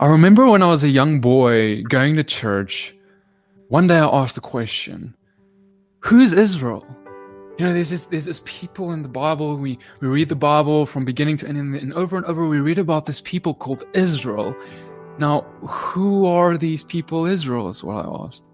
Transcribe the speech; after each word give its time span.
I 0.00 0.06
remember 0.06 0.46
when 0.46 0.62
I 0.62 0.68
was 0.68 0.84
a 0.84 0.88
young 0.88 1.20
boy 1.20 1.82
going 1.82 2.14
to 2.14 2.22
church, 2.22 2.94
one 3.66 3.88
day 3.88 3.98
I 3.98 4.06
asked 4.06 4.36
the 4.36 4.40
question, 4.40 5.16
Who's 6.00 6.32
Israel? 6.32 6.86
You 7.58 7.66
know, 7.66 7.72
there's 7.74 7.90
this, 7.90 8.06
there's 8.06 8.26
this 8.26 8.40
people 8.44 8.92
in 8.92 9.02
the 9.02 9.08
Bible. 9.08 9.56
We, 9.56 9.76
we 10.00 10.06
read 10.06 10.28
the 10.28 10.36
Bible 10.36 10.86
from 10.86 11.04
beginning 11.04 11.36
to 11.38 11.48
end, 11.48 11.58
and 11.58 11.92
over 11.94 12.16
and 12.16 12.24
over 12.26 12.46
we 12.46 12.60
read 12.60 12.78
about 12.78 13.06
this 13.06 13.20
people 13.20 13.54
called 13.54 13.82
Israel. 13.92 14.54
Now, 15.18 15.40
who 15.66 16.26
are 16.26 16.56
these 16.56 16.84
people, 16.84 17.26
Israel, 17.26 17.68
is 17.68 17.82
what 17.82 18.06
I 18.06 18.24
asked. 18.24 18.48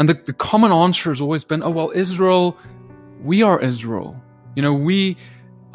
And 0.00 0.08
the, 0.08 0.14
the 0.14 0.32
common 0.32 0.72
answer 0.72 1.10
has 1.10 1.20
always 1.20 1.44
been, 1.44 1.62
oh, 1.62 1.70
well, 1.70 1.92
Israel, 1.94 2.58
we 3.22 3.44
are 3.44 3.62
Israel. 3.62 4.20
You 4.56 4.62
know, 4.62 4.74
we 4.74 5.18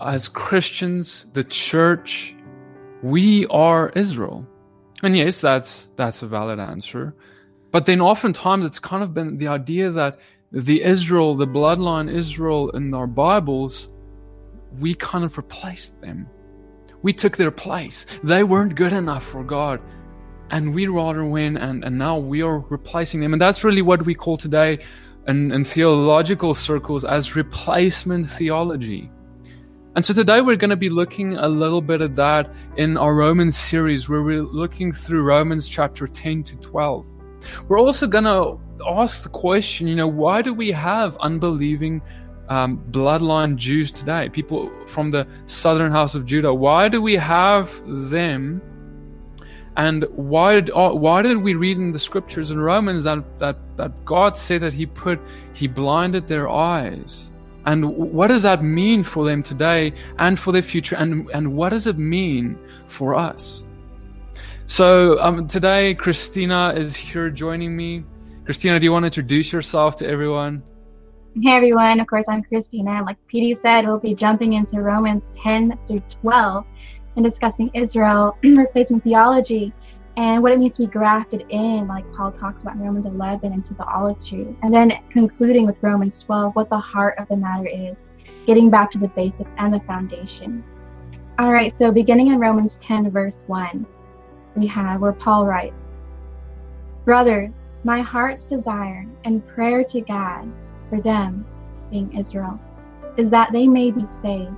as 0.02 0.28
Christians, 0.28 1.26
the 1.32 1.46
church, 1.46 2.36
we 3.02 3.46
are 3.48 3.94
Israel. 3.96 4.46
And 5.04 5.18
yes, 5.18 5.42
that's 5.42 5.90
that's 5.98 6.22
a 6.22 6.28
valid 6.28 6.60
answer. 6.60 7.14
But 7.72 7.86
then 7.86 8.00
oftentimes 8.02 8.66
it's 8.66 8.80
kind 8.80 9.04
of 9.04 9.14
been 9.14 9.38
the 9.38 9.48
idea 9.48 9.92
that 9.92 10.20
the 10.52 10.82
Israel, 10.82 11.36
the 11.36 11.48
bloodline 11.48 12.12
Israel 12.12 12.70
in 12.70 12.94
our 12.94 13.08
Bibles, 13.08 13.90
we 14.80 14.94
kind 14.96 15.26
of 15.26 15.36
replaced 15.38 16.00
them. 16.02 16.30
We 17.02 17.12
took 17.12 17.36
their 17.36 17.52
place. 17.52 18.06
They 18.24 18.44
weren't 18.44 18.76
good 18.76 18.94
enough 18.94 19.26
for 19.26 19.44
God. 19.44 19.82
And 20.52 20.74
we 20.74 20.88
rather 20.88 21.26
win, 21.26 21.58
and, 21.58 21.84
and 21.84 21.98
now 21.98 22.18
we 22.18 22.44
are 22.44 22.60
replacing 22.60 23.22
them. 23.22 23.34
And 23.34 23.42
that's 23.42 23.64
really 23.64 23.82
what 23.82 24.06
we 24.06 24.14
call 24.14 24.38
today 24.38 24.80
in, 25.28 25.52
in 25.52 25.66
theological 25.66 26.54
circles 26.54 27.04
as 27.04 27.36
replacement 27.36 28.30
theology. 28.30 29.10
And 29.96 30.04
so 30.04 30.12
today 30.12 30.42
we're 30.42 30.56
going 30.56 30.72
to 30.72 30.76
be 30.76 30.90
looking 30.90 31.38
a 31.38 31.48
little 31.48 31.82
bit 31.82 32.02
at 32.02 32.16
that 32.16 32.52
in 32.78 32.98
our 32.98 33.14
Romans 33.14 33.56
series 33.56 34.10
where 34.10 34.24
we're 34.24 34.42
looking 34.42 34.92
through 34.92 35.22
Romans 35.22 35.70
chapter 35.70 36.08
10 36.08 36.42
to 36.44 36.58
12. 36.58 37.08
We're 37.68 37.80
also 37.80 38.08
going 38.08 38.24
to 38.24 38.60
ask 38.88 39.22
the 39.22 39.30
question, 39.30 39.88
you 39.88 39.96
know, 39.96 40.08
why 40.08 40.42
do 40.42 40.52
we 40.52 40.72
have 40.72 41.16
unbelieving 41.18 42.02
um, 42.50 42.84
bloodline 42.90 43.56
Jews 43.56 43.92
today? 43.92 44.30
People 44.30 44.72
from 44.88 45.12
the 45.12 45.28
southern 45.46 45.92
house 45.92 46.16
of 46.16 46.26
Judah. 46.26 46.52
Why 46.52 46.90
do 46.90 47.00
we 47.00 47.16
have 47.16 47.72
them? 47.86 48.64
And 49.78 50.06
why 50.16 50.56
did, 50.56 50.72
uh, 50.72 50.90
why 50.90 51.22
did 51.22 51.38
we 51.38 51.54
read 51.54 51.78
in 51.78 51.92
the 51.92 52.00
scriptures 52.00 52.50
in 52.50 52.60
Romans 52.60 53.04
that, 53.04 53.38
that, 53.38 53.58
that 53.78 54.06
God 54.06 54.38
said 54.38 54.62
that 54.62 54.74
He 54.74 54.88
put, 54.88 55.20
He 55.54 55.68
blinded 55.68 56.26
their 56.26 56.50
eyes? 56.50 57.30
And 57.66 57.96
what 57.96 58.28
does 58.28 58.44
that 58.44 58.64
mean 58.64 59.04
for 59.04 59.26
them 59.26 59.42
today 59.42 59.94
and 60.18 60.38
for 60.38 60.52
their 60.52 60.62
future? 60.62 60.96
And, 60.96 61.30
and 61.32 61.54
what 61.54 61.70
does 61.70 61.88
it 61.88 61.98
mean 61.98 62.58
for 62.88 63.16
us? 63.16 63.66
So 64.68 65.20
um, 65.20 65.48
today, 65.48 65.94
Christina 65.94 66.74
is 66.76 66.96
here 66.96 67.30
joining 67.30 67.76
me. 67.76 68.04
Christina, 68.46 68.80
do 68.80 68.86
you 68.86 68.92
want 68.92 69.04
to 69.04 69.08
introduce 69.08 69.54
yourself 69.54 69.96
to 69.98 70.08
everyone? 70.08 70.64
Hey 71.42 71.52
everyone, 71.54 72.00
of 72.00 72.06
course, 72.06 72.26
I'm 72.30 72.44
Christina. 72.44 73.02
Like 73.04 73.18
PD 73.34 73.58
said, 73.58 73.88
we'll 73.88 73.98
be 73.98 74.14
jumping 74.14 74.54
into 74.54 74.82
Romans 74.82 75.32
10 75.44 75.80
through 75.88 76.04
12 76.22 76.64
and 77.16 77.26
discussing 77.26 77.72
Israel 77.74 78.38
replacement 78.44 79.04
theology 79.04 79.74
and 80.16 80.44
what 80.44 80.52
it 80.52 80.60
means 80.60 80.76
to 80.76 80.82
be 80.84 80.88
grafted 80.88 81.46
in, 81.50 81.88
like 81.88 82.06
Paul 82.14 82.32
talks 82.32 82.62
about 82.62 82.76
in 82.76 82.82
Romans 82.82 83.06
11, 83.06 83.52
into 83.52 83.74
the 83.74 83.86
olive 83.86 84.24
tree. 84.24 84.56
And 84.62 84.74
then 84.74 85.00
concluding 85.10 85.66
with 85.66 85.76
Romans 85.82 86.20
12, 86.20 86.56
what 86.56 86.70
the 86.70 86.78
heart 86.78 87.18
of 87.18 87.28
the 87.30 87.36
matter 87.36 87.68
is, 87.68 87.96
getting 88.46 88.70
back 88.70 88.92
to 88.92 89.00
the 89.00 89.08
basics 89.10 89.56
and 89.58 89.74
the 89.74 89.80
foundation. 89.82 90.64
All 91.40 91.52
right, 91.52 91.76
so 91.76 91.92
beginning 91.92 92.28
in 92.28 92.40
Romans 92.40 92.78
10, 92.78 93.10
verse 93.10 93.44
1, 93.48 93.88
we 94.56 94.68
have 94.68 95.02
where 95.02 95.14
Paul 95.14 95.48
writes, 95.48 96.02
Brothers, 97.06 97.76
my 97.84 98.02
heart's 98.02 98.46
desire 98.46 99.08
and 99.26 99.46
prayer 99.48 99.84
to 99.86 100.02
God 100.02 100.48
for 100.90 101.02
them, 101.02 101.44
being 101.90 102.16
Israel, 102.16 102.60
is 103.18 103.32
that 103.32 103.52
they 103.52 103.68
may 103.68 103.90
be 103.90 104.06
saved. 104.06 104.56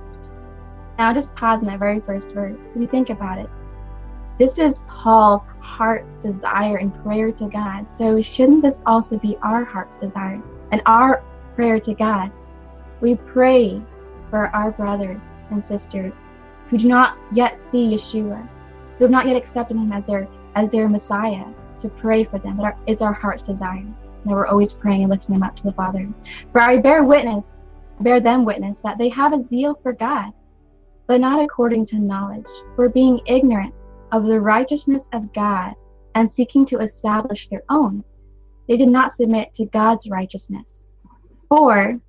Now, 0.98 1.14
just 1.14 1.34
pause 1.34 1.62
in 1.62 1.66
that 1.68 1.78
very 1.78 2.00
first 2.00 2.32
verse. 2.32 2.70
You 2.78 2.86
think 2.86 3.08
about 3.08 3.38
it, 3.38 3.48
this 4.38 4.58
is 4.58 4.80
Paul's 4.86 5.48
heart's 5.60 6.18
desire 6.18 6.76
and 6.76 6.94
prayer 7.02 7.32
to 7.32 7.48
God. 7.48 7.90
So, 7.90 8.20
shouldn't 8.20 8.62
this 8.62 8.82
also 8.84 9.18
be 9.18 9.38
our 9.42 9.64
heart's 9.64 9.96
desire 9.96 10.42
and 10.72 10.82
our 10.84 11.22
prayer 11.54 11.80
to 11.80 11.94
God? 11.94 12.30
We 13.00 13.14
pray 13.14 13.80
for 14.28 14.48
our 14.48 14.72
brothers 14.72 15.40
and 15.50 15.62
sisters 15.62 16.22
who 16.68 16.76
do 16.76 16.86
not 16.86 17.16
yet 17.32 17.56
see 17.56 17.94
Yeshua, 17.94 18.46
who 18.98 19.04
have 19.04 19.10
not 19.10 19.26
yet 19.26 19.36
accepted 19.36 19.76
him 19.76 19.92
as 19.92 20.06
their 20.06 20.28
as 20.54 20.70
their 20.70 20.88
Messiah, 20.88 21.46
to 21.80 21.88
pray 21.88 22.24
for 22.24 22.38
them. 22.38 22.58
That 22.58 22.76
it's 22.86 23.00
our 23.02 23.14
heart's 23.14 23.42
desire. 23.42 23.86
That 24.24 24.34
we're 24.34 24.46
always 24.46 24.72
praying 24.72 25.02
and 25.02 25.10
lifting 25.10 25.34
them 25.34 25.44
up 25.44 25.56
to 25.56 25.62
the 25.62 25.72
Father. 25.72 26.06
For 26.52 26.60
I 26.60 26.76
bear 26.76 27.04
witness, 27.04 27.64
bear 28.00 28.20
them 28.20 28.44
witness 28.44 28.80
that 28.80 28.98
they 28.98 29.08
have 29.08 29.32
a 29.32 29.40
zeal 29.40 29.78
for 29.82 29.94
God, 29.94 30.32
but 31.06 31.22
not 31.22 31.42
according 31.42 31.86
to 31.86 31.98
knowledge, 31.98 32.46
for 32.74 32.90
being 32.90 33.20
ignorant 33.26 33.74
of 34.12 34.24
the 34.24 34.40
righteousness 34.40 35.08
of 35.12 35.32
God 35.32 35.74
and 36.14 36.30
seeking 36.30 36.64
to 36.66 36.78
establish 36.78 37.48
their 37.48 37.62
own. 37.68 38.04
They 38.68 38.76
did 38.76 38.88
not 38.88 39.12
submit 39.12 39.52
to 39.54 39.66
God's 39.66 40.08
righteousness. 40.08 40.96
For 41.48 42.00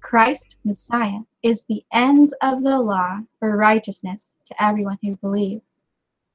Christ, 0.00 0.56
Messiah, 0.64 1.20
is 1.42 1.64
the 1.64 1.84
end 1.92 2.32
of 2.42 2.62
the 2.62 2.78
law 2.78 3.18
for 3.40 3.56
righteousness 3.56 4.32
to 4.46 4.62
everyone 4.62 4.98
who 5.02 5.16
believes. 5.16 5.76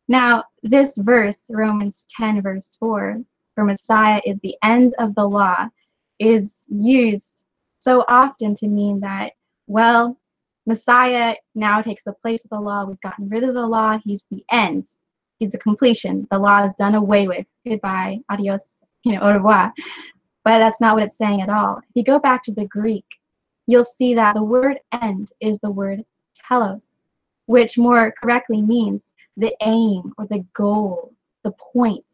Now, 0.07 0.43
this 0.63 0.97
verse, 0.97 1.49
Romans 1.49 2.05
10, 2.17 2.41
verse 2.41 2.75
4, 2.79 3.21
for 3.55 3.63
Messiah 3.63 4.21
is 4.25 4.39
the 4.39 4.57
end 4.63 4.93
of 4.99 5.15
the 5.15 5.27
law, 5.27 5.67
is 6.19 6.65
used 6.67 7.45
so 7.79 8.03
often 8.07 8.55
to 8.55 8.67
mean 8.67 8.99
that, 8.99 9.33
well, 9.67 10.17
Messiah 10.65 11.35
now 11.55 11.81
takes 11.81 12.03
the 12.03 12.13
place 12.13 12.43
of 12.43 12.49
the 12.51 12.59
law. 12.59 12.85
We've 12.85 13.01
gotten 13.01 13.29
rid 13.29 13.43
of 13.43 13.53
the 13.53 13.65
law. 13.65 13.99
He's 14.03 14.25
the 14.29 14.43
end. 14.51 14.85
He's 15.39 15.51
the 15.51 15.57
completion. 15.57 16.27
The 16.29 16.37
law 16.37 16.65
is 16.65 16.73
done 16.75 16.95
away 16.95 17.27
with. 17.27 17.45
Goodbye. 17.67 18.19
Adios. 18.29 18.83
You 19.03 19.13
know, 19.13 19.21
au 19.21 19.33
revoir. 19.33 19.73
But 20.43 20.59
that's 20.59 20.79
not 20.79 20.95
what 20.95 21.03
it's 21.03 21.17
saying 21.17 21.41
at 21.41 21.49
all. 21.49 21.77
If 21.77 21.95
you 21.95 22.03
go 22.03 22.19
back 22.19 22.43
to 22.43 22.51
the 22.51 22.65
Greek, 22.65 23.05
you'll 23.67 23.83
see 23.83 24.13
that 24.15 24.35
the 24.35 24.43
word 24.43 24.79
end 25.01 25.31
is 25.39 25.57
the 25.59 25.71
word 25.71 26.03
telos, 26.35 26.89
which 27.45 27.77
more 27.77 28.13
correctly 28.21 28.61
means 28.61 29.13
the 29.37 29.55
aim 29.61 30.13
or 30.17 30.27
the 30.27 30.45
goal, 30.53 31.13
the 31.43 31.53
point, 31.73 32.05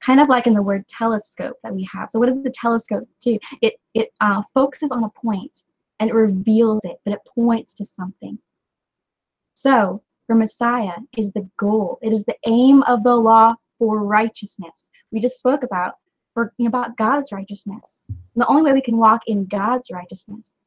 kind 0.00 0.20
of 0.20 0.28
like 0.28 0.46
in 0.46 0.54
the 0.54 0.62
word 0.62 0.86
telescope 0.88 1.56
that 1.62 1.74
we 1.74 1.88
have. 1.92 2.10
So 2.10 2.18
what 2.18 2.28
does 2.28 2.42
the 2.42 2.50
telescope 2.50 3.08
do? 3.20 3.38
It 3.60 3.74
it 3.94 4.10
uh, 4.20 4.42
focuses 4.54 4.90
on 4.90 5.04
a 5.04 5.10
point 5.10 5.62
and 6.02 6.10
it 6.10 6.14
reveals 6.14 6.84
it, 6.84 6.98
but 7.04 7.14
it 7.14 7.20
points 7.32 7.74
to 7.74 7.84
something. 7.84 8.36
So, 9.54 10.02
for 10.26 10.34
Messiah 10.34 10.96
is 11.16 11.30
the 11.30 11.48
goal. 11.56 12.00
It 12.02 12.12
is 12.12 12.24
the 12.24 12.34
aim 12.44 12.82
of 12.88 13.04
the 13.04 13.14
law 13.14 13.54
for 13.78 14.02
righteousness. 14.02 14.90
We 15.12 15.20
just 15.20 15.38
spoke 15.38 15.62
about 15.62 15.94
for, 16.34 16.52
about 16.66 16.96
God's 16.96 17.30
righteousness. 17.30 18.06
And 18.08 18.18
the 18.34 18.48
only 18.48 18.62
way 18.64 18.72
we 18.72 18.82
can 18.82 18.96
walk 18.96 19.22
in 19.28 19.46
God's 19.46 19.92
righteousness 19.92 20.66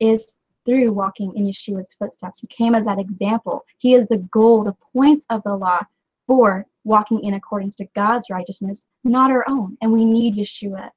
is 0.00 0.38
through 0.66 0.92
walking 0.92 1.34
in 1.34 1.46
Yeshua's 1.46 1.94
footsteps. 1.98 2.40
He 2.40 2.46
came 2.48 2.74
as 2.74 2.84
that 2.84 2.98
example. 2.98 3.64
He 3.78 3.94
is 3.94 4.06
the 4.06 4.18
goal, 4.18 4.64
the 4.64 4.76
point 4.92 5.24
of 5.30 5.42
the 5.44 5.56
law 5.56 5.80
for 6.26 6.66
walking 6.84 7.24
in 7.24 7.32
accordance 7.32 7.74
to 7.76 7.88
God's 7.96 8.28
righteousness, 8.28 8.84
not 9.02 9.30
our 9.30 9.48
own. 9.48 9.78
And 9.80 9.90
we 9.90 10.04
need 10.04 10.36
Yeshua 10.36 10.90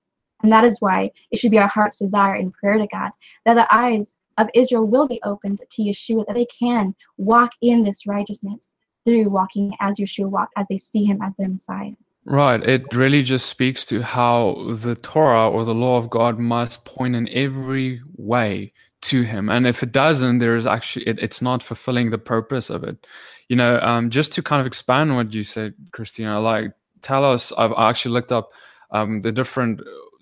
and 0.43 0.51
that 0.51 0.63
is 0.63 0.79
why 0.79 1.11
it 1.31 1.39
should 1.39 1.51
be 1.51 1.59
our 1.59 1.67
heart's 1.67 1.97
desire 1.97 2.35
in 2.35 2.51
prayer 2.51 2.77
to 2.77 2.87
God 2.87 3.11
that 3.45 3.55
the 3.55 3.73
eyes 3.73 4.15
of 4.37 4.47
Israel 4.53 4.85
will 4.85 5.07
be 5.07 5.19
opened 5.23 5.59
to 5.69 5.81
Yeshua, 5.81 6.25
that 6.27 6.35
they 6.35 6.45
can 6.45 6.95
walk 7.17 7.51
in 7.61 7.83
this 7.83 8.05
righteousness 8.05 8.75
through 9.05 9.29
walking 9.29 9.73
as 9.79 9.97
Yeshua 9.97 10.29
walked, 10.29 10.53
as 10.57 10.67
they 10.69 10.77
see 10.77 11.03
him 11.03 11.21
as 11.21 11.35
their 11.35 11.47
Messiah. 11.47 11.91
Right. 12.25 12.61
It 12.61 12.93
really 12.93 13.23
just 13.23 13.47
speaks 13.47 13.85
to 13.85 14.01
how 14.01 14.67
the 14.73 14.95
Torah 14.95 15.49
or 15.49 15.63
the 15.63 15.73
law 15.73 15.97
of 15.97 16.09
God 16.09 16.37
must 16.37 16.83
point 16.83 17.15
in 17.15 17.29
every 17.29 18.01
way 18.17 18.73
to 19.03 19.21
him. 19.21 19.49
And 19.49 19.65
if 19.65 19.81
it 19.81 19.93
doesn't, 19.93 20.39
there 20.39 20.57
is 20.57 20.67
actually, 20.67 21.07
it, 21.07 21.19
it's 21.19 21.41
not 21.41 21.63
fulfilling 21.63 22.09
the 22.09 22.17
purpose 22.17 22.69
of 22.69 22.83
it. 22.83 23.07
You 23.47 23.55
know, 23.55 23.79
um, 23.79 24.09
just 24.09 24.33
to 24.33 24.43
kind 24.43 24.59
of 24.59 24.67
expand 24.67 25.15
what 25.15 25.33
you 25.33 25.45
said, 25.45 25.73
Christina, 25.93 26.41
like 26.41 26.73
tell 27.01 27.23
us, 27.23 27.53
I've 27.57 27.73
actually 27.77 28.11
looked 28.11 28.33
up 28.33 28.49
um, 28.91 29.21
the 29.21 29.31
different 29.31 29.79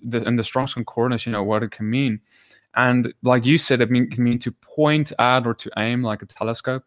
the, 0.09 0.23
in 0.23 0.35
the 0.35 0.43
Strong's 0.43 0.73
Concordance, 0.73 1.25
you 1.25 1.31
know, 1.31 1.43
what 1.43 1.63
it 1.63 1.71
can 1.71 1.89
mean. 1.89 2.19
And 2.75 3.13
like 3.23 3.45
you 3.45 3.57
said, 3.57 3.81
it 3.81 3.89
mean, 3.89 4.09
can 4.09 4.23
mean 4.23 4.39
to 4.39 4.51
point 4.51 5.11
at 5.19 5.47
or 5.47 5.53
to 5.53 5.71
aim 5.77 6.03
like 6.03 6.21
a 6.21 6.25
telescope. 6.25 6.83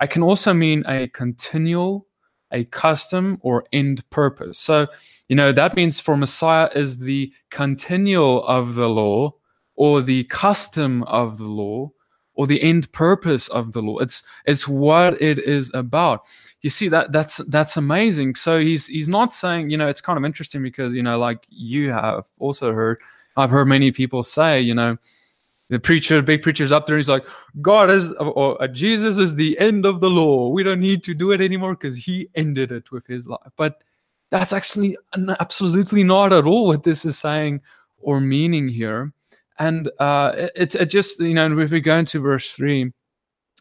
It 0.00 0.10
can 0.10 0.22
also 0.22 0.52
mean 0.52 0.84
a 0.86 1.08
continual, 1.08 2.06
a 2.52 2.64
custom, 2.64 3.38
or 3.42 3.64
end 3.72 4.08
purpose. 4.10 4.58
So, 4.58 4.86
you 5.28 5.36
know, 5.36 5.52
that 5.52 5.76
means 5.76 6.00
for 6.00 6.16
Messiah 6.16 6.68
is 6.74 6.98
the 6.98 7.32
continual 7.50 8.46
of 8.46 8.74
the 8.74 8.88
law, 8.88 9.34
or 9.76 10.02
the 10.02 10.24
custom 10.24 11.04
of 11.04 11.38
the 11.38 11.44
law, 11.44 11.90
or 12.38 12.46
the 12.46 12.62
end 12.62 12.90
purpose 12.92 13.48
of 13.48 13.72
the 13.72 13.82
law. 13.82 13.98
It's 13.98 14.22
it's 14.46 14.68
what 14.68 15.20
it 15.20 15.40
is 15.40 15.72
about. 15.74 16.24
You 16.60 16.70
see 16.70 16.86
that 16.88 17.10
that's 17.10 17.38
that's 17.48 17.76
amazing. 17.76 18.36
So 18.36 18.60
he's 18.60 18.86
he's 18.86 19.08
not 19.08 19.34
saying, 19.34 19.70
you 19.70 19.76
know, 19.76 19.88
it's 19.88 20.00
kind 20.00 20.16
of 20.16 20.24
interesting 20.24 20.62
because, 20.62 20.92
you 20.92 21.02
know, 21.02 21.18
like 21.18 21.40
you 21.48 21.90
have 21.90 22.26
also 22.38 22.72
heard, 22.72 23.00
I've 23.36 23.50
heard 23.50 23.66
many 23.66 23.90
people 23.90 24.22
say, 24.22 24.60
you 24.60 24.72
know, 24.72 24.96
the 25.68 25.80
preacher, 25.80 26.22
big 26.22 26.42
preacher's 26.42 26.70
up 26.70 26.86
there. 26.86 26.96
He's 26.96 27.08
like, 27.08 27.26
God 27.60 27.90
is, 27.90 28.12
or, 28.12 28.62
uh, 28.62 28.68
Jesus 28.68 29.18
is 29.18 29.34
the 29.34 29.58
end 29.58 29.84
of 29.84 29.98
the 29.98 30.08
law. 30.08 30.48
We 30.48 30.62
don't 30.62 30.80
need 30.80 31.02
to 31.04 31.14
do 31.14 31.32
it 31.32 31.40
anymore 31.40 31.74
because 31.74 31.96
he 31.96 32.28
ended 32.36 32.70
it 32.70 32.92
with 32.92 33.04
his 33.06 33.26
life. 33.26 33.50
But 33.56 33.82
that's 34.30 34.52
actually 34.52 34.96
absolutely 35.40 36.04
not 36.04 36.32
at 36.32 36.44
all 36.44 36.68
what 36.68 36.84
this 36.84 37.04
is 37.04 37.18
saying 37.18 37.62
or 37.98 38.20
meaning 38.20 38.68
here. 38.68 39.12
And 39.58 39.90
uh, 39.98 40.48
it, 40.54 40.74
it 40.74 40.86
just, 40.86 41.20
you 41.20 41.34
know, 41.34 41.46
and 41.46 41.60
if 41.60 41.70
we 41.70 41.80
go 41.80 41.98
into 41.98 42.20
verse 42.20 42.52
3, 42.52 42.92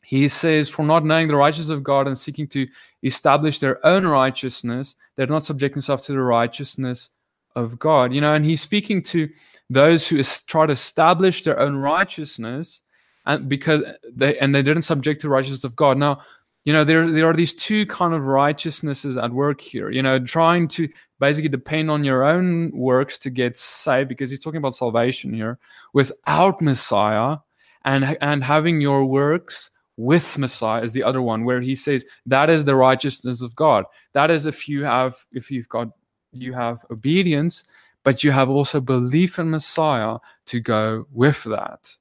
he 0.03 0.27
says, 0.27 0.69
For 0.69 0.85
not 0.85 1.05
knowing 1.05 1.27
the 1.27 1.35
righteousness 1.35 1.69
of 1.69 1.83
God 1.83 2.07
and 2.07 2.17
seeking 2.17 2.47
to 2.49 2.67
establish 3.03 3.59
their 3.59 3.85
own 3.85 4.05
righteousness, 4.05 4.95
they're 5.15 5.27
not 5.27 5.43
subject 5.43 5.73
themselves 5.75 6.05
to 6.05 6.13
the 6.13 6.21
righteousness 6.21 7.09
of 7.55 7.79
God. 7.79 8.13
You 8.13 8.21
know, 8.21 8.33
and 8.33 8.45
he's 8.45 8.61
speaking 8.61 9.01
to 9.03 9.27
those 9.69 10.07
who 10.07 10.21
try 10.47 10.65
to 10.65 10.73
establish 10.73 11.43
their 11.43 11.59
own 11.59 11.75
righteousness 11.75 12.83
and 13.25 13.49
because 13.49 13.83
they 14.09 14.37
and 14.39 14.55
they 14.55 14.61
didn't 14.61 14.83
subject 14.83 15.21
to 15.21 15.29
righteousness 15.29 15.65
of 15.65 15.75
God. 15.75 15.97
Now, 15.97 16.21
you 16.63 16.73
know, 16.73 16.83
there 16.83 17.11
there 17.11 17.29
are 17.29 17.33
these 17.33 17.53
two 17.53 17.85
kind 17.87 18.13
of 18.13 18.27
righteousnesses 18.27 19.17
at 19.17 19.31
work 19.31 19.59
here. 19.59 19.89
You 19.89 20.01
know, 20.01 20.19
trying 20.19 20.67
to 20.69 20.87
basically 21.19 21.49
depend 21.49 21.89
on 21.91 22.03
your 22.03 22.23
own 22.23 22.71
works 22.71 23.17
to 23.19 23.29
get 23.29 23.57
saved, 23.57 24.09
because 24.09 24.29
he's 24.29 24.39
talking 24.39 24.59
about 24.59 24.75
salvation 24.75 25.33
here, 25.33 25.59
without 25.93 26.61
Messiah, 26.61 27.37
and 27.85 28.17
and 28.21 28.43
having 28.43 28.81
your 28.81 29.05
works 29.05 29.71
with 29.97 30.37
Messiah 30.37 30.83
is 30.83 30.91
the 30.91 31.03
other 31.03 31.21
one, 31.21 31.43
where 31.43 31.61
he 31.61 31.75
says 31.75 32.05
that 32.25 32.49
is 32.49 32.65
the 32.65 32.75
righteousness 32.75 33.41
of 33.41 33.55
God. 33.55 33.85
That 34.13 34.29
is 34.31 34.45
if 34.45 34.67
you 34.69 34.83
have 34.83 35.25
if 35.31 35.49
you've 35.51 35.69
got 35.69 35.89
you 36.33 36.53
have 36.53 36.85
obedience 36.91 37.63
but 38.07 38.23
you 38.23 38.31
have 38.31 38.49
also 38.49 38.79
belief 38.79 39.37
in 39.37 39.49
Messiah 39.49 40.17
to 40.45 40.61
go 40.61 41.05
with 41.11 41.43
that. 41.43 41.93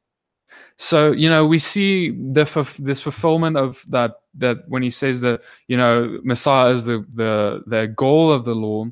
So 0.77 1.11
you 1.11 1.29
know 1.29 1.45
we 1.45 1.59
see 1.59 2.11
the 2.11 2.45
this 2.79 3.01
fulfillment 3.01 3.57
of 3.57 3.83
that 3.89 4.13
that 4.35 4.59
when 4.69 4.85
he 4.85 4.91
says 4.91 5.21
that 5.23 5.41
you 5.67 5.77
know 5.77 6.21
Messiah 6.23 6.73
is 6.73 6.85
the 6.85 7.05
the 7.15 7.65
the 7.67 7.89
goal 7.89 8.31
of 8.31 8.45
the 8.45 8.55
law. 8.55 8.87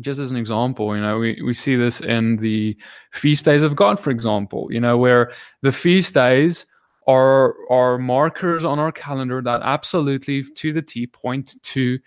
Just 0.00 0.18
as 0.20 0.30
an 0.30 0.36
example, 0.36 0.94
you 0.96 1.02
know, 1.02 1.18
we, 1.18 1.40
we 1.42 1.52
see 1.52 1.76
this 1.76 2.00
in 2.00 2.36
the 2.36 2.76
feast 3.12 3.44
days 3.44 3.62
of 3.62 3.76
God, 3.76 4.00
for 4.00 4.10
example, 4.10 4.68
you 4.70 4.80
know, 4.80 4.96
where 4.96 5.32
the 5.60 5.72
feast 5.72 6.14
days 6.14 6.66
are 7.06 7.54
are 7.68 7.98
markers 7.98 8.64
on 8.64 8.78
our 8.78 8.92
calendar 8.92 9.42
that 9.42 9.60
absolutely 9.62 10.44
to 10.44 10.72
the 10.72 10.82
T 10.82 11.06
point 11.06 11.56
to 11.62 11.98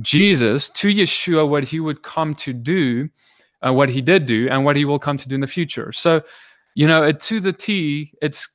Jesus, 0.00 0.70
to 0.70 0.88
Yeshua, 0.88 1.48
what 1.48 1.64
he 1.64 1.78
would 1.78 2.02
come 2.02 2.34
to 2.36 2.52
do 2.52 3.10
uh, 3.64 3.72
what 3.72 3.88
he 3.88 4.00
did 4.00 4.26
do 4.26 4.48
and 4.50 4.64
what 4.64 4.76
he 4.76 4.84
will 4.84 4.98
come 4.98 5.16
to 5.16 5.28
do 5.28 5.34
in 5.34 5.40
the 5.40 5.46
future. 5.46 5.90
So, 5.92 6.22
you 6.74 6.86
know, 6.86 7.10
to 7.10 7.40
the 7.40 7.52
T, 7.52 8.12
it's 8.20 8.48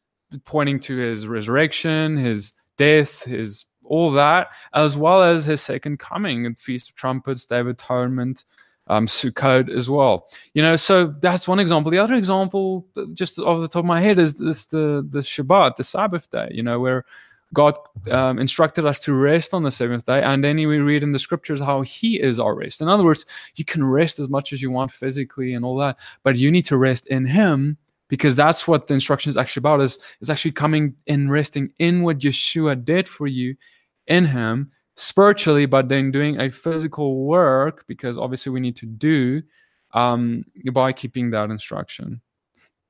pointing 0.46 0.80
to 0.82 0.96
his 0.96 1.28
resurrection, 1.28 2.18
his 2.18 2.54
death, 2.78 3.24
his 3.24 3.66
all 3.90 4.12
that, 4.12 4.48
as 4.74 4.96
well 4.96 5.22
as 5.22 5.46
his 5.46 5.62
second 5.62 6.00
coming 6.00 6.46
and 6.46 6.58
Feast 6.58 6.90
of 6.90 6.96
Trumpets, 6.96 7.46
Day 7.46 7.60
of 7.60 7.68
Atonement, 7.68 8.46
um, 8.88 9.06
Sukkot 9.06 9.70
as 9.70 9.90
well. 9.90 10.28
You 10.54 10.62
know, 10.62 10.76
so 10.76 11.14
that's 11.20 11.48
one 11.48 11.60
example. 11.60 11.92
The 11.92 12.00
other 12.00 12.16
example, 12.16 12.88
just 13.14 13.40
off 13.40 13.62
the 13.62 13.68
top 13.68 13.82
of 13.82 13.86
my 13.86 14.02
head, 14.02 14.20
is 14.20 14.36
this 14.36 14.66
the 14.66 15.06
the 15.08 15.20
Shabbat, 15.20 15.76
the 15.76 15.84
Sabbath 15.84 16.30
day. 16.30 16.50
You 16.52 16.64
know, 16.64 16.80
where 16.80 17.06
God 17.54 17.78
um, 18.12 18.40
instructed 18.40 18.86
us 18.86 19.00
to 19.00 19.14
rest 19.14 19.54
on 19.54 19.64
the 19.64 19.72
seventh 19.72 20.06
day, 20.06 20.22
and 20.22 20.44
then 20.44 20.58
we 20.58 20.66
read 20.66 21.04
in 21.04 21.12
the 21.12 21.20
scriptures 21.20 21.60
how 21.60 21.82
He 21.82 22.20
is 22.20 22.40
our 22.40 22.56
rest. 22.56 22.82
In 22.82 22.88
other 22.88 23.04
words, 23.04 23.26
you 23.56 23.66
can 23.66 23.84
rest 23.84 24.20
as 24.20 24.30
much 24.30 24.54
as 24.54 24.62
you 24.62 24.72
want 24.72 24.92
physically 24.92 25.54
and 25.54 25.64
all 25.64 25.78
that, 25.78 25.98
but 26.24 26.36
you 26.36 26.52
need 26.52 26.66
to 26.66 26.78
rest 26.78 27.06
in 27.08 27.26
Him 27.26 27.78
because 28.08 28.36
that's 28.36 28.68
what 28.68 28.88
the 28.88 28.94
instruction 28.94 29.30
is 29.30 29.38
actually 29.38 29.62
about. 29.62 29.82
Is 29.82 30.00
is 30.22 30.30
actually 30.30 30.52
coming 30.52 30.96
and 31.08 31.32
resting 31.32 31.74
in 31.80 32.02
what 32.02 32.20
Yeshua 32.20 32.84
did 32.84 33.08
for 33.08 33.28
you, 33.28 33.56
in 34.10 34.26
Him 34.26 34.72
spiritually, 34.96 35.66
but 35.66 35.88
then 35.88 36.12
doing 36.12 36.42
a 36.42 36.52
physical 36.52 37.24
work 37.24 37.86
because 37.88 38.18
obviously 38.18 38.52
we 38.52 38.60
need 38.60 38.76
to 38.76 38.86
do 38.86 39.42
um, 39.94 40.44
by 40.74 40.92
keeping 40.92 41.32
that 41.32 41.50
instruction. 41.50 42.22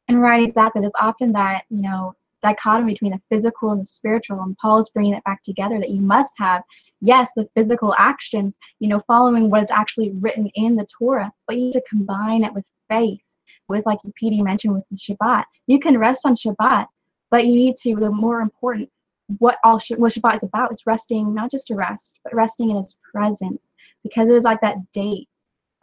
And 0.08 0.22
right, 0.22 0.42
exactly. 0.42 0.82
There's 0.82 0.92
often 1.00 1.32
that 1.34 1.64
you 1.70 1.84
know 1.84 2.16
dichotomy 2.42 2.94
between 2.94 3.12
the 3.12 3.22
physical 3.30 3.72
and 3.72 3.82
the 3.82 3.86
spiritual 3.86 4.42
and 4.42 4.58
paul 4.58 4.80
is 4.80 4.90
bringing 4.90 5.14
it 5.14 5.24
back 5.24 5.44
together 5.44 5.80
that 5.80 5.90
you 5.90 6.02
must 6.02 6.34
have 6.38 6.64
yes 7.02 7.30
the 7.36 7.48
physical 7.56 7.94
actions 7.98 8.58
you 8.80 8.88
know 8.88 9.02
following 9.08 9.50
what 9.50 9.64
is 9.64 9.72
actually 9.72 10.12
written 10.20 10.50
in 10.56 10.76
the 10.76 10.88
torah 10.98 11.32
but 11.48 11.58
you 11.58 11.66
need 11.66 11.74
to 11.74 11.84
combine 11.90 12.44
it 12.44 12.54
with 12.54 12.66
faith 12.90 13.20
with 13.68 13.86
like 13.86 14.00
pd 14.22 14.44
mentioned 14.44 14.74
with 14.74 14.84
the 14.90 14.98
shabbat 14.98 15.44
you 15.68 15.80
can 15.80 15.98
rest 15.98 16.26
on 16.26 16.36
shabbat 16.36 16.86
but 17.32 17.46
you 17.46 17.56
need 17.56 17.76
to 17.76 17.96
the 17.96 18.10
more 18.10 18.42
important 18.42 18.90
what 19.38 19.58
all 19.64 19.80
what 19.98 20.14
shabbat 20.14 20.36
is 20.38 20.44
about 20.44 20.72
is 20.72 20.86
resting 20.86 21.34
not 21.34 21.52
just 21.52 21.68
to 21.68 21.76
rest 21.76 22.20
but 22.24 22.34
resting 22.34 22.72
in 22.72 22.78
his 22.78 22.98
presence 23.12 23.74
because 24.04 24.28
it 24.28 24.36
is 24.36 24.44
like 24.44 24.60
that 24.62 24.78
date 24.92 25.28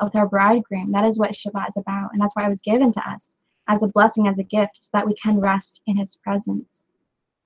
with 0.03 0.17
our 0.17 0.29
bridegroom 0.29 0.91
that 0.93 1.05
is 1.05 1.19
what 1.19 1.31
shabbat 1.31 1.69
is 1.69 1.77
about 1.77 2.11
and 2.13 2.21
that's 2.21 2.35
why 2.35 2.45
it 2.45 2.49
was 2.49 2.63
given 2.63 2.93
to 2.93 3.09
us 3.09 3.37
as 3.69 3.83
a 3.83 3.89
blessing, 3.89 4.29
as 4.29 4.39
a 4.39 4.45
gift, 4.45 4.79
so 4.79 4.91
that 4.93 5.07
we 5.07 5.15
can 5.15 5.41
rest 5.41 5.81
in 5.87 5.97
his 5.97 6.17
presence. 6.17 6.89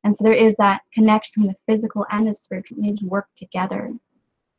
And 0.04 0.16
so 0.16 0.24
there 0.24 0.32
is 0.32 0.56
that 0.56 0.82
connection 0.94 1.42
between 1.42 1.54
the 1.54 1.72
physical 1.72 2.06
and 2.10 2.26
the 2.26 2.34
spiritual. 2.34 2.78
We 2.78 2.90
need 2.90 2.98
to 2.98 3.06
work 3.06 3.28
together. 3.36 3.92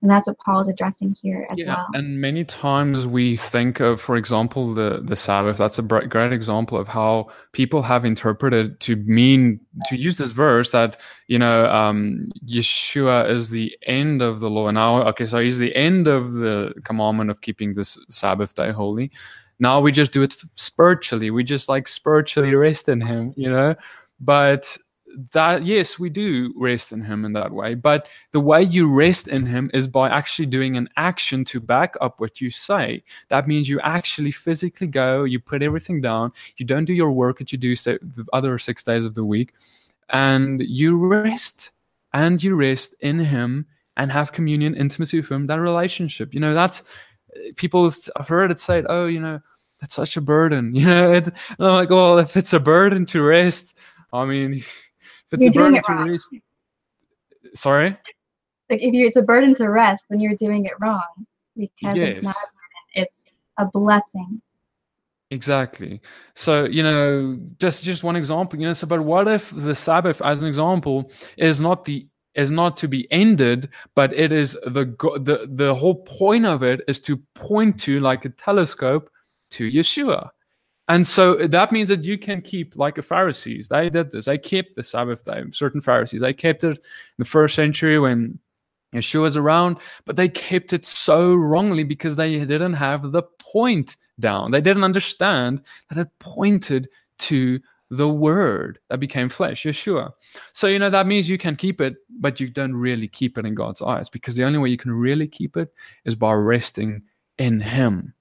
And 0.02 0.10
that's 0.10 0.26
what 0.26 0.40
Paul 0.40 0.62
is 0.62 0.68
addressing 0.68 1.16
here 1.22 1.48
as 1.52 1.60
yeah, 1.60 1.76
well. 1.76 1.88
And 1.94 2.20
many 2.20 2.44
times 2.44 3.06
we 3.06 3.38
think 3.38 3.80
of, 3.80 4.02
for 4.02 4.16
example, 4.16 4.74
the, 4.74 5.00
the 5.04 5.16
Sabbath. 5.16 5.58
That's 5.58 5.78
a 5.78 5.84
great 5.84 6.34
example 6.34 6.80
of 6.80 6.88
how 6.88 7.28
people 7.52 7.84
have 7.84 8.04
interpreted 8.04 8.80
to 8.80 8.96
mean, 8.96 9.60
to 9.90 9.96
use 9.96 10.18
this 10.18 10.32
verse 10.32 10.72
that, 10.72 11.00
you 11.28 11.38
know, 11.38 11.66
um, 11.68 12.32
Yeshua 12.48 13.30
is 13.30 13.52
the 13.52 13.78
end 13.86 14.24
of 14.24 14.40
the 14.40 14.50
law. 14.50 14.70
And 14.70 14.76
now, 14.76 15.08
okay, 15.10 15.28
so 15.28 15.38
he's 15.38 15.60
the 15.60 15.76
end 15.76 16.08
of 16.08 16.34
the 16.34 16.74
commandment 16.84 17.30
of 17.30 17.42
keeping 17.42 17.76
this 17.76 18.00
Sabbath 18.10 18.56
day 18.56 18.72
holy. 18.72 19.12
Now 19.60 19.80
we 19.80 19.92
just 19.92 20.12
do 20.12 20.24
it 20.24 20.36
spiritually. 20.56 21.30
We 21.30 21.44
just 21.44 21.70
like 21.70 21.88
spiritually 21.88 22.56
rest 22.56 22.90
in 22.90 23.02
Him, 23.02 23.36
you 23.38 23.52
know. 23.52 23.76
But 24.20 24.76
that 25.32 25.64
yes 25.64 26.00
we 26.00 26.10
do 26.10 26.54
rest 26.56 26.92
in 26.92 27.04
him 27.04 27.26
in 27.26 27.34
that 27.34 27.52
way 27.52 27.74
but 27.74 28.08
the 28.32 28.40
way 28.40 28.62
you 28.62 28.92
rest 28.92 29.28
in 29.28 29.46
him 29.46 29.70
is 29.74 29.88
by 29.88 30.10
actually 30.10 30.46
doing 30.46 30.78
an 30.78 30.90
action 30.98 31.44
to 31.44 31.60
back 31.60 31.96
up 32.02 32.20
what 32.20 32.40
you 32.42 32.50
say 32.50 33.04
that 33.30 33.48
means 33.48 33.68
you 33.68 33.80
actually 33.82 34.32
physically 34.32 34.88
go 34.88 35.24
you 35.24 35.40
put 35.40 35.62
everything 35.62 36.02
down 36.02 36.32
you 36.58 36.66
don't 36.66 36.86
do 36.86 36.94
your 36.94 37.12
work 37.12 37.40
that 37.40 37.52
you 37.52 37.58
do 37.58 37.76
the 37.76 38.26
other 38.34 38.58
six 38.58 38.84
days 38.84 39.06
of 39.06 39.14
the 39.14 39.26
week 39.26 39.54
and 40.10 40.62
you 40.62 40.98
rest 40.98 41.72
and 42.14 42.44
you 42.44 42.56
rest 42.56 42.96
in 43.00 43.20
him 43.20 43.66
and 43.98 44.12
have 44.12 44.32
communion 44.32 44.76
intimacy 44.76 45.20
with 45.20 45.32
him 45.32 45.48
that 45.48 45.60
relationship 45.60 46.34
you 46.34 46.40
know 46.40 46.54
that's 46.54 46.84
people 47.56 47.92
i've 48.16 48.28
heard 48.28 48.52
it 48.52 48.60
said 48.60 48.86
oh 48.90 49.06
you 49.06 49.20
know 49.20 49.40
that's 49.82 49.96
such 49.96 50.16
a 50.16 50.22
burden. 50.22 50.74
You 50.82 50.86
know, 50.86 51.12
it, 51.12 51.28
I'm 51.60 51.74
like, 51.74 51.90
well, 51.90 52.20
if 52.20 52.38
it's 52.38 52.54
a 52.54 52.60
burden 52.60 53.06
to 53.08 53.22
rest, 53.22 53.76
I 54.14 54.26
mean, 54.26 54.64
if 55.32 55.42
it's 55.42 55.56
you're 55.56 55.66
a 55.66 55.82
burden 55.82 55.84
to 55.84 56.12
rest, 56.12 56.36
sorry. 57.54 57.98
Like 58.70 58.82
if 58.82 58.94
you, 58.94 59.08
it's 59.08 59.18
a 59.18 59.22
burden 59.22 59.54
to 59.56 59.70
rest 59.70 60.06
when 60.08 60.20
you're 60.20 60.36
doing 60.36 60.66
it 60.66 60.74
wrong, 60.80 61.26
because 61.58 61.96
yes. 61.96 62.18
it's 62.18 62.24
not 62.24 62.36
a 62.36 62.50
burden; 62.56 63.08
it's 63.08 63.24
a 63.58 63.66
blessing. 63.66 64.42
Exactly. 65.32 66.02
So 66.36 66.66
you 66.66 66.84
know, 66.84 67.40
just 67.60 67.84
just 67.84 68.04
one 68.04 68.16
example. 68.16 68.60
You 68.60 68.68
know, 68.68 68.74
so 68.74 68.88
but 68.88 69.02
what 69.02 69.28
if 69.28 69.52
the 69.56 69.76
Sabbath, 69.76 70.22
as 70.22 70.42
an 70.42 70.48
example, 70.48 71.12
is 71.38 71.62
not 71.62 71.86
the 71.86 72.08
is 72.36 72.52
not 72.52 72.78
to 72.78 72.88
be 72.88 73.12
ended, 73.12 73.70
but 73.96 74.14
it 74.14 74.32
is 74.32 74.54
the 74.66 74.86
the 75.22 75.48
the 75.50 75.76
whole 75.76 76.04
point 76.04 76.46
of 76.46 76.64
it 76.64 76.82
is 76.88 77.00
to 77.02 77.18
point 77.36 77.80
to 77.82 78.00
like 78.00 78.26
a 78.26 78.30
telescope 78.30 79.10
to 79.52 79.70
Yeshua. 79.70 80.30
And 80.92 81.08
so 81.08 81.36
that 81.48 81.72
means 81.72 81.88
that 81.88 82.04
you 82.04 82.18
can 82.18 82.42
keep 82.42 82.76
like 82.76 82.96
the 82.96 83.02
Pharisees. 83.02 83.70
They 83.70 83.90
did 83.90 84.12
this. 84.12 84.26
They 84.26 84.38
kept 84.38 84.76
the 84.76 84.84
Sabbath 84.84 85.24
day. 85.24 85.42
Certain 85.54 85.80
Pharisees. 85.80 86.20
They 86.20 86.34
kept 86.34 86.66
it 86.66 86.80
in 86.80 86.84
the 87.18 87.24
first 87.24 87.56
century 87.56 87.98
when 87.98 88.40
Yeshua 88.94 89.22
was 89.22 89.38
around, 89.38 89.78
but 90.04 90.18
they 90.18 90.28
kept 90.28 90.74
it 90.74 90.86
so 90.86 91.34
wrongly 91.34 91.86
because 91.86 92.18
they 92.18 92.38
didn't 92.40 92.74
have 92.74 93.14
the 93.14 93.24
point 93.40 93.96
down. 94.20 94.52
They 94.52 94.60
didn't 94.60 94.84
understand 94.84 95.62
that 95.90 95.98
it 95.98 96.10
pointed 96.20 96.90
to 97.20 97.62
the 97.90 98.10
word 98.10 98.80
that 98.90 99.00
became 99.00 99.30
flesh, 99.30 99.64
Yeshua. 99.64 100.12
So, 100.52 100.68
you 100.68 100.78
know, 100.78 100.90
that 100.90 101.08
means 101.08 101.30
you 101.30 101.38
can 101.38 101.56
keep 101.56 101.80
it, 101.80 101.96
but 102.20 102.42
you 102.42 102.50
don't 102.50 102.76
really 102.76 103.08
keep 103.08 103.38
it 103.38 103.46
in 103.46 103.56
God's 103.56 103.82
eyes 103.82 104.10
because 104.10 104.36
the 104.36 104.44
only 104.44 104.60
way 104.60 104.68
you 104.68 104.78
can 104.78 104.92
really 104.92 105.30
keep 105.30 105.56
it 105.56 105.74
is 106.04 106.16
by 106.16 106.34
resting 106.34 107.04
in 107.38 107.62
Him 107.62 108.14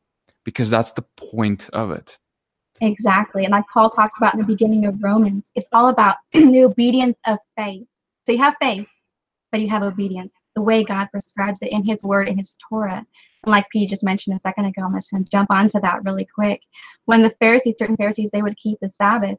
because 0.45 0.71
that's 0.71 0.93
the 0.93 1.05
point 1.17 1.69
of 1.73 1.91
it. 1.91 2.17
Exactly. 2.81 3.45
And 3.45 3.53
like 3.53 3.67
Paul 3.73 3.91
talks 3.91 4.15
about 4.17 4.35
in 4.35 4.41
the 4.41 4.47
beginning 4.47 4.87
of 4.87 5.03
Romans, 5.03 5.51
it's 5.55 5.69
all 5.73 5.89
about 5.89 6.17
the 6.33 6.65
obedience 6.65 7.21
of 7.27 7.39
faith. 7.57 7.87
So 8.25 8.33
you 8.33 8.39
have 8.39 8.57
faith, 8.61 8.87
but 9.53 9.61
you 9.61 9.69
have 9.69 9.83
obedience, 9.83 10.41
the 10.55 10.63
way 10.63 10.83
God 10.85 11.09
prescribes 11.11 11.61
it 11.63 11.73
in 11.73 11.85
his 11.85 12.03
word, 12.03 12.29
in 12.29 12.39
his 12.39 12.57
Torah. 12.69 13.05
And 13.43 13.51
like 13.51 13.69
P 13.71 13.87
just 13.87 14.03
mentioned 14.03 14.35
a 14.35 14.39
second 14.39 14.67
ago, 14.67 14.83
I'm 14.83 14.95
just 14.95 15.11
going 15.11 15.25
to 15.25 15.31
jump 15.31 15.51
onto 15.51 15.81
that 15.81 16.05
really 16.05 16.27
quick. 16.35 16.61
When 17.05 17.23
the 17.23 17.35
Pharisees, 17.39 17.77
certain 17.79 17.97
Pharisees, 17.97 18.31
they 18.31 18.43
would 18.43 18.57
keep 18.57 18.79
the 18.81 18.89
Sabbath. 18.89 19.39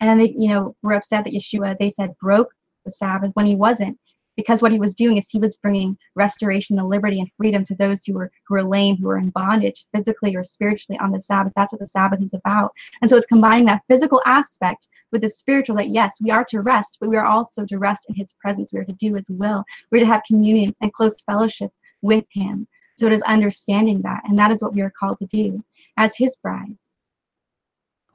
And 0.00 0.10
then 0.10 0.18
they, 0.18 0.34
you 0.36 0.48
know, 0.48 0.76
were 0.82 0.94
upset 0.94 1.24
that 1.24 1.32
Yeshua, 1.32 1.78
they 1.78 1.90
said, 1.90 2.16
broke 2.20 2.52
the 2.84 2.90
Sabbath 2.90 3.30
when 3.34 3.46
he 3.46 3.54
wasn't 3.54 3.98
because 4.36 4.62
what 4.62 4.72
he 4.72 4.78
was 4.78 4.94
doing 4.94 5.16
is 5.16 5.28
he 5.28 5.38
was 5.38 5.56
bringing 5.56 5.96
restoration 6.14 6.78
and 6.78 6.88
liberty 6.88 7.20
and 7.20 7.30
freedom 7.36 7.64
to 7.64 7.74
those 7.74 8.04
who 8.04 8.14
were 8.14 8.30
who 8.46 8.54
were 8.54 8.62
lame 8.62 8.96
who 8.96 9.06
were 9.06 9.18
in 9.18 9.30
bondage 9.30 9.86
physically 9.94 10.34
or 10.36 10.42
spiritually 10.42 10.98
on 11.00 11.12
the 11.12 11.20
sabbath. 11.20 11.52
That's 11.56 11.72
what 11.72 11.80
the 11.80 11.86
sabbath 11.86 12.22
is 12.22 12.34
about. 12.34 12.72
And 13.00 13.10
so 13.10 13.16
it's 13.16 13.26
combining 13.26 13.66
that 13.66 13.82
physical 13.88 14.22
aspect 14.26 14.88
with 15.12 15.22
the 15.22 15.30
spiritual 15.30 15.76
that 15.76 15.90
yes 15.90 16.16
we 16.22 16.30
are 16.30 16.44
to 16.46 16.60
rest 16.60 16.98
but 17.00 17.08
we 17.08 17.16
are 17.16 17.26
also 17.26 17.64
to 17.66 17.78
rest 17.78 18.06
in 18.08 18.14
his 18.14 18.34
presence. 18.40 18.72
We 18.72 18.80
are 18.80 18.84
to 18.84 18.92
do 18.92 19.14
his 19.14 19.28
will. 19.28 19.64
We're 19.90 20.00
to 20.00 20.06
have 20.06 20.22
communion 20.26 20.74
and 20.80 20.92
close 20.92 21.20
fellowship 21.22 21.70
with 22.02 22.24
him. 22.30 22.66
So 22.96 23.06
it 23.06 23.12
is 23.12 23.22
understanding 23.22 24.02
that 24.02 24.22
and 24.24 24.38
that 24.38 24.50
is 24.50 24.62
what 24.62 24.74
we 24.74 24.82
are 24.82 24.92
called 24.98 25.18
to 25.18 25.26
do 25.26 25.62
as 25.96 26.16
his 26.16 26.36
bride 26.36 26.76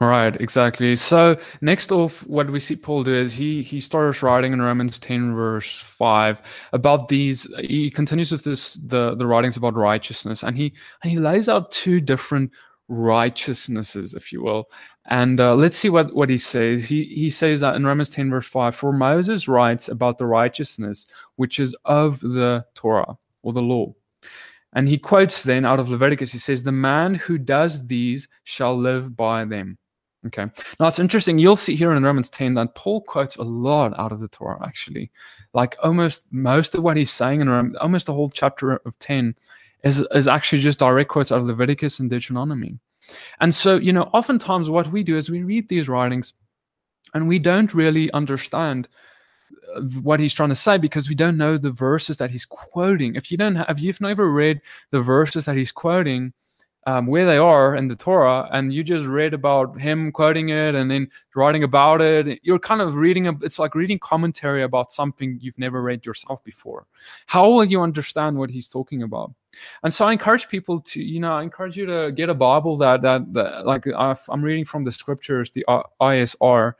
Right, 0.01 0.39
exactly. 0.39 0.96
So 0.96 1.38
next 1.60 1.91
off, 1.91 2.25
what 2.25 2.50
we 2.50 2.62
see 2.62 2.77
Paul 2.77 3.03
do 3.03 3.13
is 3.13 3.34
he 3.34 3.62
he 3.62 3.82
starts 3.82 4.24
writing 4.24 4.53
in 4.53 4.62
Romans 4.62 4.98
ten 4.98 5.36
verse 5.36 5.77
five 5.77 6.41
about 6.72 7.10
these. 7.10 7.44
He 7.60 7.91
continues 7.91 8.32
with 8.32 8.46
this 8.46 8.75
the 8.75 9.15
the 9.15 9.27
writings 9.27 9.58
about 9.58 9.75
righteousness, 9.75 10.41
and 10.41 10.56
he 10.56 10.74
and 11.03 11.12
he 11.12 11.20
lays 11.20 11.50
out 11.50 11.72
two 11.72 12.00
different 12.00 12.50
righteousnesses, 12.88 14.13
if 14.13 14.32
you 14.32 14.41
will. 14.41 14.70
And 15.10 15.38
uh, 15.41 15.53
let's 15.56 15.77
see 15.77 15.89
what 15.89 16.15
what 16.15 16.29
he 16.29 16.38
says. 16.38 16.86
He 16.86 17.03
he 17.03 17.29
says 17.29 17.60
that 17.60 17.75
in 17.75 17.86
Romans 17.86 18.10
ten 18.10 18.29
verse 18.29 18.48
five, 18.48 18.75
for 18.77 18.94
Moses 18.94 19.50
writes 19.50 19.89
about 19.89 20.18
the 20.18 20.27
righteousness 20.27 21.08
which 21.36 21.60
is 21.60 21.75
of 21.84 22.22
the 22.22 22.65
Torah 22.74 23.18
or 23.44 23.51
the 23.51 23.62
law. 23.62 23.94
And 24.74 24.88
he 24.88 24.98
quotes 24.98 25.44
then 25.44 25.65
out 25.65 25.79
of 25.79 25.89
Leviticus, 25.89 26.32
he 26.32 26.38
says, 26.38 26.63
The 26.63 26.72
man 26.72 27.15
who 27.15 27.38
does 27.38 27.88
these 27.88 28.27
shall 28.44 28.77
live 28.77 29.15
by 29.18 29.44
them. 29.46 29.77
Okay. 30.27 30.45
Now 30.79 30.88
it's 30.88 30.99
interesting. 30.99 31.39
You'll 31.39 31.55
see 31.55 31.75
here 31.75 31.93
in 31.93 32.03
Romans 32.03 32.29
10 32.29 32.53
that 32.55 32.75
Paul 32.75 33.01
quotes 33.01 33.38
a 33.38 33.43
lot 33.43 33.97
out 33.97 34.11
of 34.11 34.19
the 34.19 34.27
Torah, 34.27 34.59
actually. 34.65 35.11
Like 35.53 35.77
almost 35.81 36.23
most 36.31 36.75
of 36.75 36.83
what 36.83 36.97
he's 36.97 37.11
saying 37.11 37.41
in 37.41 37.49
Romans, 37.49 37.77
almost 37.77 38.07
the 38.07 38.13
whole 38.13 38.29
chapter 38.29 38.73
of 38.73 38.99
10 38.99 39.35
is, 39.83 39.99
is 40.11 40.27
actually 40.27 40.61
just 40.61 40.79
direct 40.79 41.09
quotes 41.09 41.31
out 41.31 41.39
of 41.39 41.47
Leviticus 41.47 41.99
and 41.99 42.09
Deuteronomy. 42.09 42.79
And 43.39 43.55
so, 43.55 43.77
you 43.77 43.93
know, 43.93 44.03
oftentimes 44.13 44.69
what 44.69 44.91
we 44.91 45.03
do 45.03 45.17
is 45.17 45.29
we 45.29 45.43
read 45.43 45.69
these 45.69 45.88
writings 45.88 46.33
and 47.13 47.27
we 47.27 47.39
don't 47.39 47.73
really 47.73 48.11
understand 48.11 48.88
uh, 49.75 49.81
what 50.01 50.19
he's 50.19 50.33
trying 50.33 50.49
to 50.49 50.55
say 50.55 50.77
because 50.77 51.09
we 51.09 51.15
don't 51.15 51.38
know 51.38 51.57
the 51.57 51.71
verses 51.71 52.17
that 52.17 52.31
he's 52.31 52.45
quoting. 52.45 53.15
If 53.15 53.31
you 53.31 53.38
don't 53.38 53.55
have, 53.55 53.69
if 53.69 53.81
you've 53.81 54.01
never 54.01 54.29
read 54.29 54.61
the 54.91 55.01
verses 55.01 55.45
that 55.45 55.55
he's 55.55 55.71
quoting, 55.71 56.33
um, 56.86 57.07
where 57.07 57.25
they 57.25 57.38
are 57.38 57.75
in 57.75 57.88
the 57.88 57.95
Torah, 57.95 58.48
and 58.51 58.74
you 58.74 58.83
just 58.83 59.05
read 59.05 59.33
about 59.33 59.79
him 59.79 60.12
quoting 60.12 60.50
it 60.50 60.75
and 60.75 60.89
then 60.89 61.09
writing 61.36 61.63
about 61.63 62.01
it. 62.01 62.39
You're 62.43 62.59
kind 62.59 62.81
of 62.81 62.95
reading 62.95 63.27
a, 63.27 63.33
it's 63.41 63.59
like 63.59 63.75
reading 63.75 64.00
commentary 64.00 64.63
about 64.63 64.91
something 64.91 65.38
you've 65.41 65.59
never 65.59 65.81
read 65.81 66.05
yourself 66.05 66.43
before. 66.43 66.86
How 67.25 67.50
will 67.50 67.65
you 67.65 67.81
understand 67.81 68.38
what 68.38 68.50
he's 68.50 68.69
talking 68.69 69.03
about? 69.03 69.33
And 69.83 69.93
so 69.93 70.05
I 70.05 70.13
encourage 70.13 70.48
people 70.48 70.79
to, 70.79 71.01
you 71.01 71.19
know, 71.19 71.33
I 71.33 71.43
encourage 71.43 71.75
you 71.75 71.86
to 71.86 72.12
get 72.12 72.29
a 72.29 72.33
Bible 72.33 72.77
that 72.77 73.01
that, 73.01 73.33
that 73.33 73.65
like 73.65 73.86
i 73.88 74.15
am 74.31 74.41
reading 74.41 74.65
from 74.65 74.83
the 74.83 74.91
scriptures, 74.91 75.51
the 75.51 75.65
ISR, 76.01 76.74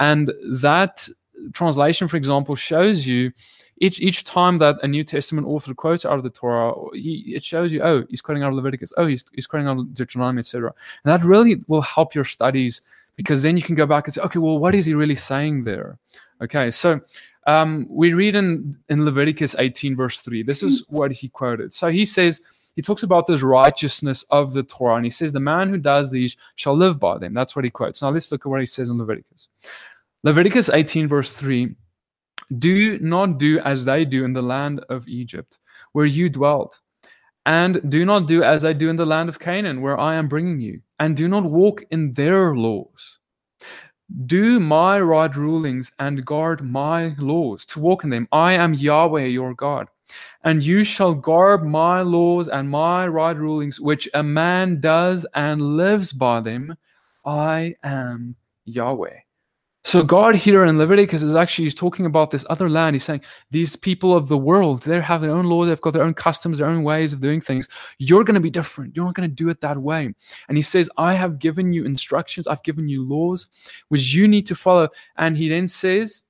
and 0.00 0.32
that 0.52 1.08
translation, 1.52 2.08
for 2.08 2.16
example, 2.16 2.56
shows 2.56 3.06
you 3.06 3.32
each 3.78 4.00
each 4.00 4.24
time 4.24 4.58
that 4.58 4.76
a 4.82 4.88
New 4.88 5.04
Testament 5.04 5.46
author 5.46 5.74
quotes 5.74 6.04
out 6.04 6.18
of 6.18 6.22
the 6.22 6.30
Torah, 6.30 6.74
he, 6.94 7.32
it 7.34 7.42
shows 7.42 7.72
you, 7.72 7.82
oh, 7.82 8.04
he's 8.08 8.20
quoting 8.20 8.42
out 8.42 8.50
of 8.50 8.54
Leviticus, 8.54 8.92
oh, 8.96 9.06
he's, 9.06 9.24
he's 9.32 9.46
quoting 9.46 9.66
out 9.66 9.78
of 9.78 9.94
Deuteronomy, 9.94 10.40
etc. 10.40 10.72
And 11.04 11.12
that 11.12 11.24
really 11.24 11.62
will 11.66 11.80
help 11.80 12.14
your 12.14 12.24
studies 12.24 12.82
because 13.16 13.42
then 13.42 13.56
you 13.56 13.62
can 13.62 13.74
go 13.74 13.86
back 13.86 14.06
and 14.06 14.14
say, 14.14 14.20
okay, 14.22 14.38
well, 14.38 14.58
what 14.58 14.74
is 14.74 14.86
he 14.86 14.94
really 14.94 15.16
saying 15.16 15.64
there? 15.64 15.98
Okay, 16.40 16.70
so 16.70 17.00
um, 17.46 17.86
we 17.88 18.12
read 18.12 18.34
in, 18.34 18.76
in 18.88 19.04
Leviticus 19.04 19.54
18, 19.58 19.96
verse 19.96 20.20
3. 20.20 20.42
This 20.42 20.62
is 20.62 20.84
what 20.88 21.12
he 21.12 21.28
quoted. 21.28 21.72
So 21.72 21.88
he 21.88 22.04
says, 22.04 22.40
he 22.74 22.82
talks 22.82 23.04
about 23.04 23.26
this 23.26 23.42
righteousness 23.42 24.24
of 24.30 24.52
the 24.52 24.64
Torah, 24.64 24.96
and 24.96 25.04
he 25.04 25.10
says, 25.10 25.30
The 25.30 25.40
man 25.40 25.68
who 25.68 25.78
does 25.78 26.10
these 26.10 26.36
shall 26.56 26.74
live 26.74 26.98
by 26.98 27.18
them. 27.18 27.32
That's 27.32 27.54
what 27.54 27.64
he 27.64 27.70
quotes. 27.70 28.02
Now 28.02 28.10
let's 28.10 28.32
look 28.32 28.44
at 28.44 28.48
what 28.48 28.60
he 28.60 28.66
says 28.66 28.88
in 28.88 28.98
Leviticus. 28.98 29.46
Leviticus 30.24 30.68
18, 30.70 31.06
verse 31.06 31.34
3 31.34 31.76
do 32.58 32.98
not 32.98 33.38
do 33.38 33.58
as 33.60 33.84
they 33.84 34.04
do 34.04 34.24
in 34.24 34.32
the 34.32 34.42
land 34.42 34.84
of 34.88 35.08
Egypt, 35.08 35.58
where 35.92 36.06
you 36.06 36.28
dwelt. 36.28 36.80
And 37.46 37.90
do 37.90 38.04
not 38.04 38.26
do 38.26 38.42
as 38.42 38.64
I 38.64 38.72
do 38.72 38.88
in 38.88 38.96
the 38.96 39.04
land 39.04 39.28
of 39.28 39.38
Canaan, 39.38 39.82
where 39.82 39.98
I 39.98 40.14
am 40.14 40.28
bringing 40.28 40.60
you. 40.60 40.80
And 40.98 41.16
do 41.16 41.28
not 41.28 41.44
walk 41.44 41.84
in 41.90 42.14
their 42.14 42.54
laws. 42.54 43.18
Do 44.26 44.60
my 44.60 45.00
right 45.00 45.34
rulings 45.34 45.92
and 45.98 46.24
guard 46.24 46.62
my 46.62 47.14
laws, 47.18 47.64
to 47.66 47.80
walk 47.80 48.04
in 48.04 48.10
them. 48.10 48.28
I 48.32 48.52
am 48.52 48.74
Yahweh 48.74 49.26
your 49.26 49.54
God. 49.54 49.88
And 50.44 50.64
you 50.64 50.84
shall 50.84 51.14
guard 51.14 51.66
my 51.66 52.02
laws 52.02 52.48
and 52.48 52.68
my 52.68 53.06
right 53.08 53.36
rulings, 53.36 53.80
which 53.80 54.08
a 54.14 54.22
man 54.22 54.80
does 54.80 55.26
and 55.34 55.76
lives 55.76 56.12
by 56.12 56.40
them. 56.40 56.76
I 57.24 57.76
am 57.82 58.36
Yahweh. 58.66 59.23
So 59.86 60.02
God 60.02 60.34
here 60.34 60.64
in 60.64 60.78
Leviticus 60.78 61.22
is 61.22 61.34
actually 61.34 61.66
he's 61.66 61.74
talking 61.74 62.06
about 62.06 62.30
this 62.30 62.44
other 62.48 62.70
land. 62.70 62.96
He's 62.96 63.04
saying 63.04 63.20
these 63.50 63.76
people 63.76 64.16
of 64.16 64.28
the 64.28 64.38
world, 64.38 64.82
they 64.82 64.98
have 64.98 65.20
their 65.20 65.30
own 65.30 65.44
laws, 65.44 65.68
they've 65.68 65.80
got 65.80 65.92
their 65.92 66.02
own 66.02 66.14
customs, 66.14 66.56
their 66.56 66.68
own 66.68 66.82
ways 66.82 67.12
of 67.12 67.20
doing 67.20 67.40
things. 67.40 67.68
You're 67.98 68.24
going 68.24 68.34
to 68.34 68.40
be 68.40 68.50
different. 68.50 68.96
You're 68.96 69.04
not 69.04 69.14
going 69.14 69.28
to 69.28 69.34
do 69.34 69.50
it 69.50 69.60
that 69.60 69.76
way. 69.76 70.14
And 70.48 70.56
he 70.56 70.62
says, 70.62 70.88
I 70.96 71.12
have 71.12 71.38
given 71.38 71.74
you 71.74 71.84
instructions, 71.84 72.46
I've 72.46 72.62
given 72.62 72.88
you 72.88 73.06
laws 73.06 73.48
which 73.88 74.14
you 74.14 74.26
need 74.26 74.46
to 74.46 74.54
follow. 74.54 74.88
And 75.18 75.36
he 75.36 75.50
then 75.50 75.68
says, 75.68 76.22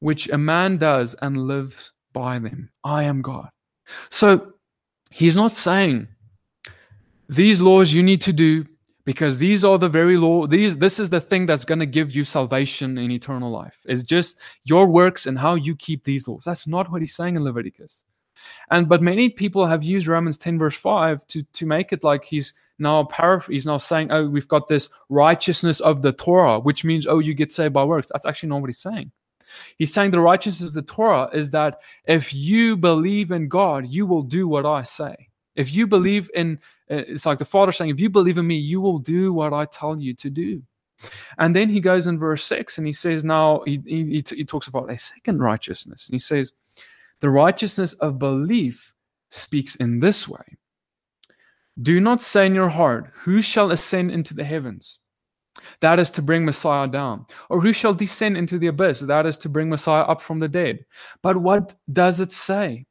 which 0.00 0.28
a 0.30 0.38
man 0.38 0.76
does 0.76 1.14
and 1.22 1.46
lives 1.46 1.92
by 2.12 2.40
them. 2.40 2.70
I 2.82 3.04
am 3.04 3.22
God. 3.22 3.50
So 4.08 4.54
he's 5.10 5.36
not 5.36 5.54
saying 5.54 6.08
these 7.28 7.60
laws 7.60 7.92
you 7.92 8.02
need 8.02 8.20
to 8.22 8.32
do 8.32 8.66
because 9.04 9.38
these 9.38 9.64
are 9.64 9.78
the 9.78 9.88
very 9.88 10.16
law 10.16 10.46
these 10.46 10.78
this 10.78 10.98
is 10.98 11.10
the 11.10 11.20
thing 11.20 11.46
that's 11.46 11.64
going 11.64 11.78
to 11.78 11.86
give 11.86 12.14
you 12.14 12.24
salvation 12.24 12.98
in 12.98 13.10
eternal 13.10 13.50
life. 13.50 13.78
It's 13.84 14.02
just 14.02 14.38
your 14.64 14.86
works 14.86 15.26
and 15.26 15.38
how 15.38 15.54
you 15.54 15.74
keep 15.76 16.04
these 16.04 16.28
laws. 16.28 16.44
That's 16.44 16.66
not 16.66 16.90
what 16.90 17.00
he's 17.00 17.14
saying 17.14 17.36
in 17.36 17.44
leviticus. 17.44 18.04
And 18.70 18.88
but 18.88 19.02
many 19.02 19.28
people 19.28 19.66
have 19.66 19.82
used 19.82 20.06
romans 20.06 20.38
10 20.38 20.58
verse 20.58 20.76
5 20.76 21.26
to 21.28 21.42
to 21.42 21.66
make 21.66 21.92
it 21.92 22.04
like 22.04 22.24
he's 22.24 22.54
now 22.78 23.04
paraph- 23.04 23.50
he's 23.50 23.66
now 23.66 23.76
saying 23.76 24.10
oh 24.10 24.28
we've 24.28 24.48
got 24.48 24.68
this 24.68 24.88
righteousness 25.08 25.80
of 25.80 26.00
the 26.02 26.12
torah 26.12 26.58
which 26.58 26.84
means 26.84 27.06
oh 27.06 27.18
you 27.18 27.34
get 27.34 27.52
saved 27.52 27.74
by 27.74 27.84
works. 27.84 28.08
That's 28.12 28.26
actually 28.26 28.50
not 28.50 28.60
what 28.60 28.70
he's 28.70 28.78
saying. 28.78 29.12
He's 29.76 29.92
saying 29.92 30.12
the 30.12 30.20
righteousness 30.20 30.68
of 30.68 30.74
the 30.74 30.82
torah 30.82 31.28
is 31.32 31.50
that 31.50 31.78
if 32.04 32.32
you 32.32 32.76
believe 32.76 33.30
in 33.30 33.48
god 33.48 33.86
you 33.88 34.06
will 34.06 34.22
do 34.22 34.46
what 34.46 34.66
i 34.66 34.82
say. 34.82 35.28
If 35.56 35.74
you 35.74 35.86
believe 35.86 36.30
in 36.34 36.60
Uh, 36.90 37.04
it's 37.06 37.26
like 37.26 37.38
the 37.38 37.44
Father 37.44 37.72
saying, 37.72 37.90
If 37.90 38.00
you 38.00 38.10
believe 38.10 38.38
in 38.38 38.46
me, 38.46 38.56
you 38.56 38.80
will 38.80 38.98
do 38.98 39.32
what 39.32 39.52
I 39.52 39.64
tell 39.66 39.98
you 39.98 40.14
to 40.14 40.30
do. 40.30 40.62
And 41.38 41.56
then 41.56 41.68
he 41.68 41.80
goes 41.80 42.06
in 42.06 42.18
verse 42.18 42.44
6 42.44 42.78
and 42.78 42.86
he 42.86 42.92
says, 42.92 43.24
Now 43.24 43.62
he, 43.64 43.80
he, 43.86 44.24
he 44.28 44.44
talks 44.44 44.66
about 44.66 44.90
a 44.90 44.98
second 44.98 45.40
righteousness. 45.40 46.08
And 46.08 46.14
he 46.14 46.18
says, 46.18 46.52
The 47.20 47.30
righteousness 47.30 47.94
of 47.94 48.18
belief 48.18 48.94
speaks 49.30 49.76
in 49.76 50.00
this 50.00 50.26
way 50.28 50.58
Do 51.80 52.00
not 52.00 52.20
say 52.20 52.46
in 52.46 52.54
your 52.54 52.68
heart, 52.68 53.10
Who 53.14 53.40
shall 53.40 53.70
ascend 53.70 54.10
into 54.10 54.34
the 54.34 54.44
heavens? 54.44 54.98
That 55.80 55.98
is 55.98 56.10
to 56.10 56.22
bring 56.22 56.44
Messiah 56.44 56.88
down. 56.88 57.26
Or 57.48 57.60
who 57.60 57.72
shall 57.72 57.94
descend 57.94 58.36
into 58.36 58.58
the 58.58 58.68
abyss? 58.68 59.00
That 59.00 59.26
is 59.26 59.36
to 59.38 59.48
bring 59.48 59.68
Messiah 59.68 60.02
up 60.02 60.20
from 60.20 60.38
the 60.38 60.48
dead. 60.48 60.84
But 61.22 61.36
what 61.36 61.74
does 61.92 62.20
it 62.20 62.32
say? 62.32 62.86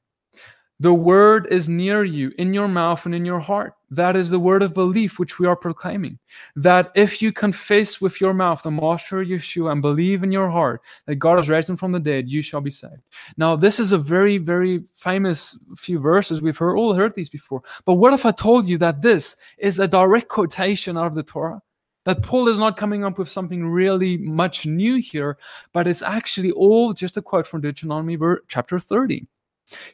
The 0.80 0.94
word 0.94 1.48
is 1.52 1.68
near 1.68 2.04
you, 2.04 2.32
in 2.38 2.54
your 2.54 2.68
mouth 2.68 3.06
and 3.06 3.14
in 3.14 3.26
your 3.26 3.40
heart. 3.40 3.74
That 3.92 4.16
is 4.16 4.30
the 4.30 4.40
word 4.40 4.62
of 4.62 4.74
belief 4.74 5.18
which 5.18 5.40
we 5.40 5.48
are 5.48 5.56
proclaiming. 5.56 6.20
That 6.56 6.92
if 6.96 7.22
you 7.22 7.32
confess 7.32 8.00
with 8.00 8.22
your 8.22 8.34
mouth 8.34 8.62
the 8.62 8.72
Master 8.72 9.24
Yeshua 9.24 9.72
and 9.72 9.82
believe 9.82 10.24
in 10.24 10.32
your 10.32 10.50
heart 10.50 10.82
that 11.08 11.16
God 11.16 11.38
has 11.38 11.50
raised 11.50 11.70
him 11.70 11.78
from 11.78 11.92
the 11.92 12.00
dead, 12.00 12.30
you 12.30 12.42
shall 12.42 12.62
be 12.62 12.72
saved. 12.72 13.02
Now, 13.38 13.56
this 13.56 13.80
is 13.80 13.92
a 13.92 13.98
very, 13.98 14.38
very 14.38 14.84
famous 14.94 15.58
few 15.76 16.00
verses. 16.00 16.42
We've 16.42 16.58
heard, 16.58 16.78
all 16.78 16.94
heard 16.94 17.16
these 17.16 17.30
before. 17.30 17.64
But 17.86 17.96
what 17.96 18.14
if 18.14 18.26
I 18.26 18.32
told 18.32 18.68
you 18.68 18.78
that 18.78 19.02
this 19.02 19.36
is 19.58 19.80
a 19.80 19.88
direct 19.88 20.28
quotation 20.28 20.98
out 20.98 21.08
of 21.08 21.16
the 21.16 21.24
Torah? 21.24 21.62
That 22.06 22.24
Paul 22.24 22.48
is 22.48 22.60
not 22.60 22.78
coming 22.78 23.04
up 23.04 23.18
with 23.18 23.30
something 23.30 23.68
really 23.68 24.18
much 24.18 24.66
new 24.66 24.96
here, 24.96 25.38
but 25.74 25.88
it's 25.88 26.02
actually 26.02 26.52
all 26.52 26.94
just 26.94 27.18
a 27.18 27.22
quote 27.22 27.46
from 27.46 27.62
Deuteronomy 27.62 28.18
chapter 28.48 28.80
30. 28.80 29.28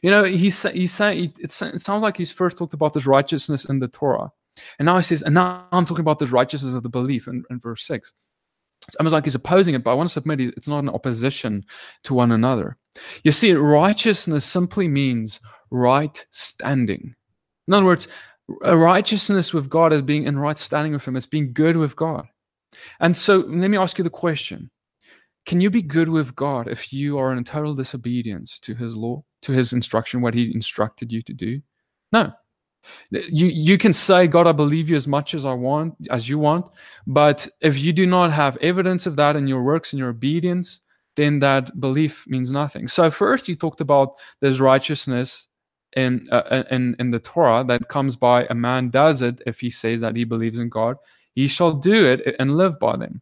You 0.02 0.10
know, 0.10 0.24
he's 0.24 0.62
he's 0.62 0.92
saying 0.92 1.34
it 1.38 1.52
sounds 1.52 2.02
like 2.02 2.16
he's 2.16 2.32
first 2.32 2.56
talked 2.56 2.74
about 2.74 2.94
this 2.94 3.06
righteousness 3.06 3.66
in 3.66 3.78
the 3.78 3.88
Torah, 3.88 4.30
And 4.78 4.86
now 4.86 4.96
he 4.96 5.02
says, 5.02 5.22
and 5.22 5.34
now 5.34 5.66
I'm 5.72 5.84
talking 5.84 6.00
about 6.00 6.18
this 6.18 6.30
righteousness 6.30 6.74
of 6.74 6.82
the 6.82 6.88
belief 6.88 7.28
in, 7.28 7.44
in 7.50 7.60
verse 7.60 7.84
6. 7.86 8.12
It's 8.88 8.96
almost 8.96 9.12
like 9.12 9.24
he's 9.24 9.34
opposing 9.34 9.74
it, 9.74 9.82
but 9.82 9.90
I 9.90 9.94
want 9.94 10.08
to 10.08 10.12
submit 10.12 10.40
it's 10.40 10.68
not 10.68 10.84
an 10.84 10.88
opposition 10.88 11.64
to 12.04 12.14
one 12.14 12.32
another. 12.32 12.76
You 13.24 13.32
see, 13.32 13.52
righteousness 13.52 14.44
simply 14.44 14.88
means 14.88 15.40
right 15.70 16.24
standing. 16.30 17.14
In 17.66 17.74
other 17.74 17.84
words, 17.84 18.08
a 18.62 18.76
righteousness 18.76 19.52
with 19.52 19.68
God 19.68 19.92
is 19.92 20.02
being 20.02 20.24
in 20.24 20.38
right 20.38 20.56
standing 20.56 20.92
with 20.92 21.06
Him, 21.06 21.16
it's 21.16 21.26
being 21.26 21.52
good 21.52 21.76
with 21.76 21.96
God. 21.96 22.26
And 23.00 23.16
so 23.16 23.38
let 23.38 23.70
me 23.70 23.76
ask 23.76 23.98
you 23.98 24.04
the 24.04 24.10
question 24.10 24.70
Can 25.46 25.60
you 25.60 25.70
be 25.70 25.82
good 25.82 26.08
with 26.08 26.36
God 26.36 26.68
if 26.68 26.92
you 26.92 27.18
are 27.18 27.32
in 27.32 27.42
total 27.44 27.74
disobedience 27.74 28.58
to 28.60 28.74
His 28.74 28.94
law, 28.94 29.24
to 29.46 29.52
His 29.52 29.72
instruction, 29.72 30.20
what 30.20 30.34
He 30.34 30.54
instructed 30.54 31.10
you 31.10 31.22
to 31.22 31.32
do? 31.32 31.60
No. 32.12 32.32
You 33.10 33.46
you 33.46 33.78
can 33.78 33.92
say, 33.92 34.26
God, 34.26 34.46
I 34.46 34.52
believe 34.52 34.88
you 34.88 34.96
as 34.96 35.08
much 35.08 35.34
as 35.34 35.44
I 35.44 35.52
want, 35.52 35.94
as 36.10 36.28
you 36.28 36.38
want, 36.38 36.66
but 37.06 37.48
if 37.60 37.78
you 37.78 37.92
do 37.92 38.06
not 38.06 38.30
have 38.30 38.56
evidence 38.58 39.06
of 39.06 39.16
that 39.16 39.34
in 39.34 39.48
your 39.48 39.62
works 39.62 39.92
and 39.92 39.98
your 39.98 40.10
obedience, 40.10 40.80
then 41.16 41.40
that 41.40 41.80
belief 41.80 42.24
means 42.28 42.50
nothing. 42.50 42.86
So 42.86 43.10
first, 43.10 43.48
you 43.48 43.56
talked 43.56 43.80
about 43.80 44.14
there's 44.40 44.60
righteousness 44.60 45.48
in 45.96 46.28
uh, 46.30 46.62
in 46.70 46.94
in 46.98 47.10
the 47.10 47.18
Torah 47.18 47.64
that 47.66 47.88
comes 47.88 48.14
by 48.14 48.46
a 48.50 48.54
man 48.54 48.90
does 48.90 49.22
it 49.22 49.42
if 49.46 49.58
he 49.58 49.70
says 49.70 50.02
that 50.02 50.14
he 50.14 50.24
believes 50.24 50.58
in 50.58 50.68
God, 50.68 50.96
he 51.34 51.48
shall 51.48 51.72
do 51.72 52.06
it 52.06 52.36
and 52.38 52.56
live 52.56 52.78
by 52.78 52.96
them. 52.96 53.20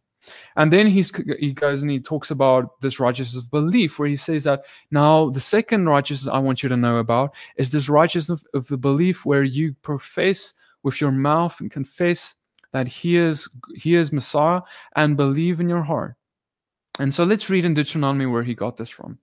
And 0.55 0.71
then 0.71 0.87
he's, 0.87 1.11
he 1.39 1.51
goes 1.51 1.81
and 1.81 1.91
he 1.91 1.99
talks 1.99 2.31
about 2.31 2.79
this 2.81 2.99
righteousness 2.99 3.43
of 3.43 3.51
belief, 3.51 3.99
where 3.99 4.07
he 4.07 4.15
says 4.15 4.43
that 4.45 4.63
now 4.91 5.29
the 5.29 5.39
second 5.39 5.87
righteousness 5.87 6.33
I 6.33 6.39
want 6.39 6.63
you 6.63 6.69
to 6.69 6.77
know 6.77 6.97
about 6.97 7.33
is 7.57 7.71
this 7.71 7.89
righteousness 7.89 8.41
of, 8.41 8.47
of 8.53 8.67
the 8.67 8.77
belief 8.77 9.25
where 9.25 9.43
you 9.43 9.73
profess 9.81 10.53
with 10.83 11.01
your 11.01 11.11
mouth 11.11 11.59
and 11.59 11.71
confess 11.71 12.35
that 12.71 12.87
he 12.87 13.15
is 13.15 13.49
he 13.75 13.95
is 13.95 14.11
Messiah 14.11 14.61
and 14.95 15.17
believe 15.17 15.59
in 15.59 15.69
your 15.69 15.83
heart. 15.83 16.15
And 16.99 17.13
so 17.13 17.23
let's 17.23 17.49
read 17.49 17.65
in 17.65 17.73
Deuteronomy 17.73 18.25
where 18.25 18.43
he 18.43 18.53
got 18.53 18.77
this 18.77 18.89
from. 18.89 19.17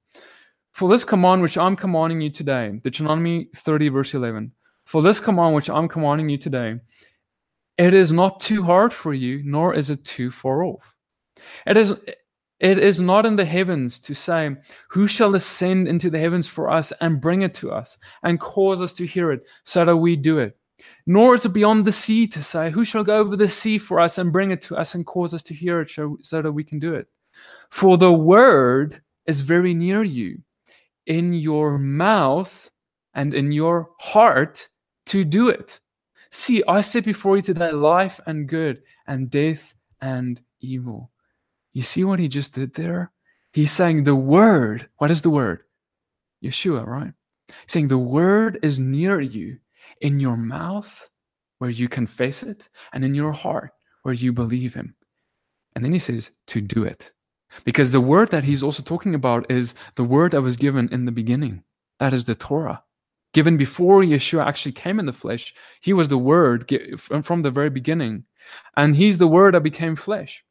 For 0.72 0.88
this 0.88 1.04
command 1.04 1.42
which 1.42 1.58
I'm 1.58 1.76
commanding 1.76 2.20
you 2.20 2.30
today, 2.30 2.72
Deuteronomy 2.82 3.48
30, 3.54 3.88
verse 3.90 4.14
11. 4.14 4.52
For 4.84 5.02
this 5.02 5.20
command 5.20 5.54
which 5.54 5.68
I'm 5.68 5.88
commanding 5.88 6.28
you 6.28 6.38
today, 6.38 6.76
it 7.78 7.94
is 7.94 8.10
not 8.12 8.40
too 8.40 8.62
hard 8.62 8.92
for 8.92 9.14
you, 9.14 9.42
nor 9.44 9.74
is 9.74 9.90
it 9.90 10.04
too 10.04 10.30
far 10.30 10.64
off. 10.64 10.91
It 11.66 11.76
is 11.76 11.94
it 12.62 12.78
is 12.78 13.00
not 13.00 13.26
in 13.26 13.34
the 13.34 13.44
heavens 13.44 13.98
to 13.98 14.14
say, 14.14 14.54
Who 14.90 15.08
shall 15.08 15.34
ascend 15.34 15.88
into 15.88 16.10
the 16.10 16.18
heavens 16.20 16.46
for 16.46 16.70
us 16.70 16.92
and 17.00 17.20
bring 17.20 17.42
it 17.42 17.54
to 17.54 17.72
us 17.72 17.98
and 18.22 18.38
cause 18.38 18.80
us 18.80 18.92
to 18.94 19.06
hear 19.06 19.32
it, 19.32 19.42
so 19.64 19.84
that 19.84 19.96
we 19.96 20.14
do 20.14 20.38
it? 20.38 20.56
Nor 21.06 21.34
is 21.34 21.44
it 21.44 21.52
beyond 21.52 21.84
the 21.84 21.92
sea 21.92 22.26
to 22.28 22.40
say, 22.40 22.70
Who 22.70 22.84
shall 22.84 23.02
go 23.02 23.18
over 23.18 23.36
the 23.36 23.48
sea 23.48 23.78
for 23.78 23.98
us 23.98 24.18
and 24.18 24.32
bring 24.32 24.52
it 24.52 24.60
to 24.62 24.76
us 24.76 24.94
and 24.94 25.04
cause 25.04 25.34
us 25.34 25.42
to 25.44 25.54
hear 25.54 25.80
it, 25.80 25.90
so 25.90 26.40
that 26.40 26.52
we 26.52 26.62
can 26.62 26.78
do 26.78 26.94
it? 26.94 27.08
For 27.70 27.98
the 27.98 28.12
word 28.12 29.02
is 29.26 29.40
very 29.40 29.74
near 29.74 30.04
you, 30.04 30.38
in 31.06 31.32
your 31.32 31.78
mouth 31.78 32.70
and 33.14 33.34
in 33.34 33.50
your 33.50 33.90
heart 33.98 34.68
to 35.06 35.24
do 35.24 35.48
it. 35.48 35.80
See, 36.30 36.62
I 36.68 36.80
set 36.82 37.04
before 37.04 37.36
you 37.36 37.42
today 37.42 37.72
life 37.72 38.20
and 38.26 38.48
good, 38.48 38.82
and 39.08 39.28
death 39.28 39.74
and 40.00 40.40
evil. 40.60 41.10
You 41.72 41.82
see 41.82 42.04
what 42.04 42.18
he 42.18 42.28
just 42.28 42.54
did 42.54 42.74
there? 42.74 43.12
He's 43.52 43.72
saying 43.72 44.04
the 44.04 44.16
word. 44.16 44.88
What 44.98 45.10
is 45.10 45.22
the 45.22 45.30
word? 45.30 45.60
Yeshua, 46.42 46.86
right? 46.86 47.12
He's 47.48 47.56
saying 47.68 47.88
the 47.88 47.98
word 47.98 48.58
is 48.62 48.78
near 48.78 49.20
you 49.20 49.58
in 50.00 50.20
your 50.20 50.36
mouth 50.36 51.08
where 51.58 51.70
you 51.70 51.88
confess 51.88 52.42
it, 52.42 52.68
and 52.92 53.04
in 53.04 53.14
your 53.14 53.32
heart 53.32 53.70
where 54.02 54.14
you 54.14 54.32
believe 54.32 54.74
him. 54.74 54.96
And 55.76 55.84
then 55.84 55.92
he 55.92 56.00
says 56.00 56.30
to 56.48 56.60
do 56.60 56.82
it. 56.82 57.12
Because 57.64 57.92
the 57.92 58.00
word 58.00 58.30
that 58.30 58.42
he's 58.42 58.64
also 58.64 58.82
talking 58.82 59.14
about 59.14 59.48
is 59.48 59.74
the 59.94 60.02
word 60.02 60.32
that 60.32 60.42
was 60.42 60.56
given 60.56 60.88
in 60.90 61.04
the 61.04 61.12
beginning. 61.12 61.62
That 62.00 62.12
is 62.12 62.24
the 62.24 62.34
Torah 62.34 62.82
given 63.32 63.56
before 63.56 64.02
Yeshua 64.02 64.46
actually 64.46 64.72
came 64.72 64.98
in 64.98 65.06
the 65.06 65.12
flesh. 65.12 65.54
He 65.80 65.92
was 65.92 66.08
the 66.08 66.18
Word 66.18 66.70
from 67.00 67.42
the 67.42 67.50
very 67.50 67.70
beginning, 67.70 68.24
and 68.76 68.94
He's 68.94 69.18
the 69.18 69.28
Word 69.28 69.54
that 69.54 69.62
became 69.62 69.96
flesh. 69.96 70.44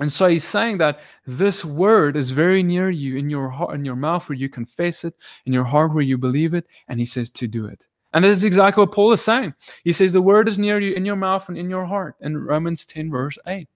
And 0.00 0.10
so 0.10 0.26
he's 0.26 0.44
saying 0.44 0.78
that 0.78 1.00
this 1.26 1.64
word 1.64 2.16
is 2.16 2.30
very 2.30 2.62
near 2.62 2.90
you 2.90 3.16
in 3.16 3.28
your 3.28 3.50
heart, 3.50 3.74
in 3.74 3.84
your 3.84 3.96
mouth 3.96 4.28
where 4.28 4.36
you 4.36 4.48
confess 4.48 5.04
it, 5.04 5.14
in 5.44 5.52
your 5.52 5.64
heart 5.64 5.92
where 5.92 6.02
you 6.02 6.16
believe 6.16 6.54
it, 6.54 6.66
and 6.88 6.98
he 6.98 7.06
says 7.06 7.28
to 7.30 7.46
do 7.46 7.66
it. 7.66 7.86
And 8.14 8.24
this 8.24 8.38
is 8.38 8.44
exactly 8.44 8.82
what 8.82 8.92
Paul 8.92 9.12
is 9.12 9.22
saying. 9.22 9.54
He 9.84 9.92
says 9.92 10.12
the 10.12 10.22
word 10.22 10.48
is 10.48 10.58
near 10.58 10.80
you 10.80 10.94
in 10.94 11.04
your 11.04 11.16
mouth 11.16 11.48
and 11.48 11.58
in 11.58 11.70
your 11.70 11.84
heart 11.84 12.16
in 12.20 12.36
Romans 12.36 12.84
10, 12.84 13.10
verse 13.10 13.38
8. 13.46 13.68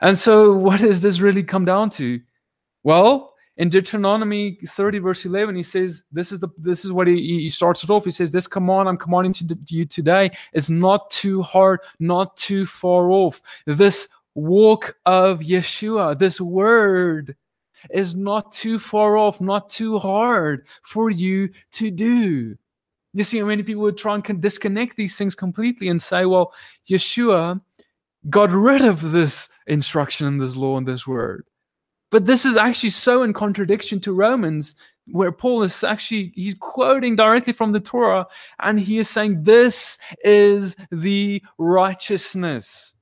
And 0.00 0.18
so, 0.18 0.52
what 0.56 0.80
does 0.80 1.00
this 1.00 1.20
really 1.20 1.42
come 1.42 1.64
down 1.64 1.90
to? 1.90 2.20
Well, 2.82 3.34
in 3.58 3.68
Deuteronomy 3.68 4.56
30, 4.64 5.00
verse 5.00 5.24
11, 5.24 5.56
he 5.56 5.64
says, 5.64 6.04
This 6.12 6.30
is 6.30 6.38
the 6.38 6.48
this 6.58 6.84
is 6.84 6.92
what 6.92 7.08
he, 7.08 7.16
he 7.16 7.48
starts 7.48 7.82
it 7.82 7.90
off. 7.90 8.04
He 8.04 8.12
says, 8.12 8.30
This 8.30 8.46
command 8.46 8.88
I'm 8.88 8.96
commanding 8.96 9.32
to, 9.32 9.58
you 9.66 9.84
today 9.84 10.30
is 10.52 10.70
not 10.70 11.10
too 11.10 11.42
hard, 11.42 11.80
not 11.98 12.36
too 12.36 12.64
far 12.64 13.10
off. 13.10 13.42
This 13.66 14.08
walk 14.38 14.96
of 15.04 15.40
Yeshua, 15.40 16.18
this 16.18 16.40
word 16.40 17.36
is 17.90 18.14
not 18.14 18.52
too 18.52 18.78
far 18.78 19.16
off, 19.16 19.40
not 19.40 19.68
too 19.68 19.98
hard 19.98 20.66
for 20.82 21.10
you 21.10 21.50
to 21.72 21.90
do. 21.90 22.56
You 23.14 23.24
see, 23.24 23.42
many 23.42 23.62
people 23.62 23.82
would 23.82 23.98
try 23.98 24.14
and 24.14 24.40
disconnect 24.40 24.96
these 24.96 25.16
things 25.16 25.34
completely 25.34 25.88
and 25.88 26.00
say, 26.00 26.24
well, 26.24 26.52
Yeshua 26.88 27.60
got 28.30 28.50
rid 28.50 28.82
of 28.82 29.12
this 29.12 29.48
instruction 29.66 30.26
and 30.26 30.40
this 30.40 30.56
law 30.56 30.76
and 30.76 30.86
this 30.86 31.06
word. 31.06 31.44
But 32.10 32.26
this 32.26 32.44
is 32.44 32.56
actually 32.56 32.90
so 32.90 33.22
in 33.22 33.32
contradiction 33.32 34.00
to 34.00 34.12
Romans, 34.12 34.74
where 35.06 35.32
Paul 35.32 35.62
is 35.62 35.82
actually 35.82 36.32
he's 36.34 36.54
quoting 36.54 37.16
directly 37.16 37.52
from 37.52 37.72
the 37.72 37.80
Torah, 37.80 38.26
and 38.60 38.78
he 38.78 38.98
is 38.98 39.08
saying, 39.08 39.42
This 39.42 39.98
is 40.22 40.76
the 40.90 41.42
righteousness 41.58 42.94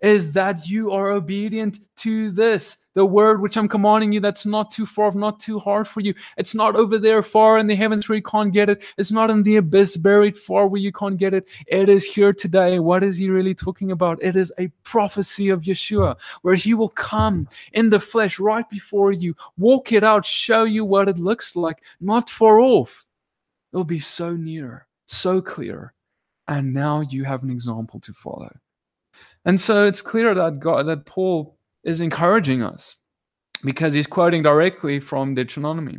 is 0.00 0.32
that 0.32 0.68
you 0.68 0.92
are 0.92 1.10
obedient 1.10 1.80
to 1.96 2.30
this, 2.30 2.86
the 2.94 3.04
word 3.04 3.40
which 3.40 3.56
I'm 3.56 3.68
commanding 3.68 4.12
you, 4.12 4.20
that's 4.20 4.46
not 4.46 4.70
too 4.70 4.86
far, 4.86 5.10
not 5.12 5.40
too 5.40 5.58
hard 5.58 5.88
for 5.88 6.00
you. 6.00 6.14
It's 6.36 6.54
not 6.54 6.76
over 6.76 6.98
there 6.98 7.22
far 7.22 7.58
in 7.58 7.66
the 7.66 7.74
heavens 7.74 8.08
where 8.08 8.16
you 8.16 8.22
can't 8.22 8.52
get 8.52 8.68
it. 8.68 8.82
It's 8.96 9.10
not 9.10 9.30
in 9.30 9.42
the 9.42 9.56
abyss 9.56 9.96
buried 9.96 10.38
far 10.38 10.68
where 10.68 10.80
you 10.80 10.92
can't 10.92 11.16
get 11.16 11.34
it. 11.34 11.48
It 11.66 11.88
is 11.88 12.04
here 12.04 12.32
today. 12.32 12.78
What 12.78 13.02
is 13.02 13.16
he 13.16 13.28
really 13.28 13.54
talking 13.54 13.90
about? 13.90 14.22
It 14.22 14.36
is 14.36 14.52
a 14.58 14.68
prophecy 14.84 15.48
of 15.48 15.62
Yeshua, 15.62 16.16
where 16.42 16.54
he 16.54 16.74
will 16.74 16.90
come 16.90 17.48
in 17.72 17.90
the 17.90 18.00
flesh 18.00 18.38
right 18.38 18.68
before 18.70 19.12
you, 19.12 19.34
walk 19.56 19.92
it 19.92 20.04
out, 20.04 20.24
show 20.24 20.64
you 20.64 20.84
what 20.84 21.08
it 21.08 21.18
looks 21.18 21.56
like, 21.56 21.82
not 22.00 22.30
far 22.30 22.60
off. 22.60 23.06
It'll 23.72 23.84
be 23.84 23.98
so 23.98 24.34
near, 24.34 24.86
so 25.06 25.42
clear. 25.42 25.92
And 26.46 26.72
now 26.72 27.00
you 27.00 27.24
have 27.24 27.42
an 27.42 27.50
example 27.50 28.00
to 28.00 28.12
follow. 28.12 28.50
And 29.44 29.60
so 29.60 29.86
it's 29.86 30.02
clear 30.02 30.34
that 30.34 30.60
God, 30.60 30.86
that 30.86 31.06
Paul 31.06 31.56
is 31.84 32.00
encouraging 32.00 32.62
us 32.62 32.96
because 33.64 33.92
he's 33.92 34.06
quoting 34.06 34.42
directly 34.42 35.00
from 35.00 35.34
Deuteronomy. 35.34 35.98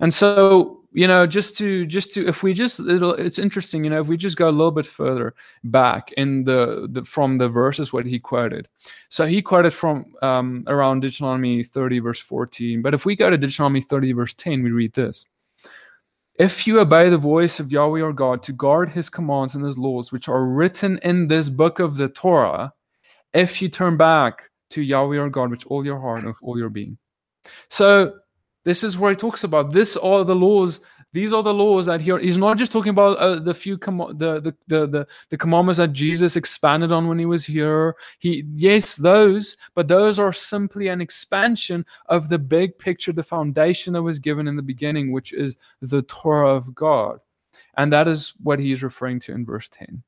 And 0.00 0.12
so, 0.12 0.82
you 0.92 1.06
know, 1.06 1.26
just 1.26 1.56
to 1.58 1.84
just 1.86 2.12
to 2.14 2.26
if 2.26 2.42
we 2.42 2.54
just 2.54 2.80
it'll, 2.80 3.14
it's 3.14 3.38
interesting, 3.38 3.84
you 3.84 3.90
know, 3.90 4.00
if 4.00 4.06
we 4.06 4.16
just 4.16 4.36
go 4.36 4.48
a 4.48 4.50
little 4.50 4.70
bit 4.70 4.86
further 4.86 5.34
back 5.64 6.12
in 6.12 6.44
the, 6.44 6.88
the 6.90 7.04
from 7.04 7.38
the 7.38 7.48
verses 7.48 7.92
what 7.92 8.06
he 8.06 8.18
quoted. 8.18 8.68
So 9.08 9.26
he 9.26 9.42
quoted 9.42 9.72
from 9.72 10.06
um, 10.22 10.64
around 10.68 11.00
Deuteronomy 11.00 11.62
30 11.62 11.98
verse 11.98 12.20
14. 12.20 12.82
But 12.82 12.94
if 12.94 13.04
we 13.04 13.16
go 13.16 13.28
to 13.28 13.36
Deuteronomy 13.36 13.80
30 13.80 14.12
verse 14.12 14.34
10, 14.34 14.62
we 14.62 14.70
read 14.70 14.94
this. 14.94 15.24
If 16.38 16.66
you 16.66 16.80
obey 16.80 17.08
the 17.08 17.16
voice 17.16 17.60
of 17.60 17.72
Yahweh 17.72 17.98
your 17.98 18.12
God 18.12 18.42
to 18.42 18.52
guard 18.52 18.90
his 18.90 19.08
commands 19.08 19.54
and 19.54 19.64
his 19.64 19.78
laws, 19.78 20.12
which 20.12 20.28
are 20.28 20.44
written 20.44 20.98
in 21.02 21.28
this 21.28 21.48
book 21.48 21.78
of 21.78 21.96
the 21.96 22.10
Torah, 22.10 22.74
if 23.36 23.60
you 23.60 23.68
turn 23.68 23.96
back 23.96 24.50
to 24.70 24.82
Yahweh 24.82 25.14
your 25.14 25.30
God 25.30 25.50
with 25.50 25.64
all 25.66 25.84
your 25.84 26.00
heart 26.00 26.20
and 26.20 26.28
with 26.28 26.38
all 26.42 26.58
your 26.58 26.70
being. 26.70 26.98
So 27.68 28.18
this 28.64 28.82
is 28.82 28.98
where 28.98 29.10
he 29.10 29.16
talks 29.16 29.44
about 29.44 29.72
this 29.72 29.96
are 29.96 30.24
the 30.24 30.34
laws. 30.34 30.80
These 31.12 31.32
are 31.32 31.42
the 31.42 31.54
laws 31.54 31.86
that 31.86 32.00
here 32.00 32.18
he's 32.18 32.36
not 32.36 32.58
just 32.58 32.72
talking 32.72 32.90
about 32.90 33.16
uh, 33.18 33.38
the 33.38 33.54
few 33.54 33.78
com- 33.78 34.18
the, 34.18 34.40
the, 34.40 34.54
the 34.66 34.86
the 34.86 35.06
the 35.30 35.36
commandments 35.38 35.78
that 35.78 35.92
Jesus 35.92 36.36
expanded 36.36 36.92
on 36.92 37.08
when 37.08 37.18
he 37.18 37.24
was 37.24 37.46
here. 37.46 37.94
He 38.18 38.44
yes 38.52 38.96
those, 38.96 39.56
but 39.74 39.88
those 39.88 40.18
are 40.18 40.32
simply 40.32 40.88
an 40.88 41.00
expansion 41.00 41.86
of 42.06 42.28
the 42.28 42.38
big 42.38 42.76
picture, 42.76 43.12
the 43.12 43.22
foundation 43.22 43.94
that 43.94 44.02
was 44.02 44.18
given 44.18 44.48
in 44.48 44.56
the 44.56 44.62
beginning, 44.62 45.12
which 45.12 45.32
is 45.32 45.56
the 45.80 46.02
Torah 46.02 46.54
of 46.54 46.74
God, 46.74 47.20
and 47.78 47.90
that 47.92 48.08
is 48.08 48.34
what 48.42 48.58
he 48.58 48.72
is 48.72 48.82
referring 48.82 49.20
to 49.20 49.32
in 49.32 49.46
verse 49.46 49.68
ten. 49.70 50.02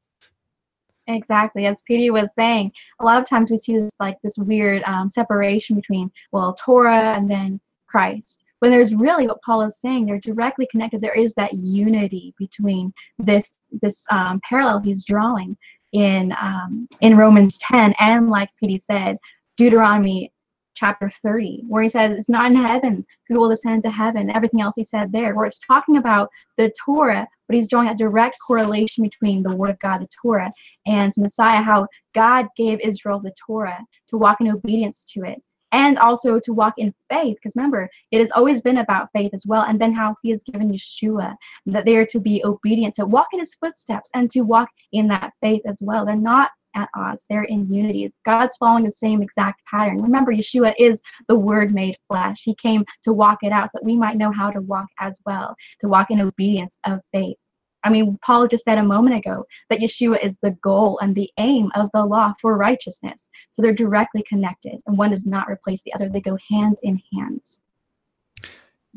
Exactly, 1.08 1.64
as 1.64 1.80
Petey 1.86 2.10
was 2.10 2.34
saying, 2.34 2.70
a 3.00 3.04
lot 3.04 3.20
of 3.20 3.28
times 3.28 3.50
we 3.50 3.56
see 3.56 3.78
this 3.78 3.92
like 3.98 4.18
this 4.22 4.36
weird 4.36 4.82
um, 4.84 5.08
separation 5.08 5.74
between 5.74 6.10
well 6.32 6.54
Torah 6.54 7.14
and 7.16 7.30
then 7.30 7.60
Christ. 7.86 8.44
When 8.60 8.70
there's 8.70 8.94
really 8.94 9.26
what 9.26 9.40
Paul 9.42 9.62
is 9.62 9.80
saying, 9.80 10.04
they're 10.04 10.20
directly 10.20 10.66
connected. 10.70 11.00
There 11.00 11.18
is 11.18 11.32
that 11.34 11.54
unity 11.54 12.34
between 12.38 12.92
this 13.18 13.58
this 13.80 14.04
um, 14.10 14.40
parallel 14.48 14.80
he's 14.80 15.04
drawing. 15.04 15.56
in 15.92 16.32
um, 16.32 16.86
in 17.00 17.16
Romans 17.16 17.56
10, 17.58 17.94
and 17.98 18.28
like 18.28 18.50
Petey 18.60 18.78
said, 18.78 19.16
Deuteronomy 19.56 20.30
chapter 20.78 21.10
30, 21.10 21.64
where 21.66 21.82
he 21.82 21.88
says 21.88 22.16
it's 22.16 22.28
not 22.28 22.50
in 22.50 22.56
heaven 22.56 23.04
who 23.26 23.38
will 23.38 23.50
ascend 23.50 23.82
to 23.82 23.90
heaven. 23.90 24.30
Everything 24.30 24.60
else 24.60 24.74
he 24.76 24.84
said 24.84 25.10
there, 25.10 25.34
where 25.34 25.46
it's 25.46 25.58
talking 25.58 25.96
about 25.96 26.30
the 26.56 26.72
Torah, 26.84 27.26
but 27.46 27.56
he's 27.56 27.68
drawing 27.68 27.88
a 27.88 27.96
direct 27.96 28.36
correlation 28.46 29.02
between 29.02 29.42
the 29.42 29.54
Word 29.54 29.70
of 29.70 29.78
God, 29.80 30.00
the 30.00 30.08
Torah, 30.22 30.52
and 30.86 31.12
Messiah, 31.16 31.62
how 31.62 31.86
God 32.14 32.46
gave 32.56 32.78
Israel 32.80 33.20
the 33.20 33.34
Torah 33.46 33.84
to 34.08 34.16
walk 34.16 34.40
in 34.40 34.50
obedience 34.50 35.04
to 35.14 35.24
it 35.24 35.42
and 35.72 35.98
also 35.98 36.40
to 36.40 36.52
walk 36.52 36.74
in 36.78 36.94
faith 37.10 37.36
because 37.36 37.54
remember 37.54 37.90
it 38.10 38.20
has 38.20 38.30
always 38.32 38.60
been 38.60 38.78
about 38.78 39.10
faith 39.12 39.32
as 39.34 39.44
well 39.46 39.62
and 39.62 39.78
then 39.78 39.92
how 39.92 40.16
he 40.22 40.30
has 40.30 40.42
given 40.42 40.72
yeshua 40.72 41.34
that 41.66 41.84
they 41.84 41.96
are 41.96 42.06
to 42.06 42.20
be 42.20 42.42
obedient 42.44 42.94
to 42.94 43.04
walk 43.04 43.26
in 43.34 43.38
his 43.38 43.54
footsteps 43.54 44.08
and 44.14 44.30
to 44.30 44.40
walk 44.40 44.68
in 44.92 45.06
that 45.06 45.32
faith 45.42 45.60
as 45.66 45.78
well 45.82 46.06
they're 46.06 46.16
not 46.16 46.50
at 46.78 46.88
odds 46.94 47.26
they're 47.28 47.44
in 47.44 47.72
unity 47.72 48.04
it's 48.04 48.20
god's 48.24 48.56
following 48.56 48.84
the 48.84 48.92
same 48.92 49.22
exact 49.22 49.60
pattern 49.66 50.00
remember 50.00 50.32
yeshua 50.32 50.72
is 50.78 51.02
the 51.26 51.34
word 51.34 51.74
made 51.74 51.96
flesh 52.08 52.40
he 52.44 52.54
came 52.54 52.84
to 53.02 53.12
walk 53.12 53.38
it 53.42 53.52
out 53.52 53.70
so 53.70 53.78
that 53.78 53.84
we 53.84 53.96
might 53.96 54.16
know 54.16 54.30
how 54.32 54.50
to 54.50 54.60
walk 54.62 54.88
as 55.00 55.18
well 55.26 55.54
to 55.80 55.88
walk 55.88 56.10
in 56.10 56.20
obedience 56.20 56.78
of 56.84 57.00
faith 57.12 57.36
I 57.84 57.90
mean, 57.90 58.18
Paul 58.22 58.48
just 58.48 58.64
said 58.64 58.78
a 58.78 58.82
moment 58.82 59.16
ago 59.16 59.44
that 59.70 59.78
Yeshua 59.78 60.22
is 60.22 60.36
the 60.42 60.50
goal 60.62 60.98
and 61.00 61.14
the 61.14 61.30
aim 61.38 61.70
of 61.76 61.88
the 61.94 62.04
law 62.04 62.34
for 62.40 62.56
righteousness. 62.56 63.30
So 63.50 63.62
they're 63.62 63.72
directly 63.72 64.24
connected, 64.28 64.80
and 64.86 64.98
one 64.98 65.10
does 65.10 65.24
not 65.24 65.48
replace 65.48 65.80
the 65.82 65.94
other. 65.94 66.08
They 66.08 66.20
go 66.20 66.36
hands 66.50 66.80
in 66.82 67.00
hands. 67.14 67.62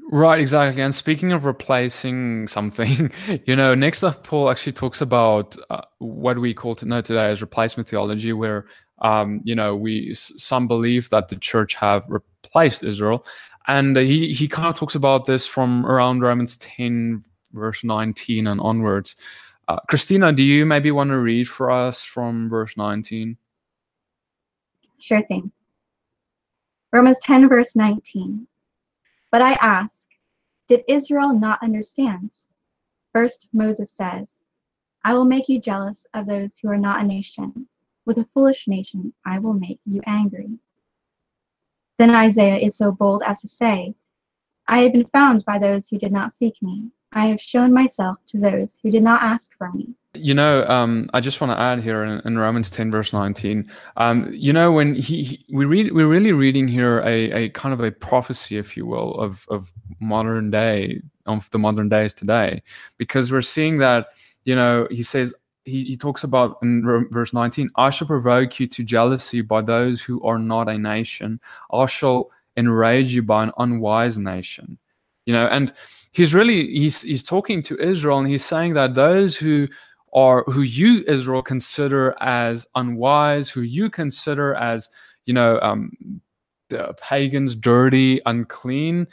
Right, 0.09 0.39
exactly. 0.39 0.81
And 0.81 0.93
speaking 0.93 1.31
of 1.31 1.45
replacing 1.45 2.47
something, 2.47 3.11
you 3.45 3.55
know, 3.55 3.73
next 3.73 4.03
up, 4.03 4.23
Paul 4.23 4.49
actually 4.49 4.73
talks 4.73 5.01
about 5.01 5.55
uh, 5.69 5.81
what 5.99 6.39
we 6.39 6.53
call 6.53 6.75
to 6.75 6.85
know 6.85 7.01
today 7.01 7.29
as 7.31 7.41
replacement 7.41 7.87
theology, 7.87 8.33
where, 8.33 8.65
um, 9.01 9.41
you 9.43 9.55
know, 9.55 9.75
we 9.75 10.13
some 10.13 10.67
believe 10.67 11.09
that 11.11 11.29
the 11.29 11.37
church 11.37 11.75
have 11.75 12.05
replaced 12.09 12.83
Israel, 12.83 13.25
and 13.67 13.95
he 13.95 14.33
he 14.33 14.47
kind 14.47 14.67
of 14.67 14.75
talks 14.75 14.95
about 14.95 15.25
this 15.25 15.47
from 15.47 15.85
around 15.85 16.21
Romans 16.21 16.57
ten 16.57 17.23
verse 17.53 17.83
19 17.83 18.47
and 18.47 18.61
onwards. 18.61 19.15
Uh, 19.67 19.77
Christina, 19.87 20.33
do 20.33 20.43
you 20.43 20.65
maybe 20.65 20.91
want 20.91 21.09
to 21.09 21.17
read 21.17 21.47
for 21.47 21.71
us 21.71 22.01
from 22.01 22.49
verse 22.49 22.75
19? 22.77 23.37
Sure 24.99 25.23
thing. 25.23 25.51
Romans 26.91 27.17
10, 27.23 27.47
verse 27.47 27.75
19. 27.75 28.47
But 29.31 29.41
I 29.41 29.53
ask, 29.53 30.07
did 30.67 30.83
Israel 30.87 31.33
not 31.33 31.63
understand? 31.63 32.31
First, 33.13 33.47
Moses 33.53 33.91
says, 33.91 34.45
I 35.03 35.13
will 35.13 35.25
make 35.25 35.49
you 35.49 35.59
jealous 35.59 36.05
of 36.13 36.27
those 36.27 36.57
who 36.57 36.69
are 36.69 36.77
not 36.77 37.01
a 37.01 37.07
nation. 37.07 37.67
With 38.05 38.17
a 38.17 38.27
foolish 38.33 38.67
nation, 38.67 39.13
I 39.25 39.39
will 39.39 39.53
make 39.53 39.79
you 39.85 40.01
angry. 40.05 40.59
Then 41.97 42.09
Isaiah 42.09 42.57
is 42.57 42.75
so 42.75 42.91
bold 42.91 43.23
as 43.23 43.41
to 43.41 43.47
say, 43.47 43.95
I 44.67 44.79
have 44.83 44.93
been 44.93 45.05
found 45.05 45.45
by 45.45 45.59
those 45.59 45.87
who 45.87 45.97
did 45.97 46.11
not 46.11 46.33
seek 46.33 46.61
me. 46.61 46.91
I 47.13 47.27
have 47.27 47.41
shown 47.41 47.73
myself 47.73 48.17
to 48.27 48.39
those 48.39 48.79
who 48.81 48.91
did 48.91 49.03
not 49.03 49.21
ask 49.21 49.51
for 49.57 49.71
me. 49.71 49.89
You 50.13 50.33
know, 50.33 50.65
um, 50.65 51.09
I 51.13 51.19
just 51.19 51.39
want 51.39 51.51
to 51.51 51.59
add 51.59 51.81
here 51.81 52.03
in, 52.03 52.21
in 52.25 52.37
Romans 52.37 52.69
10, 52.69 52.91
verse 52.91 53.13
19. 53.13 53.69
Um, 53.97 54.29
you 54.33 54.51
know, 54.53 54.71
when 54.71 54.95
he, 54.95 55.23
he, 55.23 55.45
we 55.49 55.65
read, 55.65 55.93
we're 55.93 56.07
really 56.07 56.33
reading 56.33 56.67
here 56.67 56.99
a, 57.01 57.31
a 57.31 57.49
kind 57.49 57.73
of 57.73 57.81
a 57.81 57.91
prophecy, 57.91 58.57
if 58.57 58.75
you 58.75 58.85
will, 58.85 59.15
of, 59.15 59.45
of 59.49 59.71
modern 59.99 60.51
day, 60.51 61.01
of 61.25 61.49
the 61.51 61.59
modern 61.59 61.89
days 61.89 62.13
today, 62.13 62.61
because 62.97 63.31
we're 63.31 63.41
seeing 63.41 63.77
that, 63.77 64.07
you 64.43 64.55
know, 64.55 64.87
he 64.89 65.03
says, 65.03 65.33
he, 65.63 65.83
he 65.85 65.95
talks 65.95 66.23
about 66.23 66.57
in 66.61 67.07
verse 67.11 67.33
19, 67.33 67.69
I 67.75 67.89
shall 67.89 68.07
provoke 68.07 68.59
you 68.59 68.67
to 68.67 68.83
jealousy 68.83 69.41
by 69.41 69.61
those 69.61 70.01
who 70.01 70.21
are 70.23 70.39
not 70.39 70.67
a 70.67 70.77
nation. 70.77 71.39
I 71.71 71.85
shall 71.85 72.31
enrage 72.57 73.13
you 73.13 73.21
by 73.21 73.43
an 73.43 73.51
unwise 73.57 74.17
nation. 74.17 74.77
You 75.25 75.33
know, 75.33 75.45
and 75.47 75.71
he's 76.11 76.33
really 76.33 76.67
he's 76.67 77.01
he's 77.01 77.23
talking 77.23 77.61
to 77.63 77.77
Israel 77.79 78.19
and 78.19 78.27
he's 78.27 78.45
saying 78.45 78.73
that 78.73 78.93
those 78.93 79.37
who 79.37 79.67
are 80.13 80.43
who 80.47 80.61
you 80.61 81.03
Israel 81.07 81.41
consider 81.41 82.15
as 82.21 82.65
unwise, 82.75 83.49
who 83.49 83.61
you 83.61 83.89
consider 83.89 84.55
as 84.55 84.89
you 85.25 85.33
know 85.33 85.59
um, 85.61 85.91
pagans, 86.97 87.55
dirty, 87.55 88.21
unclean, 88.25 89.07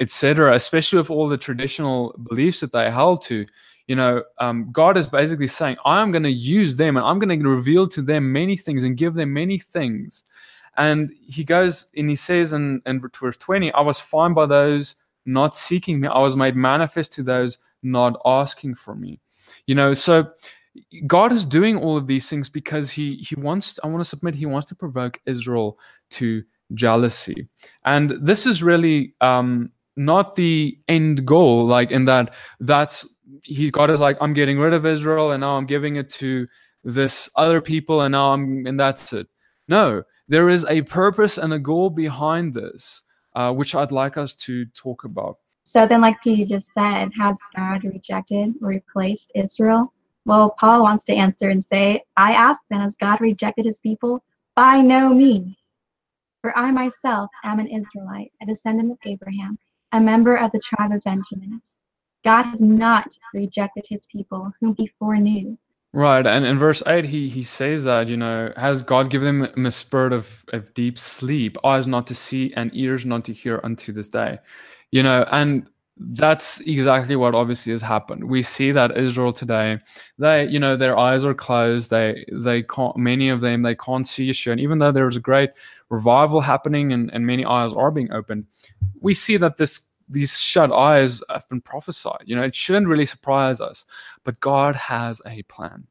etc. 0.00 0.54
Especially 0.54 0.98
with 0.98 1.10
all 1.10 1.28
the 1.28 1.38
traditional 1.38 2.14
beliefs 2.28 2.60
that 2.60 2.72
they 2.72 2.90
held 2.90 3.22
to, 3.22 3.46
you 3.86 3.94
know, 3.94 4.22
um, 4.38 4.70
God 4.72 4.96
is 4.96 5.06
basically 5.06 5.48
saying, 5.48 5.76
I 5.84 6.02
am 6.02 6.10
going 6.10 6.24
to 6.24 6.32
use 6.32 6.76
them 6.76 6.96
and 6.96 7.06
I'm 7.06 7.18
going 7.18 7.40
to 7.40 7.48
reveal 7.48 7.86
to 7.88 8.02
them 8.02 8.32
many 8.32 8.56
things 8.56 8.82
and 8.84 8.96
give 8.96 9.14
them 9.14 9.32
many 9.32 9.58
things. 9.58 10.24
And 10.76 11.12
he 11.26 11.44
goes 11.44 11.86
and 11.96 12.08
he 12.08 12.16
says 12.16 12.52
in, 12.52 12.82
in 12.84 13.00
verse 13.00 13.36
20, 13.36 13.72
I 13.72 13.80
was 13.80 13.98
fined 13.98 14.34
by 14.34 14.46
those 14.46 14.96
not 15.26 15.54
seeking 15.54 16.00
me. 16.00 16.08
I 16.08 16.18
was 16.18 16.36
made 16.36 16.56
manifest 16.56 17.12
to 17.14 17.22
those 17.22 17.58
not 17.82 18.20
asking 18.24 18.74
for 18.76 18.94
me. 18.94 19.20
You 19.66 19.74
know, 19.74 19.92
so 19.92 20.30
God 21.06 21.32
is 21.32 21.46
doing 21.46 21.76
all 21.76 21.96
of 21.96 22.06
these 22.06 22.28
things 22.28 22.48
because 22.48 22.90
he 22.90 23.16
he 23.16 23.34
wants 23.34 23.78
I 23.82 23.88
want 23.88 24.00
to 24.00 24.08
submit 24.08 24.34
he 24.34 24.46
wants 24.46 24.66
to 24.68 24.74
provoke 24.74 25.20
Israel 25.26 25.78
to 26.10 26.42
jealousy. 26.74 27.48
And 27.84 28.10
this 28.20 28.46
is 28.46 28.62
really 28.62 29.14
um 29.20 29.70
not 29.96 30.36
the 30.36 30.78
end 30.88 31.24
goal 31.24 31.66
like 31.66 31.90
in 31.90 32.04
that 32.04 32.34
that's 32.60 33.08
he 33.42 33.70
God 33.70 33.90
is 33.90 34.00
like 34.00 34.18
I'm 34.20 34.34
getting 34.34 34.58
rid 34.58 34.74
of 34.74 34.84
Israel 34.86 35.32
and 35.32 35.40
now 35.40 35.56
I'm 35.56 35.66
giving 35.66 35.96
it 35.96 36.10
to 36.10 36.46
this 36.84 37.30
other 37.36 37.60
people 37.60 38.02
and 38.02 38.12
now 38.12 38.32
I'm 38.32 38.66
and 38.66 38.78
that's 38.78 39.12
it. 39.12 39.28
No, 39.68 40.02
there 40.28 40.48
is 40.48 40.64
a 40.66 40.82
purpose 40.82 41.38
and 41.38 41.52
a 41.52 41.58
goal 41.58 41.90
behind 41.90 42.54
this 42.54 43.02
uh, 43.36 43.52
which 43.52 43.74
I'd 43.74 43.92
like 43.92 44.16
us 44.16 44.34
to 44.46 44.64
talk 44.66 45.04
about. 45.04 45.38
So 45.64 45.86
then, 45.86 46.00
like 46.00 46.20
Petey 46.22 46.44
just 46.44 46.70
said, 46.74 47.10
has 47.18 47.38
God 47.54 47.84
rejected 47.84 48.54
or 48.62 48.68
replaced 48.68 49.30
Israel? 49.34 49.92
Well, 50.24 50.56
Paul 50.58 50.82
wants 50.82 51.04
to 51.04 51.14
answer 51.14 51.50
and 51.50 51.64
say, 51.64 52.00
I 52.16 52.32
ask 52.32 52.62
then, 52.70 52.80
has 52.80 52.96
God 52.96 53.20
rejected 53.20 53.64
his 53.64 53.78
people? 53.78 54.24
By 54.56 54.80
no 54.80 55.10
means. 55.10 55.54
For 56.40 56.56
I 56.56 56.70
myself 56.70 57.28
am 57.44 57.58
an 57.60 57.66
Israelite, 57.66 58.32
a 58.40 58.46
descendant 58.46 58.92
of 58.92 58.98
Abraham, 59.04 59.58
a 59.92 60.00
member 60.00 60.36
of 60.36 60.50
the 60.52 60.60
tribe 60.60 60.92
of 60.92 61.02
Benjamin. 61.04 61.60
God 62.24 62.44
has 62.44 62.62
not 62.62 63.16
rejected 63.34 63.84
his 63.88 64.06
people, 64.06 64.50
whom 64.60 64.74
he 64.78 64.90
foreknew. 64.98 65.58
Right, 65.96 66.26
and 66.26 66.44
in 66.44 66.58
verse 66.58 66.82
eight, 66.86 67.06
he 67.06 67.30
he 67.30 67.42
says 67.42 67.84
that 67.84 68.06
you 68.06 68.18
know, 68.18 68.52
has 68.58 68.82
God 68.82 69.08
given 69.08 69.40
them 69.40 69.64
a 69.64 69.70
spirit 69.70 70.12
of 70.12 70.44
of 70.52 70.74
deep 70.74 70.98
sleep, 70.98 71.56
eyes 71.64 71.86
not 71.86 72.06
to 72.08 72.14
see 72.14 72.52
and 72.54 72.70
ears 72.74 73.06
not 73.06 73.24
to 73.24 73.32
hear 73.32 73.62
unto 73.64 73.92
this 73.94 74.08
day, 74.10 74.38
you 74.90 75.02
know, 75.02 75.24
and 75.32 75.66
that's 76.18 76.60
exactly 76.60 77.16
what 77.16 77.34
obviously 77.34 77.72
has 77.72 77.80
happened. 77.80 78.24
We 78.24 78.42
see 78.42 78.72
that 78.72 78.98
Israel 78.98 79.32
today, 79.32 79.78
they 80.18 80.44
you 80.44 80.58
know, 80.58 80.76
their 80.76 80.98
eyes 80.98 81.24
are 81.24 81.32
closed. 81.32 81.88
They 81.90 82.26
they 82.30 82.62
can't. 82.64 82.98
Many 82.98 83.30
of 83.30 83.40
them 83.40 83.62
they 83.62 83.74
can't 83.74 84.06
see 84.06 84.28
Yeshua, 84.28 84.52
and 84.52 84.60
even 84.60 84.76
though 84.76 84.92
there 84.92 85.08
is 85.08 85.16
a 85.16 85.20
great 85.20 85.50
revival 85.88 86.42
happening 86.42 86.92
and 86.92 87.10
and 87.14 87.26
many 87.26 87.46
eyes 87.46 87.72
are 87.72 87.90
being 87.90 88.12
opened, 88.12 88.44
we 89.00 89.14
see 89.14 89.38
that 89.38 89.56
this 89.56 89.80
these 90.08 90.38
shut 90.38 90.70
eyes 90.72 91.22
have 91.30 91.48
been 91.48 91.60
prophesied. 91.60 92.22
You 92.26 92.36
know, 92.36 92.42
it 92.42 92.54
shouldn't 92.54 92.86
really 92.86 93.06
surprise 93.06 93.60
us, 93.60 93.84
but 94.26 94.40
God 94.40 94.74
has 94.74 95.22
a 95.24 95.42
plan. 95.44 95.86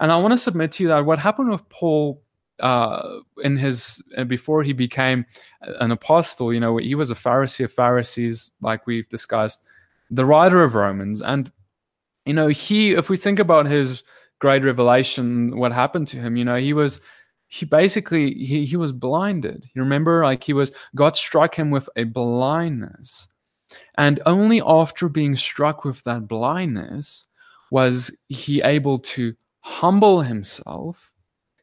And 0.00 0.10
I 0.10 0.16
want 0.16 0.32
to 0.32 0.38
submit 0.38 0.72
to 0.72 0.82
you 0.82 0.88
that 0.88 1.04
what 1.04 1.18
happened 1.18 1.50
with 1.50 1.68
Paul 1.68 2.22
uh, 2.58 3.18
in 3.42 3.56
his 3.56 4.02
uh, 4.16 4.24
before 4.24 4.62
he 4.62 4.72
became 4.72 5.26
an 5.80 5.90
apostle, 5.90 6.52
you 6.52 6.60
know, 6.60 6.78
he 6.78 6.94
was 6.94 7.10
a 7.10 7.14
Pharisee 7.14 7.64
of 7.64 7.72
Pharisees, 7.72 8.52
like 8.60 8.86
we've 8.86 9.08
discussed, 9.08 9.62
the 10.10 10.24
writer 10.24 10.62
of 10.62 10.74
Romans, 10.74 11.20
and 11.20 11.52
you 12.24 12.32
know, 12.32 12.48
he, 12.48 12.92
if 12.92 13.10
we 13.10 13.18
think 13.18 13.38
about 13.38 13.66
his 13.66 14.02
great 14.38 14.64
revelation, 14.64 15.58
what 15.58 15.72
happened 15.72 16.08
to 16.08 16.16
him, 16.16 16.36
you 16.36 16.44
know, 16.44 16.56
he 16.56 16.72
was 16.72 17.00
he 17.48 17.66
basically 17.66 18.32
he, 18.34 18.64
he 18.64 18.76
was 18.76 18.92
blinded. 18.92 19.66
You 19.74 19.82
remember 19.82 20.24
like 20.24 20.42
he 20.42 20.52
was 20.52 20.72
god 20.94 21.16
struck 21.16 21.54
him 21.54 21.70
with 21.70 21.88
a 21.96 22.04
blindness. 22.04 23.28
And 23.98 24.20
only 24.24 24.62
after 24.64 25.08
being 25.08 25.36
struck 25.36 25.84
with 25.84 26.02
that 26.04 26.28
blindness 26.28 27.26
was 27.74 28.16
he 28.28 28.62
able 28.62 29.00
to 29.00 29.34
humble 29.58 30.20
himself, 30.20 31.10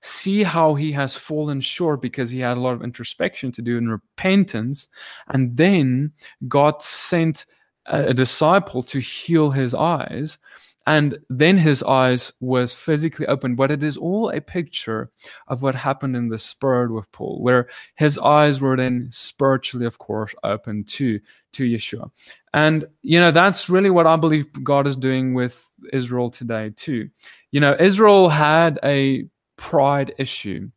see 0.02 0.44
how 0.44 0.76
he 0.76 0.92
has 0.92 1.16
fallen 1.16 1.62
short 1.62 2.02
because 2.02 2.30
he 2.30 2.40
had 2.40 2.58
a 2.58 2.60
lot 2.60 2.74
of 2.74 2.84
introspection 2.84 3.50
to 3.50 3.62
do 3.62 3.78
and 3.78 3.90
repentance. 3.90 4.90
And 5.30 5.56
then 5.56 6.12
God 6.50 6.82
sent 6.82 7.46
a, 7.86 8.08
a 8.08 8.14
disciple 8.14 8.84
to 8.84 9.00
heal 9.00 9.52
his 9.52 9.74
eyes. 9.74 10.38
And 10.88 11.20
then 11.30 11.58
his 11.58 11.84
eyes 11.84 12.32
was 12.40 12.74
physically 12.74 13.28
opened 13.28 13.56
but 13.58 13.72
it 13.72 13.84
is 13.84 13.98
all 13.98 14.30
a 14.30 14.42
picture 14.42 15.12
of 15.48 15.62
what 15.62 15.76
happened 15.76 16.16
in 16.16 16.30
the 16.30 16.38
spirit 16.38 16.92
with 16.92 17.12
paul 17.12 17.42
where 17.42 17.68
his 17.96 18.18
eyes 18.18 18.60
were 18.60 18.76
then 18.76 19.08
spiritually 19.12 19.86
of 19.86 19.98
course 19.98 20.34
open 20.44 20.84
to 20.84 21.20
to 21.52 21.64
yeshua. 21.64 22.10
And 22.54 22.86
you 23.02 23.20
know 23.20 23.32
that's 23.32 23.70
really 23.70 23.90
what 23.90 24.08
i 24.08 24.16
believe 24.16 24.48
god 24.64 24.88
is 24.88 24.96
doing 24.96 25.34
with 25.34 25.72
israel 25.94 26.30
today 26.30 26.72
too. 26.76 27.10
You 27.52 27.60
know 27.60 27.76
israel 27.80 28.30
had 28.30 28.80
a 28.84 29.26
pride 29.58 30.14
issue. 30.18 30.70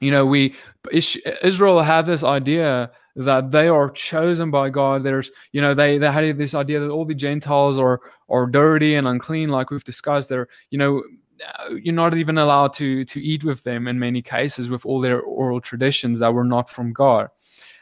You 0.00 0.10
know 0.10 0.26
we 0.26 0.54
israel 0.92 1.82
had 1.82 2.06
this 2.06 2.22
idea 2.22 2.90
that 3.16 3.50
they 3.50 3.68
are 3.68 3.90
chosen 3.90 4.50
by 4.50 4.70
God. 4.70 5.02
There's, 5.02 5.30
you 5.52 5.60
know, 5.60 5.74
they 5.74 5.98
they 5.98 6.10
had 6.10 6.38
this 6.38 6.54
idea 6.54 6.80
that 6.80 6.90
all 6.90 7.04
the 7.04 7.14
Gentiles 7.14 7.78
are 7.78 8.00
are 8.28 8.46
dirty 8.46 8.94
and 8.94 9.08
unclean, 9.08 9.48
like 9.48 9.70
we've 9.70 9.84
discussed. 9.84 10.28
They're, 10.28 10.48
you 10.70 10.78
know, 10.78 11.02
uh, 11.46 11.74
you're 11.74 11.94
not 11.94 12.16
even 12.16 12.38
allowed 12.38 12.72
to 12.74 13.04
to 13.04 13.20
eat 13.20 13.44
with 13.44 13.62
them 13.64 13.88
in 13.88 13.98
many 13.98 14.22
cases 14.22 14.70
with 14.70 14.86
all 14.86 15.00
their 15.00 15.20
oral 15.20 15.60
traditions 15.60 16.20
that 16.20 16.32
were 16.32 16.44
not 16.44 16.70
from 16.70 16.92
God. 16.92 17.28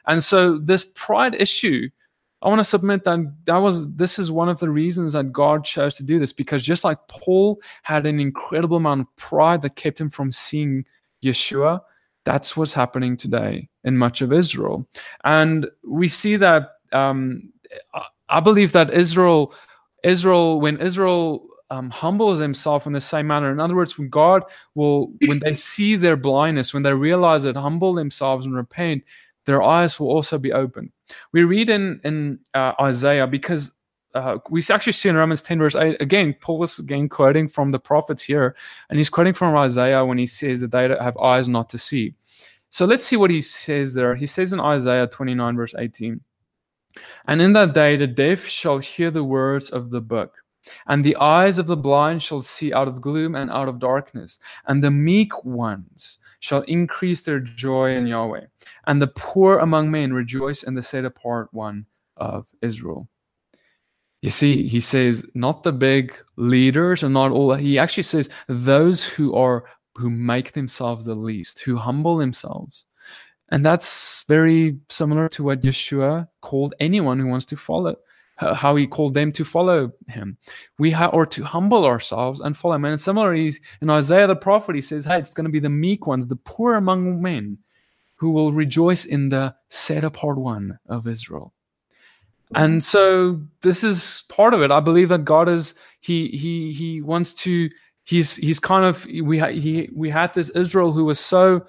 And 0.07 0.25
so 0.25 0.59
this 0.59 0.87
pride 0.95 1.35
issue, 1.35 1.89
I 2.41 2.49
want 2.49 2.61
to 2.61 2.65
submit 2.65 3.05
that 3.05 3.35
that 3.45 3.59
was 3.59 3.93
this 3.95 4.19
is 4.19 4.31
one 4.31 4.49
of 4.49 4.59
the 4.61 4.71
reasons 4.71 5.13
that 5.13 5.33
God 5.33 5.65
chose 5.65 5.95
to 5.97 6.03
do 6.03 6.19
this 6.19 6.33
because 6.33 6.63
just 6.63 6.85
like 6.85 6.99
Paul 7.09 7.61
had 7.83 8.07
an 8.07 8.19
incredible 8.21 8.79
amount 8.79 9.03
of 9.03 9.17
pride 9.17 9.63
that 9.63 9.77
kept 9.77 10.01
him 10.01 10.09
from 10.09 10.33
seeing 10.33 10.85
Yeshua, 11.23 11.81
that's 12.25 12.57
what's 12.57 12.73
happening 12.73 13.17
today 13.17 13.69
in 13.85 13.97
much 13.97 14.21
of 14.21 14.33
Israel. 14.33 14.87
And 15.25 15.69
we 15.85 16.09
see 16.09 16.37
that 16.37 16.73
um, 16.93 17.53
I 18.29 18.41
believe 18.41 18.73
that 18.73 18.93
Israel, 18.93 19.55
Israel, 20.03 20.61
when 20.61 20.79
Israel 20.81 21.49
um, 21.71 21.91
humbles 21.91 22.39
himself 22.39 22.87
in 22.87 22.93
the 22.93 23.01
same 23.01 23.27
manner. 23.27 23.51
In 23.53 23.61
other 23.61 23.77
words, 23.77 23.99
when 23.99 24.09
God 24.09 24.43
will, 24.75 25.13
when 25.27 25.39
they 25.39 25.55
see 25.55 25.97
their 25.97 26.17
blindness, 26.17 26.73
when 26.73 26.83
they 26.83 26.95
realize 26.95 27.45
it, 27.45 27.57
humble 27.57 27.93
themselves 27.93 28.47
and 28.47 28.55
repent, 28.55 29.05
their 29.45 29.63
eyes 29.63 29.99
will 29.99 30.09
also 30.09 30.39
be 30.39 30.53
opened. 30.53 30.93
We 31.33 31.45
read 31.45 31.71
in 31.71 32.01
in 32.05 32.39
uh, 32.55 32.73
Isaiah 32.81 33.27
because 33.27 33.73
uh, 34.15 34.39
we 34.51 34.63
actually 34.71 34.93
see 34.93 35.09
in 35.09 35.17
Romans 35.17 35.43
10 35.43 35.59
verse 35.59 35.75
8 35.75 36.01
again 36.01 36.35
Paul 36.41 36.63
is 36.65 36.79
again 36.79 37.09
quoting 37.09 37.49
from 37.49 37.71
the 37.71 37.79
prophets 37.79 38.23
here 38.23 38.57
and 38.89 38.99
he's 38.99 39.11
quoting 39.11 39.35
from 39.35 39.57
Isaiah 39.57 40.05
when 40.05 40.19
he 40.19 40.27
says 40.27 40.61
that 40.61 40.73
they 40.73 40.89
have 40.89 41.17
eyes 41.19 41.49
not 41.49 41.69
to 41.71 41.79
see. 41.79 42.15
So 42.71 42.85
let's 42.85 43.05
see 43.05 43.17
what 43.17 43.31
he 43.31 43.41
says 43.41 43.95
there. 43.95 44.15
He 44.15 44.27
says 44.27 44.53
in 44.53 44.61
Isaiah 44.61 45.07
29 45.07 45.57
verse 45.57 45.75
18 45.79 46.21
And 47.27 47.43
in 47.43 47.53
that 47.55 47.75
day 47.75 47.97
the 47.97 48.07
deaf 48.07 48.47
shall 48.47 48.79
hear 48.79 49.11
the 49.11 49.25
words 49.25 49.71
of 49.71 49.91
the 49.91 50.01
book 50.01 50.37
and 50.87 51.03
the 51.03 51.17
eyes 51.17 51.59
of 51.59 51.67
the 51.67 51.77
blind 51.77 52.23
shall 52.23 52.43
see 52.43 52.73
out 52.73 52.89
of 52.89 53.01
gloom 53.01 53.35
and 53.35 53.51
out 53.51 53.69
of 53.69 53.79
darkness 53.79 54.39
and 54.67 54.83
the 54.85 54.91
meek 54.91 55.45
ones 55.45 56.19
shall 56.41 56.63
increase 56.63 57.23
their 57.23 57.41
joy 57.41 57.97
in 57.97 58.07
Yahweh 58.07 58.45
and 58.87 59.01
the 59.01 59.09
poor 59.09 59.59
among 59.59 59.91
men 59.91 60.13
rejoice 60.13 60.63
in 60.65 60.75
the 60.75 60.83
set 60.83 61.05
apart 61.05 61.49
one 61.53 61.87
of 62.17 62.47
Israel. 62.63 63.09
You 64.21 64.31
see, 64.31 64.67
he 64.67 64.81
says 64.81 65.25
not 65.35 65.63
the 65.63 65.73
big 65.73 66.15
leaders 66.37 67.05
and 67.05 67.15
not 67.15 67.31
all. 67.31 67.55
He 67.55 67.79
actually 67.79 68.03
says 68.03 68.29
those 68.49 69.05
who 69.05 69.33
are 69.35 69.65
who 69.99 70.11
make 70.11 70.53
themselves 70.53 71.05
the 71.05 71.15
least, 71.15 71.61
who 71.61 71.77
humble 71.77 72.17
themselves. 72.17 72.87
And 73.51 73.65
that's 73.65 74.25
very 74.29 74.79
similar 74.89 75.29
to 75.31 75.43
what 75.43 75.63
Yeshua 75.63 76.29
called 76.41 76.75
anyone 76.81 77.19
who 77.19 77.27
wants 77.27 77.47
to 77.47 77.57
follow, 77.57 77.97
how 78.37 78.77
he 78.77 78.87
called 78.87 79.15
them 79.15 79.33
to 79.33 79.45
follow 79.45 79.93
him. 80.09 80.37
We 80.79 80.95
or 80.95 81.27
to 81.27 81.45
humble 81.45 81.85
ourselves 81.85 82.41
and 82.41 82.57
follow 82.57 82.75
him. 82.75 82.85
And 82.85 83.01
similarly, 83.01 83.55
in 83.81 83.91
Isaiah 83.91 84.27
the 84.27 84.37
prophet, 84.37 84.75
he 84.75 84.83
says, 84.83 85.05
hey, 85.05 85.19
it's 85.19 85.35
going 85.35 85.47
to 85.47 85.51
be 85.51 85.61
the 85.61 85.71
meek 85.71 86.07
ones, 86.07 86.29
the 86.29 86.37
poor 86.37 86.75
among 86.75 87.23
men, 87.23 87.59
who 88.17 88.31
will 88.31 88.53
rejoice 88.53 89.05
in 89.05 89.31
the 89.31 89.55
set 89.69 90.05
apart 90.05 90.39
one 90.39 90.79
of 90.89 91.07
Israel 91.07 91.53
and 92.55 92.83
so 92.83 93.41
this 93.61 93.85
is 93.85 94.25
part 94.29 94.55
of 94.55 94.63
it 94.63 94.71
i 94.71 94.81
believe 94.81 95.09
that 95.09 95.25
god 95.25 95.49
is 95.49 95.75
he 96.01 96.29
he 96.29 96.73
he 96.73 97.03
wants 97.03 97.35
to 97.35 97.69
he's 98.09 98.37
he's 98.37 98.59
kind 98.59 98.85
of 98.87 99.05
we 99.23 99.39
he 99.61 99.91
we 99.95 100.09
had 100.09 100.33
this 100.33 100.49
israel 100.51 100.91
who 100.91 101.05
was 101.05 101.21
so 101.21 101.65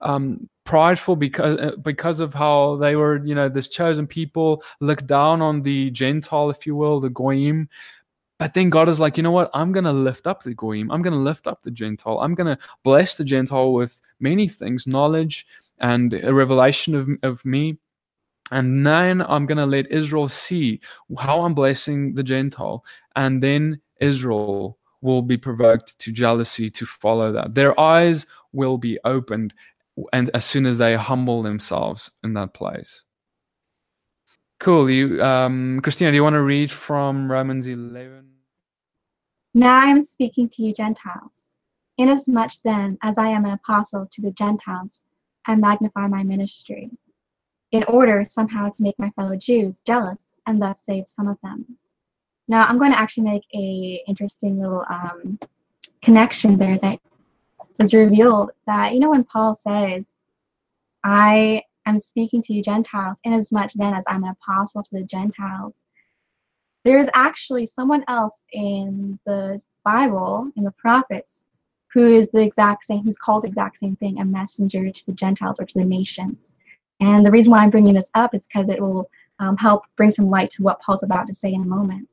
um, 0.00 0.48
prideful 0.64 1.14
because 1.14 1.58
uh, 1.60 1.76
because 1.82 2.18
of 2.20 2.34
how 2.34 2.76
they 2.76 2.96
were 2.96 3.24
you 3.24 3.34
know 3.34 3.48
this 3.48 3.68
chosen 3.68 4.06
people 4.06 4.62
looked 4.80 5.06
down 5.06 5.40
on 5.40 5.62
the 5.62 5.90
gentile 5.90 6.50
if 6.50 6.66
you 6.66 6.74
will 6.74 7.00
the 7.00 7.08
goyim 7.08 7.68
but 8.38 8.54
then 8.54 8.68
God 8.68 8.88
is 8.88 8.98
like, 8.98 9.16
you 9.16 9.22
know 9.22 9.30
what? 9.30 9.50
I'm 9.54 9.70
going 9.72 9.84
to 9.84 9.92
lift 9.92 10.26
up 10.26 10.42
the 10.42 10.54
Goyim. 10.54 10.90
I'm 10.90 11.02
going 11.02 11.14
to 11.14 11.18
lift 11.20 11.46
up 11.46 11.62
the 11.62 11.70
Gentile. 11.70 12.18
I'm 12.18 12.34
going 12.34 12.54
to 12.54 12.62
bless 12.82 13.14
the 13.14 13.24
Gentile 13.24 13.72
with 13.72 14.00
many 14.18 14.48
things, 14.48 14.86
knowledge 14.86 15.46
and 15.78 16.12
a 16.14 16.34
revelation 16.34 16.94
of, 16.94 17.08
of 17.22 17.44
me. 17.44 17.78
And 18.50 18.86
then 18.86 19.22
I'm 19.22 19.46
going 19.46 19.58
to 19.58 19.66
let 19.66 19.90
Israel 19.90 20.28
see 20.28 20.80
how 21.18 21.42
I'm 21.42 21.54
blessing 21.54 22.14
the 22.14 22.22
Gentile. 22.22 22.84
And 23.16 23.42
then 23.42 23.80
Israel 24.00 24.78
will 25.04 25.20
be 25.20 25.36
provoked 25.36 25.98
to 25.98 26.10
jealousy 26.10 26.70
to 26.70 26.86
follow 26.86 27.30
that. 27.30 27.54
Their 27.54 27.78
eyes 27.78 28.26
will 28.52 28.78
be 28.78 28.98
opened 29.04 29.52
and 30.14 30.30
as 30.32 30.46
soon 30.46 30.64
as 30.64 30.78
they 30.78 30.96
humble 30.96 31.42
themselves 31.42 32.10
in 32.24 32.32
that 32.34 32.54
place. 32.54 33.02
Cool. 34.58 34.88
You, 34.88 35.22
um, 35.22 35.80
Christina, 35.82 36.10
do 36.10 36.16
you 36.16 36.22
want 36.22 36.34
to 36.34 36.42
read 36.42 36.70
from 36.70 37.30
Romans 37.30 37.66
11? 37.66 38.30
Now 39.52 39.78
I 39.78 39.90
am 39.90 40.02
speaking 40.02 40.48
to 40.48 40.62
you, 40.62 40.72
Gentiles. 40.72 41.58
Inasmuch 41.98 42.52
then 42.64 42.96
as 43.02 43.18
I 43.18 43.28
am 43.28 43.44
an 43.44 43.52
apostle 43.52 44.08
to 44.10 44.22
the 44.22 44.32
Gentiles, 44.32 45.02
I 45.46 45.54
magnify 45.54 46.08
my 46.08 46.22
ministry 46.22 46.90
in 47.72 47.84
order 47.84 48.24
somehow 48.28 48.70
to 48.70 48.82
make 48.82 48.98
my 48.98 49.10
fellow 49.10 49.36
Jews 49.36 49.82
jealous 49.86 50.34
and 50.46 50.62
thus 50.62 50.80
save 50.80 51.04
some 51.08 51.28
of 51.28 51.36
them. 51.42 51.76
Now, 52.48 52.64
I'm 52.66 52.78
going 52.78 52.92
to 52.92 52.98
actually 52.98 53.24
make 53.24 53.44
a 53.54 54.02
interesting 54.06 54.60
little 54.60 54.84
um, 54.88 55.38
connection 56.02 56.58
there 56.58 56.78
that 56.78 57.00
was 57.78 57.94
revealed 57.94 58.50
that, 58.66 58.92
you 58.92 59.00
know, 59.00 59.10
when 59.10 59.24
Paul 59.24 59.54
says, 59.54 60.10
I 61.02 61.62
am 61.86 62.00
speaking 62.00 62.42
to 62.42 62.52
you 62.52 62.62
Gentiles, 62.62 63.20
inasmuch 63.24 63.72
then 63.74 63.94
as 63.94 64.04
I'm 64.08 64.24
an 64.24 64.30
apostle 64.30 64.82
to 64.82 64.94
the 64.96 65.04
Gentiles, 65.04 65.84
there's 66.84 67.08
actually 67.14 67.66
someone 67.66 68.04
else 68.08 68.46
in 68.52 69.18
the 69.24 69.60
Bible, 69.84 70.50
in 70.56 70.64
the 70.64 70.70
prophets, 70.72 71.46
who 71.92 72.12
is 72.12 72.30
the 72.30 72.40
exact 72.40 72.84
same, 72.84 73.02
who's 73.04 73.16
called 73.16 73.44
the 73.44 73.48
exact 73.48 73.78
same 73.78 73.96
thing, 73.96 74.18
a 74.20 74.24
messenger 74.24 74.90
to 74.90 75.06
the 75.06 75.12
Gentiles 75.12 75.58
or 75.58 75.64
to 75.64 75.78
the 75.78 75.84
nations. 75.84 76.56
And 77.00 77.24
the 77.24 77.30
reason 77.30 77.50
why 77.50 77.60
I'm 77.60 77.70
bringing 77.70 77.94
this 77.94 78.10
up 78.14 78.34
is 78.34 78.46
because 78.46 78.68
it 78.68 78.80
will 78.80 79.10
um, 79.38 79.56
help 79.56 79.84
bring 79.96 80.10
some 80.10 80.28
light 80.28 80.50
to 80.50 80.62
what 80.62 80.80
Paul's 80.80 81.02
about 81.02 81.26
to 81.26 81.34
say 81.34 81.52
in 81.52 81.62
a 81.62 81.66
moment. 81.66 82.08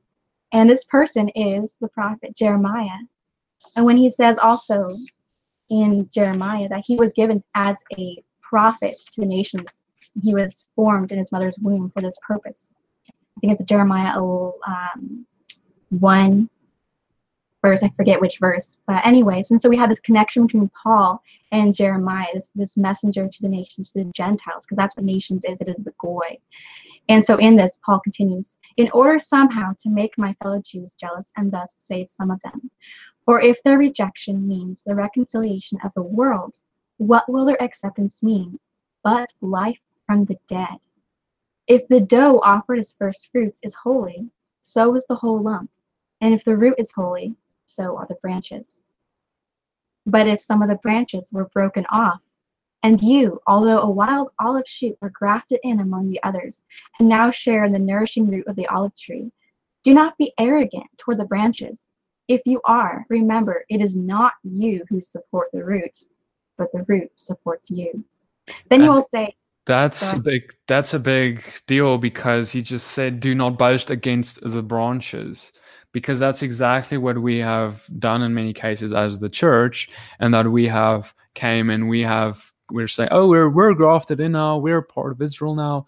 And 0.53 0.69
this 0.69 0.83
person 0.85 1.29
is 1.29 1.77
the 1.79 1.87
prophet 1.87 2.35
Jeremiah. 2.35 2.99
And 3.75 3.85
when 3.85 3.97
he 3.97 4.09
says 4.09 4.37
also 4.37 4.95
in 5.69 6.09
Jeremiah 6.13 6.67
that 6.69 6.83
he 6.85 6.95
was 6.95 7.13
given 7.13 7.43
as 7.55 7.77
a 7.97 8.21
prophet 8.41 8.97
to 9.13 9.21
the 9.21 9.27
nations, 9.27 9.85
he 10.21 10.33
was 10.33 10.65
formed 10.75 11.11
in 11.11 11.17
his 11.17 11.31
mother's 11.31 11.57
womb 11.59 11.89
for 11.89 12.01
this 12.01 12.17
purpose. 12.25 12.75
I 13.09 13.39
think 13.39 13.53
it's 13.53 13.63
Jeremiah 13.69 14.17
um, 14.17 15.25
1 15.89 16.49
verse. 17.61 17.83
I 17.83 17.89
forget 17.89 18.19
which 18.19 18.39
verse. 18.39 18.77
But 18.87 19.05
anyways, 19.05 19.51
and 19.51 19.61
so 19.61 19.69
we 19.69 19.77
have 19.77 19.89
this 19.89 19.99
connection 19.99 20.47
between 20.47 20.69
Paul 20.83 21.21
and 21.51 21.75
Jeremiah, 21.75 22.27
this, 22.33 22.51
this 22.55 22.77
messenger 22.77 23.27
to 23.27 23.41
the 23.41 23.47
nations, 23.47 23.91
to 23.91 24.03
the 24.03 24.11
Gentiles, 24.11 24.65
because 24.65 24.77
that's 24.77 24.95
what 24.95 25.05
nations 25.05 25.45
is. 25.45 25.61
It 25.61 25.69
is 25.69 25.83
the 25.83 25.93
goy. 25.99 26.37
And 27.11 27.25
so 27.25 27.35
in 27.35 27.57
this, 27.57 27.77
Paul 27.85 27.99
continues, 27.99 28.57
in 28.77 28.89
order 28.91 29.19
somehow 29.19 29.73
to 29.79 29.89
make 29.89 30.17
my 30.17 30.33
fellow 30.41 30.61
Jews 30.65 30.95
jealous 30.95 31.33
and 31.35 31.51
thus 31.51 31.73
save 31.75 32.09
some 32.09 32.31
of 32.31 32.39
them. 32.41 32.71
For 33.25 33.41
if 33.41 33.61
their 33.63 33.77
rejection 33.77 34.47
means 34.47 34.81
the 34.81 34.95
reconciliation 34.95 35.77
of 35.83 35.93
the 35.93 36.03
world, 36.03 36.55
what 36.99 37.29
will 37.29 37.43
their 37.43 37.61
acceptance 37.61 38.23
mean? 38.23 38.57
But 39.03 39.29
life 39.41 39.81
from 40.05 40.23
the 40.23 40.37
dead. 40.47 40.77
If 41.67 41.85
the 41.89 41.99
dough 41.99 42.39
offered 42.45 42.79
as 42.79 42.93
first 42.93 43.27
fruits 43.29 43.59
is 43.61 43.75
holy, 43.75 44.29
so 44.61 44.95
is 44.95 45.05
the 45.09 45.15
whole 45.15 45.41
lump. 45.41 45.69
And 46.21 46.33
if 46.33 46.45
the 46.45 46.55
root 46.55 46.75
is 46.77 46.91
holy, 46.91 47.35
so 47.65 47.97
are 47.97 48.07
the 48.07 48.15
branches. 48.21 48.83
But 50.05 50.29
if 50.29 50.39
some 50.39 50.61
of 50.61 50.69
the 50.69 50.75
branches 50.75 51.29
were 51.33 51.49
broken 51.49 51.85
off, 51.91 52.21
and 52.83 53.01
you, 53.01 53.39
although 53.45 53.79
a 53.79 53.89
wild 53.89 54.29
olive 54.39 54.67
shoot, 54.67 54.97
were 55.01 55.11
grafted 55.11 55.59
in 55.63 55.79
among 55.79 56.09
the 56.09 56.21
others, 56.23 56.63
and 56.99 57.07
now 57.07 57.29
share 57.31 57.63
in 57.63 57.71
the 57.71 57.79
nourishing 57.79 58.29
root 58.29 58.47
of 58.47 58.55
the 58.55 58.67
olive 58.67 58.95
tree, 58.95 59.31
do 59.83 59.93
not 59.93 60.17
be 60.17 60.33
arrogant 60.39 60.87
toward 60.97 61.19
the 61.19 61.25
branches. 61.25 61.79
If 62.27 62.41
you 62.45 62.61
are, 62.65 63.05
remember 63.09 63.65
it 63.69 63.81
is 63.81 63.97
not 63.97 64.33
you 64.43 64.83
who 64.89 65.01
support 65.01 65.49
the 65.53 65.63
root, 65.63 65.95
but 66.57 66.71
the 66.71 66.83
root 66.87 67.11
supports 67.15 67.69
you. 67.69 68.03
Then 68.69 68.81
you 68.81 68.89
will 68.89 69.01
say, 69.01 69.35
that's 69.65 70.13
a 70.13 70.19
big 70.19 70.55
that's 70.67 70.95
a 70.95 70.99
big 70.99 71.43
deal 71.67 71.99
because 71.99 72.51
he 72.51 72.63
just 72.63 72.87
said 72.87 73.19
do 73.19 73.35
not 73.35 73.59
boast 73.59 73.91
against 73.91 74.41
the 74.41 74.63
branches 74.63 75.53
because 75.91 76.19
that's 76.19 76.41
exactly 76.41 76.97
what 76.97 77.21
we 77.21 77.37
have 77.37 77.85
done 77.99 78.23
in 78.23 78.33
many 78.33 78.53
cases 78.53 78.91
as 78.91 79.19
the 79.19 79.29
church 79.29 79.89
and 80.19 80.33
that 80.33 80.51
we 80.51 80.67
have 80.67 81.13
came 81.35 81.69
and 81.69 81.87
we 81.87 82.01
have 82.01 82.51
we're 82.71 82.87
saying 82.87 83.09
oh 83.11 83.27
we're 83.27 83.49
we're 83.49 83.73
grafted 83.73 84.19
in 84.19 84.33
now. 84.33 84.57
We're 84.57 84.81
part 84.81 85.11
of 85.11 85.21
israel 85.21 85.55
now. 85.55 85.85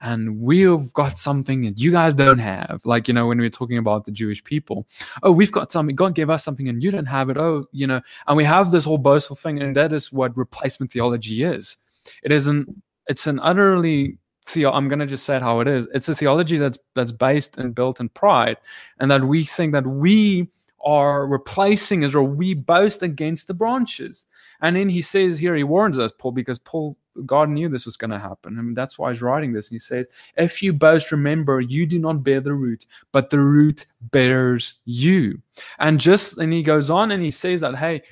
And 0.00 0.40
we've 0.40 0.92
got 0.92 1.16
something 1.16 1.62
that 1.62 1.78
you 1.78 1.90
guys 1.90 2.14
don't 2.14 2.38
have. 2.38 2.82
Like 2.84 3.08
you 3.08 3.14
know 3.14 3.26
when 3.26 3.38
we're 3.38 3.48
talking 3.48 3.78
about 3.78 4.04
the 4.04 4.12
jewish 4.12 4.42
people 4.44 4.86
oh 5.22 5.32
we've 5.32 5.52
got 5.52 5.72
something 5.72 5.96
god 5.96 6.14
gave 6.14 6.30
us 6.30 6.44
something 6.44 6.68
and 6.68 6.82
you 6.82 6.90
don't 6.90 7.06
have 7.06 7.30
it. 7.30 7.36
Oh 7.36 7.66
you 7.72 7.86
know 7.86 8.00
and 8.26 8.36
we 8.36 8.44
have 8.44 8.70
this 8.70 8.84
whole 8.84 8.98
boastful 8.98 9.36
thing 9.36 9.60
and 9.62 9.76
that 9.76 9.92
is 9.92 10.12
what 10.12 10.36
replacement 10.36 10.92
theology 10.92 11.42
is. 11.42 11.76
It 12.22 12.32
isn't 12.32 12.82
it's 13.06 13.26
an 13.26 13.40
utterly 13.40 14.18
theo 14.46 14.70
i'm 14.72 14.88
going 14.88 14.98
to 14.98 15.06
just 15.06 15.24
say 15.24 15.36
it 15.36 15.42
how 15.42 15.60
it 15.60 15.68
is. 15.68 15.88
It's 15.94 16.08
a 16.08 16.14
theology 16.14 16.58
that's 16.58 16.78
that's 16.94 17.12
based 17.12 17.56
and 17.56 17.74
built 17.74 18.00
in 18.00 18.10
pride 18.10 18.58
and 18.98 19.10
that 19.10 19.24
we 19.24 19.44
think 19.44 19.72
that 19.72 19.86
we 19.86 20.48
are 20.84 21.26
replacing 21.26 22.02
israel. 22.02 22.26
We 22.26 22.52
boast 22.52 23.02
against 23.02 23.46
the 23.46 23.54
branches 23.54 24.26
and 24.64 24.74
then 24.74 24.88
he 24.88 25.00
says 25.00 25.38
here 25.38 25.54
he 25.54 25.62
warns 25.62 25.98
us 25.98 26.12
paul 26.18 26.32
because 26.32 26.58
paul 26.58 26.96
god 27.24 27.48
knew 27.48 27.68
this 27.68 27.86
was 27.86 27.96
going 27.96 28.10
to 28.10 28.18
happen 28.18 28.58
and 28.58 28.76
that's 28.76 28.98
why 28.98 29.12
he's 29.12 29.22
writing 29.22 29.52
this 29.52 29.68
and 29.68 29.76
he 29.76 29.78
says 29.78 30.08
if 30.36 30.60
you 30.62 30.72
boast 30.72 31.12
remember 31.12 31.60
you 31.60 31.86
do 31.86 31.98
not 31.98 32.24
bear 32.24 32.40
the 32.40 32.52
root 32.52 32.86
but 33.12 33.30
the 33.30 33.38
root 33.38 33.86
bears 34.10 34.74
you 34.84 35.40
and 35.78 36.00
just 36.00 36.38
and 36.38 36.52
he 36.52 36.62
goes 36.62 36.90
on 36.90 37.12
and 37.12 37.22
he 37.22 37.30
says 37.30 37.60
that 37.60 37.76
hey 37.76 38.02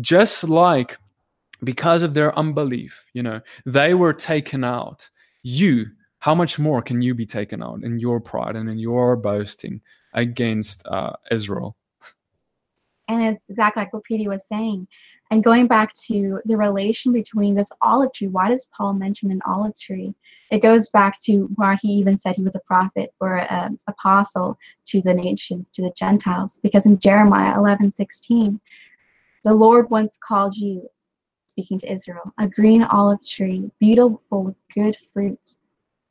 just 0.00 0.44
like 0.44 0.96
because 1.64 2.02
of 2.02 2.14
their 2.14 2.36
unbelief 2.38 3.04
you 3.12 3.22
know 3.22 3.40
they 3.66 3.92
were 3.92 4.14
taken 4.14 4.64
out 4.64 5.08
you, 5.46 5.86
how 6.18 6.34
much 6.34 6.58
more 6.58 6.82
can 6.82 7.00
you 7.00 7.14
be 7.14 7.24
taken 7.24 7.62
out 7.62 7.84
in 7.84 8.00
your 8.00 8.18
pride 8.18 8.56
and 8.56 8.68
in 8.68 8.78
your 8.78 9.14
boasting 9.14 9.80
against 10.12 10.84
uh, 10.86 11.12
Israel? 11.30 11.76
And 13.06 13.22
it's 13.22 13.48
exactly 13.48 13.82
like 13.82 13.92
what 13.92 14.02
Petey 14.02 14.26
was 14.26 14.44
saying. 14.48 14.88
And 15.30 15.42
going 15.42 15.66
back 15.66 15.92
to 16.04 16.40
the 16.44 16.56
relation 16.56 17.12
between 17.12 17.54
this 17.54 17.72
olive 17.82 18.12
tree, 18.12 18.28
why 18.28 18.48
does 18.48 18.68
Paul 18.76 18.92
mention 18.92 19.30
an 19.30 19.42
olive 19.44 19.76
tree? 19.76 20.14
It 20.52 20.62
goes 20.62 20.88
back 20.90 21.20
to 21.24 21.48
why 21.56 21.76
he 21.82 21.88
even 21.88 22.16
said 22.16 22.36
he 22.36 22.42
was 22.42 22.54
a 22.54 22.60
prophet 22.60 23.12
or 23.18 23.38
an 23.38 23.64
um, 23.64 23.78
apostle 23.88 24.56
to 24.86 25.00
the 25.00 25.12
nations, 25.12 25.68
to 25.70 25.82
the 25.82 25.92
Gentiles. 25.96 26.60
Because 26.62 26.86
in 26.86 26.98
Jeremiah 27.00 27.58
11 27.58 27.90
16, 27.90 28.60
the 29.42 29.54
Lord 29.54 29.90
once 29.90 30.16
called 30.16 30.54
you 30.56 30.88
speaking 31.56 31.78
to 31.78 31.90
Israel, 31.90 32.32
a 32.38 32.46
green 32.46 32.82
olive 32.84 33.24
tree, 33.24 33.70
beautiful 33.80 34.44
with 34.44 34.56
good 34.74 34.94
fruits, 35.12 35.56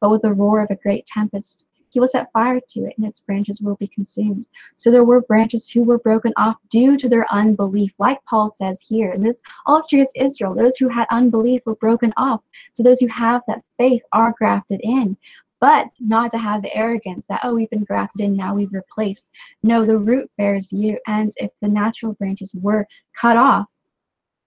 but 0.02 0.10
with 0.10 0.24
the 0.24 0.34
roar 0.34 0.60
of 0.60 0.72
a 0.72 0.76
great 0.76 1.06
tempest. 1.06 1.66
He 1.96 2.02
will 2.02 2.10
set 2.10 2.30
fire 2.34 2.60
to 2.60 2.80
it, 2.88 2.94
and 2.98 3.08
its 3.08 3.22
branches 3.22 3.62
will 3.62 3.76
be 3.76 3.88
consumed. 3.88 4.48
So 4.76 4.92
there 4.92 5.06
were 5.06 5.22
branches 5.22 5.70
who 5.70 5.82
were 5.82 5.98
broken 5.98 6.34
off 6.36 6.58
due 6.70 6.98
to 6.98 7.08
their 7.08 7.26
unbelief, 7.32 7.94
like 8.00 8.20
Paul 8.26 8.50
says 8.50 8.82
here. 8.82 9.14
And 9.14 9.26
this 9.26 9.42
olive 9.66 9.88
tree 9.88 10.02
is 10.02 10.12
Israel. 10.14 10.54
Those 10.54 10.76
who 10.76 10.90
had 10.90 11.08
unbelief 11.10 11.62
were 11.66 11.76
broken 11.76 12.12
off. 12.18 12.42
So 12.74 12.84
those 12.84 13.00
who 13.00 13.08
have 13.08 13.44
that 13.48 13.64
faith 13.78 14.04
are 14.12 14.36
grafted 14.38 14.82
in 14.84 15.16
but 15.62 15.88
not 16.02 16.32
to 16.32 16.38
have 16.38 16.62
the 16.62 16.76
arrogance 16.76 17.26
that, 17.28 17.40
oh, 17.44 17.56
we've 17.56 17.70
been 17.70 17.86
grafted 17.86 18.20
in, 18.20 18.36
now 18.36 18.54
we've 18.54 18.74
replaced. 18.74 19.32
No, 19.64 19.86
the 19.86 19.98
root 19.98 20.30
bears 20.38 20.74
you. 20.74 21.00
And 21.08 21.32
if 21.38 21.50
the 21.62 21.70
natural 21.70 22.12
branches 22.12 22.54
were 22.56 22.86
cut 23.16 23.38
off, 23.38 23.68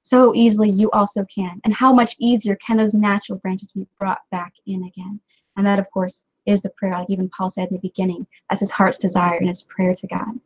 so 0.03 0.35
easily 0.35 0.69
you 0.69 0.91
also 0.91 1.25
can. 1.35 1.63
And 1.65 1.73
how 1.73 1.95
much 1.95 2.15
easier 2.19 2.57
can 2.57 2.77
those 2.77 2.93
natural 2.93 3.39
branches 3.39 3.73
be 3.73 3.87
brought 3.99 4.21
back 4.31 4.53
in 4.67 4.85
again? 4.85 5.19
And 5.57 5.67
that, 5.67 5.79
of 5.79 5.91
course, 5.91 6.25
is 6.49 6.63
the 6.63 6.71
prayer, 6.71 6.93
like 6.93 7.11
even 7.11 7.29
Paul 7.29 7.51
said 7.51 7.69
in 7.69 7.75
the 7.75 7.81
beginning. 7.81 8.27
That's 8.49 8.61
his 8.61 8.71
heart's 8.71 8.99
desire 8.99 9.37
and 9.39 9.49
his 9.49 9.63
prayer 9.63 9.95
to 9.95 10.07
God, 10.07 10.41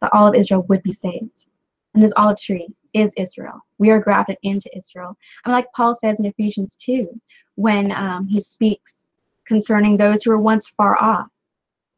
that 0.00 0.10
all 0.12 0.28
of 0.28 0.34
Israel 0.34 0.62
would 0.68 0.82
be 0.82 0.92
saved. 0.92 1.46
And 1.94 2.02
this 2.02 2.12
olive 2.16 2.40
tree 2.40 2.68
is 2.94 3.12
Israel. 3.16 3.64
We 3.78 3.90
are 3.90 4.00
grafted 4.00 4.36
into 4.42 4.76
Israel. 4.76 5.16
I 5.44 5.48
and 5.48 5.52
like 5.52 5.72
Paul 5.74 5.94
says 5.94 6.20
in 6.20 6.26
Ephesians 6.26 6.76
2, 6.76 7.08
when 7.56 7.90
um, 7.92 8.26
he 8.26 8.40
speaks 8.40 9.08
concerning 9.46 9.96
those 9.96 10.22
who 10.22 10.30
were 10.30 10.38
once 10.38 10.68
far 10.68 11.00
off. 11.02 11.28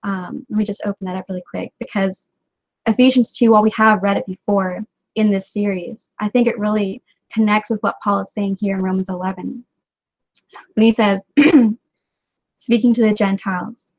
Um, 0.03 0.47
let 0.49 0.59
me 0.59 0.65
just 0.65 0.83
open 0.87 1.07
that 1.07 1.17
up 1.17 1.27
really 1.29 1.43
quick 1.51 1.73
because 1.79 2.31
Ephesians 2.87 3.33
2, 3.33 3.51
while 3.51 3.63
we 3.63 3.71
have 3.71 4.03
read 4.03 4.17
it 4.17 4.27
before, 4.27 4.83
in 5.17 5.31
this 5.31 5.49
series. 5.49 6.11
I 6.21 6.29
think 6.29 6.47
it 6.47 6.59
really 6.59 7.03
connects 7.33 7.71
with 7.71 7.83
what 7.83 8.01
Paul 8.03 8.21
is 8.21 8.33
saying 8.33 8.59
here 8.61 8.77
in 8.77 8.83
Romans 8.83 9.09
11. 9.09 9.65
When 10.75 10.87
he 10.87 10.93
says, 10.93 11.23
speaking 12.61 12.92
to 12.94 13.03
the 13.03 13.14
Gentiles, 13.14 13.92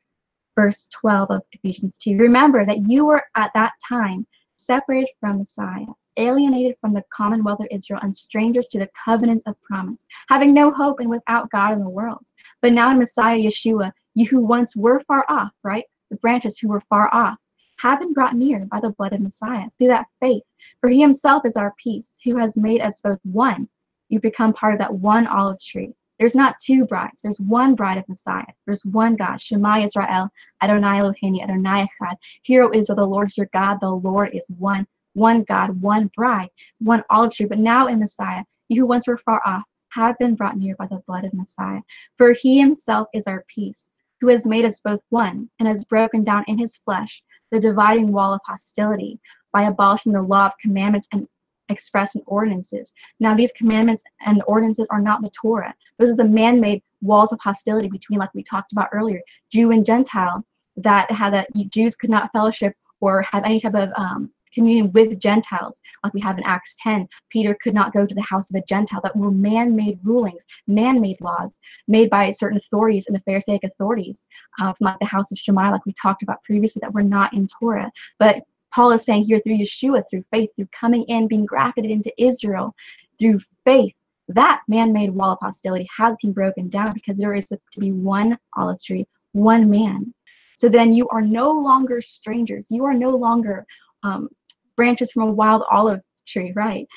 verse 0.56 0.88
12 0.92 1.32
of 1.32 1.42
Ephesians 1.52 1.98
2, 1.98 2.18
remember 2.18 2.66
that 2.66 2.88
you 2.88 3.06
were 3.06 3.24
at 3.36 3.52
that 3.56 3.74
time 3.88 4.26
separated 4.56 5.10
from 5.20 5.40
Messiah, 5.40 5.88
alienated 6.18 6.76
from 6.80 6.94
the 6.94 7.04
commonwealth 7.12 7.60
of 7.60 7.68
Israel, 7.72 8.00
and 8.04 8.16
strangers 8.16 8.68
to 8.68 8.80
the 8.80 8.90
covenants 9.04 9.46
of 9.48 9.62
promise, 9.64 10.08
having 10.30 10.54
no 10.54 10.72
hope 10.72 11.00
and 11.00 11.10
without 11.10 11.50
God 11.50 11.74
in 11.74 11.80
the 11.80 11.90
world. 11.90 12.26
But 12.62 12.74
now 12.74 12.92
in 12.92 13.00
Messiah 13.00 13.38
Yeshua, 13.38 13.92
you 14.14 14.28
who 14.28 14.40
once 14.40 14.76
were 14.76 15.02
far 15.08 15.26
off, 15.28 15.52
right? 15.64 15.86
The 16.12 16.18
branches 16.18 16.60
who 16.60 16.68
were 16.68 16.82
far 16.82 17.14
off, 17.14 17.38
have 17.80 18.00
been 18.00 18.14
brought 18.14 18.36
near 18.36 18.66
by 18.66 18.80
the 18.80 18.92
blood 18.92 19.14
of 19.14 19.22
Messiah 19.22 19.66
through 19.80 19.88
that 19.88 20.06
faith 20.20 20.44
for 20.80 20.90
he 20.90 21.00
himself 21.00 21.46
is 21.46 21.56
our 21.56 21.74
peace, 21.82 22.20
who 22.24 22.38
has 22.38 22.58
made 22.58 22.82
us 22.82 23.02
both 23.02 23.20
one. 23.24 23.70
You 24.10 24.20
become 24.20 24.52
part 24.52 24.74
of 24.74 24.80
that 24.80 24.94
one 24.94 25.28
olive 25.28 25.62
tree. 25.62 25.94
There's 26.22 26.36
not 26.36 26.60
two 26.60 26.86
brides. 26.86 27.24
There's 27.24 27.40
one 27.40 27.74
bride 27.74 27.98
of 27.98 28.08
Messiah. 28.08 28.46
There's 28.68 28.86
one 28.86 29.16
God. 29.16 29.42
Shema 29.42 29.80
Israel, 29.80 30.30
Adonai 30.62 31.00
Eloheinu, 31.00 31.42
Adonai 31.42 31.88
Echad. 31.88 32.16
Hero 32.44 32.70
Israel, 32.76 32.98
the 32.98 33.08
Lord 33.08 33.30
is 33.30 33.38
your 33.38 33.50
God. 33.54 33.80
The 33.82 33.90
Lord 33.90 34.30
is 34.32 34.46
one. 34.60 34.86
One 35.14 35.42
God, 35.42 35.82
one 35.82 36.12
bride, 36.16 36.50
one 36.78 37.04
olive 37.10 37.34
tree. 37.34 37.48
But 37.48 37.58
now 37.58 37.88
in 37.88 37.98
Messiah, 37.98 38.44
you 38.70 38.82
who 38.82 38.86
once 38.86 39.08
were 39.08 39.18
far 39.18 39.42
off 39.48 39.64
have 39.90 40.16
been 40.20 40.36
brought 40.36 40.58
near 40.58 40.76
by 40.76 40.86
the 40.86 41.02
blood 41.08 41.26
of 41.26 41.34
Messiah. 41.34 41.82
For 42.20 42.34
he 42.34 42.60
himself 42.60 43.08
is 43.16 43.26
our 43.26 43.44
peace, 43.48 43.90
who 44.20 44.28
has 44.28 44.46
made 44.46 44.64
us 44.64 44.80
both 44.80 45.02
one 45.10 45.50
and 45.58 45.68
has 45.68 45.86
broken 45.86 46.24
down 46.24 46.46
in 46.48 46.60
his 46.60 46.78
flesh 46.78 47.24
the 47.50 47.60
dividing 47.60 48.12
wall 48.12 48.32
of 48.32 48.42
hostility 48.46 49.20
by 49.52 49.64
abolishing 49.64 50.12
the 50.12 50.22
law 50.22 50.46
of 50.46 50.58
commandments 50.62 51.08
and 51.12 51.28
express 51.72 52.16
in 52.16 52.22
ordinances. 52.26 52.94
Now, 53.20 53.36
these 53.36 53.52
commandments 53.54 54.04
and 54.26 54.44
ordinances 54.48 54.88
are 54.92 55.02
not 55.02 55.22
the 55.22 55.30
Torah. 55.30 55.74
Those 55.98 56.10
are 56.10 56.16
the 56.16 56.24
man 56.24 56.60
made 56.60 56.82
walls 57.02 57.32
of 57.32 57.40
hostility 57.40 57.88
between, 57.88 58.20
like 58.20 58.34
we 58.34 58.44
talked 58.44 58.72
about 58.72 58.90
earlier, 58.92 59.22
Jew 59.52 59.72
and 59.72 59.86
Gentile, 59.86 60.46
that 60.78 61.10
had 61.12 61.34
that 61.34 61.50
Jews 61.70 61.96
could 61.96 62.10
not 62.10 62.32
fellowship 62.32 62.76
or 63.00 63.24
have 63.24 63.44
any 63.44 63.60
type 63.60 63.76
of 63.76 63.90
um, 63.96 64.32
communion 64.54 64.92
with 64.92 65.20
Gentiles, 65.20 65.82
like 66.04 66.14
we 66.14 66.22
have 66.22 66.38
in 66.38 66.44
Acts 66.44 66.76
10. 66.82 67.08
Peter 67.30 67.58
could 67.62 67.74
not 67.74 67.94
go 67.94 68.06
to 68.06 68.16
the 68.16 68.22
house 68.22 68.50
of 68.50 68.56
a 68.56 68.66
Gentile. 68.66 69.02
That 69.02 69.16
were 69.16 69.32
man 69.32 69.76
made 69.76 70.00
rulings, 70.04 70.44
man 70.68 71.02
made 71.02 71.20
laws 71.22 71.60
made 71.88 72.10
by 72.10 72.30
certain 72.32 72.58
authorities 72.58 73.08
and 73.08 73.16
the 73.16 73.22
Pharisaic 73.22 73.64
authorities, 73.64 74.28
uh, 74.60 74.74
from 74.74 74.86
like 74.86 75.00
the 75.00 75.06
house 75.06 75.32
of 75.32 75.38
Shammai, 75.38 75.72
like 75.72 75.86
we 75.86 75.94
talked 75.94 76.24
about 76.24 76.44
previously, 76.44 76.80
that 76.82 76.94
were 76.94 77.04
not 77.04 77.34
in 77.34 77.48
Torah. 77.48 77.92
But 78.20 78.44
Paul 78.74 78.92
is 78.92 79.04
saying 79.04 79.26
here 79.26 79.42
through 79.42 79.58
Yeshua, 79.58 80.04
through 80.10 80.24
faith, 80.32 80.50
through 80.56 80.70
coming 80.72 81.04
in, 81.04 81.28
being 81.28 81.46
grafted 81.46 81.86
into 81.86 82.12
Israel, 82.24 82.76
through 83.20 83.40
faith, 83.66 83.94
that 84.30 84.62
man 84.68 84.94
made 84.94 85.12
wall 85.12 85.34
of 85.34 85.40
hostility 85.42 85.88
has 85.98 86.16
been 86.22 86.34
broken 86.34 86.70
down 86.70 86.94
because 86.94 87.18
there 87.18 87.34
is 87.34 87.50
to 87.50 87.60
be 87.80 87.92
one 87.92 88.38
olive 88.56 88.82
tree, 88.82 89.08
one 89.34 89.70
man. 89.70 90.14
So 90.56 90.70
then 90.70 90.94
you 90.94 91.08
are 91.10 91.22
no 91.22 91.52
longer 91.52 92.02
strangers. 92.02 92.68
You 92.70 92.86
are 92.86 92.94
no 92.94 93.10
longer 93.10 93.66
um, 94.04 94.30
branches 94.78 95.12
from 95.12 95.24
a 95.24 95.32
wild 95.32 95.64
olive 95.72 96.02
tree, 96.28 96.54
right? 96.56 96.88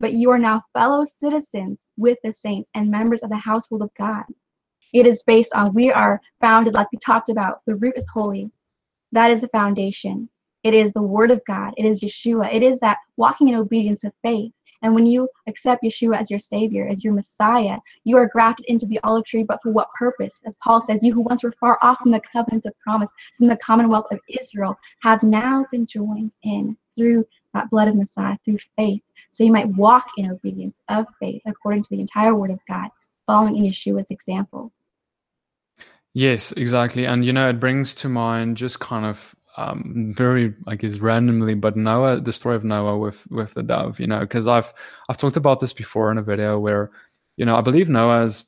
But 0.00 0.12
you 0.12 0.30
are 0.30 0.38
now 0.38 0.62
fellow 0.74 1.04
citizens 1.04 1.84
with 1.96 2.18
the 2.22 2.32
saints 2.32 2.70
and 2.74 2.90
members 2.90 3.22
of 3.22 3.30
the 3.30 3.36
household 3.36 3.82
of 3.82 3.90
God. 3.98 4.24
It 4.92 5.06
is 5.06 5.22
based 5.24 5.54
on 5.54 5.74
we 5.74 5.90
are 5.90 6.20
founded, 6.40 6.74
like 6.74 6.92
we 6.92 6.98
talked 6.98 7.30
about, 7.30 7.60
the 7.66 7.76
root 7.76 7.94
is 7.96 8.08
holy. 8.12 8.50
That 9.12 9.30
is 9.30 9.40
the 9.42 9.48
foundation. 9.48 10.28
It 10.66 10.74
is 10.74 10.92
the 10.92 11.00
word 11.00 11.30
of 11.30 11.40
God. 11.46 11.74
It 11.76 11.84
is 11.84 12.00
Yeshua. 12.00 12.52
It 12.52 12.60
is 12.60 12.80
that 12.80 12.98
walking 13.16 13.46
in 13.46 13.54
obedience 13.54 14.02
of 14.02 14.12
faith. 14.20 14.50
And 14.82 14.96
when 14.96 15.06
you 15.06 15.28
accept 15.46 15.84
Yeshua 15.84 16.18
as 16.18 16.28
your 16.28 16.40
Savior, 16.40 16.88
as 16.88 17.04
your 17.04 17.12
Messiah, 17.12 17.76
you 18.02 18.16
are 18.16 18.26
grafted 18.26 18.66
into 18.66 18.84
the 18.84 18.98
olive 19.04 19.24
tree, 19.24 19.44
but 19.44 19.62
for 19.62 19.70
what 19.70 19.92
purpose? 19.96 20.40
As 20.44 20.56
Paul 20.56 20.80
says, 20.80 21.04
you 21.04 21.14
who 21.14 21.20
once 21.20 21.44
were 21.44 21.54
far 21.60 21.78
off 21.82 21.98
from 21.98 22.10
the 22.10 22.20
covenants 22.32 22.66
of 22.66 22.76
promise, 22.80 23.12
from 23.38 23.46
the 23.46 23.56
commonwealth 23.58 24.06
of 24.10 24.18
Israel, 24.28 24.76
have 25.02 25.22
now 25.22 25.64
been 25.70 25.86
joined 25.86 26.32
in 26.42 26.76
through 26.96 27.24
that 27.54 27.70
blood 27.70 27.86
of 27.86 27.94
Messiah, 27.94 28.36
through 28.44 28.58
faith. 28.74 29.02
So 29.30 29.44
you 29.44 29.52
might 29.52 29.68
walk 29.68 30.08
in 30.16 30.32
obedience 30.32 30.82
of 30.88 31.06
faith 31.20 31.42
according 31.46 31.84
to 31.84 31.90
the 31.90 32.00
entire 32.00 32.34
word 32.34 32.50
of 32.50 32.58
God, 32.66 32.88
following 33.28 33.56
in 33.56 33.66
Yeshua's 33.66 34.10
example. 34.10 34.72
Yes, 36.12 36.50
exactly. 36.50 37.04
And 37.04 37.24
you 37.24 37.32
know, 37.32 37.48
it 37.48 37.60
brings 37.60 37.94
to 37.96 38.08
mind 38.08 38.56
just 38.56 38.80
kind 38.80 39.06
of 39.06 39.35
um, 39.56 40.12
very 40.16 40.54
I 40.66 40.76
guess 40.76 40.98
randomly, 40.98 41.54
but 41.54 41.76
Noah, 41.76 42.20
the 42.20 42.32
story 42.32 42.56
of 42.56 42.64
Noah 42.64 42.98
with 42.98 43.26
with 43.30 43.54
the 43.54 43.62
dove, 43.62 43.98
you 43.98 44.06
know, 44.06 44.20
because 44.20 44.46
I've 44.46 44.72
I've 45.08 45.16
talked 45.16 45.36
about 45.36 45.60
this 45.60 45.72
before 45.72 46.10
in 46.10 46.18
a 46.18 46.22
video 46.22 46.58
where, 46.58 46.90
you 47.36 47.44
know, 47.44 47.56
I 47.56 47.62
believe 47.62 47.88
Noah's 47.88 48.44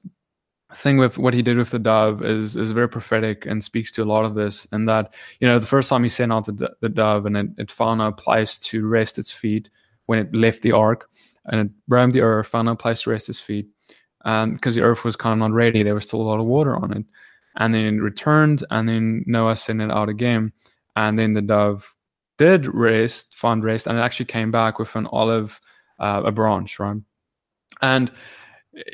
thing 0.74 0.98
with 0.98 1.16
what 1.16 1.32
he 1.32 1.40
did 1.40 1.56
with 1.56 1.70
the 1.70 1.78
dove 1.78 2.22
is 2.22 2.54
is 2.56 2.72
very 2.72 2.88
prophetic 2.88 3.46
and 3.46 3.64
speaks 3.64 3.90
to 3.92 4.02
a 4.02 4.04
lot 4.04 4.26
of 4.26 4.34
this. 4.34 4.66
And 4.70 4.88
that 4.88 5.14
you 5.40 5.48
know 5.48 5.58
the 5.58 5.66
first 5.66 5.88
time 5.88 6.04
he 6.04 6.10
sent 6.10 6.32
out 6.32 6.44
the, 6.44 6.70
the 6.80 6.90
dove 6.90 7.24
and 7.26 7.36
it, 7.36 7.46
it 7.56 7.70
found 7.70 8.02
a 8.02 8.12
place 8.12 8.58
to 8.58 8.86
rest 8.86 9.18
its 9.18 9.30
feet 9.30 9.70
when 10.06 10.18
it 10.18 10.34
left 10.34 10.62
the 10.62 10.72
ark, 10.72 11.08
and 11.46 11.60
it 11.60 11.70
roamed 11.88 12.14
the 12.14 12.20
earth, 12.20 12.48
found 12.48 12.66
no 12.66 12.76
place 12.76 13.02
to 13.02 13.10
rest 13.10 13.28
its 13.28 13.40
feet, 13.40 13.66
and 14.24 14.54
because 14.54 14.74
the 14.74 14.82
earth 14.82 15.04
was 15.04 15.16
kind 15.16 15.32
of 15.32 15.38
not 15.38 15.54
ready, 15.54 15.82
there 15.82 15.94
was 15.94 16.04
still 16.04 16.20
a 16.20 16.22
lot 16.22 16.40
of 16.40 16.46
water 16.46 16.76
on 16.76 16.92
it. 16.92 17.04
And 17.56 17.74
then 17.74 17.84
it 17.96 18.02
returned, 18.02 18.64
and 18.70 18.88
then 18.88 19.24
Noah 19.26 19.56
sent 19.56 19.80
it 19.80 19.90
out 19.90 20.08
again, 20.08 20.52
and 20.98 21.18
then 21.18 21.32
the 21.32 21.42
dove 21.42 21.94
did 22.38 22.66
rest, 22.74 23.36
found 23.36 23.62
rest, 23.62 23.86
and 23.86 23.96
it 23.96 24.00
actually 24.00 24.26
came 24.26 24.50
back 24.50 24.78
with 24.78 24.94
an 24.96 25.06
olive, 25.06 25.60
uh, 26.00 26.22
a 26.24 26.32
branch, 26.32 26.78
right? 26.80 26.96
And 27.80 28.10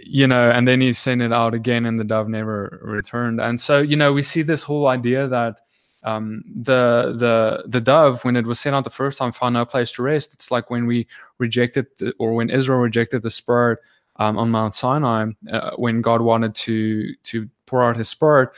you 0.03 0.27
know, 0.27 0.51
and 0.51 0.69
then 0.69 0.81
he 0.81 0.93
sent 0.93 1.23
it 1.23 1.33
out 1.33 1.55
again, 1.55 1.87
and 1.87 1.99
the 1.99 2.05
dove 2.05 2.29
never 2.29 2.79
returned. 2.83 3.41
And 3.41 3.61
so, 3.61 3.81
you 3.81 3.97
know, 3.97 4.13
we 4.13 4.23
see 4.23 4.43
this 4.43 4.63
whole 4.63 4.87
idea 4.87 5.27
that 5.29 5.57
um, 6.03 6.45
the 6.55 7.15
the 7.17 7.65
the 7.67 7.81
dove, 7.81 8.23
when 8.25 8.37
it 8.37 8.47
was 8.47 8.61
sent 8.61 8.77
out 8.77 8.85
the 8.85 8.91
first 8.91 9.17
time, 9.19 9.33
found 9.33 9.55
no 9.55 9.65
place 9.65 9.91
to 9.93 10.03
rest. 10.03 10.35
It's 10.35 10.51
like 10.51 10.69
when 10.69 10.87
we 10.87 11.07
rejected, 11.39 11.87
the, 11.99 12.15
or 12.19 12.35
when 12.35 12.51
Israel 12.51 12.79
rejected 12.81 13.23
the 13.23 13.31
Spirit 13.31 13.79
um, 14.17 14.37
on 14.37 14.51
Mount 14.51 14.75
Sinai, 14.75 15.31
uh, 15.51 15.71
when 15.77 16.03
God 16.03 16.21
wanted 16.21 16.55
to 16.67 17.15
to 17.31 17.49
pour 17.65 17.83
out 17.83 17.97
His 17.97 18.11
Spirit. 18.11 18.51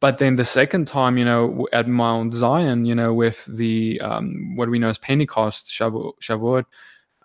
But 0.00 0.18
then 0.18 0.36
the 0.36 0.44
second 0.44 0.86
time, 0.86 1.18
you 1.18 1.24
know, 1.24 1.68
at 1.72 1.88
Mount 1.88 2.34
Zion, 2.34 2.84
you 2.84 2.94
know, 2.94 3.12
with 3.14 3.44
the 3.46 4.00
um, 4.00 4.56
what 4.56 4.68
we 4.68 4.78
know 4.78 4.88
as 4.88 4.98
Pentecost, 4.98 5.72
Shavuot, 5.72 6.64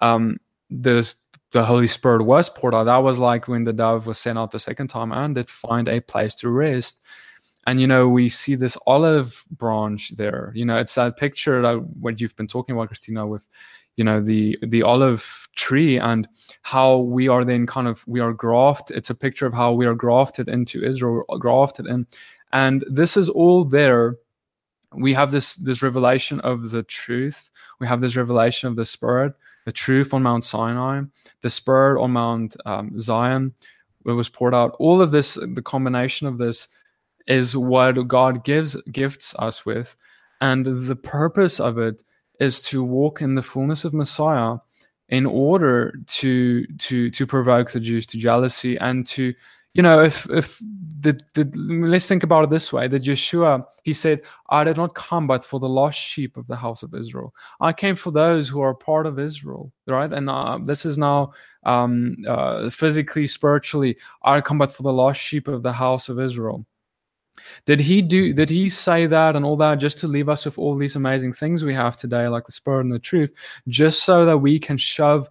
um, 0.01 0.37
the 0.69 1.13
the 1.51 1.65
Holy 1.65 1.87
Spirit 1.87 2.23
was 2.23 2.49
poured 2.49 2.75
out. 2.75 2.83
That 2.83 2.97
was 2.97 3.17
like 3.17 3.47
when 3.47 3.63
the 3.63 3.73
dove 3.73 4.05
was 4.05 4.19
sent 4.19 4.37
out 4.37 4.51
the 4.51 4.59
second 4.59 4.87
time 4.89 5.11
and 5.11 5.35
did 5.35 5.49
find 5.49 5.87
a 5.87 5.99
place 5.99 6.35
to 6.35 6.49
rest. 6.49 7.01
And 7.65 7.81
you 7.81 7.87
know, 7.87 8.07
we 8.07 8.29
see 8.29 8.55
this 8.55 8.77
olive 8.87 9.43
branch 9.51 10.15
there. 10.15 10.51
You 10.55 10.65
know, 10.65 10.77
it's 10.77 10.95
that 10.95 11.17
picture 11.17 11.61
that 11.61 11.81
what 11.99 12.21
you've 12.21 12.35
been 12.35 12.47
talking 12.47 12.75
about, 12.75 12.87
Christina, 12.87 13.25
with 13.27 13.43
you 13.95 14.03
know 14.03 14.21
the 14.21 14.57
the 14.61 14.81
olive 14.83 15.49
tree 15.55 15.97
and 15.97 16.27
how 16.61 16.99
we 16.99 17.27
are 17.27 17.43
then 17.43 17.67
kind 17.67 17.87
of 17.87 18.07
we 18.07 18.19
are 18.21 18.33
grafted. 18.33 18.95
It's 18.95 19.09
a 19.09 19.15
picture 19.15 19.45
of 19.45 19.53
how 19.53 19.73
we 19.73 19.85
are 19.85 19.95
grafted 19.95 20.47
into 20.47 20.83
Israel, 20.83 21.25
grafted 21.39 21.85
in, 21.85 22.07
and 22.51 22.83
this 22.89 23.17
is 23.17 23.29
all 23.29 23.63
there. 23.63 24.17
We 24.93 25.13
have 25.13 25.31
this 25.31 25.55
this 25.55 25.81
revelation 25.81 26.39
of 26.41 26.71
the 26.71 26.83
truth. 26.83 27.51
We 27.79 27.87
have 27.87 28.01
this 28.01 28.15
revelation 28.15 28.69
of 28.69 28.75
the 28.75 28.85
Spirit 28.85 29.33
the 29.65 29.73
truth 29.73 30.15
on 30.15 30.23
Mount 30.23 30.43
Sinai, 30.43 31.03
the 31.41 31.49
Spirit 31.49 32.01
on 32.01 32.11
Mount 32.13 32.55
um, 32.65 32.99
Zion, 32.99 33.53
it 34.05 34.11
was 34.11 34.27
poured 34.27 34.55
out. 34.55 34.75
All 34.79 34.99
of 34.99 35.11
this, 35.11 35.35
the 35.35 35.61
combination 35.61 36.25
of 36.25 36.39
this, 36.39 36.67
is 37.27 37.55
what 37.55 38.07
God 38.07 38.43
gives 38.43 38.75
gifts 38.91 39.35
us 39.37 39.67
with, 39.67 39.95
and 40.41 40.65
the 40.65 40.95
purpose 40.95 41.59
of 41.59 41.77
it 41.77 42.01
is 42.39 42.61
to 42.61 42.83
walk 42.83 43.21
in 43.21 43.35
the 43.35 43.43
fullness 43.43 43.85
of 43.85 43.93
Messiah 43.93 44.57
in 45.09 45.27
order 45.27 45.93
to 46.07 46.65
to 46.65 47.11
to 47.11 47.27
provoke 47.27 47.71
the 47.71 47.79
Jews 47.79 48.07
to 48.07 48.17
jealousy 48.17 48.77
and 48.77 49.05
to 49.07 49.35
you 49.73 49.83
know, 49.83 50.03
if 50.03 50.29
if 50.29 50.59
the, 51.01 51.19
the 51.33 51.49
let's 51.55 52.07
think 52.07 52.23
about 52.23 52.43
it 52.43 52.49
this 52.49 52.73
way: 52.73 52.87
that 52.87 53.03
Yeshua 53.03 53.65
he 53.83 53.93
said, 53.93 54.21
"I 54.49 54.63
did 54.63 54.77
not 54.77 54.95
come 54.95 55.27
but 55.27 55.45
for 55.45 55.59
the 55.59 55.69
lost 55.69 55.99
sheep 55.99 56.37
of 56.37 56.47
the 56.47 56.55
house 56.55 56.83
of 56.83 56.93
Israel. 56.93 57.33
I 57.61 57.73
came 57.73 57.95
for 57.95 58.11
those 58.11 58.49
who 58.49 58.61
are 58.61 58.73
part 58.73 59.05
of 59.05 59.19
Israel." 59.19 59.71
Right, 59.87 60.11
and 60.11 60.29
uh, 60.29 60.59
this 60.63 60.85
is 60.85 60.97
now 60.97 61.33
um, 61.63 62.17
uh, 62.27 62.69
physically, 62.69 63.27
spiritually. 63.27 63.97
I 64.23 64.41
come 64.41 64.57
but 64.57 64.71
for 64.71 64.83
the 64.83 64.93
lost 64.93 65.21
sheep 65.21 65.47
of 65.47 65.63
the 65.63 65.73
house 65.73 66.09
of 66.09 66.19
Israel. 66.19 66.65
Did 67.65 67.79
he 67.79 68.01
do? 68.01 68.33
Did 68.33 68.49
he 68.49 68.69
say 68.69 69.05
that 69.05 69.35
and 69.35 69.45
all 69.45 69.57
that 69.57 69.75
just 69.75 69.99
to 69.99 70.07
leave 70.07 70.29
us 70.29 70.45
with 70.45 70.57
all 70.57 70.75
these 70.75 70.95
amazing 70.95 71.33
things 71.33 71.63
we 71.63 71.73
have 71.75 71.95
today, 71.95 72.27
like 72.27 72.45
the 72.45 72.51
Spirit 72.51 72.81
and 72.81 72.93
the 72.93 72.99
truth, 72.99 73.31
just 73.67 74.03
so 74.03 74.25
that 74.25 74.37
we 74.37 74.59
can 74.59 74.77
shove 74.77 75.29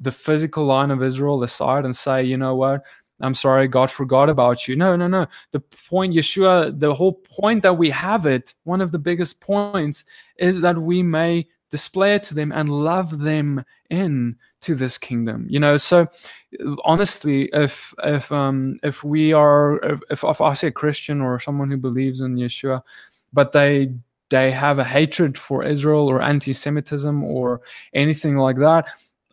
the 0.00 0.12
physical 0.12 0.64
line 0.64 0.90
of 0.90 1.02
Israel 1.02 1.42
aside 1.42 1.84
and 1.84 1.96
say, 1.96 2.22
you 2.22 2.36
know 2.36 2.54
what? 2.54 2.82
I'm 3.20 3.34
sorry, 3.34 3.66
God 3.68 3.90
forgot 3.90 4.28
about 4.28 4.68
you. 4.68 4.76
No, 4.76 4.94
no, 4.96 5.08
no. 5.08 5.26
The 5.50 5.60
point, 5.60 6.14
Yeshua, 6.14 6.78
the 6.78 6.94
whole 6.94 7.14
point 7.14 7.62
that 7.62 7.74
we 7.74 7.90
have 7.90 8.26
it, 8.26 8.54
one 8.64 8.80
of 8.80 8.92
the 8.92 8.98
biggest 8.98 9.40
points 9.40 10.04
is 10.38 10.60
that 10.60 10.78
we 10.78 11.02
may 11.02 11.46
display 11.70 12.14
it 12.14 12.22
to 12.24 12.34
them 12.34 12.52
and 12.52 12.70
love 12.70 13.18
them 13.18 13.64
in 13.90 14.36
to 14.60 14.74
this 14.74 14.98
kingdom. 14.98 15.46
You 15.48 15.60
know, 15.60 15.76
so 15.76 16.08
honestly, 16.84 17.48
if 17.52 17.94
if 18.02 18.30
um 18.32 18.78
if 18.82 19.04
we 19.04 19.32
are 19.32 19.78
if, 19.84 20.24
if, 20.24 20.40
I 20.40 20.54
say 20.54 20.68
a 20.68 20.72
Christian 20.72 21.20
or 21.20 21.38
someone 21.40 21.70
who 21.70 21.76
believes 21.76 22.20
in 22.20 22.36
Yeshua, 22.36 22.82
but 23.32 23.52
they 23.52 23.92
they 24.30 24.50
have 24.50 24.78
a 24.78 24.84
hatred 24.84 25.38
for 25.38 25.64
Israel 25.64 26.06
or 26.06 26.20
anti-Semitism 26.20 27.24
or 27.24 27.62
anything 27.94 28.36
like 28.36 28.56
that, 28.58 28.88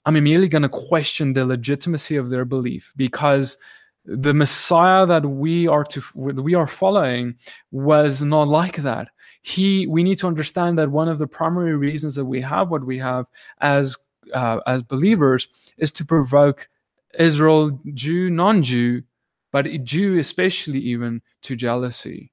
I'm 0.05 0.15
immediately 0.15 0.47
going 0.47 0.61
to 0.61 0.69
question 0.69 1.33
the 1.33 1.45
legitimacy 1.45 2.15
of 2.15 2.29
their 2.29 2.45
belief 2.45 2.93
because 2.95 3.57
the 4.05 4.33
Messiah 4.33 5.05
that 5.07 5.25
we 5.25 5.67
are 5.67 5.83
to 5.83 6.03
we 6.15 6.53
are 6.53 6.67
following 6.67 7.35
was 7.71 8.21
not 8.21 8.47
like 8.47 8.77
that. 8.77 9.07
He 9.41 9.87
we 9.87 10.03
need 10.03 10.19
to 10.19 10.27
understand 10.27 10.77
that 10.77 10.91
one 10.91 11.09
of 11.09 11.17
the 11.17 11.27
primary 11.27 11.75
reasons 11.75 12.15
that 12.15 12.25
we 12.25 12.41
have 12.41 12.69
what 12.69 12.85
we 12.85 12.99
have 12.99 13.27
as 13.61 13.97
uh, 14.33 14.59
as 14.67 14.83
believers 14.83 15.47
is 15.77 15.91
to 15.93 16.05
provoke 16.05 16.67
Israel, 17.17 17.79
Jew, 17.93 18.29
non-Jew, 18.29 19.03
but 19.51 19.67
Jew 19.83 20.19
especially 20.19 20.79
even 20.79 21.21
to 21.43 21.55
jealousy. 21.55 22.31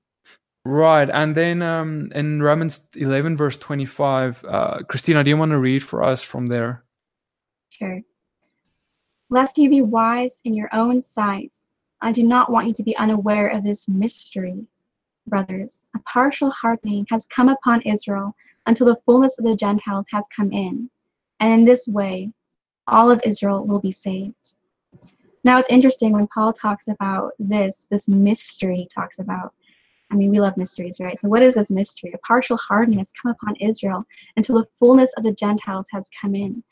Right, 0.65 1.11
and 1.11 1.35
then 1.35 1.61
um, 1.61 2.13
in 2.15 2.41
Romans 2.41 2.87
11 2.95 3.37
verse 3.37 3.57
25, 3.57 4.45
uh, 4.45 4.79
Christina, 4.89 5.25
do 5.25 5.31
you 5.31 5.37
want 5.37 5.51
to 5.51 5.59
read 5.59 5.83
for 5.83 6.05
us 6.05 6.23
from 6.23 6.47
there? 6.47 6.82
Lest 9.31 9.59
you 9.59 9.71
be 9.71 9.83
wise 9.83 10.41
in 10.45 10.55
your 10.55 10.69
own 10.75 11.01
sight, 11.01 11.57
I 12.01 12.13
do 12.13 12.23
not 12.23 12.51
want 12.51 12.67
you 12.67 12.75
to 12.75 12.83
be 12.83 12.97
unaware 12.97 13.49
of 13.49 13.65
this 13.65 13.89
mystery, 13.89 14.67
brothers. 15.27 15.89
A 15.95 16.01
partial 16.01 16.51
hardening 16.51 17.07
has 17.11 17.27
come 17.27 17.49
upon 17.49 17.81
Israel 17.83 18.35
until 18.67 18.87
the 18.87 19.01
fullness 19.07 19.39
of 19.39 19.45
the 19.45 19.57
Gentiles 19.57 20.07
has 20.11 20.27
come 20.35 20.53
in. 20.53 20.91
And 21.41 21.53
in 21.53 21.65
this 21.65 21.89
way, 21.89 22.33
all 22.87 23.11
of 23.11 23.21
Israel 23.25 23.65
will 23.65 23.81
be 23.81 23.93
saved. 23.93 24.55
Now 25.45 25.59
it's 25.59 25.71
interesting 25.71 26.13
when 26.13 26.29
Paul 26.29 26.53
talks 26.53 26.89
about 26.89 27.33
this, 27.39 27.87
this 27.91 28.09
mystery 28.09 28.77
He 28.77 28.87
talks 28.87 29.19
about. 29.19 29.55
I 30.11 30.15
mean, 30.15 30.31
we 30.31 30.41
love 30.41 30.59
mysteries, 30.59 30.99
right? 31.01 31.19
So, 31.19 31.27
what 31.27 31.43
is 31.43 31.55
this 31.55 31.71
mystery? 31.71 32.13
A 32.13 32.19
partial 32.19 32.59
hardening 32.59 32.99
has 32.99 33.13
come 33.13 33.33
upon 33.33 33.57
Israel 33.57 34.05
until 34.37 34.57
the 34.57 34.69
fullness 34.79 35.11
of 35.17 35.25
the 35.25 35.33
Gentiles 35.33 35.87
has 35.91 36.11
come 36.21 36.35
in. 36.35 36.63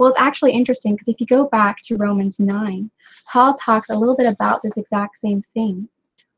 Well, 0.00 0.08
it's 0.08 0.18
actually 0.18 0.52
interesting 0.52 0.94
because 0.94 1.08
if 1.08 1.20
you 1.20 1.26
go 1.26 1.44
back 1.44 1.82
to 1.82 1.98
Romans 1.98 2.40
9, 2.40 2.90
Paul 3.30 3.52
talks 3.52 3.90
a 3.90 3.94
little 3.94 4.16
bit 4.16 4.24
about 4.24 4.62
this 4.62 4.78
exact 4.78 5.18
same 5.18 5.42
thing 5.42 5.90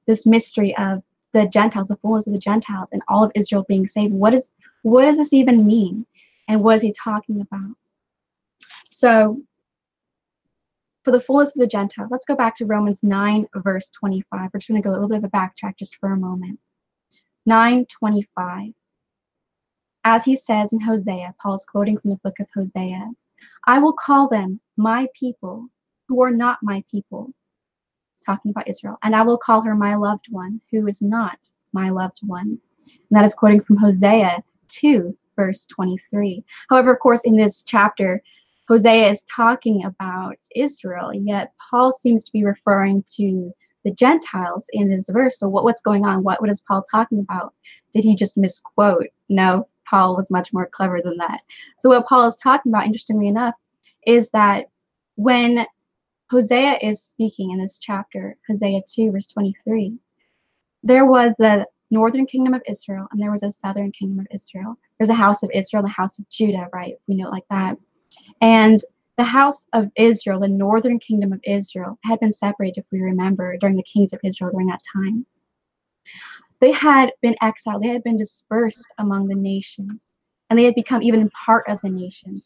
this 0.05 0.27
mystery 0.27 0.77
of 0.79 1.01
the 1.33 1.47
Gentiles, 1.47 1.87
the 1.87 1.97
fullness 1.99 2.27
of 2.27 2.33
the 2.33 2.41
Gentiles, 2.41 2.89
and 2.91 3.03
all 3.07 3.23
of 3.23 3.31
Israel 3.37 3.65
being 3.69 3.87
saved. 3.87 4.15
What 4.15 4.35
is 4.35 4.53
what 4.83 5.05
does 5.05 5.17
this 5.17 5.33
even 5.33 5.65
mean? 5.65 6.05
And 6.49 6.65
what 6.65 6.75
is 6.75 6.83
he 6.83 6.93
talking 6.93 7.41
about? 7.41 7.77
So, 8.91 9.41
for 11.05 11.13
the 11.13 11.21
fullness 11.21 11.51
of 11.51 11.61
the 11.61 11.69
Gentiles, 11.69 12.09
let's 12.11 12.25
go 12.25 12.35
back 12.35 12.57
to 12.57 12.67
Romans 12.67 13.05
9, 13.05 13.47
verse 13.55 13.91
25. 13.91 14.51
We're 14.53 14.59
just 14.59 14.71
going 14.71 14.83
to 14.83 14.85
go 14.85 14.91
a 14.91 14.95
little 14.95 15.09
bit 15.09 15.19
of 15.19 15.25
a 15.25 15.29
backtrack 15.29 15.79
just 15.79 15.95
for 16.01 16.11
a 16.11 16.17
moment. 16.17 16.59
925. 17.47 18.73
As 20.03 20.25
he 20.25 20.35
says 20.35 20.73
in 20.73 20.81
Hosea, 20.81 21.33
Paul's 21.41 21.65
quoting 21.65 21.97
from 21.97 22.11
the 22.11 22.17
book 22.25 22.41
of 22.41 22.49
Hosea, 22.53 23.13
I 23.67 23.79
will 23.79 23.93
call 23.93 24.29
them 24.29 24.61
my 24.77 25.09
people 25.15 25.69
who 26.09 26.23
are 26.23 26.31
not 26.31 26.59
my 26.63 26.85
people. 26.91 27.33
Talking 28.25 28.53
about 28.53 28.69
Israel. 28.69 28.99
And 29.03 29.17
I 29.17 29.23
will 29.23 29.39
call 29.39 29.63
her 29.63 29.75
my 29.75 29.97
loved 29.97 30.27
one 30.31 30.61
who 30.71 30.87
is 30.87 31.03
not 31.03 31.39
my 31.73 31.91
loved 31.91 32.21
one. 32.23 32.59
And 32.87 33.11
that 33.11 33.25
is 33.25 33.35
quoting 33.35 33.61
from 33.61 33.77
Hosea 33.77 34.45
2, 34.69 35.17
verse 35.35 35.67
23. 35.67 36.45
However, 36.71 36.93
of 36.93 37.01
course, 37.01 37.23
in 37.25 37.37
this 37.37 37.65
chapter, 37.65 38.23
Hosea 38.69 39.11
is 39.11 39.25
talking 39.25 39.85
about 39.85 40.37
Israel, 40.55 41.13
yet 41.13 41.53
Paul 41.71 41.91
seems 41.91 42.25
to 42.25 42.33
be 42.33 42.45
referring 42.45 43.05
to 43.17 43.53
the 43.85 43.93
Gentiles 43.93 44.67
in 44.73 44.89
this 44.89 45.09
verse. 45.09 45.39
So, 45.39 45.49
what, 45.49 45.65
what's 45.65 45.81
going 45.81 46.05
on? 46.05 46.23
What, 46.23 46.41
what 46.41 46.51
is 46.51 46.63
Paul 46.67 46.85
talking 46.91 47.19
about? 47.19 47.55
Did 47.93 48.05
he 48.05 48.15
just 48.15 48.37
misquote? 48.37 49.09
No, 49.29 49.69
Paul 49.93 50.17
was 50.17 50.33
much 50.33 50.53
more 50.55 50.69
clever 50.69 51.03
than 51.03 51.19
that. 51.19 51.41
So, 51.81 51.91
what 51.91 52.09
Paul 52.09 52.29
is 52.29 52.37
talking 52.39 52.73
about, 52.73 52.87
interestingly 52.87 53.29
enough, 53.29 53.55
is 54.07 54.31
that 54.33 54.67
when 55.17 55.67
Hosea 56.31 56.79
is 56.83 57.03
speaking 57.03 57.53
in 57.53 57.63
this 57.63 57.79
chapter, 57.79 58.37
Hosea 58.49 58.83
2, 58.95 59.13
verse 59.13 59.29
23, 59.29 59.99
there 60.85 61.07
was 61.07 61.35
the 61.39 61.67
northern 61.91 62.27
kingdom 62.27 62.55
of 62.55 62.63
Israel 62.69 63.09
and 63.13 63.23
there 63.23 63.33
was 63.33 63.45
a 63.45 63.53
southern 63.53 63.93
kingdom 63.93 64.21
of 64.21 64.29
Israel. 64.35 64.79
There's 64.99 65.11
a 65.11 65.15
house 65.15 65.43
of 65.45 65.51
Israel, 65.55 65.85
the 65.85 65.91
house 65.91 66.19
of 66.19 66.29
Judah, 66.31 66.69
right? 66.75 66.97
We 67.09 67.17
know 67.17 67.29
it 67.29 67.33
like 67.33 67.49
that. 67.51 67.77
And 68.43 68.81
The 69.19 69.25
house 69.25 69.67
of 69.75 69.91
Israel, 69.97 70.41
the 70.41 70.49
northern 70.49 70.99
kingdom 70.99 71.33
of 71.33 71.41
Israel, 71.45 71.99
had 72.05 72.21
been 72.21 72.33
separated, 72.35 72.81
if 72.81 72.87
we 72.93 73.01
remember, 73.03 73.57
during 73.59 73.77
the 73.77 73.85
kings 73.85 74.13
of 74.13 74.21
Israel 74.25 74.51
during 74.53 74.69
that 74.69 74.83
time. 74.93 75.27
They 76.63 76.71
had 76.71 77.13
been 77.23 77.35
exiled, 77.43 77.83
they 77.83 77.89
had 77.89 78.05
been 78.05 78.17
dispersed 78.17 78.87
among 78.99 79.27
the 79.27 79.35
nations, 79.35 80.15
and 80.49 80.57
they 80.57 80.63
had 80.63 80.77
become 80.77 81.03
even 81.03 81.29
part 81.31 81.65
of 81.69 81.81
the 81.83 81.91
nations, 81.91 82.45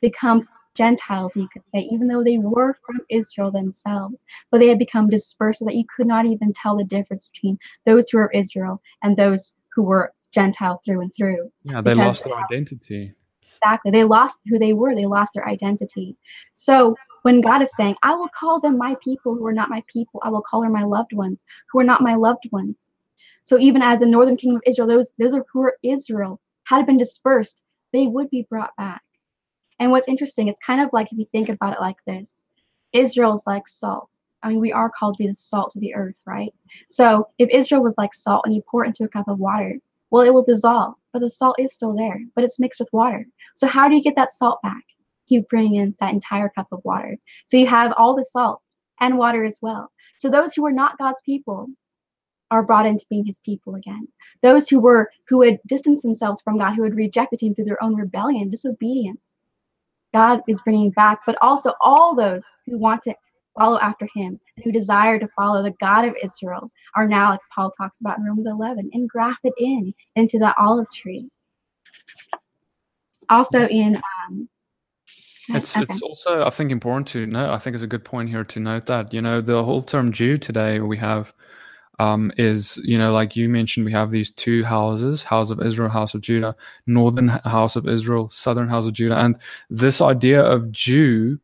become 0.00 0.48
Gentiles, 0.76 1.34
you 1.34 1.48
could 1.52 1.62
say, 1.74 1.80
even 1.80 2.06
though 2.06 2.22
they 2.22 2.38
were 2.38 2.76
from 2.86 3.00
Israel 3.10 3.50
themselves, 3.50 4.24
but 4.52 4.60
they 4.60 4.68
had 4.68 4.78
become 4.78 5.10
dispersed 5.10 5.58
so 5.58 5.64
that 5.64 5.74
you 5.74 5.84
could 5.94 6.06
not 6.06 6.26
even 6.26 6.52
tell 6.52 6.76
the 6.76 6.84
difference 6.84 7.28
between 7.34 7.58
those 7.86 8.08
who 8.08 8.18
were 8.18 8.30
Israel 8.30 8.80
and 9.02 9.16
those 9.16 9.56
who 9.74 9.82
were 9.82 10.12
Gentile 10.30 10.80
through 10.84 11.00
and 11.00 11.12
through. 11.16 11.50
Yeah, 11.64 11.80
they 11.80 11.94
lost 11.94 12.22
their 12.22 12.36
identity. 12.36 13.14
Exactly. 13.42 13.90
They 13.90 14.04
lost 14.04 14.42
who 14.46 14.60
they 14.60 14.74
were, 14.74 14.94
they 14.94 15.06
lost 15.06 15.34
their 15.34 15.48
identity. 15.48 16.16
So 16.54 16.94
when 17.22 17.40
God 17.40 17.62
is 17.62 17.74
saying, 17.74 17.96
I 18.04 18.14
will 18.14 18.28
call 18.28 18.60
them 18.60 18.78
my 18.78 18.94
people 19.02 19.34
who 19.34 19.44
are 19.44 19.52
not 19.52 19.70
my 19.70 19.82
people, 19.92 20.20
I 20.22 20.28
will 20.28 20.42
call 20.42 20.62
them 20.62 20.72
my 20.72 20.84
loved 20.84 21.14
ones 21.14 21.44
who 21.72 21.80
are 21.80 21.84
not 21.84 22.00
my 22.00 22.14
loved 22.14 22.44
ones. 22.52 22.92
So 23.46 23.58
even 23.60 23.80
as 23.80 24.00
the 24.00 24.06
northern 24.06 24.36
kingdom 24.36 24.56
of 24.56 24.62
Israel, 24.66 24.88
those 24.88 25.12
those 25.18 25.40
who 25.52 25.62
are 25.62 25.78
Israel 25.84 26.40
had 26.64 26.84
been 26.84 26.98
dispersed, 26.98 27.62
they 27.92 28.08
would 28.08 28.28
be 28.28 28.46
brought 28.50 28.74
back. 28.76 29.02
And 29.78 29.92
what's 29.92 30.08
interesting, 30.08 30.48
it's 30.48 30.58
kind 30.58 30.80
of 30.80 30.90
like 30.92 31.12
if 31.12 31.18
you 31.18 31.26
think 31.30 31.48
about 31.48 31.74
it 31.74 31.80
like 31.80 31.96
this 32.06 32.44
Israel's 32.92 33.46
like 33.46 33.68
salt. 33.68 34.10
I 34.42 34.48
mean, 34.48 34.60
we 34.60 34.72
are 34.72 34.90
called 34.90 35.14
to 35.14 35.22
be 35.22 35.28
the 35.28 35.34
salt 35.34 35.76
of 35.76 35.80
the 35.80 35.94
earth, 35.94 36.20
right? 36.26 36.52
So 36.88 37.28
if 37.38 37.48
Israel 37.50 37.84
was 37.84 37.94
like 37.96 38.14
salt 38.14 38.42
and 38.46 38.54
you 38.54 38.62
pour 38.68 38.84
it 38.84 38.88
into 38.88 39.04
a 39.04 39.08
cup 39.08 39.28
of 39.28 39.38
water, 39.38 39.78
well, 40.10 40.24
it 40.24 40.34
will 40.34 40.44
dissolve, 40.44 40.94
but 41.12 41.20
the 41.20 41.30
salt 41.30 41.56
is 41.60 41.72
still 41.72 41.94
there, 41.94 42.18
but 42.34 42.42
it's 42.42 42.58
mixed 42.58 42.80
with 42.80 42.92
water. 42.92 43.26
So 43.54 43.68
how 43.68 43.88
do 43.88 43.94
you 43.94 44.02
get 44.02 44.16
that 44.16 44.30
salt 44.30 44.60
back? 44.62 44.82
You 45.28 45.42
bring 45.42 45.76
in 45.76 45.94
that 46.00 46.12
entire 46.12 46.48
cup 46.48 46.68
of 46.72 46.84
water. 46.84 47.16
So 47.44 47.56
you 47.56 47.66
have 47.68 47.92
all 47.96 48.16
the 48.16 48.24
salt 48.24 48.62
and 49.00 49.18
water 49.18 49.44
as 49.44 49.58
well. 49.62 49.92
So 50.18 50.30
those 50.30 50.54
who 50.54 50.66
are 50.66 50.72
not 50.72 50.98
God's 50.98 51.20
people 51.22 51.68
are 52.50 52.62
brought 52.62 52.86
into 52.86 53.06
being 53.10 53.24
his 53.24 53.38
people 53.40 53.74
again. 53.74 54.06
Those 54.42 54.68
who 54.68 54.80
were 54.80 55.10
who 55.28 55.42
had 55.42 55.58
distanced 55.66 56.02
themselves 56.02 56.40
from 56.40 56.58
God, 56.58 56.74
who 56.74 56.84
had 56.84 56.94
rejected 56.94 57.40
him 57.40 57.54
through 57.54 57.64
their 57.64 57.82
own 57.82 57.94
rebellion, 57.94 58.50
disobedience, 58.50 59.34
God 60.14 60.40
is 60.48 60.62
bringing 60.62 60.90
back, 60.90 61.20
but 61.26 61.36
also 61.42 61.74
all 61.80 62.14
those 62.14 62.44
who 62.66 62.78
want 62.78 63.02
to 63.02 63.14
follow 63.58 63.78
after 63.80 64.08
him 64.14 64.38
and 64.56 64.64
who 64.64 64.72
desire 64.72 65.18
to 65.18 65.28
follow 65.36 65.62
the 65.62 65.74
God 65.80 66.04
of 66.04 66.14
Israel 66.22 66.70
are 66.94 67.08
now, 67.08 67.30
like 67.30 67.40
Paul 67.54 67.70
talks 67.70 68.00
about 68.00 68.18
in 68.18 68.24
Romans 68.24 68.46
11, 68.46 68.90
engrafted 68.92 69.52
in 69.58 69.94
into 70.14 70.38
the 70.38 70.54
olive 70.58 70.90
tree. 70.90 71.28
Also 73.28 73.66
in 73.66 73.96
um, 73.96 74.48
it's 75.48 75.76
okay. 75.76 75.86
it's 75.88 76.02
also 76.02 76.44
I 76.44 76.50
think 76.50 76.70
important 76.70 77.08
to 77.08 77.26
note. 77.26 77.50
I 77.50 77.58
think 77.58 77.74
it's 77.74 77.82
a 77.82 77.88
good 77.88 78.04
point 78.04 78.28
here 78.28 78.44
to 78.44 78.60
note 78.60 78.86
that 78.86 79.12
you 79.12 79.20
know 79.20 79.40
the 79.40 79.64
whole 79.64 79.82
term 79.82 80.12
Jew 80.12 80.38
today 80.38 80.80
we 80.80 80.96
have 80.98 81.32
um, 81.98 82.32
is 82.36 82.78
you 82.84 82.98
know 82.98 83.12
like 83.12 83.36
you 83.36 83.48
mentioned 83.48 83.86
we 83.86 83.92
have 83.92 84.10
these 84.10 84.30
two 84.30 84.62
houses 84.64 85.22
house 85.22 85.50
of 85.50 85.60
israel 85.62 85.88
house 85.88 86.14
of 86.14 86.20
judah 86.20 86.54
northern 86.86 87.28
house 87.28 87.76
of 87.76 87.88
israel 87.88 88.28
southern 88.30 88.68
house 88.68 88.86
of 88.86 88.92
judah. 88.92 89.16
And 89.16 89.36
this 89.70 90.00
idea 90.00 90.42
of 90.42 90.70
jew 90.72 91.38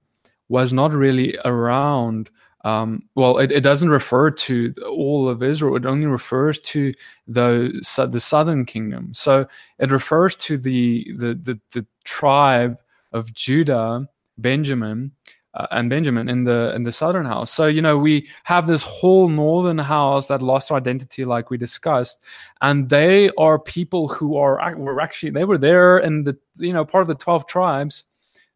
was 0.48 0.72
not 0.72 0.92
really 0.92 1.38
around 1.44 2.30
um, 2.64 3.02
well 3.14 3.38
it, 3.38 3.50
it 3.50 3.62
doesn't 3.62 3.90
refer 3.90 4.30
to 4.30 4.72
all 4.88 5.28
of 5.28 5.42
israel. 5.42 5.76
It 5.76 5.86
only 5.86 6.06
refers 6.06 6.60
to 6.60 6.92
the 7.26 7.80
the 8.10 8.20
southern 8.20 8.64
kingdom. 8.66 9.14
So 9.14 9.46
it 9.78 9.90
refers 9.90 10.36
to 10.36 10.58
the 10.58 11.10
the 11.16 11.34
the, 11.34 11.60
the 11.72 11.86
tribe 12.04 12.76
of 13.12 13.32
judah 13.34 14.08
benjamin 14.38 15.12
uh, 15.54 15.66
and 15.70 15.90
Benjamin 15.90 16.28
in 16.28 16.44
the 16.44 16.72
in 16.74 16.82
the 16.82 16.92
southern 16.92 17.26
house. 17.26 17.50
So 17.50 17.66
you 17.66 17.82
know 17.82 17.98
we 17.98 18.28
have 18.44 18.66
this 18.66 18.82
whole 18.82 19.28
northern 19.28 19.78
house 19.78 20.28
that 20.28 20.42
lost 20.42 20.70
identity, 20.72 21.24
like 21.24 21.50
we 21.50 21.58
discussed, 21.58 22.20
and 22.60 22.88
they 22.88 23.30
are 23.38 23.58
people 23.58 24.08
who 24.08 24.36
are 24.36 24.76
were 24.76 25.00
actually 25.00 25.30
they 25.30 25.44
were 25.44 25.58
there 25.58 25.98
in 25.98 26.24
the 26.24 26.36
you 26.56 26.72
know 26.72 26.84
part 26.84 27.02
of 27.02 27.08
the 27.08 27.14
twelve 27.14 27.46
tribes. 27.46 28.04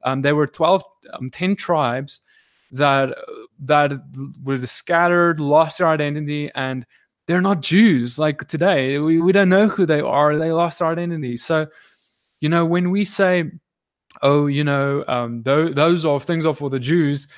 Um, 0.02 0.22
there 0.22 0.36
were 0.36 0.46
12, 0.46 0.84
um, 1.14 1.30
10 1.30 1.56
tribes 1.56 2.20
that 2.70 3.16
that 3.60 3.92
were 4.44 4.64
scattered, 4.64 5.40
lost 5.40 5.78
their 5.78 5.88
identity, 5.88 6.50
and 6.54 6.86
they're 7.26 7.40
not 7.40 7.60
Jews 7.60 8.18
like 8.18 8.46
today. 8.46 8.98
We 8.98 9.20
we 9.20 9.32
don't 9.32 9.48
know 9.48 9.68
who 9.68 9.84
they 9.84 10.00
are. 10.00 10.36
They 10.36 10.52
lost 10.52 10.78
their 10.78 10.88
identity. 10.88 11.36
So 11.36 11.66
you 12.40 12.48
know 12.48 12.64
when 12.64 12.90
we 12.90 13.04
say 13.04 13.50
oh, 14.22 14.46
you 14.46 14.64
know, 14.64 15.04
um, 15.08 15.42
th- 15.44 15.74
those 15.74 16.04
are 16.04 16.20
things 16.20 16.46
are 16.46 16.54
for 16.54 16.70
the 16.70 16.80
Jews. 16.80 17.28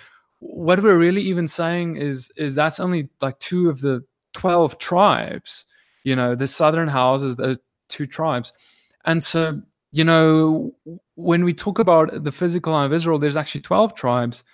What 0.40 0.82
we're 0.82 0.96
really 0.98 1.22
even 1.22 1.48
saying 1.48 1.96
is 1.96 2.30
is 2.36 2.54
that's 2.54 2.80
only 2.80 3.08
like 3.20 3.38
two 3.40 3.68
of 3.68 3.80
the 3.80 4.04
twelve 4.32 4.78
tribes. 4.78 5.64
You 6.04 6.16
know, 6.16 6.34
the 6.34 6.46
southern 6.46 6.88
houses, 6.88 7.36
those 7.36 7.58
two 7.88 8.06
tribes, 8.06 8.52
and 9.04 9.22
so 9.22 9.60
you 9.90 10.04
know 10.04 10.72
when 11.16 11.44
we 11.44 11.54
talk 11.54 11.78
about 11.78 12.24
the 12.24 12.32
physical 12.32 12.72
line 12.72 12.86
of 12.86 12.92
Israel, 12.92 13.18
there's 13.18 13.36
actually 13.36 13.62
twelve 13.62 13.94
tribes 13.94 14.44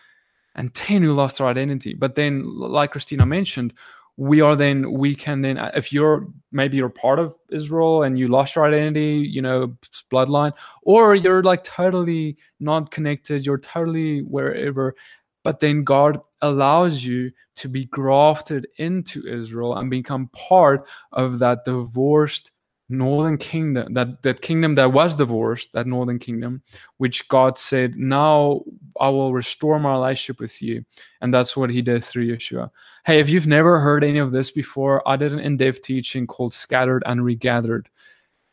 and 0.54 0.72
ten 0.74 1.02
who 1.02 1.12
lost 1.12 1.38
their 1.38 1.46
identity. 1.46 1.94
But 1.94 2.14
then, 2.14 2.44
like 2.58 2.92
Christina 2.92 3.26
mentioned, 3.26 3.74
we 4.16 4.40
are 4.40 4.54
then 4.54 4.92
we 4.92 5.14
can 5.14 5.40
then 5.40 5.58
uh, 5.58 5.70
if 5.74 5.92
you're 5.92 6.28
maybe 6.52 6.76
you're 6.76 6.88
part 6.88 7.18
of 7.18 7.36
israel 7.50 8.04
and 8.04 8.18
you 8.18 8.28
lost 8.28 8.54
your 8.54 8.64
identity 8.64 9.16
you 9.16 9.42
know 9.42 9.74
bloodline 10.10 10.52
or 10.82 11.14
you're 11.14 11.42
like 11.42 11.64
totally 11.64 12.36
not 12.60 12.90
connected 12.90 13.44
you're 13.44 13.58
totally 13.58 14.20
wherever 14.22 14.94
but 15.42 15.58
then 15.58 15.82
god 15.82 16.20
allows 16.42 17.04
you 17.04 17.30
to 17.56 17.68
be 17.68 17.86
grafted 17.86 18.68
into 18.78 19.26
israel 19.26 19.76
and 19.76 19.90
become 19.90 20.28
part 20.28 20.86
of 21.12 21.40
that 21.40 21.64
divorced 21.64 22.52
northern 22.88 23.38
kingdom 23.38 23.94
that 23.94 24.22
that 24.22 24.42
kingdom 24.42 24.74
that 24.74 24.92
was 24.92 25.14
divorced 25.14 25.72
that 25.72 25.86
northern 25.86 26.18
kingdom 26.18 26.62
which 26.98 27.26
god 27.28 27.56
said 27.56 27.96
now 27.96 28.60
i 29.00 29.08
will 29.08 29.32
restore 29.32 29.78
my 29.78 29.92
relationship 29.92 30.38
with 30.38 30.60
you. 30.60 30.84
And 31.22 31.32
that's 31.32 31.56
what 31.56 31.70
he 31.70 31.80
did 31.80 32.04
through 32.04 32.28
yeshua. 32.28 32.70
Hey 33.06 33.20
if 33.20 33.30
you've 33.30 33.46
never 33.46 33.80
heard 33.80 34.04
any 34.04 34.18
of 34.18 34.32
this 34.32 34.50
before 34.50 35.06
i 35.08 35.16
did 35.16 35.32
an 35.32 35.38
in-depth 35.38 35.80
teaching 35.80 36.26
called 36.26 36.52
scattered 36.52 37.02
and 37.06 37.24
regathered 37.24 37.88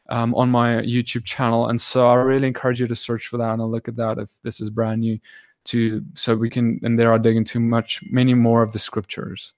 um, 0.10 0.34
on 0.36 0.50
my 0.50 0.76
youtube 0.76 1.26
channel. 1.26 1.68
And 1.68 1.80
so 1.80 2.08
i 2.08 2.14
really 2.16 2.48
encourage 2.48 2.80
you 2.80 2.88
to 2.88 2.96
search 2.96 3.28
for 3.28 3.38
that 3.38 3.54
and 3.54 3.64
look 3.64 3.90
at 3.90 3.98
that 3.98 4.18
if 4.18 4.32
this 4.44 4.62
is 4.62 4.70
brand 4.70 5.02
new 5.02 5.20
to 5.66 6.04
so 6.14 6.36
we 6.36 6.50
can 6.50 6.80
and 6.84 6.98
there 6.98 7.14
i 7.14 7.18
dig 7.18 7.36
into 7.36 7.60
much 7.60 8.02
many 8.10 8.34
more 8.34 8.64
of 8.64 8.72
the 8.72 8.80
scriptures 8.80 9.54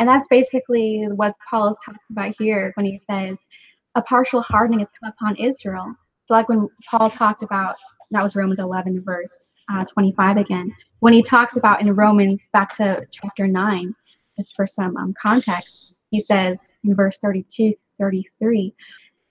and 0.00 0.08
that's 0.08 0.26
basically 0.28 1.04
what 1.14 1.36
Paul 1.48 1.68
is 1.68 1.76
talking 1.84 2.00
about 2.10 2.34
here 2.38 2.72
when 2.74 2.86
he 2.86 2.98
says 2.98 3.46
a 3.94 4.00
partial 4.00 4.40
hardening 4.40 4.78
has 4.78 4.88
come 4.98 5.12
upon 5.12 5.36
Israel. 5.36 5.94
So, 6.24 6.32
like 6.32 6.48
when 6.48 6.70
Paul 6.90 7.10
talked 7.10 7.42
about, 7.42 7.76
that 8.10 8.22
was 8.22 8.34
Romans 8.34 8.60
11, 8.60 9.02
verse 9.04 9.52
uh, 9.70 9.84
25 9.84 10.38
again. 10.38 10.74
When 11.00 11.12
he 11.12 11.22
talks 11.22 11.58
about 11.58 11.82
in 11.82 11.94
Romans, 11.94 12.48
back 12.54 12.74
to 12.78 13.06
chapter 13.10 13.46
9, 13.46 13.94
just 14.38 14.56
for 14.56 14.66
some 14.66 14.96
um, 14.96 15.12
context, 15.20 15.92
he 16.10 16.18
says 16.18 16.74
in 16.82 16.94
verse 16.94 17.18
32 17.18 17.74
33, 17.98 18.74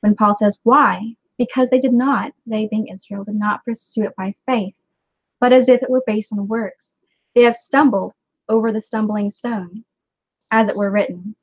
when 0.01 0.15
Paul 0.15 0.35
says, 0.35 0.59
Why? 0.61 1.01
Because 1.39 1.71
they 1.71 1.79
did 1.79 1.93
not, 1.93 2.31
they 2.45 2.67
being 2.67 2.89
Israel, 2.89 3.23
did 3.23 3.39
not 3.39 3.65
pursue 3.65 4.03
it 4.03 4.15
by 4.15 4.35
faith, 4.45 4.75
but 5.39 5.51
as 5.51 5.67
if 5.67 5.81
it 5.81 5.89
were 5.89 6.03
based 6.05 6.31
on 6.31 6.47
works. 6.47 7.01
They 7.33 7.41
have 7.41 7.55
stumbled 7.55 8.13
over 8.49 8.71
the 8.71 8.81
stumbling 8.81 9.31
stone 9.31 9.83
as 10.51 10.67
it 10.67 10.75
were 10.75 10.91
written 10.91 11.35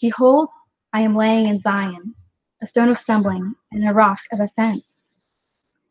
Behold, 0.00 0.50
I 0.92 1.00
am 1.00 1.16
laying 1.16 1.46
in 1.46 1.60
Zion 1.60 2.14
a 2.62 2.66
stone 2.66 2.88
of 2.88 2.98
stumbling 2.98 3.54
and 3.72 3.88
a 3.88 3.92
rock 3.92 4.20
of 4.32 4.40
offense. 4.40 5.12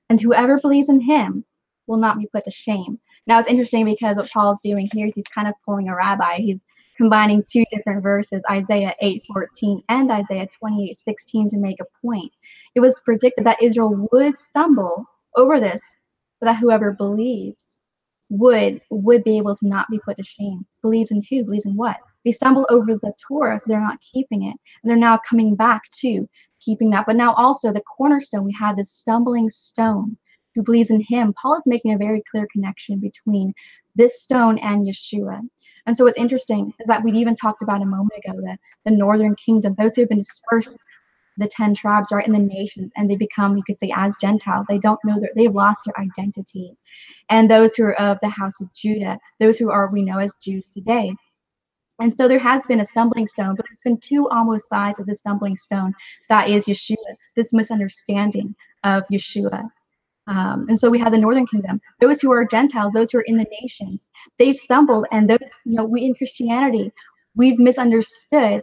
And 0.10 0.20
whoever 0.20 0.60
believes 0.60 0.90
in 0.90 1.02
him 1.02 1.44
will 1.88 1.98
not 1.98 2.18
be 2.18 2.28
put 2.28 2.46
to 2.46 2.52
shame. 2.52 3.00
Now 3.28 3.40
it's 3.40 3.50
interesting 3.50 3.86
because 3.86 4.18
what 4.18 4.30
Paul's 4.30 4.62
doing 4.62 4.90
here 4.94 5.08
is 5.08 5.16
he's 5.16 5.28
kind 5.28 5.48
of 5.48 5.54
pulling 5.66 5.90
a 5.90 5.96
rabbi. 5.96 6.38
He's 6.38 6.66
combining 6.98 7.44
two 7.44 7.64
different 7.72 8.04
verses, 8.04 8.44
Isaiah 8.50 8.96
8:14 9.02 9.84
and 9.90 10.12
Isaiah 10.12 10.48
28:16 10.48 11.50
to 11.50 11.58
make 11.58 11.80
a 11.80 12.06
point. 12.06 12.32
It 12.76 12.80
was 12.80 13.00
predicted 13.02 13.46
that 13.46 13.62
Israel 13.62 14.08
would 14.12 14.38
stumble 14.38 15.06
over 15.36 15.60
this, 15.60 16.00
but 16.40 16.46
that 16.48 16.60
whoever 16.60 16.92
believes 16.92 17.66
would 18.30 18.82
would 18.90 19.24
be 19.24 19.38
able 19.38 19.56
to 19.56 19.68
not 19.68 19.90
be 19.90 20.00
put 20.00 20.18
to 20.18 20.24
shame. 20.24 20.66
Believes 20.82 21.12
in 21.12 21.22
who? 21.30 21.44
Believes 21.44 21.66
in 21.66 21.76
what? 21.76 21.98
They 22.24 22.32
stumble 22.32 22.68
over 22.70 22.96
the 22.96 23.14
Torah, 23.28 23.60
they're 23.66 23.82
not 23.82 24.00
keeping 24.02 24.44
it. 24.44 24.56
And 24.84 24.90
they're 24.90 24.98
now 24.98 25.20
coming 25.28 25.56
back 25.56 25.82
to 26.02 26.28
keeping 26.60 26.90
that. 26.92 27.06
But 27.06 27.16
now 27.16 27.34
also 27.34 27.72
the 27.72 27.82
cornerstone, 27.82 28.46
we 28.46 28.56
have 28.60 28.78
this 28.78 28.92
stumbling 28.92 29.50
stone 29.50 30.18
who 30.54 30.64
believes 30.64 30.90
in 30.90 31.02
him. 31.02 31.34
Paul 31.42 31.58
is 31.58 31.68
making 31.68 31.94
a 31.94 31.98
very 31.98 32.22
clear 32.30 32.48
connection 32.52 33.00
between 33.00 33.54
this 33.96 34.22
stone 34.22 34.60
and 34.60 34.88
Yeshua. 34.88 35.42
And 35.86 35.98
so 35.98 36.06
what's 36.06 36.18
interesting 36.18 36.74
is 36.80 36.88
that 36.88 37.04
we 37.04 37.12
even 37.14 37.36
talked 37.36 37.62
about 37.62 37.82
a 37.82 37.86
moment 37.86 38.12
ago 38.24 38.38
the, 38.38 38.58
the 38.86 38.96
northern 38.96 39.36
kingdom, 39.36 39.76
those 39.78 39.96
who 39.96 40.02
have 40.02 40.10
been 40.10 40.20
dispersed, 40.20 40.78
the 41.38 41.48
10 41.48 41.74
tribes 41.76 42.12
are 42.12 42.20
in 42.20 42.34
the 42.34 42.40
nations 42.40 42.92
and 42.96 43.10
they 43.10 43.16
become, 43.16 43.58
you 43.58 43.64
could 43.66 43.78
say, 43.78 43.92
as 43.96 44.16
Gentiles. 44.22 44.68
They 44.68 44.78
don't 44.78 45.00
know 45.04 45.20
that 45.20 45.32
they've 45.36 45.54
lost 45.54 45.82
their 45.86 46.00
identity. 46.00 46.76
And 47.30 47.50
those 47.50 47.74
who 47.76 47.84
are 47.84 48.00
of 48.00 48.20
the 48.22 48.30
house 48.30 48.62
of 48.62 48.72
Judah, 48.74 49.18
those 49.40 49.58
who 49.58 49.72
are, 49.72 49.90
we 49.90 50.04
know 50.04 50.20
as 50.20 50.36
Jews 50.36 50.68
today. 50.68 51.14
And 52.00 52.14
so 52.14 52.28
there 52.28 52.40
has 52.40 52.64
been 52.66 52.80
a 52.80 52.86
stumbling 52.86 53.28
stone, 53.28 53.56
but 53.56 53.66
there's 53.68 53.80
been 53.84 54.00
two 54.00 54.28
almost 54.30 54.68
sides 54.68 55.00
of 55.00 55.06
the 55.06 55.16
stumbling 55.16 55.56
stone. 55.58 55.94
That 56.30 56.50
is 56.50 56.66
Yeshua, 56.66 56.96
this 57.36 57.54
misunderstanding 57.54 58.56
of 58.84 59.04
Yeshua. 59.12 59.70
Um, 60.28 60.66
and 60.70 60.80
so 60.80 60.90
we 60.90 61.00
have 61.00 61.12
the 61.12 61.18
northern 61.18 61.48
kingdom, 61.48 61.82
those 62.00 62.22
who 62.22 62.32
are 62.32 62.46
Gentiles, 62.46 62.94
those 62.94 63.12
who 63.12 63.20
are 63.20 63.24
in 63.24 63.38
the 63.38 63.48
nations, 63.62 64.10
they've 64.40 64.56
stumbled. 64.56 65.06
And 65.12 65.30
those, 65.30 65.40
you 65.66 65.76
know, 65.76 65.84
we 65.84 66.06
in 66.06 66.16
Christianity, 66.16 66.92
we've 67.36 67.60
misunderstood 67.60 68.62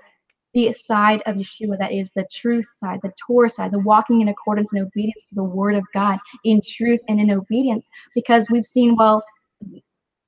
the 0.54 0.72
side 0.72 1.22
of 1.26 1.36
Yeshua 1.36 1.78
that 1.78 1.92
is 1.92 2.10
the 2.12 2.26
truth 2.32 2.66
side, 2.74 3.00
the 3.02 3.12
Torah 3.24 3.50
side, 3.50 3.70
the 3.70 3.78
walking 3.80 4.22
in 4.22 4.28
accordance 4.28 4.72
and 4.72 4.82
obedience 4.82 5.22
to 5.28 5.34
the 5.34 5.44
word 5.44 5.74
of 5.74 5.84
God 5.92 6.18
in 6.44 6.62
truth 6.66 7.00
and 7.08 7.20
in 7.20 7.30
obedience, 7.30 7.88
because 8.14 8.48
we've 8.50 8.64
seen, 8.64 8.96
well, 8.96 9.22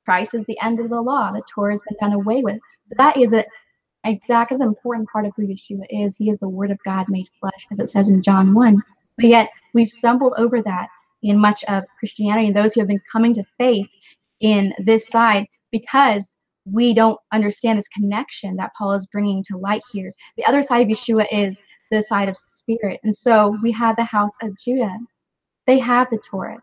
Christ 0.05 0.34
is 0.34 0.44
the 0.44 0.61
end 0.61 0.80
of 0.80 0.90
the 0.90 1.01
law, 1.01 1.32
the 1.32 1.42
Torah 1.53 1.72
has 1.72 1.80
been 1.88 1.96
done 2.01 2.12
away 2.12 2.42
with. 2.42 2.59
That 2.97 3.16
is 3.16 3.32
a 3.32 3.45
exact 4.05 4.53
as 4.53 4.61
important 4.61 5.09
part 5.11 5.26
of 5.26 5.32
who 5.36 5.47
Yeshua 5.47 5.84
is. 5.91 6.16
He 6.16 6.30
is 6.30 6.38
the 6.38 6.49
word 6.49 6.70
of 6.70 6.78
God 6.84 7.07
made 7.09 7.26
flesh, 7.38 7.66
as 7.70 7.80
it 7.80 7.91
says 7.91 8.09
in 8.09 8.22
John 8.22 8.55
1. 8.55 8.82
But 9.16 9.26
yet 9.26 9.51
we've 9.74 9.91
stumbled 9.91 10.34
over 10.38 10.62
that 10.62 10.88
in 11.22 11.38
much 11.38 11.64
of 11.64 11.84
Christianity 11.99 12.47
and 12.47 12.57
those 12.57 12.72
who 12.72 12.80
have 12.80 12.88
been 12.88 13.03
coming 13.12 13.34
to 13.34 13.45
faith 13.59 13.86
in 14.41 14.72
this 14.78 15.07
side 15.09 15.47
because 15.70 16.34
we 16.64 16.95
don't 16.95 17.18
understand 17.32 17.78
this 17.78 17.88
connection 17.88 18.57
that 18.57 18.72
Paul 18.76 18.93
is 18.93 19.07
bringing 19.07 19.43
to 19.45 19.59
light 19.59 19.82
here. 19.93 20.12
The 20.36 20.47
other 20.47 20.62
side 20.62 20.82
of 20.82 20.88
Yeshua 20.88 21.26
is 21.30 21.59
the 21.91 22.03
side 22.03 22.28
of 22.28 22.36
spirit. 22.36 23.01
And 23.03 23.14
so 23.14 23.57
we 23.62 23.72
have 23.72 23.97
the 23.97 24.05
house 24.05 24.32
of 24.43 24.57
Judah. 24.59 24.97
They 25.66 25.78
have 25.78 26.09
the 26.11 26.18
Torah, 26.18 26.61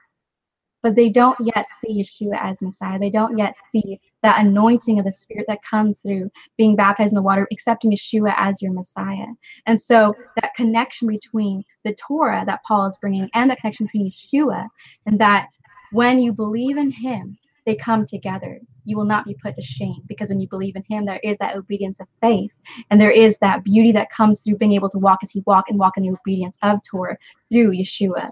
but 0.83 0.95
they 0.95 1.09
don't 1.09 1.37
yet 1.39 1.65
see 1.67 2.01
Yeshua 2.01 2.37
as 2.41 2.61
Messiah. 2.61 2.99
They 2.99 3.09
don't 3.09 3.37
yet 3.37 3.55
see 3.69 3.99
that 4.23 4.39
anointing 4.39 4.99
of 4.99 5.05
the 5.05 5.11
Spirit 5.11 5.45
that 5.47 5.63
comes 5.63 5.99
through 5.99 6.29
being 6.57 6.75
baptized 6.75 7.11
in 7.11 7.15
the 7.15 7.21
water, 7.21 7.47
accepting 7.51 7.91
Yeshua 7.91 8.33
as 8.37 8.61
your 8.61 8.71
Messiah. 8.71 9.27
And 9.65 9.79
so 9.79 10.13
that 10.41 10.55
connection 10.55 11.07
between 11.07 11.63
the 11.83 11.95
Torah 11.95 12.43
that 12.45 12.63
Paul 12.63 12.85
is 12.87 12.97
bringing 12.97 13.29
and 13.33 13.49
the 13.49 13.55
connection 13.55 13.87
between 13.87 14.11
Yeshua, 14.11 14.67
and 15.05 15.19
that 15.19 15.47
when 15.91 16.19
you 16.19 16.31
believe 16.33 16.77
in 16.77 16.91
Him, 16.91 17.37
they 17.65 17.75
come 17.75 18.05
together. 18.05 18.59
You 18.85 18.95
will 18.95 19.05
not 19.05 19.25
be 19.25 19.35
put 19.43 19.55
to 19.57 19.61
shame 19.61 20.01
because 20.07 20.29
when 20.29 20.39
you 20.39 20.47
believe 20.47 20.77
in 20.77 20.83
Him, 20.89 21.05
there 21.05 21.19
is 21.21 21.37
that 21.39 21.57
obedience 21.57 21.99
of 21.99 22.07
faith, 22.21 22.51
and 22.89 22.99
there 22.99 23.11
is 23.11 23.37
that 23.39 23.63
beauty 23.63 23.91
that 23.91 24.09
comes 24.09 24.39
through 24.39 24.57
being 24.57 24.73
able 24.73 24.89
to 24.89 24.99
walk 24.99 25.19
as 25.21 25.31
He 25.31 25.43
walked 25.45 25.69
and 25.69 25.79
walk 25.79 25.97
in 25.97 26.03
the 26.03 26.11
obedience 26.11 26.57
of 26.63 26.79
Torah 26.83 27.17
through 27.51 27.71
Yeshua. 27.71 28.31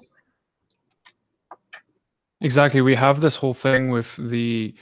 Exactly. 2.46 2.82
We 2.82 2.94
have 2.96 3.22
this 3.22 3.36
whole 3.36 3.56
thing 3.56 3.90
with 3.90 4.16
the 4.18 4.76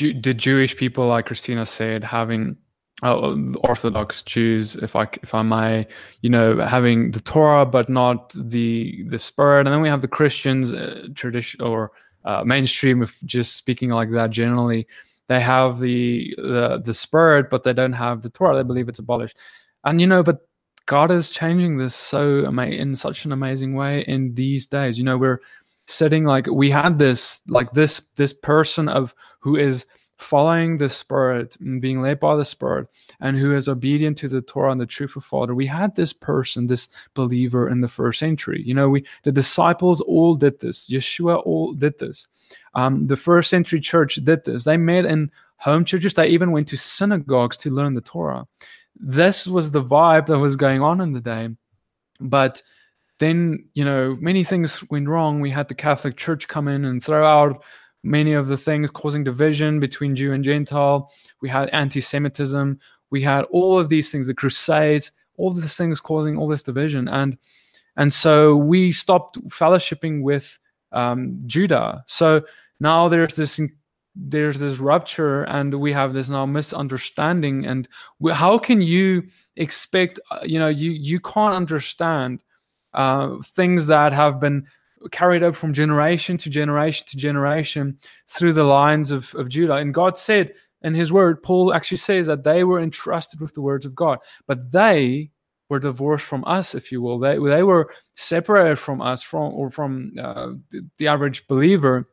the 0.00 0.34
Jewish 0.34 0.76
people, 0.76 1.06
like 1.06 1.26
Christina 1.26 1.64
said, 1.64 2.02
having 2.02 2.56
uh, 3.04 3.36
Orthodox 3.62 4.22
Jews, 4.22 4.74
if 4.74 4.96
I 4.96 5.06
if 5.22 5.32
I 5.32 5.42
may, 5.42 5.86
you 6.22 6.30
know, 6.30 6.58
having 6.58 7.12
the 7.12 7.20
Torah 7.20 7.64
but 7.66 7.88
not 7.88 8.34
the 8.34 9.04
the 9.08 9.18
Spirit, 9.20 9.66
and 9.68 9.72
then 9.74 9.80
we 9.80 9.88
have 9.88 10.00
the 10.00 10.08
Christians, 10.18 10.72
uh, 10.72 11.06
tradition 11.14 11.62
or 11.62 11.92
uh, 12.24 12.42
mainstream 12.44 13.00
if 13.02 13.16
just 13.24 13.54
speaking 13.54 13.90
like 13.90 14.10
that 14.10 14.30
generally. 14.30 14.88
They 15.28 15.40
have 15.40 15.78
the, 15.78 16.34
the 16.38 16.82
the 16.84 16.94
spirit 16.94 17.50
but 17.50 17.62
they 17.62 17.74
don't 17.74 17.92
have 17.92 18.22
the 18.22 18.30
torah. 18.30 18.56
They 18.56 18.64
believe 18.64 18.88
it's 18.88 18.98
abolished. 18.98 19.36
And 19.84 20.00
you 20.00 20.06
know 20.08 20.22
but 20.24 20.38
god 20.86 21.10
is 21.10 21.30
changing 21.30 21.76
this 21.76 21.94
so 21.94 22.46
ama- 22.46 22.74
in 22.82 22.96
such 22.96 23.26
an 23.26 23.32
amazing 23.32 23.74
way 23.74 24.00
in 24.08 24.34
these 24.34 24.66
days. 24.66 24.98
You 24.98 25.04
know 25.04 25.18
we're 25.18 25.40
sitting 25.88 26.24
like 26.24 26.46
we 26.46 26.70
had 26.70 26.98
this 26.98 27.40
like 27.48 27.72
this 27.72 28.00
this 28.16 28.34
person 28.34 28.90
of 28.90 29.14
who 29.40 29.56
is 29.56 29.86
following 30.18 30.76
the 30.76 30.88
Spirit 30.88 31.56
and 31.60 31.80
being 31.80 32.02
led 32.02 32.20
by 32.20 32.36
the 32.36 32.44
Spirit 32.44 32.88
and 33.20 33.38
who 33.38 33.54
is 33.54 33.68
obedient 33.68 34.18
to 34.18 34.28
the 34.28 34.42
Torah 34.42 34.72
and 34.72 34.80
the 34.80 34.84
truth 34.84 35.16
of 35.16 35.24
Father. 35.24 35.54
We 35.54 35.66
had 35.66 35.94
this 35.94 36.12
person, 36.12 36.66
this 36.66 36.88
believer 37.14 37.70
in 37.70 37.80
the 37.80 37.88
first 37.88 38.18
century. 38.18 38.62
You 38.62 38.74
know, 38.74 38.90
we 38.90 39.06
the 39.22 39.32
disciples 39.32 40.02
all 40.02 40.34
did 40.34 40.60
this. 40.60 40.88
Yeshua 40.88 41.42
all 41.46 41.72
did 41.72 41.98
this. 41.98 42.26
Um, 42.74 43.06
the 43.06 43.16
first 43.16 43.48
century 43.48 43.80
church 43.80 44.16
did 44.16 44.44
this. 44.44 44.64
They 44.64 44.76
met 44.76 45.06
in 45.06 45.30
home 45.56 45.86
churches. 45.86 46.12
They 46.12 46.28
even 46.28 46.52
went 46.52 46.68
to 46.68 46.76
synagogues 46.76 47.56
to 47.58 47.70
learn 47.70 47.94
the 47.94 48.02
Torah. 48.02 48.46
This 48.94 49.46
was 49.46 49.70
the 49.70 49.82
vibe 49.82 50.26
that 50.26 50.38
was 50.38 50.54
going 50.54 50.82
on 50.82 51.00
in 51.00 51.14
the 51.14 51.20
day. 51.20 51.48
But 52.20 52.62
then, 53.18 53.68
you 53.74 53.84
know, 53.84 54.16
many 54.20 54.44
things 54.44 54.88
went 54.90 55.08
wrong. 55.08 55.40
We 55.40 55.50
had 55.50 55.68
the 55.68 55.74
Catholic 55.74 56.16
Church 56.16 56.48
come 56.48 56.68
in 56.68 56.84
and 56.84 57.02
throw 57.02 57.26
out 57.26 57.62
many 58.04 58.32
of 58.32 58.46
the 58.46 58.56
things 58.56 58.90
causing 58.90 59.24
division 59.24 59.80
between 59.80 60.14
Jew 60.14 60.32
and 60.32 60.44
Gentile. 60.44 61.10
We 61.42 61.48
had 61.48 61.68
anti 61.70 62.00
Semitism. 62.00 62.78
We 63.10 63.22
had 63.22 63.44
all 63.50 63.78
of 63.78 63.88
these 63.88 64.12
things, 64.12 64.26
the 64.26 64.34
Crusades, 64.34 65.10
all 65.36 65.50
these 65.50 65.76
things 65.76 66.00
causing 66.00 66.36
all 66.36 66.48
this 66.48 66.62
division. 66.62 67.08
And 67.08 67.38
and 67.96 68.12
so 68.12 68.56
we 68.56 68.92
stopped 68.92 69.38
fellowshipping 69.48 70.22
with 70.22 70.56
um, 70.92 71.40
Judah. 71.46 72.04
So 72.06 72.42
now 72.78 73.08
there's 73.08 73.34
this 73.34 73.60
there's 74.14 74.58
this 74.58 74.78
rupture, 74.78 75.44
and 75.44 75.74
we 75.74 75.92
have 75.92 76.12
this 76.12 76.28
now 76.28 76.46
misunderstanding. 76.46 77.66
And 77.66 77.88
we, 78.18 78.32
how 78.32 78.58
can 78.58 78.80
you 78.80 79.24
expect? 79.56 80.20
Uh, 80.30 80.40
you 80.44 80.58
know, 80.58 80.68
you 80.68 80.92
you 80.92 81.18
can't 81.20 81.54
understand 81.54 82.42
uh, 82.98 83.36
things 83.44 83.86
that 83.86 84.12
have 84.12 84.40
been 84.40 84.66
carried 85.12 85.44
over 85.44 85.56
from 85.56 85.72
generation 85.72 86.36
to 86.36 86.50
generation 86.50 87.06
to 87.08 87.16
generation 87.16 87.96
through 88.26 88.52
the 88.52 88.64
lines 88.64 89.12
of, 89.12 89.32
of 89.36 89.48
Judah. 89.48 89.74
And 89.74 89.94
God 89.94 90.18
said 90.18 90.52
in 90.82 90.94
his 90.94 91.12
word, 91.12 91.40
Paul 91.42 91.72
actually 91.72 91.98
says 91.98 92.26
that 92.26 92.42
they 92.42 92.64
were 92.64 92.80
entrusted 92.80 93.40
with 93.40 93.54
the 93.54 93.62
words 93.62 93.86
of 93.86 93.94
God, 93.94 94.18
but 94.48 94.72
they 94.72 95.30
were 95.68 95.78
divorced 95.78 96.24
from 96.24 96.44
us, 96.44 96.74
if 96.74 96.90
you 96.90 97.00
will. 97.00 97.20
They, 97.20 97.38
they 97.38 97.62
were 97.62 97.92
separated 98.14 98.80
from 98.80 99.00
us, 99.00 99.22
from 99.22 99.52
or 99.54 99.70
from 99.70 100.12
uh, 100.20 100.54
the, 100.70 100.88
the, 100.98 101.06
average 101.06 101.46
believer 101.46 102.08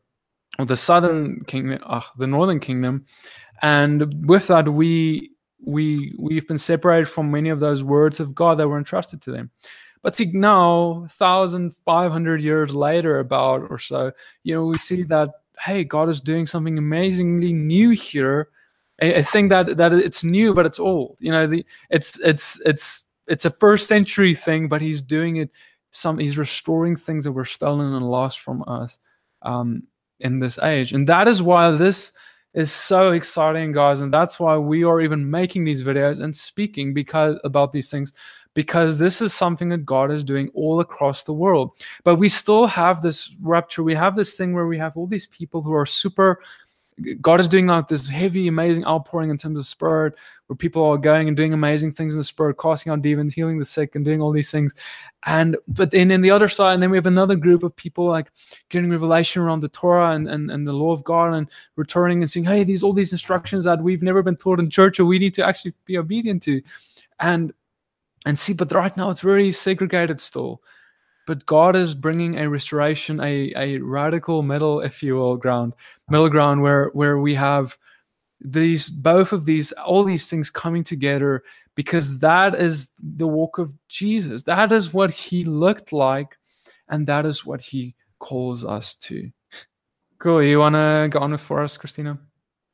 of 0.60 0.68
the 0.68 0.76
southern 0.76 1.40
kingdom, 1.46 1.80
uh, 1.84 2.02
the 2.16 2.28
northern 2.28 2.60
kingdom. 2.60 3.06
And 3.60 4.28
with 4.28 4.46
that, 4.48 4.68
we 4.68 5.32
we 5.64 6.14
we've 6.18 6.46
been 6.46 6.58
separated 6.58 7.06
from 7.06 7.32
many 7.32 7.48
of 7.48 7.58
those 7.58 7.82
words 7.82 8.20
of 8.20 8.34
God 8.34 8.58
that 8.58 8.68
were 8.68 8.78
entrusted 8.78 9.20
to 9.22 9.32
them. 9.32 9.50
But 10.06 10.14
see 10.14 10.30
now, 10.32 11.00
1,500 11.18 12.40
years 12.40 12.72
later, 12.72 13.18
about 13.18 13.66
or 13.68 13.80
so, 13.80 14.12
you 14.44 14.54
know, 14.54 14.64
we 14.64 14.78
see 14.78 15.02
that, 15.02 15.30
hey, 15.58 15.82
God 15.82 16.08
is 16.08 16.20
doing 16.20 16.46
something 16.46 16.78
amazingly 16.78 17.52
new 17.52 17.90
here. 17.90 18.50
I, 19.02 19.14
I 19.14 19.22
think 19.22 19.50
that 19.50 19.76
that 19.78 19.92
it's 19.92 20.22
new, 20.22 20.54
but 20.54 20.64
it's 20.64 20.78
old. 20.78 21.16
You 21.18 21.32
know, 21.32 21.48
the 21.48 21.66
it's 21.90 22.20
it's 22.20 22.60
it's 22.64 23.10
it's 23.26 23.46
a 23.46 23.50
first 23.50 23.88
century 23.88 24.32
thing, 24.32 24.68
but 24.68 24.80
he's 24.80 25.02
doing 25.02 25.38
it 25.38 25.50
some 25.90 26.18
he's 26.18 26.38
restoring 26.38 26.94
things 26.94 27.24
that 27.24 27.32
were 27.32 27.44
stolen 27.44 27.92
and 27.92 28.08
lost 28.08 28.38
from 28.38 28.62
us 28.68 29.00
um, 29.42 29.82
in 30.20 30.38
this 30.38 30.56
age. 30.60 30.92
And 30.92 31.08
that 31.08 31.26
is 31.26 31.42
why 31.42 31.72
this 31.72 32.12
is 32.54 32.70
so 32.70 33.10
exciting, 33.10 33.72
guys. 33.72 34.02
And 34.02 34.14
that's 34.14 34.38
why 34.38 34.56
we 34.56 34.84
are 34.84 35.00
even 35.00 35.28
making 35.28 35.64
these 35.64 35.82
videos 35.82 36.20
and 36.20 36.34
speaking 36.34 36.94
because 36.94 37.40
about 37.42 37.72
these 37.72 37.90
things 37.90 38.12
because 38.56 38.98
this 38.98 39.20
is 39.20 39.34
something 39.34 39.68
that 39.68 39.84
God 39.84 40.10
is 40.10 40.24
doing 40.24 40.48
all 40.54 40.80
across 40.80 41.24
the 41.24 41.32
world. 41.32 41.72
But 42.04 42.16
we 42.16 42.30
still 42.30 42.66
have 42.66 43.02
this 43.02 43.36
rupture. 43.42 43.82
We 43.82 43.94
have 43.94 44.16
this 44.16 44.34
thing 44.34 44.54
where 44.54 44.66
we 44.66 44.78
have 44.78 44.96
all 44.96 45.06
these 45.06 45.26
people 45.26 45.60
who 45.60 45.74
are 45.74 45.84
super. 45.84 46.40
God 47.20 47.38
is 47.38 47.48
doing 47.48 47.66
like 47.66 47.86
this 47.86 48.08
heavy, 48.08 48.48
amazing 48.48 48.86
outpouring 48.86 49.28
in 49.28 49.36
terms 49.36 49.58
of 49.58 49.66
spirit, 49.66 50.14
where 50.46 50.56
people 50.56 50.82
are 50.84 50.96
going 50.96 51.28
and 51.28 51.36
doing 51.36 51.52
amazing 51.52 51.92
things 51.92 52.14
in 52.14 52.20
the 52.20 52.24
spirit, 52.24 52.56
casting 52.58 52.90
out 52.90 53.02
demons, 53.02 53.34
healing 53.34 53.58
the 53.58 53.64
sick, 53.66 53.94
and 53.94 54.06
doing 54.06 54.22
all 54.22 54.32
these 54.32 54.50
things. 54.50 54.74
And 55.26 55.58
but 55.68 55.90
then 55.90 56.10
in 56.10 56.22
the 56.22 56.30
other 56.30 56.48
side, 56.48 56.72
and 56.72 56.82
then 56.82 56.90
we 56.90 56.96
have 56.96 57.04
another 57.04 57.36
group 57.36 57.62
of 57.62 57.76
people 57.76 58.06
like 58.06 58.32
getting 58.70 58.90
revelation 58.90 59.42
around 59.42 59.60
the 59.60 59.68
Torah 59.68 60.12
and, 60.12 60.30
and, 60.30 60.50
and 60.50 60.66
the 60.66 60.72
law 60.72 60.92
of 60.92 61.04
God 61.04 61.34
and 61.34 61.46
returning 61.76 62.22
and 62.22 62.30
saying, 62.30 62.46
Hey, 62.46 62.64
these 62.64 62.82
all 62.82 62.94
these 62.94 63.12
instructions 63.12 63.64
that 63.64 63.82
we've 63.82 64.02
never 64.02 64.22
been 64.22 64.36
taught 64.36 64.60
in 64.60 64.70
church 64.70 64.98
or 64.98 65.04
we 65.04 65.18
need 65.18 65.34
to 65.34 65.46
actually 65.46 65.74
be 65.84 65.98
obedient 65.98 66.42
to. 66.44 66.62
And 67.20 67.52
and 68.24 68.38
see, 68.38 68.52
but 68.52 68.72
right 68.72 68.96
now 68.96 69.10
it's 69.10 69.20
very 69.20 69.52
segregated 69.52 70.20
still. 70.20 70.62
But 71.26 71.44
God 71.46 71.74
is 71.74 71.94
bringing 71.94 72.38
a 72.38 72.48
restoration, 72.48 73.20
a, 73.20 73.52
a 73.56 73.78
radical 73.78 74.42
middle, 74.42 74.80
if 74.80 75.02
you 75.02 75.16
will, 75.16 75.36
ground, 75.36 75.74
middle 76.08 76.28
ground 76.28 76.62
where 76.62 76.90
where 76.90 77.18
we 77.18 77.34
have 77.34 77.76
these 78.40 78.88
both 78.88 79.32
of 79.32 79.44
these 79.44 79.72
all 79.72 80.04
these 80.04 80.28
things 80.28 80.50
coming 80.50 80.84
together 80.84 81.42
because 81.74 82.20
that 82.20 82.54
is 82.54 82.90
the 83.02 83.26
walk 83.26 83.58
of 83.58 83.72
Jesus. 83.88 84.44
That 84.44 84.70
is 84.72 84.94
what 84.94 85.10
he 85.10 85.42
looked 85.44 85.92
like, 85.92 86.36
and 86.88 87.06
that 87.08 87.26
is 87.26 87.44
what 87.44 87.60
he 87.60 87.96
calls 88.20 88.64
us 88.64 88.94
to. 88.94 89.30
Cool. 90.18 90.42
You 90.42 90.60
wanna 90.60 91.08
go 91.10 91.18
on 91.18 91.32
with 91.32 91.40
for 91.40 91.62
us, 91.62 91.76
Christina? 91.76 92.18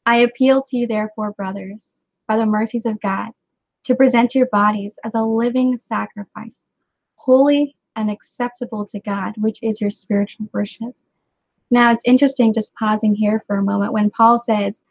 I 0.05 0.17
appeal 0.19 0.63
to 0.63 0.77
you, 0.77 0.87
therefore, 0.87 1.33
brothers, 1.33 2.07
by 2.29 2.37
the 2.37 2.47
mercies 2.47 2.87
of 2.87 3.01
God 3.01 3.31
to 3.85 3.95
present 3.95 4.35
your 4.35 4.47
bodies 4.47 4.99
as 5.05 5.15
a 5.15 5.23
living 5.23 5.77
sacrifice, 5.77 6.73
holy 7.17 7.77
and 7.97 8.11
acceptable 8.11 8.87
to 8.87 9.01
God, 9.01 9.35
which 9.39 9.59
is 9.63 9.81
your 9.81 9.91
spiritual 9.91 10.49
worship. 10.53 10.95
Now, 11.71 11.93
it's 11.93 12.05
interesting 12.05 12.55
just 12.55 12.75
pausing 12.75 13.15
here 13.15 13.43
for 13.47 13.57
a 13.57 13.63
moment 13.63 13.93
when 13.93 14.11
Paul 14.11 14.39
says, 14.39 14.83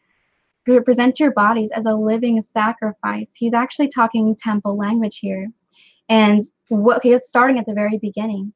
present 0.84 1.18
your 1.18 1.32
bodies 1.32 1.70
as 1.72 1.86
a 1.86 1.94
living 1.94 2.40
sacrifice. 2.40 3.32
He's 3.34 3.54
actually 3.54 3.88
talking 3.88 4.34
temple 4.36 4.76
language 4.76 5.18
here. 5.18 5.50
And 6.08 6.42
what 6.68 7.02
he's 7.02 7.24
starting 7.26 7.58
at 7.58 7.66
the 7.66 7.74
very 7.74 7.98
beginning. 7.98 8.52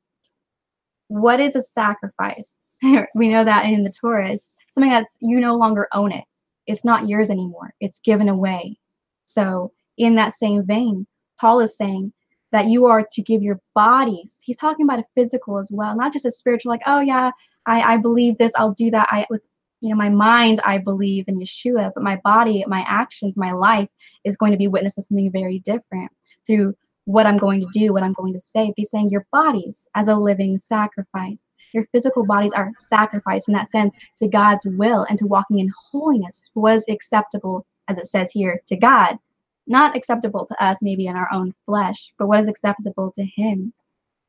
What 1.09 1.41
is 1.41 1.57
a 1.57 1.63
sacrifice? 1.63 2.59
we 3.15 3.29
know 3.29 3.45
that 3.45 3.67
in 3.67 3.85
the 3.85 3.91
Torah, 3.93 4.33
it's 4.33 4.57
something 4.71 4.91
that's 4.91 5.17
you 5.21 5.41
no 5.41 5.57
longer 5.57 5.89
own 5.93 6.13
it. 6.13 6.25
It's 6.67 6.85
not 6.85 7.09
yours 7.09 7.31
anymore. 7.31 7.73
It's 7.81 8.01
given 8.01 8.29
away. 8.29 8.79
So, 9.25 9.73
in 9.99 10.15
that 10.17 10.35
same 10.35 10.65
vein, 10.65 11.07
Paul 11.41 11.61
is 11.61 11.77
saying 11.77 12.13
that 12.53 12.67
you 12.67 12.87
are 12.87 13.05
to 13.13 13.23
give 13.23 13.43
your 13.43 13.61
bodies. 13.75 14.41
He's 14.43 14.57
talking 14.57 14.85
about 14.85 15.01
a 15.01 15.05
physical 15.15 15.59
as 15.59 15.71
well, 15.73 15.97
not 15.97 16.13
just 16.13 16.25
a 16.25 16.31
spiritual, 16.31 16.71
like, 16.71 16.83
oh 16.87 17.01
yeah, 17.01 17.31
I, 17.67 17.95
I 17.95 17.97
believe 17.99 18.39
this, 18.39 18.53
I'll 18.57 18.73
do 18.73 18.91
that. 18.93 19.09
I 19.11 19.27
with 19.29 19.43
you 19.81 19.91
know, 19.91 19.97
my 19.97 20.09
mind, 20.09 20.61
I 20.65 20.79
believe 20.79 21.27
in 21.29 21.39
Yeshua, 21.39 21.93
but 21.95 22.03
my 22.03 22.17
body, 22.25 22.65
my 22.67 22.85
actions, 22.89 23.37
my 23.37 23.53
life 23.53 23.89
is 24.25 24.37
going 24.37 24.53
to 24.53 24.59
be 24.59 24.69
witness 24.69 24.95
to 24.95 25.03
something 25.03 25.31
very 25.31 25.59
different 25.61 26.11
through 26.47 26.75
what 27.05 27.27
I'm 27.27 27.37
going 27.37 27.61
to 27.61 27.69
do, 27.73 27.93
what 27.93 28.03
I'm 28.03 28.15
going 28.15 28.33
to 28.33 28.41
say. 28.41 28.73
He's 28.77 28.91
saying 28.91 29.11
your 29.11 29.27
bodies 29.33 29.89
as 29.95 30.09
a 30.09 30.15
living 30.15 30.59
sacrifice. 30.59 31.47
Your 31.73 31.87
physical 31.93 32.25
bodies 32.25 32.53
are 32.53 32.73
sacrificed 32.81 33.49
in 33.49 33.55
that 33.55 33.71
sense 33.71 33.95
to 34.19 34.29
God's 34.29 34.65
will 34.65 35.07
and 35.09 35.19
to 35.19 35.27
walking 35.27 35.59
in 35.59 35.71
holiness, 35.93 36.45
was 36.55 36.85
acceptable, 36.89 37.67
as 37.89 37.99
it 37.99 38.07
says 38.07 38.31
here, 38.33 38.61
to 38.67 38.77
God. 38.77 39.19
Not 39.67 39.97
acceptable 39.97 40.47
to 40.47 40.65
us, 40.65 40.79
maybe 40.83 41.07
in 41.07 41.17
our 41.17 41.29
own 41.33 41.55
flesh, 41.65 42.13
but 42.19 42.29
what 42.29 42.41
is 42.41 42.49
acceptable 42.49 43.13
to 43.13 43.25
Him. 43.25 43.73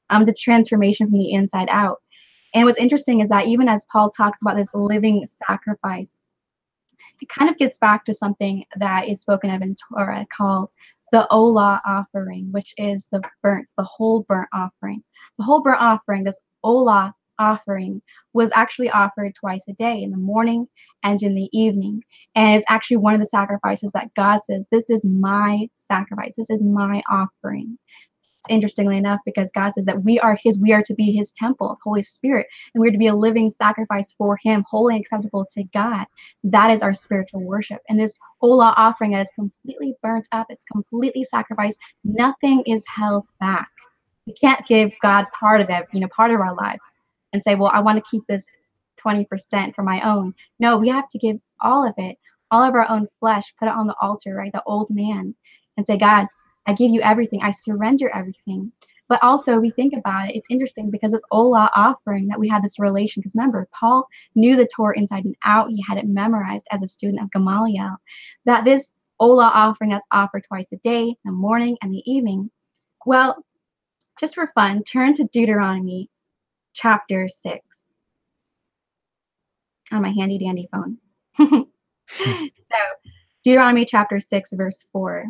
Um, 0.09 0.25
the 0.25 0.33
transformation 0.33 1.09
from 1.09 1.19
the 1.19 1.33
inside 1.33 1.67
out. 1.69 2.01
And 2.53 2.65
what's 2.65 2.77
interesting 2.77 3.19
is 3.19 3.29
that 3.29 3.47
even 3.47 3.67
as 3.67 3.85
Paul 3.91 4.09
talks 4.09 4.39
about 4.41 4.55
this 4.55 4.73
living 4.73 5.27
sacrifice, 5.47 6.19
it 7.21 7.29
kind 7.29 7.49
of 7.49 7.57
gets 7.57 7.77
back 7.77 8.05
to 8.05 8.13
something 8.13 8.63
that 8.77 9.09
is 9.09 9.21
spoken 9.21 9.49
of 9.49 9.61
in 9.61 9.75
Torah 9.75 10.25
called 10.35 10.69
the 11.11 11.27
Olah 11.31 11.81
offering, 11.85 12.51
which 12.51 12.73
is 12.77 13.07
the 13.11 13.21
burnt, 13.41 13.69
the 13.77 13.83
whole 13.83 14.25
burnt 14.27 14.49
offering. 14.53 15.03
The 15.37 15.43
whole 15.43 15.61
burnt 15.61 15.81
offering, 15.81 16.23
this 16.23 16.41
Olah 16.63 17.13
offering, 17.39 18.01
was 18.33 18.51
actually 18.55 18.89
offered 18.89 19.33
twice 19.35 19.63
a 19.67 19.73
day, 19.73 20.01
in 20.01 20.11
the 20.11 20.17
morning 20.17 20.67
and 21.03 21.21
in 21.21 21.35
the 21.35 21.49
evening. 21.51 22.03
And 22.35 22.55
it's 22.55 22.65
actually 22.69 22.97
one 22.97 23.13
of 23.13 23.19
the 23.19 23.27
sacrifices 23.27 23.91
that 23.93 24.13
God 24.15 24.39
says, 24.43 24.67
This 24.71 24.89
is 24.89 25.03
my 25.05 25.67
sacrifice, 25.75 26.35
this 26.35 26.49
is 26.49 26.63
my 26.63 27.01
offering 27.09 27.77
interestingly 28.49 28.97
enough, 28.97 29.19
because 29.25 29.51
God 29.53 29.73
says 29.73 29.85
that 29.85 30.03
we 30.03 30.19
are 30.19 30.37
His, 30.41 30.59
we 30.59 30.73
are 30.73 30.83
to 30.83 30.93
be 30.93 31.11
His 31.11 31.31
temple 31.31 31.77
Holy 31.83 32.01
Spirit, 32.01 32.47
and 32.73 32.81
we're 32.81 32.91
to 32.91 32.97
be 32.97 33.07
a 33.07 33.15
living 33.15 33.49
sacrifice 33.49 34.13
for 34.17 34.37
Him, 34.43 34.63
holy 34.69 34.95
and 34.95 35.01
acceptable 35.01 35.45
to 35.53 35.63
God. 35.73 36.05
That 36.43 36.71
is 36.71 36.81
our 36.81 36.93
spiritual 36.93 37.41
worship. 37.41 37.79
And 37.89 37.99
this 37.99 38.17
Olah 38.41 38.73
offering 38.77 39.13
is 39.13 39.27
completely 39.35 39.95
burnt 40.01 40.27
up, 40.31 40.47
it's 40.49 40.65
completely 40.65 41.23
sacrificed. 41.23 41.79
Nothing 42.03 42.63
is 42.65 42.83
held 42.93 43.27
back. 43.39 43.69
We 44.25 44.33
can't 44.33 44.65
give 44.67 44.91
God 45.01 45.25
part 45.37 45.61
of 45.61 45.69
it, 45.69 45.85
you 45.93 45.99
know, 45.99 46.09
part 46.15 46.31
of 46.31 46.41
our 46.41 46.55
lives 46.55 46.81
and 47.33 47.43
say, 47.43 47.55
well, 47.55 47.71
I 47.73 47.81
want 47.81 47.97
to 47.97 48.09
keep 48.09 48.23
this 48.27 48.45
20% 49.03 49.75
for 49.75 49.83
my 49.83 50.01
own. 50.01 50.33
No, 50.59 50.77
we 50.77 50.89
have 50.89 51.09
to 51.09 51.17
give 51.17 51.37
all 51.61 51.87
of 51.87 51.93
it, 51.97 52.17
all 52.51 52.63
of 52.63 52.73
our 52.73 52.89
own 52.89 53.07
flesh, 53.19 53.53
put 53.59 53.67
it 53.67 53.73
on 53.73 53.87
the 53.87 53.95
altar, 54.01 54.35
right? 54.35 54.51
The 54.51 54.63
old 54.63 54.89
man, 54.89 55.35
and 55.77 55.85
say, 55.85 55.97
God, 55.97 56.27
I 56.65 56.73
give 56.73 56.91
you 56.91 57.01
everything. 57.01 57.41
I 57.41 57.51
surrender 57.51 58.09
everything. 58.13 58.71
But 59.09 59.23
also, 59.23 59.59
we 59.59 59.71
think 59.71 59.93
about 59.93 60.29
it, 60.29 60.35
it's 60.35 60.49
interesting 60.49 60.91
because 60.91 61.13
this 61.13 61.23
Olah 61.31 61.69
offering 61.75 62.27
that 62.27 62.39
we 62.39 62.49
have 62.49 62.61
this 62.61 62.77
relation. 62.77 63.21
Because 63.21 63.35
remember, 63.35 63.67
Paul 63.71 64.05
knew 64.35 64.57
the 64.57 64.67
Torah 64.67 64.97
inside 64.97 65.23
and 65.23 65.35
out. 65.45 65.69
He 65.69 65.81
had 65.87 65.97
it 65.97 66.07
memorized 66.07 66.67
as 66.71 66.83
a 66.83 66.87
student 66.87 67.21
of 67.21 67.31
Gamaliel. 67.31 67.95
That 68.45 68.65
this 68.65 68.93
Olah 69.21 69.51
offering 69.53 69.91
that's 69.91 70.05
offered 70.11 70.43
twice 70.45 70.71
a 70.73 70.77
day, 70.77 71.15
the 71.23 71.31
morning 71.31 71.77
and 71.81 71.93
the 71.93 72.03
evening. 72.05 72.51
Well, 73.05 73.37
just 74.19 74.35
for 74.35 74.51
fun, 74.53 74.83
turn 74.83 75.13
to 75.13 75.23
Deuteronomy 75.25 76.09
chapter 76.77 77.27
6 77.27 77.59
on 79.91 80.01
my 80.03 80.11
handy 80.11 80.37
dandy 80.37 80.69
phone. 80.71 80.97
so, 81.39 82.47
Deuteronomy 83.43 83.83
chapter 83.83 84.19
6, 84.19 84.53
verse 84.53 84.85
4. 84.93 85.25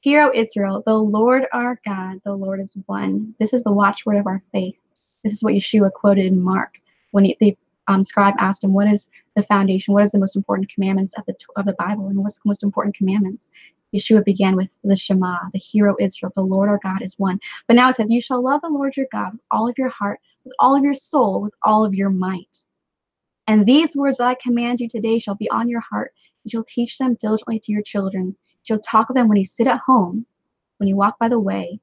Hear, 0.00 0.22
O 0.22 0.32
Israel, 0.32 0.82
the 0.86 0.94
Lord 0.94 1.46
our 1.52 1.80
God, 1.84 2.20
the 2.24 2.34
Lord 2.34 2.60
is 2.60 2.76
one. 2.86 3.34
This 3.40 3.52
is 3.52 3.64
the 3.64 3.72
watchword 3.72 4.16
of 4.16 4.26
our 4.26 4.42
faith. 4.52 4.76
This 5.24 5.32
is 5.32 5.42
what 5.42 5.54
Yeshua 5.54 5.92
quoted 5.92 6.26
in 6.26 6.40
Mark 6.40 6.78
when 7.10 7.24
he, 7.24 7.36
the 7.40 7.56
um, 7.88 8.04
scribe 8.04 8.34
asked 8.38 8.62
him, 8.62 8.72
"What 8.72 8.92
is 8.92 9.08
the 9.36 9.42
foundation? 9.44 9.94
What 9.94 10.04
is 10.04 10.12
the 10.12 10.18
most 10.18 10.36
important 10.36 10.72
commandments 10.72 11.14
of 11.18 11.24
the 11.26 11.34
of 11.56 11.66
the 11.66 11.74
Bible? 11.74 12.08
And 12.08 12.18
what's 12.22 12.36
the 12.36 12.48
most 12.48 12.62
important 12.62 12.96
commandments?" 12.96 13.50
Yeshua 13.94 14.24
began 14.24 14.56
with 14.56 14.70
the 14.82 14.96
Shema, 14.96 15.38
the 15.52 15.58
Hero 15.58 15.96
Israel, 16.00 16.32
the 16.34 16.42
Lord 16.42 16.68
our 16.68 16.80
God 16.82 17.02
is 17.02 17.18
one. 17.18 17.38
But 17.66 17.74
now 17.74 17.88
it 17.88 17.96
says, 17.96 18.10
"You 18.10 18.20
shall 18.20 18.42
love 18.42 18.60
the 18.62 18.68
Lord 18.68 18.96
your 18.96 19.06
God 19.12 19.32
with 19.32 19.42
all 19.50 19.68
of 19.68 19.78
your 19.78 19.90
heart, 19.90 20.20
with 20.44 20.54
all 20.58 20.76
of 20.76 20.84
your 20.84 20.94
soul, 20.94 21.42
with 21.42 21.54
all 21.62 21.84
of 21.84 21.94
your 21.94 22.10
might." 22.10 22.64
And 23.46 23.66
these 23.66 23.96
words 23.96 24.20
I 24.20 24.34
command 24.34 24.80
you 24.80 24.88
today 24.88 25.18
shall 25.18 25.34
be 25.34 25.50
on 25.50 25.68
your 25.68 25.80
heart. 25.80 26.12
You 26.44 26.50
shall 26.50 26.64
teach 26.64 26.98
them 26.98 27.14
diligently 27.14 27.60
to 27.60 27.72
your 27.72 27.82
children 27.82 28.36
You'll 28.64 28.78
talk 28.78 29.08
with 29.08 29.16
them 29.16 29.28
when 29.28 29.38
you 29.38 29.44
sit 29.44 29.66
at 29.66 29.80
home, 29.80 30.24
when 30.78 30.88
you 30.88 30.96
walk 30.96 31.18
by 31.18 31.28
the 31.28 31.38
way, 31.38 31.80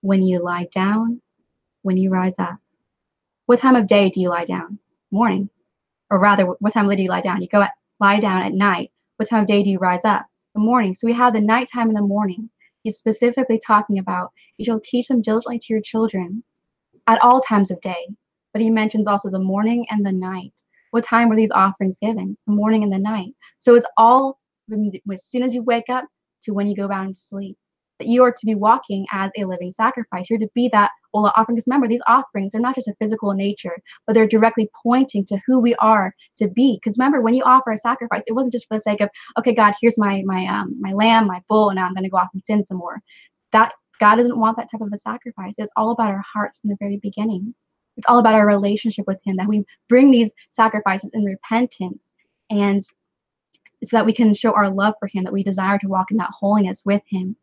when 0.00 0.22
you 0.22 0.42
lie 0.42 0.68
down, 0.72 1.20
when 1.82 1.96
you 1.96 2.10
rise 2.10 2.38
up. 2.38 2.56
What 3.46 3.58
time 3.58 3.76
of 3.76 3.86
day 3.86 4.08
do 4.08 4.20
you 4.20 4.30
lie 4.30 4.46
down? 4.46 4.78
Morning. 5.10 5.50
Or 6.10 6.18
rather, 6.18 6.46
what 6.46 6.72
time 6.72 6.86
of 6.86 6.90
day 6.92 6.96
do 6.96 7.02
you 7.02 7.08
lie 7.10 7.20
down? 7.20 7.42
You 7.42 7.48
go 7.48 7.60
at, 7.60 7.72
lie 8.00 8.20
down 8.20 8.42
at 8.42 8.54
night. 8.54 8.90
What 9.16 9.28
time 9.28 9.42
of 9.42 9.46
day 9.46 9.62
do 9.62 9.70
you 9.70 9.78
rise 9.78 10.04
up? 10.04 10.26
The 10.54 10.60
morning. 10.60 10.94
So 10.94 11.06
we 11.06 11.12
have 11.12 11.34
the 11.34 11.40
nighttime 11.40 11.88
and 11.88 11.96
the 11.96 12.02
morning. 12.02 12.48
He's 12.82 12.96
specifically 12.96 13.58
talking 13.58 13.98
about 13.98 14.32
you 14.56 14.64
shall 14.64 14.80
teach 14.80 15.08
them 15.08 15.20
diligently 15.20 15.58
to 15.58 15.72
your 15.72 15.82
children 15.82 16.42
at 17.06 17.22
all 17.22 17.40
times 17.40 17.70
of 17.70 17.80
day. 17.80 18.06
But 18.52 18.62
he 18.62 18.70
mentions 18.70 19.06
also 19.06 19.30
the 19.30 19.38
morning 19.38 19.86
and 19.90 20.04
the 20.06 20.12
night. 20.12 20.52
What 20.92 21.04
time 21.04 21.28
were 21.28 21.36
these 21.36 21.50
offerings 21.50 21.98
given? 22.00 22.36
The 22.46 22.52
morning 22.52 22.84
and 22.84 22.92
the 22.92 22.98
night. 22.98 23.34
So 23.58 23.74
it's 23.74 23.86
all 23.96 24.38
as 25.12 25.26
soon 25.26 25.42
as 25.42 25.54
you 25.54 25.62
wake 25.62 25.88
up 25.88 26.06
to 26.44 26.52
when 26.52 26.66
you 26.66 26.76
go 26.76 26.88
down 26.88 27.08
to 27.08 27.14
sleep. 27.14 27.56
That 28.00 28.08
you 28.08 28.24
are 28.24 28.32
to 28.32 28.46
be 28.46 28.56
walking 28.56 29.06
as 29.12 29.30
a 29.36 29.44
living 29.44 29.70
sacrifice. 29.70 30.28
You're 30.28 30.40
to 30.40 30.50
be 30.54 30.68
that 30.70 30.90
Olah 31.14 31.32
offering. 31.36 31.54
Because 31.54 31.68
remember, 31.68 31.86
these 31.86 32.02
offerings 32.08 32.52
are 32.54 32.60
not 32.60 32.74
just 32.74 32.88
a 32.88 32.94
physical 33.00 33.32
nature, 33.34 33.76
but 34.04 34.14
they're 34.14 34.26
directly 34.26 34.68
pointing 34.82 35.24
to 35.26 35.38
who 35.46 35.60
we 35.60 35.76
are 35.76 36.12
to 36.38 36.48
be. 36.48 36.80
Because 36.82 36.98
remember, 36.98 37.20
when 37.20 37.34
you 37.34 37.44
offer 37.44 37.70
a 37.70 37.78
sacrifice, 37.78 38.22
it 38.26 38.32
wasn't 38.32 38.52
just 38.52 38.66
for 38.66 38.76
the 38.76 38.80
sake 38.80 39.00
of, 39.00 39.08
okay, 39.38 39.54
God, 39.54 39.74
here's 39.80 39.96
my 39.96 40.22
my 40.24 40.44
um 40.46 40.76
my 40.80 40.92
lamb, 40.92 41.28
my 41.28 41.40
bull, 41.48 41.70
and 41.70 41.76
now 41.76 41.86
I'm 41.86 41.94
going 41.94 42.02
to 42.02 42.10
go 42.10 42.16
off 42.16 42.30
and 42.34 42.44
sin 42.44 42.64
some 42.64 42.78
more. 42.78 43.00
That 43.52 43.72
God 44.00 44.16
doesn't 44.16 44.38
want 44.38 44.56
that 44.56 44.70
type 44.70 44.80
of 44.80 44.92
a 44.92 44.98
sacrifice. 44.98 45.54
It's 45.58 45.72
all 45.76 45.90
about 45.90 46.10
our 46.10 46.24
hearts 46.32 46.58
from 46.58 46.70
the 46.70 46.76
very 46.80 46.98
beginning. 46.98 47.54
It's 47.96 48.06
all 48.08 48.18
about 48.18 48.34
our 48.34 48.46
relationship 48.46 49.06
with 49.06 49.18
Him. 49.24 49.36
That 49.36 49.48
we 49.48 49.64
bring 49.88 50.10
these 50.10 50.32
sacrifices 50.50 51.12
in 51.14 51.24
repentance 51.24 52.12
and 52.50 52.84
so 53.84 53.96
that 53.96 54.06
we 54.06 54.12
can 54.12 54.34
show 54.34 54.52
our 54.52 54.70
love 54.70 54.94
for 54.98 55.08
him, 55.08 55.24
that 55.24 55.32
we 55.32 55.42
desire 55.42 55.78
to 55.78 55.88
walk 55.88 56.10
in 56.10 56.16
that 56.18 56.30
holiness 56.30 56.82
with 56.84 57.02
him. 57.06 57.36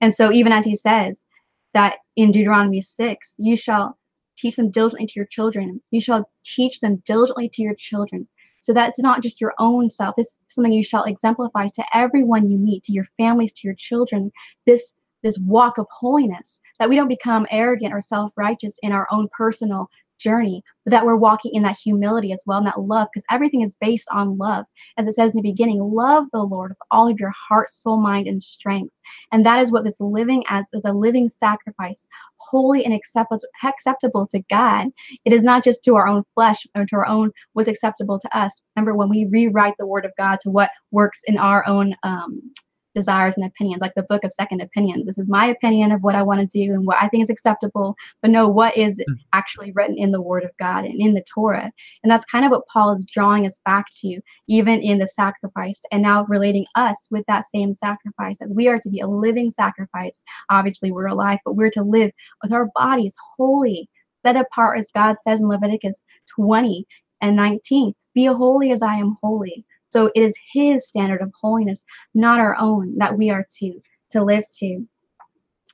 And 0.00 0.14
so, 0.14 0.32
even 0.32 0.52
as 0.52 0.64
he 0.64 0.76
says 0.76 1.26
that 1.72 1.98
in 2.16 2.30
Deuteronomy 2.30 2.82
6, 2.82 3.34
you 3.38 3.56
shall 3.56 3.98
teach 4.36 4.56
them 4.56 4.70
diligently 4.70 5.06
to 5.06 5.12
your 5.16 5.26
children, 5.26 5.80
you 5.90 6.00
shall 6.00 6.28
teach 6.44 6.80
them 6.80 7.02
diligently 7.06 7.48
to 7.50 7.62
your 7.62 7.74
children. 7.74 8.26
So 8.60 8.72
that's 8.72 8.98
not 8.98 9.22
just 9.22 9.40
your 9.40 9.54
own 9.58 9.90
self. 9.90 10.18
Is 10.18 10.38
something 10.48 10.72
you 10.72 10.82
shall 10.82 11.04
exemplify 11.04 11.68
to 11.68 11.84
everyone 11.96 12.50
you 12.50 12.58
meet, 12.58 12.82
to 12.84 12.92
your 12.92 13.06
families, 13.18 13.52
to 13.54 13.68
your 13.68 13.74
children. 13.74 14.32
This 14.66 14.94
this 15.24 15.38
walk 15.38 15.78
of 15.78 15.86
holiness, 15.90 16.60
that 16.78 16.88
we 16.88 16.94
don't 16.94 17.08
become 17.08 17.46
arrogant 17.50 17.92
or 17.92 18.00
self-righteous 18.00 18.78
in 18.82 18.92
our 18.92 19.08
own 19.10 19.28
personal 19.36 19.88
journey, 20.18 20.62
but 20.84 20.92
that 20.92 21.04
we're 21.04 21.16
walking 21.16 21.50
in 21.54 21.62
that 21.64 21.76
humility 21.76 22.32
as 22.32 22.42
well, 22.46 22.58
and 22.58 22.66
that 22.66 22.80
love, 22.80 23.08
because 23.12 23.24
everything 23.30 23.62
is 23.62 23.76
based 23.80 24.06
on 24.12 24.38
love. 24.38 24.64
As 24.96 25.06
it 25.06 25.14
says 25.14 25.32
in 25.32 25.36
the 25.36 25.42
beginning, 25.42 25.80
love 25.80 26.26
the 26.32 26.42
Lord 26.42 26.70
with 26.70 26.78
all 26.92 27.08
of 27.08 27.18
your 27.18 27.32
heart, 27.36 27.68
soul, 27.68 28.00
mind, 28.00 28.28
and 28.28 28.40
strength. 28.40 28.94
And 29.32 29.44
that 29.44 29.60
is 29.60 29.72
what 29.72 29.84
this 29.84 29.98
living 29.98 30.44
as 30.48 30.66
is 30.72 30.84
a 30.84 30.92
living 30.92 31.28
sacrifice, 31.28 32.06
holy 32.36 32.84
and 32.84 32.94
acceptable, 32.94 33.40
acceptable 33.64 34.26
to 34.28 34.40
God. 34.48 34.88
It 35.24 35.32
is 35.32 35.42
not 35.42 35.64
just 35.64 35.82
to 35.84 35.96
our 35.96 36.06
own 36.06 36.22
flesh 36.34 36.64
or 36.76 36.86
to 36.86 36.96
our 36.96 37.06
own 37.06 37.32
what's 37.54 37.68
acceptable 37.68 38.18
to 38.20 38.38
us. 38.38 38.60
Remember, 38.76 38.94
when 38.94 39.08
we 39.08 39.26
rewrite 39.26 39.74
the 39.78 39.86
word 39.86 40.04
of 40.04 40.12
God 40.16 40.38
to 40.40 40.50
what 40.50 40.70
works 40.90 41.20
in 41.26 41.38
our 41.38 41.66
own 41.66 41.96
um, 42.02 42.52
desires 42.94 43.36
and 43.36 43.46
opinions, 43.46 43.80
like 43.80 43.94
the 43.94 44.02
book 44.04 44.24
of 44.24 44.32
second 44.32 44.60
opinions. 44.60 45.06
This 45.06 45.18
is 45.18 45.28
my 45.28 45.46
opinion 45.46 45.92
of 45.92 46.02
what 46.02 46.14
I 46.14 46.22
want 46.22 46.40
to 46.40 46.46
do 46.66 46.72
and 46.72 46.86
what 46.86 46.98
I 47.00 47.08
think 47.08 47.24
is 47.24 47.30
acceptable, 47.30 47.96
but 48.22 48.30
no, 48.30 48.48
what 48.48 48.76
is 48.76 49.00
hmm. 49.06 49.14
actually 49.32 49.72
written 49.72 49.98
in 49.98 50.10
the 50.10 50.20
Word 50.20 50.44
of 50.44 50.50
God 50.58 50.84
and 50.84 51.00
in 51.00 51.14
the 51.14 51.24
Torah. 51.32 51.70
And 52.02 52.10
that's 52.10 52.24
kind 52.24 52.44
of 52.44 52.50
what 52.50 52.66
Paul 52.66 52.92
is 52.92 53.06
drawing 53.06 53.46
us 53.46 53.60
back 53.64 53.86
to, 54.00 54.20
even 54.48 54.80
in 54.80 54.98
the 54.98 55.06
sacrifice, 55.06 55.80
and 55.92 56.02
now 56.02 56.24
relating 56.26 56.66
us 56.74 57.08
with 57.10 57.24
that 57.26 57.44
same 57.52 57.72
sacrifice. 57.72 58.38
That 58.38 58.50
we 58.50 58.68
are 58.68 58.78
to 58.80 58.90
be 58.90 59.00
a 59.00 59.08
living 59.08 59.50
sacrifice. 59.50 60.22
Obviously, 60.50 60.92
we're 60.92 61.06
alive, 61.06 61.38
but 61.44 61.56
we're 61.56 61.70
to 61.70 61.82
live 61.82 62.10
with 62.42 62.52
our 62.52 62.70
bodies 62.74 63.14
holy, 63.36 63.88
set 64.24 64.36
apart, 64.36 64.78
as 64.78 64.90
God 64.94 65.16
says 65.22 65.40
in 65.40 65.48
Leviticus 65.48 66.04
20 66.36 66.86
and 67.20 67.36
19. 67.36 67.94
Be 68.14 68.26
holy 68.26 68.70
as 68.70 68.82
I 68.82 68.94
am 68.94 69.16
holy. 69.22 69.64
So 69.94 70.10
it 70.16 70.22
is 70.22 70.34
his 70.52 70.88
standard 70.88 71.22
of 71.22 71.32
holiness, 71.40 71.86
not 72.14 72.40
our 72.40 72.56
own, 72.58 72.98
that 72.98 73.16
we 73.16 73.30
are 73.30 73.46
to 73.58 73.80
to 74.10 74.24
live 74.24 74.42
to. 74.58 74.84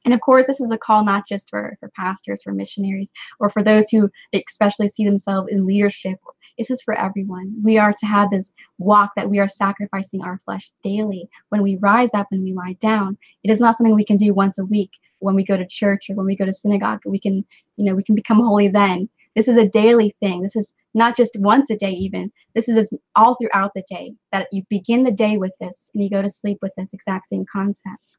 And 0.04 0.12
of 0.12 0.20
course, 0.20 0.46
this 0.46 0.60
is 0.60 0.70
a 0.70 0.76
call 0.76 1.04
not 1.04 1.26
just 1.26 1.48
for, 1.48 1.74
for 1.80 1.88
pastors, 1.96 2.42
for 2.42 2.52
missionaries, 2.52 3.12
or 3.38 3.48
for 3.48 3.62
those 3.62 3.88
who 3.88 4.10
especially 4.34 4.90
see 4.90 5.06
themselves 5.06 5.48
in 5.48 5.66
leadership. 5.66 6.18
This 6.58 6.68
is 6.68 6.82
for 6.82 6.92
everyone. 6.98 7.54
We 7.64 7.78
are 7.78 7.94
to 7.94 8.06
have 8.06 8.30
this 8.30 8.52
walk 8.76 9.12
that 9.16 9.30
we 9.30 9.38
are 9.38 9.48
sacrificing 9.48 10.20
our 10.20 10.38
flesh 10.44 10.70
daily 10.84 11.26
when 11.48 11.62
we 11.62 11.76
rise 11.76 12.12
up 12.12 12.26
and 12.30 12.42
we 12.42 12.52
lie 12.52 12.76
down. 12.80 13.16
It 13.42 13.50
is 13.50 13.60
not 13.60 13.78
something 13.78 13.94
we 13.94 14.04
can 14.04 14.18
do 14.18 14.34
once 14.34 14.58
a 14.58 14.66
week 14.66 14.90
when 15.20 15.34
we 15.34 15.44
go 15.44 15.56
to 15.56 15.66
church 15.66 16.10
or 16.10 16.16
when 16.16 16.26
we 16.26 16.36
go 16.36 16.44
to 16.44 16.52
synagogue. 16.52 17.00
We 17.06 17.20
can, 17.20 17.42
you 17.76 17.86
know, 17.86 17.94
we 17.94 18.02
can 18.02 18.14
become 18.14 18.40
holy 18.40 18.68
then. 18.68 19.08
This 19.36 19.48
is 19.48 19.56
a 19.56 19.68
daily 19.68 20.14
thing. 20.20 20.42
This 20.42 20.56
is 20.56 20.74
not 20.94 21.16
just 21.16 21.36
once 21.38 21.70
a 21.70 21.76
day, 21.76 21.92
even. 21.92 22.32
This 22.54 22.68
is 22.68 22.92
all 23.14 23.36
throughout 23.36 23.72
the 23.74 23.84
day 23.88 24.12
that 24.32 24.48
you 24.52 24.62
begin 24.68 25.04
the 25.04 25.12
day 25.12 25.36
with 25.36 25.52
this 25.60 25.90
and 25.94 26.02
you 26.02 26.10
go 26.10 26.22
to 26.22 26.30
sleep 26.30 26.58
with 26.62 26.72
this 26.76 26.92
exact 26.92 27.28
same 27.28 27.44
concept. 27.52 28.16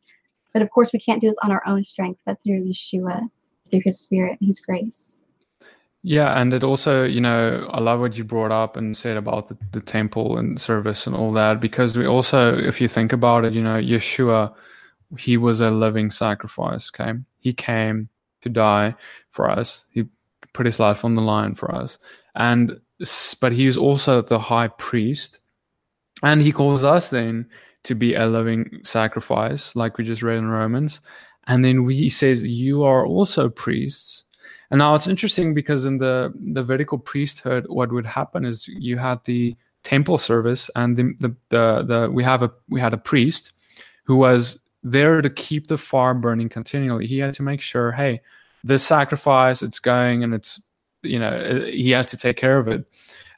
But 0.53 0.61
of 0.61 0.69
course, 0.69 0.91
we 0.93 0.99
can't 0.99 1.21
do 1.21 1.27
this 1.27 1.37
on 1.43 1.51
our 1.51 1.63
own 1.67 1.83
strength, 1.83 2.21
but 2.25 2.37
through 2.43 2.65
Yeshua, 2.65 3.29
through 3.69 3.81
His 3.83 3.99
Spirit 3.99 4.37
and 4.39 4.47
His 4.47 4.59
grace. 4.59 5.23
Yeah, 6.03 6.39
and 6.39 6.51
it 6.53 6.63
also, 6.63 7.03
you 7.03 7.21
know, 7.21 7.69
I 7.71 7.79
love 7.79 7.99
what 7.99 8.17
you 8.17 8.23
brought 8.23 8.51
up 8.51 8.75
and 8.75 8.97
said 8.97 9.17
about 9.17 9.49
the, 9.49 9.57
the 9.71 9.81
temple 9.81 10.37
and 10.37 10.59
service 10.59 11.05
and 11.05 11.15
all 11.15 11.31
that, 11.33 11.59
because 11.59 11.95
we 11.95 12.07
also, 12.07 12.57
if 12.57 12.81
you 12.81 12.87
think 12.87 13.13
about 13.13 13.45
it, 13.45 13.53
you 13.53 13.61
know, 13.61 13.79
Yeshua, 13.79 14.53
he 15.17 15.37
was 15.37 15.61
a 15.61 15.69
living 15.69 16.09
sacrifice, 16.09 16.89
okay? 16.93 17.19
He 17.39 17.53
came 17.53 18.09
to 18.41 18.49
die 18.49 18.95
for 19.29 19.49
us. 19.49 19.85
He 19.91 20.05
put 20.53 20.65
his 20.65 20.79
life 20.79 21.05
on 21.05 21.15
the 21.15 21.21
line 21.21 21.55
for 21.55 21.73
us. 21.73 21.97
And 22.35 22.79
but 23.39 23.51
he 23.51 23.67
is 23.67 23.77
also 23.77 24.21
the 24.21 24.39
high 24.39 24.67
priest. 24.67 25.39
And 26.23 26.41
he 26.41 26.51
calls 26.51 26.83
us 26.83 27.09
then 27.09 27.47
to 27.83 27.95
be 27.95 28.13
a 28.13 28.27
living 28.27 28.81
sacrifice, 28.83 29.75
like 29.75 29.97
we 29.97 30.03
just 30.03 30.21
read 30.21 30.37
in 30.37 30.49
Romans. 30.49 31.01
And 31.47 31.65
then 31.65 31.83
we, 31.83 31.95
he 31.95 32.09
says, 32.09 32.45
You 32.45 32.83
are 32.83 33.05
also 33.05 33.49
priests. 33.49 34.25
And 34.69 34.77
now 34.77 34.95
it's 34.95 35.07
interesting 35.07 35.53
because 35.53 35.85
in 35.85 35.97
the 35.97 36.33
the 36.53 36.61
Levitical 36.61 36.97
priesthood, 36.97 37.65
what 37.67 37.91
would 37.91 38.05
happen 38.05 38.45
is 38.45 38.67
you 38.67 38.97
had 38.97 39.23
the 39.25 39.55
temple 39.83 40.17
service, 40.17 40.69
and 40.75 40.95
the 40.95 41.13
the 41.19 41.35
the, 41.49 41.83
the 41.83 42.11
we 42.11 42.23
have 42.23 42.41
a 42.43 42.51
we 42.69 42.79
had 42.79 42.93
a 42.93 42.97
priest 42.97 43.51
who 44.05 44.15
was 44.15 44.59
there 44.83 45.21
to 45.21 45.29
keep 45.29 45.67
the 45.67 45.77
fire 45.77 46.13
burning 46.13 46.49
continually. 46.49 47.05
He 47.05 47.19
had 47.19 47.33
to 47.33 47.43
make 47.43 47.61
sure, 47.61 47.91
hey, 47.91 48.21
this 48.63 48.83
sacrifice, 48.83 49.61
it's 49.61 49.79
going 49.79 50.23
and 50.23 50.33
it's, 50.33 50.61
you 51.03 51.19
know, 51.19 51.65
he 51.65 51.91
has 51.91 52.07
to 52.07 52.17
take 52.17 52.37
care 52.37 52.57
of 52.57 52.67
it. 52.67 52.87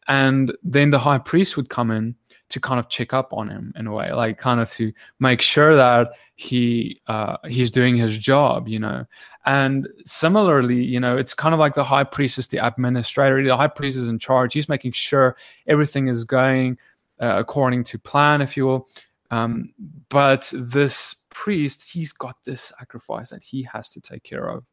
And 0.08 0.56
then 0.64 0.90
the 0.90 1.00
high 1.00 1.18
priest 1.18 1.56
would 1.56 1.70
come 1.70 1.92
in 1.92 2.16
to 2.50 2.60
kind 2.60 2.80
of 2.80 2.90
check 2.90 3.14
up 3.14 3.34
on 3.34 3.50
him 3.50 3.74
in 3.76 3.88
a 3.88 3.92
way, 3.92 4.12
like 4.12 4.38
kind 4.38 4.60
of 4.60 4.70
to 4.72 4.92
make 5.20 5.42
sure 5.42 5.76
that 5.76 6.12
he 6.36 7.02
uh, 7.08 7.38
he's 7.48 7.72
doing 7.72 7.96
his 7.96 8.18
job, 8.18 8.68
you 8.68 8.80
know. 8.80 9.06
And 9.46 9.88
similarly, 10.06 10.84
you 10.84 11.00
know, 11.00 11.18
it's 11.18 11.34
kind 11.34 11.54
of 11.54 11.60
like 11.60 11.74
the 11.74 11.84
high 11.84 12.04
priest 12.04 12.38
is 12.38 12.48
the 12.48 12.66
administrator. 12.66 13.44
The 13.44 13.58
high 13.58 13.68
priest 13.68 13.98
is 13.98 14.08
in 14.08 14.20
charge. 14.20 14.54
He's 14.54 14.70
making 14.70 14.92
sure 14.92 15.36
everything 15.68 16.08
is 16.08 16.24
going 16.24 16.78
uh, 17.20 17.36
according 17.38 17.86
to 17.86 17.98
plan, 17.98 18.42
if 18.42 18.56
you 18.56 18.66
will. 18.66 18.90
Um, 19.32 19.74
but 20.10 20.52
this 20.56 21.16
priest, 21.30 21.90
he's 21.90 22.12
got 22.12 22.38
this 22.44 22.74
sacrifice 22.78 23.32
that 23.32 23.42
he 23.42 23.64
has 23.64 23.90
to 23.90 24.02
take 24.02 24.24
care 24.24 24.48
of 24.48 24.64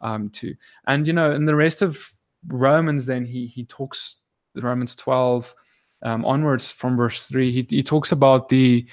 um, 0.00 0.30
too. 0.30 0.54
And 0.86 1.06
you 1.06 1.12
know, 1.12 1.32
in 1.32 1.46
the 1.46 1.54
rest 1.56 1.82
of 1.82 2.10
Romans, 2.46 3.06
then 3.06 3.24
he 3.24 3.46
he 3.46 3.64
talks 3.64 4.16
Romans 4.54 4.94
twelve 4.94 5.54
um, 6.02 6.24
onwards 6.24 6.70
from 6.70 6.96
verse 6.96 7.26
three. 7.26 7.50
He 7.50 7.66
he 7.68 7.82
talks 7.82 8.12
about 8.12 8.48
the 8.48 8.86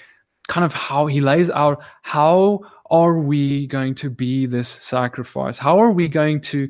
kind 0.48 0.66
of 0.66 0.74
how 0.74 1.08
he 1.08 1.22
lays 1.22 1.50
out 1.50 1.82
how 2.04 2.60
are 2.92 3.18
we 3.18 3.66
going 3.68 3.96
to 3.96 4.10
be 4.10 4.46
this 4.46 4.70
sacrifice? 4.70 5.58
How 5.58 5.80
are 5.80 5.92
we 5.92 6.08
going 6.08 6.40
to 6.42 6.70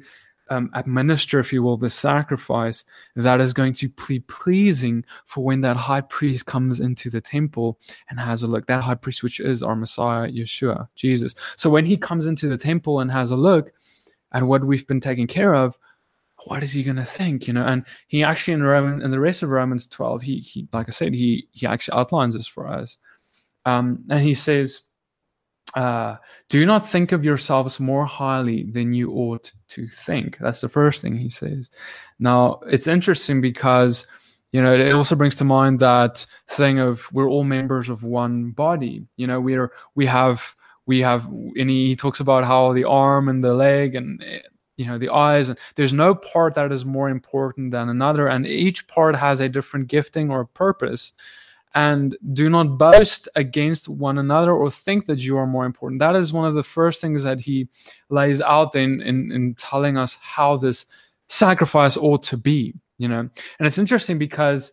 um, 0.50 0.70
administer, 0.74 1.40
if 1.40 1.52
you 1.52 1.64
will, 1.64 1.78
the 1.78 1.90
sacrifice 1.90 2.84
that 3.16 3.42
is 3.42 3.54
going 3.54 3.74
to 3.74 3.90
be 4.08 4.20
pleasing 4.20 5.04
for 5.26 5.44
when 5.44 5.62
that 5.62 5.78
high 5.78 6.02
priest 6.02 6.46
comes 6.46 6.80
into 6.80 7.10
the 7.10 7.22
temple 7.22 7.80
and 8.10 8.20
has 8.20 8.44
a 8.44 8.48
look. 8.48 8.68
That 8.68 8.84
high 8.84 8.96
priest, 8.96 9.24
which 9.24 9.40
is 9.40 9.64
our 9.64 9.76
Messiah, 9.76 10.30
Yeshua, 10.30 10.88
Jesus. 10.96 11.36
So 11.56 11.70
when 11.70 11.86
he 11.86 11.98
comes 11.98 12.26
into 12.26 12.48
the 12.48 12.58
temple 12.58 13.00
and 13.00 13.12
has 13.12 13.32
a 13.32 13.36
look 13.36 13.74
at 14.32 14.44
what 14.44 14.66
we've 14.66 14.88
been 14.88 15.02
taking 15.02 15.28
care 15.28 15.54
of, 15.54 15.78
what 16.46 16.64
is 16.64 16.74
he 16.74 16.84
going 16.84 16.98
to 16.98 17.06
think? 17.06 17.48
You 17.48 17.54
know, 17.54 17.66
and 17.66 17.86
he 18.08 18.24
actually 18.24 18.56
in 18.56 18.64
Roman 18.64 19.02
in 19.02 19.12
the 19.12 19.20
rest 19.20 19.44
of 19.44 19.50
Romans 19.50 19.88
12, 19.88 20.22
he 20.22 20.40
he 20.40 20.68
like 20.74 20.88
I 20.88 20.92
said, 20.92 21.14
he 21.14 21.48
he 21.52 21.66
actually 21.66 21.98
outlines 21.98 22.36
this 22.36 22.48
for 22.48 22.68
us, 22.68 22.98
um, 23.66 24.04
and 24.10 24.22
he 24.22 24.34
says 24.34 24.82
uh, 25.76 26.16
do 26.50 26.66
not 26.66 26.88
think 26.88 27.12
of 27.12 27.26
yourselves 27.26 27.80
more 27.80 28.06
highly 28.06 28.64
than 28.64 28.94
you 28.94 29.12
ought 29.12 29.52
to 29.70 29.88
think. 29.88 30.38
That's 30.40 30.62
the 30.62 30.70
first 30.70 31.02
thing 31.02 31.18
he 31.18 31.30
says. 31.30 31.70
Now, 32.20 32.60
it's 32.68 32.88
interesting 32.88 33.42
because, 33.42 34.08
you 34.52 34.62
know, 34.62 34.74
it 34.74 34.94
also 34.94 35.16
brings 35.16 35.36
to 35.36 35.44
mind 35.44 35.80
that 35.80 36.26
thing 36.48 36.80
of 36.80 37.12
we're 37.12 37.30
all 37.30 37.44
members 37.44 37.90
of 37.90 38.04
one 38.04 38.52
body. 38.52 39.06
You 39.18 39.28
know, 39.28 39.42
we're, 39.42 39.72
we 39.96 40.06
have, 40.06 40.56
we 40.86 41.00
have, 41.02 41.26
and 41.26 41.70
he 41.70 41.96
talks 41.96 42.20
about 42.20 42.46
how 42.46 42.74
the 42.74 42.84
arm 42.84 43.28
and 43.28 43.44
the 43.44 43.54
leg 43.54 43.96
and, 43.96 44.24
eh, 44.24 44.40
you 44.78 44.86
know, 44.86 44.98
the 44.98 45.10
eyes, 45.10 45.50
and 45.50 45.58
there's 45.76 45.94
no 45.94 46.14
part 46.14 46.54
that 46.56 46.72
is 46.72 46.86
more 46.86 47.10
important 47.10 47.72
than 47.72 47.90
another. 47.90 48.28
And 48.28 48.46
each 48.46 48.88
part 48.88 49.16
has 49.16 49.40
a 49.40 49.50
different 49.50 49.88
gifting 49.88 50.30
or 50.30 50.46
purpose 50.46 51.14
and 51.76 52.18
do 52.32 52.50
not 52.50 52.78
boast 52.78 53.28
against 53.36 53.90
one 53.90 54.18
another 54.18 54.54
or 54.54 54.72
think 54.72 55.06
that 55.06 55.20
you 55.20 55.38
are 55.38 55.46
more 55.46 55.66
important. 55.66 56.00
That 56.00 56.16
is 56.16 56.32
one 56.32 56.48
of 56.48 56.56
the 56.56 56.64
first 56.64 57.02
things 57.02 57.22
that 57.24 57.42
he 57.42 57.68
lays 58.10 58.40
out 58.40 58.76
in, 58.76 59.02
in, 59.02 59.32
in 59.32 59.56
telling 59.56 59.98
us 59.98 60.18
how 60.22 60.56
this 60.56 60.86
sacrifice 61.28 61.98
ought 61.98 62.24
to 62.24 62.38
be, 62.38 62.74
you 62.98 63.10
know. 63.10 63.20
And 63.20 63.68
it's 63.68 63.78
interesting 63.78 64.18
because 64.18 64.72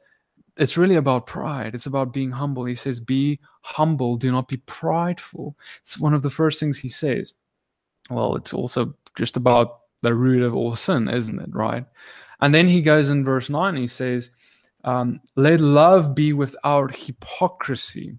it's 0.56 0.76
really 0.76 0.96
about 0.96 1.26
pride. 1.26 1.74
It's 1.74 1.86
about 1.86 2.12
being 2.12 2.30
humble. 2.30 2.64
He 2.64 2.74
says, 2.74 3.00
Be 3.00 3.40
humble, 3.62 4.16
do 4.16 4.30
not 4.30 4.48
be 4.48 4.58
prideful. 4.58 5.56
It's 5.80 5.98
one 5.98 6.14
of 6.14 6.22
the 6.22 6.30
first 6.30 6.60
things 6.60 6.78
he 6.78 6.88
says. 6.88 7.34
Well, 8.10 8.36
it's 8.36 8.52
also 8.52 8.94
just 9.16 9.36
about 9.36 9.80
the 10.02 10.14
root 10.14 10.42
of 10.42 10.54
all 10.54 10.74
sin, 10.76 11.08
isn't 11.08 11.40
it? 11.40 11.54
Right. 11.54 11.84
And 12.40 12.54
then 12.54 12.68
he 12.68 12.82
goes 12.82 13.08
in 13.08 13.24
verse 13.24 13.48
9, 13.48 13.76
he 13.76 13.86
says, 13.86 14.30
um, 14.84 15.20
let 15.36 15.60
love 15.60 16.14
be 16.14 16.32
without 16.32 16.94
hypocrisy. 16.94 18.18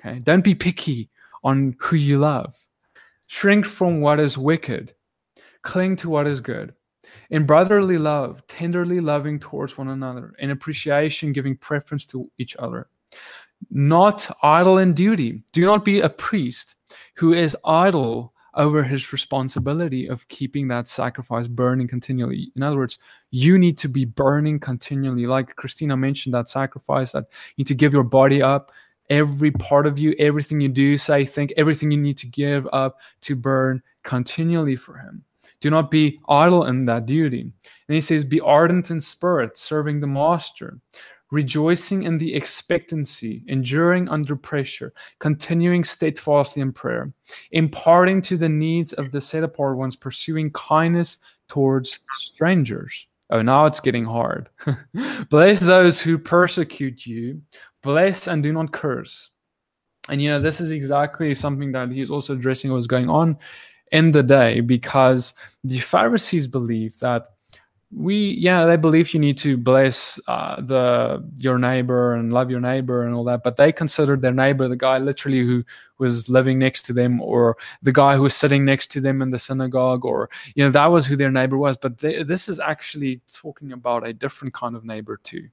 Okay, 0.00 0.18
don't 0.18 0.42
be 0.42 0.54
picky 0.54 1.10
on 1.44 1.76
who 1.78 1.96
you 1.96 2.18
love. 2.18 2.54
Shrink 3.28 3.66
from 3.66 4.00
what 4.00 4.18
is 4.20 4.36
wicked. 4.36 4.94
Cling 5.62 5.96
to 5.96 6.10
what 6.10 6.26
is 6.26 6.40
good. 6.40 6.74
In 7.32 7.46
brotherly 7.46 7.96
love, 7.96 8.46
tenderly 8.46 9.00
loving 9.00 9.38
towards 9.38 9.78
one 9.78 9.88
another. 9.88 10.34
In 10.38 10.50
appreciation, 10.50 11.32
giving 11.32 11.56
preference 11.56 12.04
to 12.06 12.30
each 12.36 12.54
other. 12.58 12.88
Not 13.70 14.30
idle 14.42 14.76
in 14.78 14.92
duty. 14.92 15.42
Do 15.52 15.64
not 15.64 15.82
be 15.82 16.00
a 16.00 16.10
priest 16.10 16.74
who 17.14 17.32
is 17.32 17.56
idle 17.64 18.34
over 18.54 18.82
his 18.82 19.14
responsibility 19.14 20.08
of 20.08 20.28
keeping 20.28 20.68
that 20.68 20.88
sacrifice 20.88 21.46
burning 21.46 21.88
continually. 21.88 22.52
In 22.54 22.62
other 22.62 22.76
words, 22.76 22.98
you 23.30 23.56
need 23.56 23.78
to 23.78 23.88
be 23.88 24.04
burning 24.04 24.60
continually. 24.60 25.26
Like 25.26 25.56
Christina 25.56 25.96
mentioned, 25.96 26.34
that 26.34 26.50
sacrifice 26.50 27.12
that 27.12 27.24
you 27.56 27.62
need 27.62 27.68
to 27.68 27.74
give 27.74 27.94
your 27.94 28.04
body 28.04 28.42
up, 28.42 28.72
every 29.08 29.52
part 29.52 29.86
of 29.86 29.98
you, 29.98 30.14
everything 30.18 30.60
you 30.60 30.68
do, 30.68 30.98
say, 30.98 31.24
think, 31.24 31.54
everything 31.56 31.90
you 31.90 31.98
need 31.98 32.18
to 32.18 32.26
give 32.26 32.68
up 32.74 32.98
to 33.22 33.34
burn 33.34 33.82
continually 34.02 34.76
for 34.76 34.98
him. 34.98 35.24
Do 35.62 35.70
not 35.70 35.90
be 35.90 36.20
idle 36.28 36.66
in 36.66 36.84
that 36.84 37.06
duty. 37.06 37.40
And 37.40 37.94
he 37.94 38.02
says, 38.02 38.24
Be 38.24 38.40
ardent 38.40 38.90
in 38.90 39.00
spirit, 39.00 39.56
serving 39.56 40.00
the 40.00 40.06
master 40.06 40.78
rejoicing 41.32 42.02
in 42.02 42.18
the 42.18 42.32
expectancy, 42.34 43.42
enduring 43.48 44.06
under 44.08 44.36
pressure, 44.36 44.92
continuing 45.18 45.82
steadfastly 45.82 46.60
in 46.60 46.72
prayer, 46.72 47.10
imparting 47.52 48.20
to 48.20 48.36
the 48.36 48.48
needs 48.48 48.92
of 48.92 49.10
the 49.10 49.20
set 49.20 49.42
apart 49.42 49.78
ones, 49.78 49.96
pursuing 49.96 50.50
kindness 50.52 51.18
towards 51.48 52.00
strangers. 52.12 53.08
Oh, 53.30 53.40
now 53.40 53.64
it's 53.64 53.80
getting 53.80 54.04
hard. 54.04 54.50
Bless 55.30 55.58
those 55.58 55.98
who 55.98 56.18
persecute 56.18 57.06
you, 57.06 57.40
bless 57.82 58.28
and 58.28 58.42
do 58.42 58.52
not 58.52 58.72
curse. 58.72 59.30
And 60.10 60.20
you 60.20 60.30
know, 60.30 60.40
this 60.40 60.60
is 60.60 60.70
exactly 60.70 61.34
something 61.34 61.72
that 61.72 61.90
he's 61.90 62.10
also 62.10 62.34
addressing 62.34 62.70
what 62.70 62.76
was 62.76 62.86
going 62.86 63.08
on 63.08 63.38
in 63.92 64.10
the 64.10 64.22
day 64.22 64.60
because 64.60 65.34
the 65.62 65.78
Pharisees 65.78 66.46
believed 66.46 67.00
that 67.00 67.28
we 67.94 68.30
yeah 68.40 68.64
they 68.64 68.76
believe 68.76 69.12
you 69.12 69.20
need 69.20 69.36
to 69.36 69.56
bless 69.56 70.18
uh, 70.26 70.60
the 70.62 71.22
your 71.36 71.58
neighbor 71.58 72.14
and 72.14 72.32
love 72.32 72.50
your 72.50 72.60
neighbor 72.60 73.04
and 73.04 73.14
all 73.14 73.24
that 73.24 73.42
but 73.42 73.56
they 73.56 73.70
considered 73.70 74.22
their 74.22 74.32
neighbor 74.32 74.66
the 74.66 74.76
guy 74.76 74.96
literally 74.96 75.40
who 75.40 75.62
was 75.98 76.28
living 76.28 76.58
next 76.58 76.86
to 76.86 76.92
them 76.94 77.20
or 77.20 77.56
the 77.82 77.92
guy 77.92 78.16
who 78.16 78.22
was 78.22 78.34
sitting 78.34 78.64
next 78.64 78.86
to 78.90 79.00
them 79.00 79.20
in 79.20 79.30
the 79.30 79.38
synagogue 79.38 80.06
or 80.06 80.30
you 80.54 80.64
know 80.64 80.70
that 80.70 80.86
was 80.86 81.06
who 81.06 81.16
their 81.16 81.30
neighbor 81.30 81.58
was 81.58 81.76
but 81.76 81.98
they, 81.98 82.22
this 82.22 82.48
is 82.48 82.58
actually 82.58 83.20
talking 83.30 83.72
about 83.72 84.06
a 84.06 84.12
different 84.12 84.54
kind 84.54 84.74
of 84.74 84.84
neighbor 84.84 85.20
too. 85.22 85.48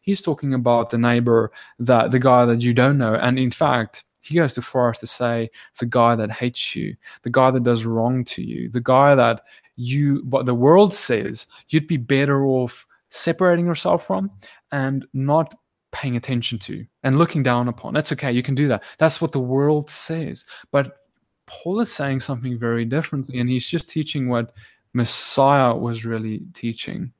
He's 0.00 0.20
talking 0.20 0.54
about 0.54 0.90
the 0.90 0.98
neighbor 0.98 1.50
that 1.80 2.10
the 2.10 2.18
guy 2.18 2.44
that 2.44 2.60
you 2.60 2.72
don't 2.72 2.98
know 2.98 3.14
and 3.14 3.38
in 3.38 3.50
fact 3.50 4.04
he 4.22 4.34
goes 4.34 4.54
too 4.54 4.60
far 4.60 4.90
as 4.90 4.98
to 4.98 5.06
say 5.06 5.50
the 5.78 5.86
guy 5.86 6.14
that 6.14 6.30
hates 6.30 6.74
you 6.76 6.94
the 7.22 7.30
guy 7.30 7.50
that 7.50 7.62
does 7.62 7.84
wrong 7.84 8.24
to 8.24 8.42
you 8.42 8.68
the 8.70 8.80
guy 8.80 9.14
that 9.14 9.42
you 9.76 10.22
what 10.28 10.46
the 10.46 10.54
world 10.54 10.92
says 10.92 11.46
you'd 11.68 11.86
be 11.86 11.96
better 11.96 12.44
off 12.46 12.86
separating 13.10 13.66
yourself 13.66 14.06
from 14.06 14.30
and 14.72 15.06
not 15.12 15.54
paying 15.92 16.16
attention 16.16 16.58
to 16.58 16.86
and 17.02 17.18
looking 17.18 17.42
down 17.42 17.68
upon. 17.68 17.94
That's 17.94 18.12
okay 18.12 18.32
you 18.32 18.42
can 18.42 18.54
do 18.54 18.68
that. 18.68 18.84
That's 18.98 19.20
what 19.20 19.32
the 19.32 19.40
world 19.40 19.90
says. 19.90 20.44
But 20.70 20.96
paul 21.46 21.80
is 21.80 21.92
saying 21.92 22.20
something 22.20 22.56
very 22.56 22.84
differently 22.84 23.40
and 23.40 23.50
he's 23.50 23.66
just 23.66 23.88
teaching 23.88 24.28
what 24.28 24.52
messiah 24.92 25.74
was 25.74 26.04
really 26.04 26.42
teaching. 26.54 27.12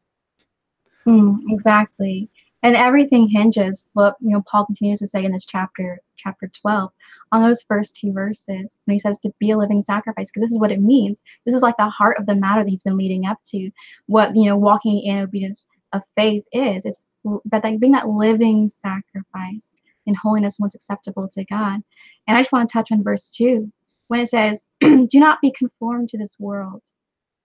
Mm, 1.07 1.39
exactly 1.49 2.29
and 2.63 2.77
everything 2.77 3.29
hinges 3.29 3.91
what 3.95 4.17
you 4.21 4.31
know 4.31 4.43
paul 4.51 4.67
continues 4.67 4.99
to 4.99 5.07
say 5.07 5.25
in 5.25 5.33
this 5.33 5.47
chapter 5.47 6.01
chapter 6.17 6.49
12 6.61 6.91
on 7.33 7.43
those 7.43 7.63
first 7.63 7.97
two 7.97 8.13
verses 8.13 8.81
when 8.85 8.95
he 8.95 9.01
says 9.01 9.19
to 9.21 9.33
be 9.39 9.51
a 9.53 9.59
living 9.59 9.83
sacrifice 9.83 10.31
because 10.31 10.43
this 10.43 10.53
is 10.53 10.59
what 10.59 10.73
it 10.73 10.81
means. 10.81 11.23
This 11.47 11.55
is 11.55 11.63
like 11.63 11.77
the 11.77 11.89
heart 11.89 12.19
of 12.19 12.27
the 12.27 12.35
matter 12.35 12.65
that 12.65 12.71
he's 12.71 12.83
been 12.83 12.97
leading 12.97 13.27
up 13.27 13.39
to 13.51 13.71
what 14.07 14.35
you 14.35 14.47
know 14.47 14.57
walking 14.57 15.01
in 15.03 15.19
obedience 15.19 15.67
of 15.93 16.03
faith 16.17 16.45
is. 16.53 16.85
It's 16.85 17.07
that 17.47 17.65
like 17.65 17.81
being 17.81 17.93
that 17.93 18.09
living 18.09 18.69
sacrifice 18.69 19.77
in 20.07 20.15
holiness 20.15 20.57
what's 20.59 20.75
acceptable 20.75 21.29
to 21.29 21.45
god. 21.45 21.81
And 22.27 22.37
i 22.37 22.41
just 22.41 22.53
want 22.53 22.69
to 22.69 22.73
touch 22.73 22.93
on 22.93 23.03
verse 23.03 23.31
2 23.31 23.71
when 24.09 24.21
it 24.21 24.29
says 24.29 24.69
do 24.81 25.09
not 25.15 25.41
be 25.41 25.53
conformed 25.53 26.09
to 26.11 26.19
this 26.19 26.37
world 26.39 26.83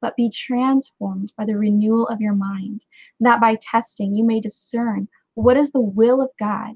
but 0.06 0.16
be 0.16 0.30
transformed 0.30 1.34
by 1.36 1.44
the 1.46 1.58
renewal 1.58 2.08
of 2.10 2.22
your 2.22 2.36
mind, 2.36 2.86
that 3.22 3.42
by 3.42 3.58
testing 3.60 4.14
you 4.14 4.24
may 4.24 4.40
discern 4.40 5.08
what 5.34 5.58
is 5.58 5.72
the 5.72 5.82
will 5.82 6.22
of 6.22 6.30
God, 6.38 6.76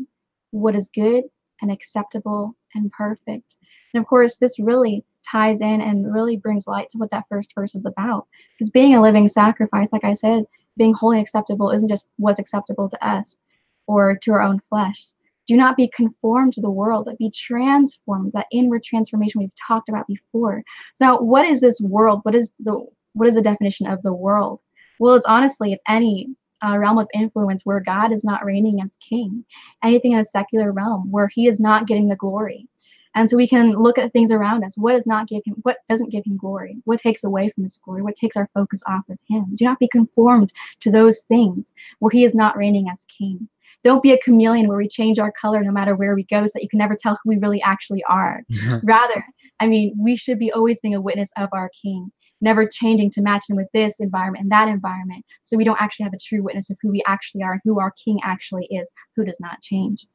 what 0.49 0.75
is 0.75 0.89
good 0.95 1.25
and 1.61 1.69
acceptable 1.71 2.55
and 2.73 2.91
perfect. 2.91 3.57
And 3.93 4.01
of 4.01 4.07
course, 4.07 4.37
this 4.37 4.57
really 4.57 5.05
ties 5.31 5.61
in 5.61 5.79
and 5.79 6.11
really 6.11 6.37
brings 6.37 6.65
light 6.65 6.89
to 6.89 6.97
what 6.97 7.11
that 7.11 7.25
first 7.29 7.53
verse 7.53 7.75
is 7.75 7.85
about. 7.85 8.25
Because 8.57 8.71
being 8.71 8.95
a 8.95 9.01
living 9.01 9.29
sacrifice, 9.29 9.89
like 9.91 10.03
I 10.03 10.15
said, 10.15 10.45
being 10.75 10.95
wholly 10.95 11.19
acceptable 11.19 11.69
isn't 11.69 11.87
just 11.87 12.09
what's 12.17 12.39
acceptable 12.39 12.89
to 12.89 13.07
us 13.07 13.37
or 13.85 14.17
to 14.23 14.31
our 14.31 14.41
own 14.41 14.59
flesh. 14.69 15.05
Do 15.45 15.55
not 15.55 15.77
be 15.77 15.91
conformed 15.95 16.53
to 16.53 16.61
the 16.61 16.69
world, 16.71 17.05
but 17.05 17.19
be 17.19 17.29
transformed, 17.29 18.31
that 18.33 18.47
inward 18.51 18.83
transformation 18.83 19.39
we've 19.39 19.51
talked 19.55 19.89
about 19.89 20.07
before. 20.07 20.63
So 20.95 21.05
now 21.05 21.21
what 21.21 21.45
is 21.45 21.61
this 21.61 21.79
world? 21.79 22.21
What 22.23 22.33
is 22.33 22.53
the 22.59 22.87
what 23.19 23.27
is 23.27 23.35
the 23.35 23.41
definition 23.41 23.85
of 23.85 24.01
the 24.01 24.13
world? 24.13 24.61
Well, 24.99 25.15
it's 25.15 25.25
honestly, 25.25 25.73
it's 25.73 25.83
any 25.87 26.29
uh, 26.65 26.77
realm 26.77 26.97
of 26.97 27.07
influence 27.13 27.65
where 27.65 27.81
God 27.81 28.11
is 28.11 28.23
not 28.23 28.45
reigning 28.45 28.81
as 28.81 28.97
king, 28.97 29.43
anything 29.83 30.13
in 30.13 30.19
a 30.19 30.25
secular 30.25 30.71
realm 30.71 31.11
where 31.11 31.27
he 31.27 31.47
is 31.47 31.59
not 31.59 31.87
getting 31.87 32.07
the 32.07 32.15
glory. 32.15 32.67
And 33.15 33.29
so 33.29 33.35
we 33.35 33.47
can 33.47 33.71
look 33.71 33.97
at 33.97 34.13
things 34.13 34.31
around 34.31 34.63
us. 34.63 34.77
What 34.77 34.93
does 34.93 35.05
not 35.05 35.27
give 35.27 35.41
him, 35.45 35.55
what 35.63 35.77
doesn't 35.89 36.11
give 36.11 36.23
him 36.25 36.37
glory? 36.37 36.77
What 36.85 36.99
takes 36.99 37.23
away 37.23 37.49
from 37.49 37.63
his 37.63 37.77
glory? 37.83 38.03
What 38.03 38.15
takes 38.15 38.37
our 38.37 38.49
focus 38.53 38.81
off 38.87 39.09
of 39.09 39.17
him? 39.27 39.45
Do 39.55 39.65
not 39.65 39.79
be 39.79 39.87
conformed 39.87 40.53
to 40.81 40.91
those 40.91 41.21
things 41.21 41.73
where 41.99 42.11
he 42.11 42.23
is 42.23 42.35
not 42.35 42.55
reigning 42.55 42.87
as 42.89 43.05
king. 43.05 43.49
Don't 43.83 44.03
be 44.03 44.11
a 44.11 44.19
chameleon 44.19 44.67
where 44.67 44.77
we 44.77 44.87
change 44.87 45.19
our 45.19 45.31
color 45.31 45.63
no 45.63 45.71
matter 45.71 45.95
where 45.95 46.15
we 46.15 46.23
go 46.25 46.45
so 46.45 46.51
that 46.53 46.63
you 46.63 46.69
can 46.69 46.79
never 46.79 46.95
tell 46.95 47.17
who 47.23 47.29
we 47.29 47.37
really 47.37 47.61
actually 47.63 48.03
are. 48.03 48.43
Rather, 48.83 49.25
I 49.59 49.67
mean, 49.67 49.95
we 49.97 50.15
should 50.15 50.37
be 50.37 50.51
always 50.51 50.79
being 50.79 50.95
a 50.95 51.01
witness 51.01 51.31
of 51.37 51.49
our 51.51 51.69
king 51.81 52.11
never 52.41 52.67
changing 52.67 53.11
to 53.11 53.21
match 53.21 53.47
them 53.47 53.57
with 53.57 53.67
this 53.73 53.99
environment 53.99 54.43
and 54.43 54.51
that 54.51 54.67
environment. 54.67 55.25
So 55.41 55.57
we 55.57 55.63
don't 55.63 55.79
actually 55.81 56.05
have 56.05 56.13
a 56.13 56.19
true 56.19 56.43
witness 56.43 56.69
of 56.69 56.77
who 56.81 56.89
we 56.89 57.03
actually 57.07 57.43
are 57.43 57.53
and 57.53 57.61
who 57.63 57.79
our 57.79 57.91
king 57.91 58.19
actually 58.23 58.65
is, 58.65 58.91
who 59.15 59.25
does 59.25 59.39
not 59.39 59.61
change. 59.61 60.05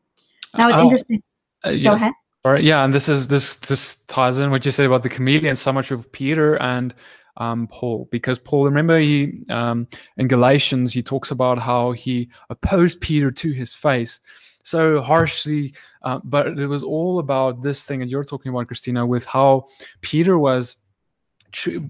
Now 0.56 0.68
it's 0.68 0.78
oh, 0.78 0.82
interesting. 0.82 1.22
Uh, 1.62 1.72
Go 1.72 1.92
ahead. 1.92 2.12
All 2.44 2.52
right, 2.52 2.62
yeah, 2.62 2.84
and 2.84 2.92
this 2.92 3.08
is 3.08 3.26
this 3.28 3.56
this 3.56 3.96
ties 4.04 4.38
in 4.38 4.50
what 4.50 4.64
you 4.66 4.70
said 4.70 4.84
about 4.84 5.02
the 5.02 5.08
chameleon 5.08 5.56
so 5.56 5.72
much 5.72 5.90
of 5.90 6.10
Peter 6.12 6.56
and 6.56 6.94
um, 7.38 7.66
Paul, 7.68 8.06
because 8.10 8.38
Paul, 8.38 8.66
remember 8.66 8.98
he 8.98 9.42
um, 9.48 9.88
in 10.18 10.28
Galatians 10.28 10.92
he 10.92 11.02
talks 11.02 11.30
about 11.30 11.58
how 11.58 11.92
he 11.92 12.28
opposed 12.50 13.00
Peter 13.00 13.30
to 13.30 13.52
his 13.52 13.72
face 13.74 14.20
so 14.62 15.00
harshly, 15.00 15.74
uh, 16.02 16.20
but 16.24 16.58
it 16.58 16.66
was 16.66 16.82
all 16.82 17.18
about 17.18 17.62
this 17.62 17.84
thing 17.84 18.00
that 18.00 18.08
you're 18.08 18.24
talking 18.24 18.50
about, 18.50 18.66
Christina, 18.66 19.06
with 19.06 19.24
how 19.24 19.66
Peter 20.00 20.38
was 20.38 20.76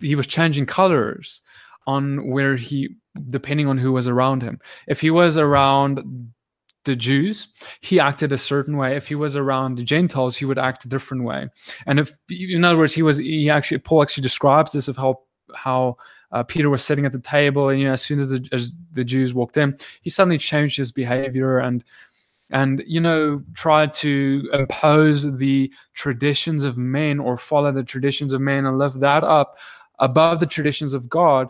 he 0.01 0.15
was 0.15 0.27
changing 0.27 0.67
colors 0.67 1.43
on 1.87 2.29
where 2.29 2.57
he 2.57 2.89
depending 3.29 3.69
on 3.69 3.79
who 3.79 3.93
was 3.93 4.09
around 4.09 4.43
him 4.43 4.59
if 4.89 5.01
he 5.01 5.11
was 5.11 5.37
around 5.37 6.33
the 6.85 6.97
Jews, 6.97 7.49
he 7.81 7.99
acted 7.99 8.33
a 8.33 8.39
certain 8.39 8.77
way. 8.77 8.97
If 8.97 9.09
he 9.09 9.15
was 9.15 9.37
around 9.37 9.77
the 9.77 9.85
Gentiles, 9.85 10.37
he 10.37 10.45
would 10.45 10.59
act 10.59 10.85
a 10.85 10.89
different 10.89 11.25
way. 11.25 11.49
And 11.87 11.99
if, 11.99 12.17
in 12.29 12.65
other 12.65 12.79
words, 12.79 12.93
he 12.93 13.03
was, 13.03 13.17
he 13.17 13.51
actually, 13.51 13.79
Paul 13.79 14.03
actually 14.03 14.23
describes 14.23 14.73
this 14.73 14.89
of 14.89 14.97
how, 14.97 15.21
how 15.55 15.97
uh, 16.33 16.43
Peter 16.43 16.69
was 16.69 16.85
sitting 16.85 17.07
at 17.07 17.13
the 17.13 17.21
table, 17.21 17.69
and 17.69 17.81
you 17.81 17.87
know, 17.87 17.93
as 17.93 18.03
soon 18.03 18.21
as 18.21 18.31
the, 18.31 18.47
as 18.53 18.73
the 18.93 19.05
Jews 19.05 19.33
walked 19.33 19.57
in, 19.57 19.77
he 20.03 20.11
suddenly 20.11 20.39
changed 20.39 20.77
his 20.77 20.93
behavior 20.93 21.59
and 21.59 21.85
and 22.51 22.83
you 22.87 23.01
know 23.01 23.43
try 23.55 23.87
to 23.87 24.49
impose 24.53 25.37
the 25.39 25.73
traditions 25.95 26.65
of 26.65 26.77
men 26.77 27.19
or 27.19 27.37
follow 27.37 27.73
the 27.73 27.83
traditions 27.83 28.33
of 28.33 28.41
men 28.41 28.67
and 28.67 28.79
lift 28.79 29.01
that 29.01 29.25
up 29.25 29.59
above 29.99 30.41
the 30.41 30.47
traditions 30.47 30.95
of 30.95 31.09
god 31.09 31.49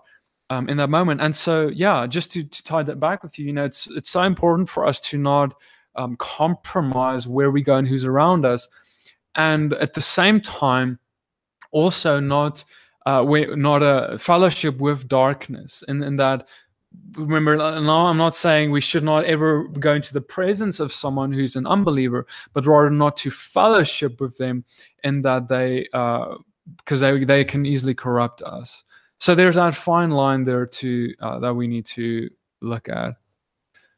um, 0.50 0.68
in 0.68 0.76
that 0.76 0.90
moment. 0.90 1.20
And 1.20 1.34
so 1.34 1.68
yeah 1.68 2.06
just 2.06 2.32
to, 2.32 2.44
to, 2.44 2.64
tie 2.64 2.82
that 2.82 3.00
back 3.00 3.22
with 3.22 3.38
you 3.38 3.46
you 3.46 3.52
know 3.52 3.64
it's 3.64 3.88
it's 3.88 4.10
so 4.10 4.22
important 4.22 4.68
for 4.68 4.86
us 4.86 5.00
to 5.00 5.18
not 5.18 5.54
um, 5.96 6.16
compromise 6.16 7.26
where 7.28 7.50
we 7.50 7.62
go 7.62 7.76
and 7.76 7.86
who's 7.88 8.04
around 8.04 8.44
us. 8.44 8.68
And 9.36 9.74
at 9.74 9.94
the 9.94 10.02
same 10.02 10.40
time 10.40 10.98
also 11.72 12.20
not 12.20 12.64
uh, 13.06 13.22
we 13.26 13.46
not 13.54 13.82
a 13.82 14.18
fellowship 14.18 14.78
with 14.78 15.08
darkness 15.08 15.84
in, 15.88 16.02
in 16.02 16.16
that 16.16 16.46
remember 17.16 17.56
now 17.56 18.06
i'm 18.06 18.16
not 18.16 18.34
saying 18.34 18.70
we 18.70 18.80
should 18.80 19.04
not 19.04 19.24
ever 19.24 19.64
go 19.64 19.94
into 19.94 20.12
the 20.12 20.20
presence 20.20 20.80
of 20.80 20.92
someone 20.92 21.32
who's 21.32 21.54
an 21.54 21.66
unbeliever 21.66 22.26
but 22.52 22.66
rather 22.66 22.90
not 22.90 23.16
to 23.16 23.30
fellowship 23.30 24.20
with 24.20 24.36
them 24.36 24.64
in 25.04 25.22
that 25.22 25.46
they 25.48 25.86
because 26.78 27.02
uh, 27.02 27.12
they, 27.12 27.24
they 27.24 27.44
can 27.44 27.66
easily 27.66 27.94
corrupt 27.94 28.42
us. 28.42 28.84
So 29.18 29.34
there's 29.34 29.54
that 29.54 29.74
fine 29.74 30.10
line 30.10 30.44
there 30.44 30.66
too 30.66 31.14
uh, 31.20 31.38
that 31.40 31.54
we 31.54 31.66
need 31.66 31.86
to 31.86 32.28
look 32.60 32.88
at. 32.88 33.14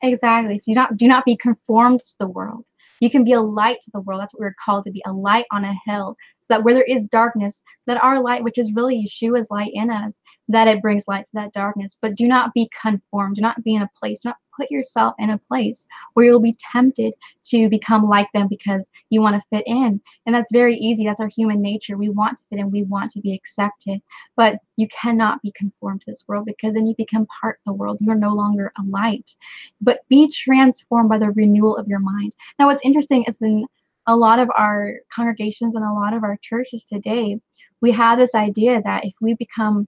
Exactly. 0.02 0.58
So 0.58 0.70
you 0.70 0.74
not 0.74 0.96
do 0.96 1.08
not 1.08 1.24
be 1.24 1.36
conformed 1.36 2.00
to 2.00 2.18
the 2.18 2.26
world 2.26 2.66
you 3.06 3.10
can 3.10 3.22
be 3.22 3.34
a 3.34 3.40
light 3.40 3.78
to 3.82 3.90
the 3.92 4.00
world. 4.00 4.20
That's 4.20 4.34
what 4.34 4.40
we're 4.40 4.56
called 4.64 4.82
to 4.84 4.90
be 4.90 5.00
a 5.06 5.12
light 5.12 5.46
on 5.52 5.64
a 5.64 5.74
hill. 5.86 6.16
So 6.40 6.54
that 6.54 6.64
where 6.64 6.74
there 6.74 6.82
is 6.82 7.06
darkness, 7.06 7.62
that 7.86 8.02
our 8.02 8.20
light, 8.20 8.42
which 8.42 8.58
is 8.58 8.72
really 8.72 9.06
Yeshua's 9.06 9.48
light 9.48 9.70
in 9.72 9.90
us, 9.90 10.20
that 10.48 10.66
it 10.66 10.82
brings 10.82 11.06
light 11.06 11.24
to 11.26 11.30
that 11.34 11.52
darkness. 11.52 11.96
But 12.02 12.16
do 12.16 12.26
not 12.26 12.52
be 12.52 12.68
conformed. 12.82 13.36
Do 13.36 13.42
not 13.42 13.62
be 13.62 13.76
in 13.76 13.82
a 13.82 13.90
place, 13.96 14.22
do 14.22 14.30
not 14.30 14.38
put 14.56 14.70
yourself 14.70 15.14
in 15.18 15.30
a 15.30 15.38
place 15.38 15.86
where 16.14 16.26
you'll 16.26 16.40
be 16.40 16.56
tempted 16.72 17.14
to 17.44 17.68
become 17.68 18.08
like 18.08 18.30
them 18.32 18.48
because 18.48 18.90
you 19.10 19.20
want 19.20 19.36
to 19.36 19.56
fit 19.56 19.64
in. 19.66 20.00
And 20.24 20.34
that's 20.34 20.52
very 20.52 20.76
easy. 20.76 21.04
That's 21.04 21.20
our 21.20 21.28
human 21.28 21.60
nature. 21.60 21.96
We 21.96 22.08
want 22.08 22.38
to 22.38 22.44
fit 22.50 22.58
in, 22.58 22.70
we 22.70 22.84
want 22.84 23.10
to 23.12 23.20
be 23.20 23.34
accepted. 23.34 24.00
But 24.36 24.58
you 24.76 24.88
cannot 24.88 25.42
be 25.42 25.52
conformed 25.52 26.02
to 26.02 26.10
this 26.10 26.24
world 26.26 26.46
because 26.46 26.74
then 26.74 26.86
you 26.86 26.94
become 26.96 27.26
part 27.40 27.58
of 27.58 27.72
the 27.72 27.76
world. 27.76 27.98
You 28.00 28.10
are 28.10 28.16
no 28.16 28.34
longer 28.34 28.72
a 28.78 28.82
light. 28.84 29.34
But 29.80 30.00
be 30.08 30.30
transformed 30.30 31.08
by 31.08 31.18
the 31.18 31.30
renewal 31.30 31.76
of 31.76 31.88
your 31.88 32.00
mind. 32.00 32.34
Now, 32.58 32.66
what's 32.66 32.84
interesting 32.84 33.24
is 33.24 33.42
in 33.42 33.66
a 34.06 34.16
lot 34.16 34.38
of 34.38 34.48
our 34.56 34.94
congregations 35.12 35.74
and 35.74 35.84
a 35.84 35.92
lot 35.92 36.14
of 36.14 36.22
our 36.22 36.38
churches 36.40 36.84
today, 36.84 37.40
we 37.80 37.90
have 37.92 38.18
this 38.18 38.34
idea 38.34 38.80
that 38.82 39.04
if 39.04 39.12
we 39.20 39.34
become 39.34 39.86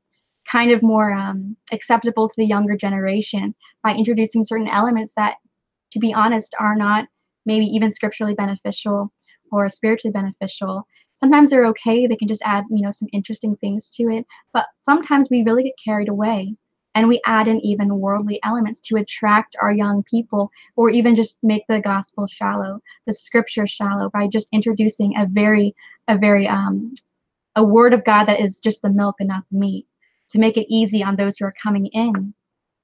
kind 0.51 0.70
of 0.70 0.82
more 0.82 1.12
um, 1.12 1.57
acceptable 1.72 2.28
to 2.28 2.34
the 2.36 2.44
younger 2.44 2.76
generation 2.76 3.55
by 3.82 3.94
introducing 3.94 4.44
certain 4.44 4.68
elements 4.68 5.14
that, 5.14 5.36
to 5.92 5.99
be 5.99 6.12
honest, 6.12 6.55
are 6.59 6.76
not 6.76 7.07
maybe 7.46 7.66
even 7.66 7.90
scripturally 7.90 8.34
beneficial 8.34 9.12
or 9.53 9.68
spiritually 9.68 10.12
beneficial. 10.12 10.86
Sometimes 11.14 11.51
they're 11.51 11.66
okay; 11.66 12.07
they 12.07 12.16
can 12.16 12.28
just 12.28 12.42
add, 12.44 12.64
you 12.70 12.82
know, 12.82 12.90
some 12.90 13.09
interesting 13.12 13.57
things 13.57 13.90
to 13.90 14.05
it. 14.05 14.26
But 14.53 14.66
sometimes 14.84 15.28
we 15.30 15.42
really 15.42 15.64
get 15.64 15.74
carried 15.84 16.09
away 16.09 16.55
and 16.94 17.07
we 17.07 17.20
add 17.26 17.46
in 17.46 17.61
even 17.61 18.01
worldly 18.01 18.40
elements 18.44 18.80
to 18.80 18.96
attract 18.96 19.55
our 19.62 19.72
young 19.72 20.03
people 20.03 20.51
or 20.74 20.90
even 20.90 21.14
just 21.14 21.38
make 21.44 21.62
the 21.68 21.80
gospel 21.80 22.26
shallow 22.26 22.80
the 23.07 23.14
scripture 23.14 23.68
shallow 23.68 24.11
by 24.11 24.26
just 24.26 24.49
introducing 24.53 25.14
a 25.16 25.26
very 25.26 25.74
a 26.09 26.18
very 26.18 26.49
um 26.49 26.92
a 27.55 27.62
word 27.62 27.94
of 27.94 28.05
god 28.05 28.24
that 28.24 28.40
is 28.40 28.59
just 28.59 28.82
the 28.82 28.90
milk 28.90 29.14
and 29.20 29.28
not 29.28 29.44
the 29.53 29.59
meat 29.59 29.86
to 30.30 30.38
make 30.38 30.56
it 30.56 30.72
easy 30.72 31.02
on 31.02 31.16
those 31.16 31.36
who 31.36 31.44
are 31.44 31.54
coming 31.62 31.86
in 31.86 32.32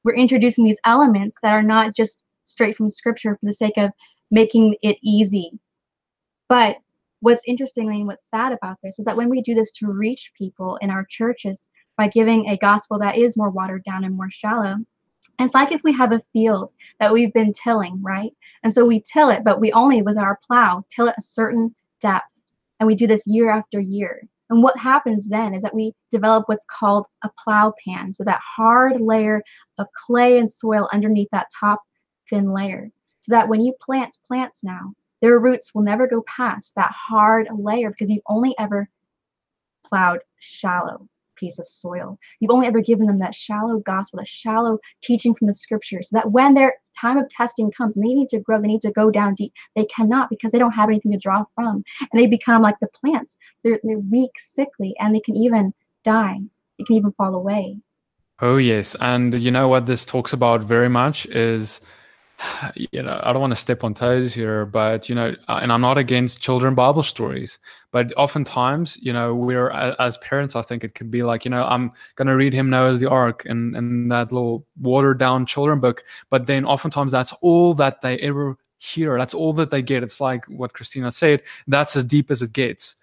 we're 0.04 0.14
introducing 0.14 0.64
these 0.64 0.78
elements 0.84 1.38
that 1.42 1.52
are 1.52 1.62
not 1.62 1.94
just 1.94 2.20
straight 2.44 2.76
from 2.76 2.90
scripture 2.90 3.34
for 3.34 3.46
the 3.46 3.52
sake 3.52 3.76
of 3.76 3.90
making 4.30 4.74
it 4.82 4.96
easy 5.02 5.52
but 6.48 6.76
what's 7.20 7.42
interestingly 7.46 7.96
and 7.96 8.06
what's 8.06 8.28
sad 8.28 8.52
about 8.52 8.76
this 8.82 8.98
is 8.98 9.04
that 9.06 9.16
when 9.16 9.30
we 9.30 9.40
do 9.40 9.54
this 9.54 9.72
to 9.72 9.86
reach 9.86 10.32
people 10.36 10.76
in 10.82 10.90
our 10.90 11.06
churches 11.08 11.68
by 11.96 12.08
giving 12.08 12.48
a 12.48 12.56
gospel 12.56 12.98
that 12.98 13.16
is 13.16 13.36
more 13.36 13.50
watered 13.50 13.84
down 13.84 14.04
and 14.04 14.16
more 14.16 14.30
shallow. 14.30 14.76
It's 15.38 15.54
like 15.54 15.72
if 15.72 15.82
we 15.82 15.92
have 15.92 16.12
a 16.12 16.22
field 16.32 16.72
that 17.00 17.12
we've 17.12 17.32
been 17.32 17.52
tilling, 17.52 18.00
right? 18.02 18.30
And 18.62 18.72
so 18.72 18.84
we 18.84 19.00
till 19.00 19.30
it, 19.30 19.42
but 19.44 19.60
we 19.60 19.72
only 19.72 20.02
with 20.02 20.18
our 20.18 20.38
plow 20.46 20.84
till 20.94 21.08
it 21.08 21.14
a 21.18 21.22
certain 21.22 21.74
depth. 22.00 22.24
And 22.78 22.86
we 22.86 22.94
do 22.94 23.06
this 23.06 23.26
year 23.26 23.50
after 23.50 23.80
year. 23.80 24.22
And 24.54 24.62
what 24.62 24.78
happens 24.78 25.28
then 25.28 25.52
is 25.52 25.62
that 25.62 25.74
we 25.74 25.92
develop 26.12 26.44
what's 26.46 26.64
called 26.66 27.06
a 27.24 27.30
plow 27.42 27.74
pan. 27.84 28.14
So 28.14 28.22
that 28.22 28.40
hard 28.40 29.00
layer 29.00 29.42
of 29.78 29.88
clay 30.06 30.38
and 30.38 30.48
soil 30.48 30.88
underneath 30.92 31.26
that 31.32 31.48
top 31.58 31.82
thin 32.30 32.52
layer. 32.52 32.88
So 33.22 33.32
that 33.32 33.48
when 33.48 33.62
you 33.62 33.74
plant 33.80 34.16
plants 34.28 34.62
now, 34.62 34.92
their 35.20 35.40
roots 35.40 35.74
will 35.74 35.82
never 35.82 36.06
go 36.06 36.22
past 36.28 36.72
that 36.76 36.92
hard 36.92 37.48
layer 37.52 37.90
because 37.90 38.08
you've 38.12 38.22
only 38.28 38.54
ever 38.56 38.88
plowed 39.84 40.20
shallow 40.38 41.08
piece 41.44 41.58
of 41.58 41.68
soil. 41.68 42.18
You've 42.40 42.50
only 42.50 42.66
ever 42.66 42.80
given 42.80 43.06
them 43.06 43.18
that 43.18 43.34
shallow 43.34 43.78
gospel, 43.80 44.18
that 44.18 44.28
shallow 44.28 44.78
teaching 45.02 45.34
from 45.34 45.46
the 45.46 45.54
scriptures, 45.54 46.08
so 46.08 46.16
that 46.16 46.30
when 46.30 46.54
their 46.54 46.74
time 46.98 47.18
of 47.18 47.28
testing 47.28 47.70
comes 47.70 47.96
and 47.96 48.04
they 48.04 48.14
need 48.14 48.30
to 48.30 48.40
grow, 48.40 48.60
they 48.60 48.68
need 48.68 48.82
to 48.82 48.92
go 48.92 49.10
down 49.10 49.34
deep, 49.34 49.52
they 49.76 49.84
cannot 49.86 50.30
because 50.30 50.52
they 50.52 50.58
don't 50.58 50.72
have 50.72 50.88
anything 50.88 51.12
to 51.12 51.18
draw 51.18 51.44
from. 51.54 51.84
And 52.00 52.20
they 52.20 52.26
become 52.26 52.62
like 52.62 52.78
the 52.80 52.88
plants. 52.88 53.36
They're, 53.62 53.80
they're 53.82 53.98
weak, 53.98 54.30
sickly, 54.38 54.94
and 54.98 55.14
they 55.14 55.20
can 55.20 55.36
even 55.36 55.74
die. 56.02 56.38
They 56.78 56.84
can 56.84 56.96
even 56.96 57.12
fall 57.12 57.34
away. 57.34 57.78
Oh, 58.40 58.56
yes. 58.56 58.96
And 59.00 59.34
you 59.40 59.50
know 59.50 59.68
what 59.68 59.86
this 59.86 60.04
talks 60.04 60.32
about 60.32 60.62
very 60.62 60.88
much 60.88 61.26
is 61.26 61.80
you 62.76 63.02
know, 63.02 63.20
I 63.22 63.32
don't 63.32 63.40
want 63.40 63.52
to 63.52 63.60
step 63.60 63.84
on 63.84 63.94
toes 63.94 64.34
here, 64.34 64.66
but 64.66 65.08
you 65.08 65.14
know, 65.14 65.34
uh, 65.48 65.60
and 65.62 65.72
I'm 65.72 65.80
not 65.80 65.98
against 65.98 66.40
children 66.40 66.74
Bible 66.74 67.02
stories, 67.02 67.58
but 67.92 68.12
oftentimes, 68.16 68.98
you 69.00 69.12
know, 69.12 69.34
we're 69.34 69.70
as 69.70 70.16
parents, 70.18 70.56
I 70.56 70.62
think 70.62 70.84
it 70.84 70.94
could 70.94 71.10
be 71.10 71.22
like, 71.22 71.44
you 71.44 71.50
know, 71.50 71.64
I'm 71.64 71.92
gonna 72.16 72.36
read 72.36 72.52
him 72.52 72.70
Noah's 72.70 73.00
the 73.00 73.08
Ark 73.08 73.44
and 73.46 73.76
and 73.76 74.10
that 74.10 74.32
little 74.32 74.66
watered 74.80 75.18
down 75.18 75.46
children 75.46 75.80
book, 75.80 76.02
but 76.30 76.46
then 76.46 76.64
oftentimes 76.64 77.12
that's 77.12 77.32
all 77.40 77.74
that 77.74 78.02
they 78.02 78.18
ever 78.18 78.56
hear. 78.78 79.18
That's 79.18 79.34
all 79.34 79.52
that 79.54 79.70
they 79.70 79.82
get. 79.82 80.02
It's 80.02 80.20
like 80.20 80.44
what 80.46 80.74
Christina 80.74 81.10
said. 81.10 81.42
That's 81.66 81.96
as 81.96 82.04
deep 82.04 82.30
as 82.30 82.42
it 82.42 82.52
gets. 82.52 82.96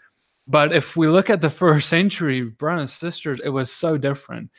But 0.47 0.73
if 0.73 0.95
we 0.97 1.07
look 1.07 1.29
at 1.29 1.41
the 1.41 1.49
first 1.49 1.89
century, 1.89 2.41
brothers 2.41 2.93
sisters, 2.93 3.39
it 3.43 3.49
was 3.49 3.71
so 3.71 3.97
different. 3.97 4.51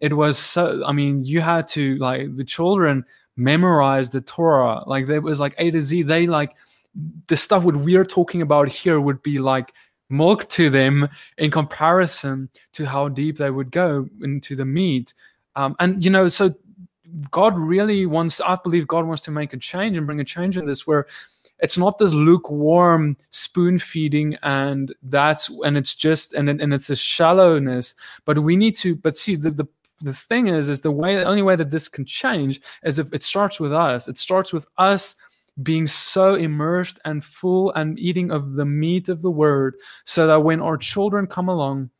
It 0.00 0.14
was 0.14 0.38
so. 0.38 0.82
I 0.86 0.92
mean, 0.92 1.24
you 1.24 1.40
had 1.40 1.66
to 1.68 1.96
like 1.96 2.36
the 2.36 2.44
children 2.44 3.04
memorize 3.40 4.10
the 4.10 4.20
Torah. 4.20 4.82
Like 4.86 5.06
there 5.06 5.20
was 5.20 5.40
like 5.40 5.54
A 5.58 5.70
to 5.70 5.80
Z. 5.80 6.02
They 6.02 6.26
like 6.26 6.54
the 7.28 7.36
stuff 7.36 7.64
what 7.64 7.76
we're 7.76 8.04
talking 8.04 8.42
about 8.42 8.68
here 8.68 9.00
would 9.00 9.22
be 9.22 9.38
like 9.38 9.72
milk 10.10 10.48
to 10.50 10.70
them 10.70 11.08
in 11.38 11.50
comparison 11.50 12.50
to 12.72 12.84
how 12.84 13.08
deep 13.08 13.38
they 13.38 13.50
would 13.50 13.70
go 13.70 14.08
into 14.22 14.54
the 14.54 14.64
meat. 14.64 15.14
Um, 15.56 15.74
and 15.80 16.04
you 16.04 16.10
know, 16.10 16.28
so 16.28 16.54
God 17.30 17.58
really 17.58 18.06
wants. 18.06 18.40
I 18.40 18.56
believe 18.62 18.86
God 18.86 19.06
wants 19.06 19.22
to 19.22 19.30
make 19.30 19.52
a 19.52 19.56
change 19.56 19.96
and 19.96 20.06
bring 20.06 20.20
a 20.20 20.24
change 20.24 20.56
in 20.56 20.66
this 20.66 20.86
where 20.86 21.06
it's 21.60 21.78
not 21.78 21.98
this 21.98 22.12
lukewarm 22.12 23.16
spoon 23.30 23.78
feeding 23.78 24.36
and 24.42 24.94
that's 25.02 25.50
and 25.64 25.76
it's 25.76 25.94
just 25.94 26.32
and 26.32 26.48
and 26.48 26.72
it's 26.72 26.88
a 26.88 26.96
shallowness 26.96 27.94
but 28.24 28.38
we 28.38 28.56
need 28.56 28.74
to 28.74 28.96
but 28.96 29.18
see 29.18 29.36
the, 29.36 29.50
the 29.50 29.66
the 30.00 30.12
thing 30.12 30.48
is, 30.48 30.68
is 30.68 30.80
the 30.80 30.90
way 30.90 31.16
the 31.16 31.24
only 31.24 31.42
way 31.42 31.56
that 31.56 31.70
this 31.70 31.88
can 31.88 32.04
change 32.04 32.60
is 32.82 32.98
if 32.98 33.12
it 33.12 33.22
starts 33.22 33.60
with 33.60 33.72
us. 33.72 34.08
It 34.08 34.18
starts 34.18 34.52
with 34.52 34.66
us 34.78 35.16
being 35.62 35.86
so 35.86 36.34
immersed 36.34 36.98
and 37.04 37.24
full 37.24 37.72
and 37.72 37.98
eating 37.98 38.30
of 38.30 38.54
the 38.54 38.64
meat 38.64 39.08
of 39.08 39.20
the 39.20 39.30
word, 39.30 39.74
so 40.04 40.26
that 40.26 40.42
when 40.42 40.60
our 40.60 40.76
children 40.76 41.26
come 41.26 41.48
along, 41.48 41.90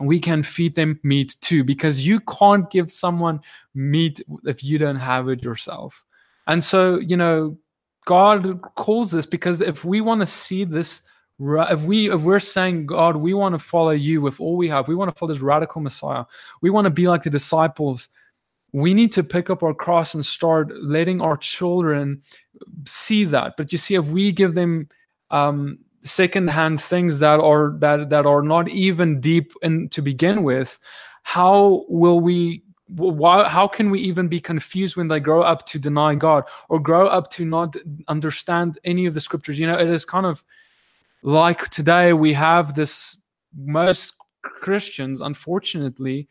we 0.00 0.18
can 0.18 0.42
feed 0.42 0.74
them 0.74 0.98
meat 1.02 1.36
too. 1.40 1.64
Because 1.64 2.06
you 2.06 2.20
can't 2.20 2.70
give 2.70 2.90
someone 2.90 3.40
meat 3.74 4.20
if 4.44 4.64
you 4.64 4.78
don't 4.78 4.96
have 4.96 5.28
it 5.28 5.44
yourself. 5.44 6.04
And 6.46 6.62
so, 6.62 6.98
you 6.98 7.16
know, 7.16 7.58
God 8.06 8.60
calls 8.74 9.10
this 9.10 9.26
because 9.26 9.60
if 9.60 9.84
we 9.84 10.00
want 10.00 10.20
to 10.20 10.26
see 10.26 10.64
this 10.64 11.02
if 11.40 11.82
we 11.82 12.12
if 12.12 12.22
we're 12.22 12.38
saying 12.38 12.86
god 12.86 13.16
we 13.16 13.34
want 13.34 13.54
to 13.54 13.58
follow 13.58 13.90
you 13.90 14.20
with 14.20 14.40
all 14.40 14.56
we 14.56 14.68
have. 14.68 14.88
We 14.88 14.94
want 14.94 15.12
to 15.12 15.18
follow 15.18 15.32
this 15.32 15.42
radical 15.42 15.80
messiah. 15.80 16.24
We 16.60 16.70
want 16.70 16.84
to 16.84 16.90
be 16.90 17.08
like 17.08 17.22
the 17.22 17.30
disciples. 17.30 18.08
We 18.72 18.94
need 18.94 19.12
to 19.12 19.22
pick 19.22 19.50
up 19.50 19.62
our 19.62 19.74
cross 19.74 20.14
and 20.14 20.24
start 20.24 20.70
letting 20.82 21.20
our 21.20 21.36
children 21.36 22.22
see 22.86 23.24
that. 23.26 23.56
But 23.56 23.72
you 23.72 23.78
see 23.78 23.94
if 23.94 24.06
we 24.06 24.32
give 24.32 24.54
them 24.54 24.88
um 25.30 25.78
secondhand 26.04 26.80
things 26.80 27.18
that 27.18 27.40
are 27.40 27.74
that 27.78 28.10
that 28.10 28.26
are 28.26 28.42
not 28.42 28.68
even 28.68 29.20
deep 29.20 29.52
in 29.62 29.88
to 29.88 30.02
begin 30.02 30.42
with 30.42 30.78
how 31.22 31.84
will 31.88 32.20
we 32.20 32.62
why, 32.86 33.48
how 33.48 33.66
can 33.66 33.90
we 33.90 33.98
even 34.00 34.28
be 34.28 34.40
confused 34.40 34.94
when 34.94 35.08
they 35.08 35.18
grow 35.18 35.42
up 35.42 35.66
to 35.66 35.78
deny 35.78 36.14
god 36.14 36.44
or 36.68 36.78
grow 36.78 37.06
up 37.06 37.30
to 37.30 37.44
not 37.44 37.74
understand 38.08 38.78
any 38.84 39.06
of 39.06 39.14
the 39.14 39.20
scriptures? 39.20 39.58
You 39.58 39.66
know 39.66 39.78
it 39.78 39.88
is 39.88 40.04
kind 40.04 40.26
of 40.26 40.44
like 41.24 41.70
today 41.70 42.12
we 42.12 42.34
have 42.34 42.74
this 42.74 43.16
most 43.56 44.12
Christians, 44.42 45.22
unfortunately, 45.22 46.28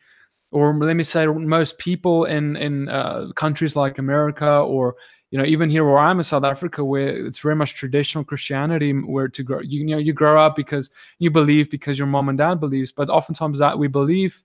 or 0.52 0.72
let 0.72 0.94
me 0.94 1.02
say 1.02 1.26
most 1.26 1.78
people 1.78 2.24
in 2.26 2.56
in 2.56 2.88
uh, 2.88 3.32
countries 3.34 3.74
like 3.74 3.98
America 3.98 4.48
or 4.60 4.94
you 5.32 5.38
know 5.38 5.44
even 5.44 5.68
here 5.68 5.84
where 5.84 5.98
I'm 5.98 6.18
in 6.18 6.24
South 6.24 6.44
Africa 6.44 6.84
where 6.84 7.26
it's 7.26 7.40
very 7.40 7.56
much 7.56 7.74
traditional 7.74 8.22
Christianity 8.22 8.92
where 8.92 9.26
to 9.26 9.42
grow 9.42 9.60
you, 9.60 9.80
you 9.80 9.86
know 9.86 9.98
you 9.98 10.12
grow 10.12 10.40
up 10.40 10.54
because 10.54 10.90
you 11.18 11.28
believe 11.28 11.70
because 11.70 11.98
your 11.98 12.06
mom 12.06 12.28
and 12.28 12.38
dad 12.38 12.60
believes 12.60 12.92
but 12.92 13.10
oftentimes 13.10 13.58
that 13.58 13.76
we 13.76 13.88
believe 13.88 14.44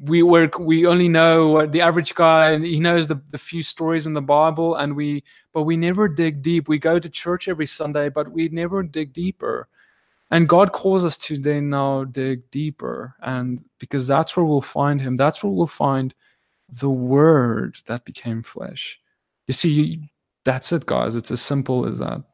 we 0.00 0.22
work 0.22 0.58
we 0.58 0.86
only 0.86 1.08
know 1.08 1.66
the 1.66 1.80
average 1.80 2.14
guy 2.14 2.50
and 2.50 2.64
he 2.64 2.80
knows 2.80 3.06
the, 3.06 3.20
the 3.30 3.38
few 3.38 3.62
stories 3.62 4.06
in 4.06 4.12
the 4.12 4.20
bible 4.20 4.74
and 4.76 4.96
we 4.96 5.22
but 5.52 5.62
we 5.62 5.76
never 5.76 6.08
dig 6.08 6.40
deep. 6.40 6.66
We 6.66 6.78
go 6.78 6.98
to 6.98 7.08
church 7.08 7.46
every 7.48 7.66
sunday 7.66 8.08
but 8.08 8.30
we 8.30 8.48
never 8.48 8.82
dig 8.82 9.12
deeper. 9.12 9.68
And 10.30 10.48
god 10.48 10.72
calls 10.72 11.04
us 11.04 11.16
to 11.18 11.38
then 11.38 11.70
now 11.70 12.04
dig 12.04 12.50
deeper 12.50 13.14
and 13.22 13.64
because 13.78 14.06
that's 14.06 14.36
where 14.36 14.44
we'll 14.44 14.62
find 14.62 15.00
him. 15.00 15.16
That's 15.16 15.44
where 15.44 15.52
we'll 15.52 15.66
find 15.66 16.14
the 16.68 16.90
word 16.90 17.76
that 17.86 18.04
became 18.04 18.42
flesh. 18.42 18.98
You 19.46 19.54
see 19.54 20.10
that's 20.44 20.72
it 20.72 20.86
guys. 20.86 21.14
It's 21.14 21.30
as 21.30 21.40
simple 21.40 21.86
as 21.86 22.00
that. 22.00 22.24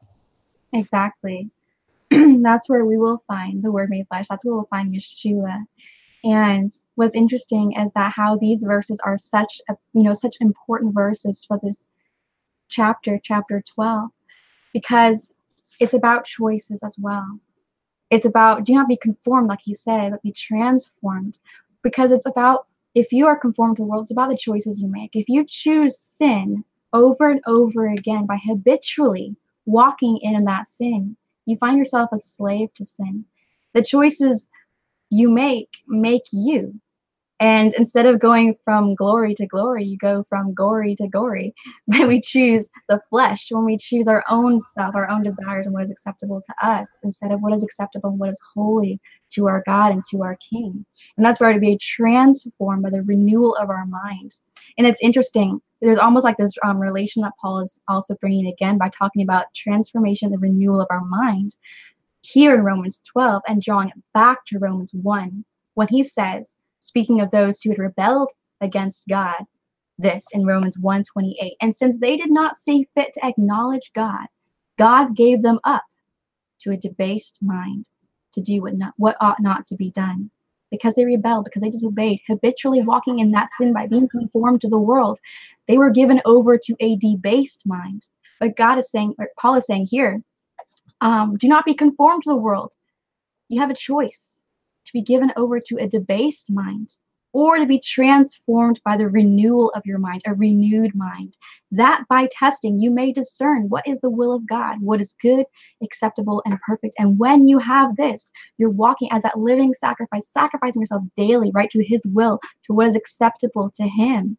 Exactly. 0.73 1.51
That's 2.11 2.69
where 2.69 2.85
we 2.85 2.97
will 2.97 3.23
find 3.27 3.61
the 3.63 3.71
word 3.71 3.89
made 3.89 4.07
flesh. 4.07 4.27
That's 4.29 4.43
where 4.43 4.55
we'll 4.55 4.65
find 4.65 4.93
yeshua 4.93 5.63
and 6.23 6.71
what's 6.95 7.15
interesting 7.15 7.73
is 7.79 7.91
that 7.93 8.11
how 8.11 8.37
these 8.37 8.63
verses 8.63 8.99
are 9.05 9.17
such 9.17 9.61
a, 9.69 9.75
you 9.93 10.03
know 10.03 10.13
such 10.13 10.35
important 10.41 10.93
verses 10.93 11.45
for 11.47 11.59
this 11.63 11.89
chapter, 12.67 13.19
chapter 13.23 13.63
12, 13.73 14.09
because 14.73 15.31
it's 15.79 15.93
about 15.93 16.25
choices 16.25 16.83
as 16.83 16.95
well. 16.99 17.39
It's 18.09 18.25
about 18.25 18.65
do 18.65 18.73
not 18.73 18.87
be 18.87 18.97
conformed, 18.97 19.47
like 19.47 19.61
he 19.61 19.73
said, 19.73 20.11
but 20.11 20.21
be 20.21 20.31
transformed. 20.31 21.39
Because 21.83 22.11
it's 22.11 22.25
about 22.25 22.67
if 22.95 23.11
you 23.11 23.27
are 23.27 23.37
conformed 23.37 23.77
to 23.77 23.83
the 23.83 23.87
world, 23.87 24.03
it's 24.03 24.11
about 24.11 24.29
the 24.29 24.37
choices 24.37 24.79
you 24.79 24.87
make. 24.87 25.11
If 25.15 25.29
you 25.29 25.45
choose 25.47 25.97
sin 25.97 26.63
over 26.91 27.29
and 27.29 27.41
over 27.45 27.87
again 27.87 28.25
by 28.25 28.37
habitually 28.43 29.35
walking 29.65 30.17
in 30.21 30.43
that 30.45 30.67
sin, 30.67 31.15
you 31.45 31.55
find 31.57 31.77
yourself 31.77 32.09
a 32.11 32.19
slave 32.19 32.73
to 32.73 32.83
sin. 32.83 33.23
The 33.73 33.83
choices 33.83 34.49
you 35.09 35.29
make 35.29 35.69
make 35.87 36.23
you. 36.31 36.79
And 37.41 37.73
instead 37.75 38.05
of 38.05 38.19
going 38.19 38.57
from 38.65 38.95
glory 38.95 39.33
to 39.35 39.47
glory 39.47 39.85
you 39.85 39.97
go 39.97 40.25
from 40.29 40.53
gory 40.53 40.95
to 40.95 41.07
gory. 41.07 41.53
When 41.85 42.07
we 42.07 42.21
choose 42.21 42.67
the 42.89 43.01
flesh 43.09 43.47
when 43.51 43.65
we 43.65 43.77
choose 43.77 44.07
our 44.07 44.23
own 44.29 44.59
stuff 44.59 44.95
our 44.95 45.09
own 45.09 45.23
desires 45.23 45.65
and 45.65 45.73
what 45.73 45.83
is 45.83 45.91
acceptable 45.91 46.41
to 46.41 46.67
us 46.67 46.99
instead 47.03 47.31
of 47.31 47.41
what 47.41 47.53
is 47.53 47.63
acceptable 47.63 48.09
and 48.11 48.19
what 48.19 48.29
is 48.29 48.39
holy 48.53 48.99
to 49.33 49.47
our 49.47 49.63
god 49.65 49.91
and 49.91 50.03
to 50.11 50.23
our 50.23 50.37
king. 50.49 50.85
And 51.17 51.25
that's 51.25 51.39
where 51.39 51.53
to 51.53 51.59
be 51.59 51.77
transformed 51.81 52.83
by 52.83 52.89
the 52.89 53.03
renewal 53.03 53.55
of 53.55 53.69
our 53.69 53.85
mind. 53.85 54.35
And 54.77 54.85
it's 54.87 55.01
interesting 55.01 55.61
there's 55.81 55.97
almost 55.97 56.23
like 56.23 56.37
this 56.37 56.53
um, 56.65 56.77
relation 56.79 57.21
that 57.21 57.33
paul 57.41 57.59
is 57.59 57.79
also 57.87 58.15
bringing 58.19 58.47
again 58.47 58.77
by 58.77 58.89
talking 58.89 59.21
about 59.21 59.45
transformation 59.55 60.31
the 60.31 60.37
renewal 60.37 60.81
of 60.81 60.87
our 60.89 61.05
mind 61.05 61.55
here 62.21 62.55
in 62.55 62.63
Romans 62.63 63.01
12 63.11 63.41
and 63.47 63.61
drawing 63.61 63.89
it 63.89 64.03
back 64.13 64.45
to 64.47 64.59
Romans 64.59 64.93
1 64.93 65.43
when 65.75 65.87
he 65.87 66.03
says, 66.03 66.55
speaking 66.79 67.21
of 67.21 67.31
those 67.31 67.61
who 67.61 67.71
had 67.71 67.79
rebelled 67.79 68.31
against 68.61 69.07
God. 69.07 69.45
This 69.97 70.25
in 70.31 70.45
Romans 70.45 70.77
1:28. 70.77 71.55
And 71.61 71.75
since 71.75 71.99
they 71.99 72.15
did 72.15 72.31
not 72.31 72.57
see 72.57 72.87
fit 72.95 73.13
to 73.13 73.25
acknowledge 73.25 73.91
God, 73.93 74.27
God 74.77 75.15
gave 75.15 75.41
them 75.41 75.59
up 75.65 75.83
to 76.59 76.71
a 76.71 76.77
debased 76.77 77.39
mind 77.41 77.85
to 78.33 78.41
do 78.41 78.61
what, 78.61 78.75
not, 78.75 78.93
what 78.97 79.17
ought 79.19 79.41
not 79.41 79.65
to 79.67 79.75
be 79.75 79.91
done. 79.91 80.29
Because 80.71 80.93
they 80.93 81.03
rebelled, 81.03 81.45
because 81.45 81.61
they 81.61 81.69
disobeyed, 81.69 82.21
habitually 82.27 82.81
walking 82.81 83.19
in 83.19 83.31
that 83.31 83.49
sin 83.57 83.73
by 83.73 83.87
being 83.87 84.07
conformed 84.07 84.61
to 84.61 84.69
the 84.69 84.77
world, 84.77 85.19
they 85.67 85.77
were 85.77 85.89
given 85.89 86.21
over 86.25 86.57
to 86.57 86.75
a 86.79 86.95
debased 86.97 87.63
mind. 87.65 88.07
But 88.39 88.55
God 88.55 88.77
is 88.77 88.91
saying, 88.91 89.15
or 89.17 89.29
Paul 89.37 89.55
is 89.55 89.65
saying 89.65 89.87
here, 89.87 90.21
um, 91.01 91.37
do 91.37 91.47
not 91.47 91.65
be 91.65 91.73
conformed 91.73 92.23
to 92.23 92.29
the 92.29 92.35
world. 92.35 92.73
You 93.47 93.59
have 93.61 93.69
a 93.69 93.75
choice 93.75 94.43
to 94.85 94.93
be 94.93 95.01
given 95.01 95.31
over 95.35 95.59
to 95.59 95.77
a 95.77 95.87
debased 95.87 96.51
mind 96.51 96.95
or 97.31 97.57
to 97.57 97.65
be 97.65 97.79
transformed 97.79 98.81
by 98.83 98.97
the 98.97 99.07
renewal 99.07 99.71
of 99.75 99.85
your 99.85 99.99
mind, 99.99 100.21
a 100.25 100.33
renewed 100.33 100.95
mind. 100.95 101.37
That 101.71 102.03
by 102.09 102.27
testing, 102.31 102.79
you 102.79 102.89
may 102.89 103.11
discern 103.11 103.69
what 103.69 103.87
is 103.87 103.99
the 103.99 104.09
will 104.09 104.33
of 104.33 104.47
God, 104.47 104.81
what 104.81 104.99
is 104.99 105.15
good, 105.21 105.45
acceptable, 105.83 106.41
and 106.45 106.59
perfect. 106.61 106.95
And 106.97 107.19
when 107.19 107.47
you 107.47 107.59
have 107.59 107.95
this, 107.97 108.31
you're 108.57 108.71
walking 108.71 109.09
as 109.11 109.21
that 109.23 109.37
living 109.37 109.73
sacrifice, 109.75 110.27
sacrificing 110.27 110.81
yourself 110.81 111.03
daily, 111.15 111.51
right, 111.53 111.69
to 111.69 111.83
His 111.85 112.01
will, 112.07 112.39
to 112.65 112.73
what 112.73 112.87
is 112.87 112.95
acceptable 112.95 113.69
to 113.75 113.83
Him 113.83 114.37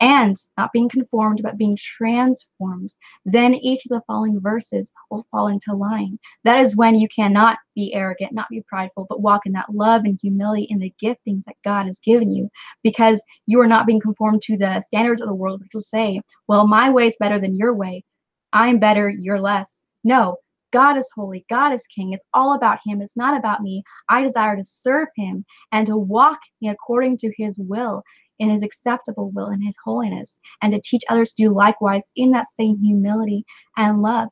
and 0.00 0.36
not 0.58 0.72
being 0.72 0.88
conformed, 0.88 1.40
but 1.42 1.56
being 1.56 1.76
transformed, 1.80 2.92
then 3.24 3.54
each 3.54 3.86
of 3.86 3.90
the 3.90 4.02
following 4.06 4.40
verses 4.40 4.90
will 5.10 5.26
fall 5.30 5.46
into 5.46 5.74
line. 5.74 6.18
That 6.44 6.60
is 6.60 6.76
when 6.76 6.96
you 6.96 7.08
cannot 7.08 7.58
be 7.74 7.94
arrogant, 7.94 8.32
not 8.32 8.48
be 8.50 8.62
prideful, 8.68 9.06
but 9.08 9.22
walk 9.22 9.46
in 9.46 9.52
that 9.52 9.72
love 9.72 10.02
and 10.04 10.18
humility 10.20 10.64
in 10.64 10.78
the 10.78 10.92
giftings 11.02 11.44
that 11.44 11.56
God 11.64 11.86
has 11.86 12.00
given 12.00 12.32
you 12.32 12.50
because 12.82 13.22
you 13.46 13.60
are 13.60 13.66
not 13.66 13.86
being 13.86 14.00
conformed 14.00 14.42
to 14.42 14.56
the 14.56 14.82
standards 14.82 15.22
of 15.22 15.28
the 15.28 15.34
world, 15.34 15.60
which 15.60 15.70
will 15.72 15.80
say, 15.80 16.20
well, 16.48 16.66
my 16.66 16.90
way 16.90 17.06
is 17.06 17.16
better 17.20 17.38
than 17.38 17.56
your 17.56 17.74
way. 17.74 18.04
I'm 18.52 18.78
better, 18.78 19.08
you're 19.08 19.40
less. 19.40 19.82
No, 20.02 20.36
God 20.72 20.96
is 20.96 21.08
holy. 21.14 21.44
God 21.48 21.72
is 21.72 21.86
king. 21.86 22.12
It's 22.12 22.26
all 22.34 22.54
about 22.54 22.80
him. 22.84 23.00
It's 23.00 23.16
not 23.16 23.38
about 23.38 23.62
me. 23.62 23.84
I 24.08 24.22
desire 24.22 24.56
to 24.56 24.64
serve 24.64 25.08
him 25.16 25.44
and 25.70 25.86
to 25.86 25.96
walk 25.96 26.40
according 26.66 27.18
to 27.18 27.32
his 27.36 27.56
will 27.58 28.02
in 28.44 28.50
his 28.50 28.62
acceptable 28.62 29.30
will 29.30 29.46
and 29.46 29.64
his 29.64 29.76
holiness, 29.82 30.38
and 30.62 30.72
to 30.72 30.80
teach 30.80 31.02
others 31.08 31.32
to 31.32 31.44
do 31.44 31.54
likewise 31.54 32.12
in 32.14 32.30
that 32.32 32.48
same 32.48 32.78
humility 32.78 33.44
and 33.76 34.02
love. 34.02 34.28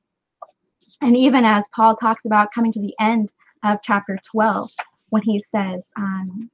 And 1.01 1.17
even 1.17 1.45
as 1.45 1.67
Paul 1.75 1.97
talks 1.97 2.25
about 2.25 2.53
coming 2.53 2.73
to 2.73 2.81
the 2.81 2.95
end 3.01 3.33
of 3.65 3.81
chapter 3.83 4.19
12, 4.31 4.71
when 5.09 5.23
he 5.23 5.41
says, 5.41 5.91
um, 5.97 6.51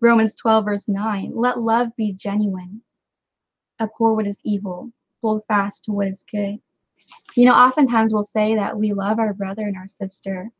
Romans 0.00 0.34
12, 0.36 0.64
verse 0.64 0.88
9, 0.88 1.32
let 1.34 1.58
love 1.58 1.88
be 1.96 2.12
genuine, 2.12 2.82
abhor 3.80 4.14
what 4.14 4.26
is 4.26 4.40
evil, 4.44 4.90
hold 5.20 5.42
fast 5.48 5.84
to 5.84 5.92
what 5.92 6.06
is 6.08 6.24
good. 6.30 6.58
You 7.34 7.46
know, 7.46 7.52
oftentimes 7.52 8.12
we'll 8.12 8.22
say 8.22 8.54
that 8.54 8.76
we 8.76 8.92
love 8.92 9.18
our 9.18 9.34
brother 9.34 9.62
and 9.62 9.76
our 9.76 9.88
sister, 9.88 10.50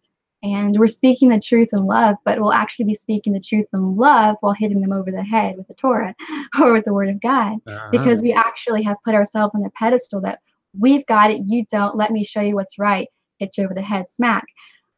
and 0.43 0.79
we're 0.79 0.87
speaking 0.87 1.29
the 1.29 1.41
truth 1.41 1.69
in 1.73 1.85
love, 1.85 2.17
but 2.25 2.41
we'll 2.41 2.53
actually 2.53 2.87
be 2.87 2.95
speaking 2.95 3.33
the 3.33 3.41
truth 3.41 3.67
in 3.75 3.97
love 3.97 4.37
while 4.41 4.55
hitting 4.55 4.81
them 4.81 4.93
over 4.93 5.11
the 5.11 5.23
head 5.23 5.57
with 5.57 5.69
the 5.69 5.75
Torah 5.75 6.15
or 6.59 6.73
with 6.73 6.85
the 6.85 6.95
Word 6.95 7.11
of 7.11 7.21
God, 7.21 7.59
uh-huh. 7.67 7.89
because 7.93 8.23
we 8.23 8.33
actually 8.33 8.83
have 8.83 8.97
put 9.05 9.15
ourselves 9.15 9.55
on 9.55 9.65
a 9.65 9.71
pedestal 9.71 10.21
that 10.23 10.41
we've 10.79 11.07
got 11.07 11.31
it, 11.31 11.43
you 11.47 11.67
don't. 11.71 11.97
Let 11.97 12.11
me 12.11 12.25
show 12.25 12.41
you 12.41 12.55
what's 12.55 12.79
right. 12.79 13.09
Hit 13.39 13.57
you 13.59 13.65
over 13.65 13.75
the 13.75 13.83
head, 13.83 14.09
smack. 14.09 14.45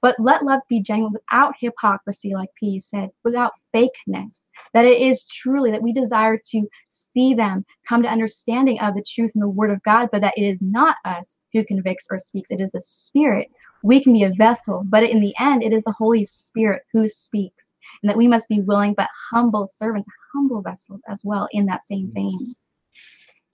But 0.01 0.17
let 0.19 0.45
love 0.45 0.61
be 0.69 0.81
genuine 0.81 1.13
without 1.13 1.55
hypocrisy, 1.61 2.35
like 2.35 2.49
P 2.59 2.81
said, 2.81 3.11
without 3.23 3.53
fakeness. 3.73 4.49
That 4.75 4.85
it 4.85 5.01
is 5.01 5.27
truly 5.27 5.71
that 5.71 5.83
we 5.83 5.93
desire 5.93 6.39
to 6.51 6.69
see 6.89 7.35
them 7.35 7.65
come 7.87 8.03
to 8.03 8.09
understanding 8.09 8.81
of 8.81 8.95
the 8.95 9.05
truth 9.09 9.31
and 9.35 9.43
the 9.43 9.49
Word 9.49 9.71
of 9.71 9.83
God, 9.85 10.09
but 10.11 10.21
that 10.21 10.35
it 10.37 10.43
is 10.43 10.61
not 10.61 10.97
us 11.05 11.37
who 11.53 11.65
convicts 11.65 12.07
or 12.11 12.19
speaks. 12.19 12.51
It 12.51 12.61
is 12.61 12.73
the 12.73 12.81
Spirit 12.81 13.49
we 13.83 14.03
can 14.03 14.13
be 14.13 14.25
a 14.25 14.33
vessel, 14.35 14.83
but 14.87 15.03
in 15.03 15.21
the 15.21 15.35
end, 15.39 15.63
it 15.63 15.73
is 15.73 15.83
the 15.83 15.93
Holy 15.93 16.25
Spirit 16.25 16.83
who 16.93 17.09
speaks, 17.09 17.75
and 18.03 18.09
that 18.09 18.17
we 18.17 18.29
must 18.29 18.49
be 18.49 18.61
willing 18.61 18.95
but 18.95 19.09
humble 19.31 19.67
servants, 19.67 20.09
humble 20.33 20.63
vessels 20.63 21.01
as 21.09 21.23
well 21.25 21.49
in 21.53 21.67
that 21.67 21.83
same 21.83 22.09
mm. 22.09 22.15
vein. 22.15 22.55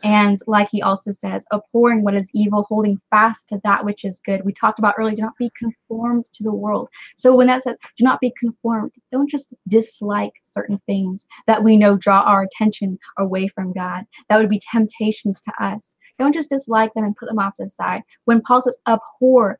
And 0.04 0.38
like 0.46 0.68
he 0.70 0.80
also 0.80 1.10
says, 1.10 1.44
abhorring 1.50 2.04
what 2.04 2.14
is 2.14 2.30
evil, 2.32 2.62
holding 2.68 3.00
fast 3.10 3.48
to 3.48 3.60
that 3.64 3.84
which 3.84 4.04
is 4.04 4.22
good. 4.24 4.44
We 4.44 4.52
talked 4.52 4.78
about 4.78 4.94
earlier, 4.96 5.16
do 5.16 5.22
not 5.22 5.36
be 5.38 5.50
conformed 5.58 6.26
to 6.34 6.44
the 6.44 6.54
world. 6.54 6.88
So 7.16 7.34
when 7.34 7.48
that 7.48 7.64
says, 7.64 7.74
do 7.96 8.04
not 8.04 8.20
be 8.20 8.32
conformed, 8.38 8.92
don't 9.10 9.28
just 9.28 9.54
dislike 9.66 10.34
certain 10.44 10.80
things 10.86 11.26
that 11.48 11.64
we 11.64 11.76
know 11.76 11.96
draw 11.96 12.20
our 12.20 12.44
attention 12.44 12.96
away 13.18 13.48
from 13.48 13.72
God. 13.72 14.04
That 14.28 14.38
would 14.38 14.50
be 14.50 14.62
temptations 14.70 15.40
to 15.40 15.52
us. 15.60 15.96
Don't 16.18 16.34
just 16.34 16.50
dislike 16.50 16.94
them 16.94 17.04
and 17.04 17.16
put 17.16 17.28
them 17.28 17.38
off 17.38 17.56
to 17.56 17.64
the 17.64 17.68
side. 17.68 18.02
When 18.24 18.40
Paul 18.40 18.62
says 18.62 18.78
abhor, 18.86 19.58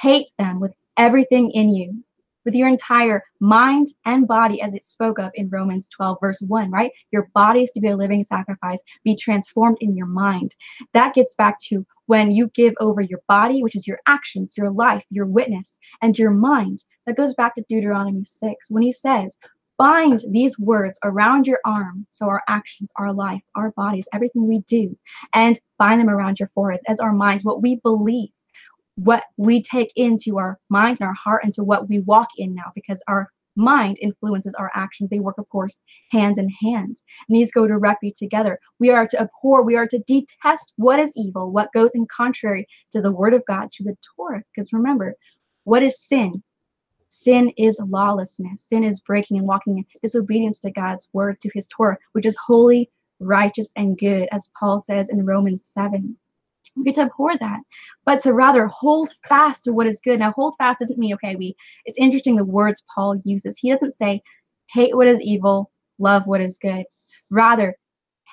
hate 0.00 0.30
them 0.38 0.60
with 0.60 0.72
everything 0.96 1.50
in 1.50 1.68
you, 1.68 2.02
with 2.46 2.54
your 2.54 2.68
entire 2.68 3.22
mind 3.38 3.88
and 4.06 4.26
body, 4.26 4.62
as 4.62 4.72
it 4.72 4.82
spoke 4.82 5.18
of 5.18 5.30
in 5.34 5.50
Romans 5.50 5.90
12, 5.90 6.16
verse 6.22 6.40
1, 6.40 6.70
right? 6.70 6.90
Your 7.10 7.28
body 7.34 7.64
is 7.64 7.70
to 7.72 7.80
be 7.80 7.88
a 7.88 7.96
living 7.96 8.24
sacrifice, 8.24 8.80
be 9.04 9.14
transformed 9.14 9.76
in 9.80 9.94
your 9.94 10.06
mind. 10.06 10.56
That 10.94 11.12
gets 11.12 11.34
back 11.34 11.58
to 11.68 11.84
when 12.06 12.32
you 12.32 12.48
give 12.54 12.72
over 12.80 13.02
your 13.02 13.20
body, 13.28 13.62
which 13.62 13.76
is 13.76 13.86
your 13.86 13.98
actions, 14.06 14.54
your 14.56 14.70
life, 14.70 15.04
your 15.10 15.26
witness, 15.26 15.76
and 16.00 16.18
your 16.18 16.30
mind. 16.30 16.82
That 17.06 17.16
goes 17.16 17.34
back 17.34 17.54
to 17.56 17.64
Deuteronomy 17.68 18.24
6, 18.24 18.70
when 18.70 18.82
he 18.82 18.92
says, 18.92 19.36
Bind 19.76 20.20
these 20.30 20.58
words 20.58 20.98
around 21.04 21.46
your 21.46 21.60
arm, 21.64 22.06
so 22.10 22.26
our 22.26 22.42
actions, 22.48 22.90
our 22.96 23.12
life, 23.12 23.42
our 23.54 23.70
bodies, 23.72 24.08
everything 24.12 24.46
we 24.46 24.60
do, 24.60 24.96
and 25.34 25.60
bind 25.78 26.00
them 26.00 26.10
around 26.10 26.38
your 26.38 26.50
forehead 26.54 26.80
as 26.86 27.00
our 27.00 27.12
minds, 27.12 27.44
what 27.44 27.62
we 27.62 27.76
believe 27.76 28.30
what 28.96 29.24
we 29.36 29.62
take 29.62 29.92
into 29.96 30.38
our 30.38 30.58
mind 30.68 30.98
and 31.00 31.08
our 31.08 31.14
heart 31.14 31.44
into 31.44 31.64
what 31.64 31.88
we 31.88 32.00
walk 32.00 32.28
in 32.36 32.54
now 32.54 32.72
because 32.74 33.02
our 33.08 33.30
mind 33.56 33.98
influences 34.00 34.54
our 34.54 34.70
actions. 34.74 35.10
They 35.10 35.18
work, 35.18 35.38
of 35.38 35.48
course, 35.48 35.80
hands 36.10 36.38
in 36.38 36.48
hand. 36.48 36.96
And 37.28 37.36
these 37.36 37.52
go 37.52 37.66
directly 37.66 38.14
together. 38.16 38.58
We 38.78 38.90
are 38.90 39.06
to 39.08 39.20
abhor, 39.20 39.62
we 39.62 39.76
are 39.76 39.86
to 39.88 39.98
detest 40.00 40.72
what 40.76 40.98
is 40.98 41.12
evil, 41.16 41.50
what 41.50 41.72
goes 41.72 41.94
in 41.94 42.06
contrary 42.06 42.66
to 42.92 43.00
the 43.00 43.12
word 43.12 43.34
of 43.34 43.44
God, 43.46 43.70
to 43.72 43.84
the 43.84 43.96
Torah. 44.16 44.42
Because 44.54 44.72
remember, 44.72 45.14
what 45.64 45.82
is 45.82 46.00
sin? 46.00 46.42
Sin 47.08 47.52
is 47.56 47.80
lawlessness. 47.84 48.62
Sin 48.62 48.84
is 48.84 49.00
breaking 49.00 49.38
and 49.38 49.46
walking 49.46 49.78
in 49.78 49.84
disobedience 50.02 50.58
to 50.60 50.70
God's 50.70 51.08
word, 51.12 51.40
to 51.40 51.50
his 51.52 51.66
Torah, 51.66 51.98
which 52.12 52.26
is 52.26 52.36
holy, 52.36 52.90
righteous, 53.18 53.68
and 53.76 53.98
good, 53.98 54.28
as 54.30 54.48
Paul 54.58 54.80
says 54.80 55.08
in 55.08 55.26
Romans 55.26 55.64
7 55.64 56.16
we 56.76 56.84
get 56.84 56.94
to 56.94 57.02
abhor 57.02 57.36
that 57.38 57.60
but 58.04 58.20
to 58.20 58.32
rather 58.32 58.66
hold 58.68 59.12
fast 59.28 59.64
to 59.64 59.72
what 59.72 59.86
is 59.86 60.00
good. 60.02 60.18
Now 60.18 60.32
hold 60.32 60.54
fast 60.58 60.78
doesn't 60.80 60.98
mean 60.98 61.14
okay 61.14 61.36
we 61.36 61.54
it's 61.84 61.98
interesting 61.98 62.36
the 62.36 62.44
words 62.44 62.82
paul 62.94 63.16
uses. 63.24 63.58
He 63.58 63.70
doesn't 63.70 63.94
say 63.94 64.22
hate 64.72 64.96
what 64.96 65.08
is 65.08 65.20
evil 65.20 65.70
love 65.98 66.26
what 66.26 66.40
is 66.40 66.58
good. 66.60 66.84
Rather 67.30 67.74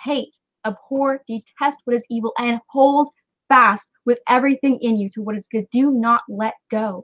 hate 0.03 0.37
abhor 0.65 1.21
detest 1.27 1.79
what 1.85 1.95
is 1.95 2.05
evil 2.09 2.33
and 2.39 2.59
hold 2.69 3.09
fast 3.49 3.87
with 4.05 4.19
everything 4.27 4.77
in 4.81 4.97
you 4.97 5.09
to 5.09 5.21
what 5.21 5.37
is 5.37 5.47
good. 5.47 5.65
Do 5.71 5.91
not 5.91 6.21
let 6.29 6.53
go. 6.69 7.03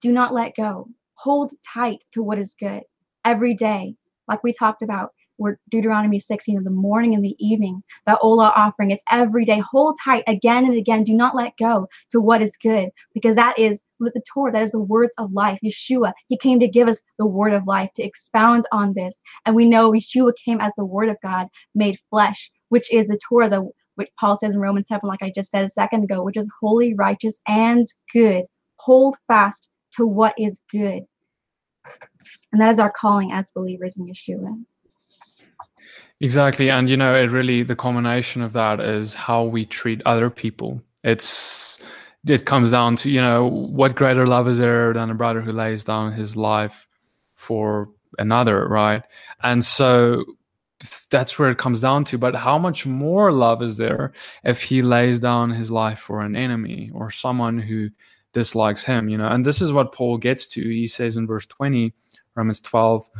Do 0.00 0.12
not 0.12 0.32
let 0.32 0.54
go. 0.56 0.88
Hold 1.14 1.52
tight 1.74 2.02
to 2.12 2.22
what 2.22 2.38
is 2.38 2.54
good 2.58 2.82
every 3.24 3.54
day 3.54 3.94
like 4.28 4.42
we 4.42 4.52
talked 4.52 4.82
about 4.82 5.12
we're 5.40 5.56
Deuteronomy 5.70 6.20
16 6.20 6.58
in 6.58 6.64
the 6.64 6.70
morning 6.70 7.14
and 7.14 7.24
the 7.24 7.34
evening. 7.38 7.82
The 8.06 8.18
Olah 8.22 8.52
offering 8.54 8.90
is 8.90 9.00
every 9.10 9.46
day. 9.46 9.58
Hold 9.58 9.96
tight 10.04 10.22
again 10.26 10.66
and 10.66 10.76
again. 10.76 11.02
Do 11.02 11.14
not 11.14 11.34
let 11.34 11.56
go 11.58 11.88
to 12.10 12.20
what 12.20 12.42
is 12.42 12.52
good 12.62 12.90
because 13.14 13.36
that 13.36 13.58
is 13.58 13.82
with 13.98 14.12
the 14.12 14.22
Torah. 14.32 14.52
That 14.52 14.62
is 14.62 14.72
the 14.72 14.78
words 14.78 15.14
of 15.16 15.32
life. 15.32 15.58
Yeshua, 15.64 16.12
he 16.28 16.36
came 16.36 16.60
to 16.60 16.68
give 16.68 16.88
us 16.88 17.00
the 17.18 17.26
word 17.26 17.54
of 17.54 17.66
life, 17.66 17.90
to 17.96 18.02
expound 18.02 18.64
on 18.70 18.92
this. 18.94 19.20
And 19.46 19.56
we 19.56 19.64
know 19.64 19.90
Yeshua 19.92 20.32
came 20.44 20.60
as 20.60 20.72
the 20.76 20.84
word 20.84 21.08
of 21.08 21.16
God 21.22 21.48
made 21.74 21.98
flesh, 22.10 22.50
which 22.68 22.92
is 22.92 23.08
the 23.08 23.18
Torah, 23.26 23.48
the 23.48 23.68
which 23.94 24.10
Paul 24.18 24.36
says 24.36 24.54
in 24.54 24.60
Romans 24.60 24.88
7, 24.88 25.06
like 25.08 25.22
I 25.22 25.32
just 25.34 25.50
said 25.50 25.64
a 25.64 25.68
second 25.68 26.04
ago, 26.04 26.22
which 26.22 26.36
is 26.36 26.48
holy, 26.60 26.94
righteous, 26.94 27.40
and 27.48 27.86
good. 28.12 28.44
Hold 28.76 29.16
fast 29.26 29.68
to 29.96 30.06
what 30.06 30.34
is 30.38 30.60
good. 30.70 31.04
And 32.52 32.60
that 32.60 32.70
is 32.70 32.78
our 32.78 32.92
calling 32.92 33.32
as 33.32 33.50
believers 33.50 33.98
in 33.98 34.06
Yeshua. 34.06 34.64
Exactly. 36.20 36.68
And, 36.70 36.88
you 36.90 36.96
know, 36.96 37.14
it 37.14 37.30
really, 37.30 37.62
the 37.62 37.76
combination 37.76 38.42
of 38.42 38.52
that 38.52 38.78
is 38.80 39.14
how 39.14 39.44
we 39.44 39.64
treat 39.64 40.02
other 40.04 40.28
people. 40.28 40.82
It's, 41.02 41.78
it 42.26 42.44
comes 42.44 42.70
down 42.72 42.96
to, 42.96 43.10
you 43.10 43.20
know, 43.22 43.46
what 43.46 43.94
greater 43.96 44.26
love 44.26 44.46
is 44.46 44.58
there 44.58 44.92
than 44.92 45.10
a 45.10 45.14
brother 45.14 45.40
who 45.40 45.52
lays 45.52 45.82
down 45.84 46.12
his 46.12 46.36
life 46.36 46.86
for 47.36 47.88
another, 48.18 48.68
right? 48.68 49.02
And 49.42 49.64
so 49.64 50.24
that's 51.10 51.38
where 51.38 51.50
it 51.50 51.56
comes 51.58 51.80
down 51.80 52.04
to. 52.04 52.18
But 52.18 52.34
how 52.34 52.58
much 52.58 52.84
more 52.84 53.32
love 53.32 53.62
is 53.62 53.78
there 53.78 54.12
if 54.44 54.62
he 54.62 54.82
lays 54.82 55.20
down 55.20 55.50
his 55.50 55.70
life 55.70 56.00
for 56.00 56.20
an 56.20 56.36
enemy 56.36 56.90
or 56.92 57.10
someone 57.10 57.58
who 57.58 57.88
dislikes 58.34 58.84
him, 58.84 59.08
you 59.08 59.16
know? 59.16 59.28
And 59.28 59.44
this 59.46 59.62
is 59.62 59.72
what 59.72 59.92
Paul 59.92 60.18
gets 60.18 60.46
to. 60.48 60.60
He 60.62 60.86
says 60.86 61.16
in 61.16 61.26
verse 61.26 61.46
20, 61.46 61.94
Romans 62.34 62.60
12, 62.60 63.10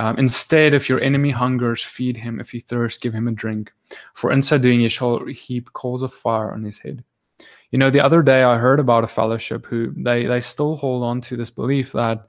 Um, 0.00 0.18
instead, 0.18 0.72
if 0.72 0.88
your 0.88 0.98
enemy 1.02 1.30
hungers, 1.30 1.82
feed 1.82 2.16
him. 2.16 2.40
If 2.40 2.50
he 2.50 2.60
thirsts, 2.60 2.98
give 2.98 3.12
him 3.12 3.28
a 3.28 3.32
drink. 3.32 3.70
For 4.14 4.32
in 4.32 4.40
so 4.40 4.56
doing, 4.56 4.80
you 4.80 4.88
shall 4.88 5.26
heap 5.26 5.70
coals 5.74 6.00
of 6.00 6.14
fire 6.14 6.52
on 6.52 6.64
his 6.64 6.78
head. 6.78 7.04
You 7.70 7.78
know, 7.78 7.90
the 7.90 8.00
other 8.00 8.22
day 8.22 8.42
I 8.42 8.56
heard 8.56 8.80
about 8.80 9.04
a 9.04 9.06
fellowship 9.06 9.66
who 9.66 9.92
they 9.92 10.24
they 10.24 10.40
still 10.40 10.74
hold 10.74 11.04
on 11.04 11.20
to 11.22 11.36
this 11.36 11.50
belief 11.50 11.92
that 11.92 12.26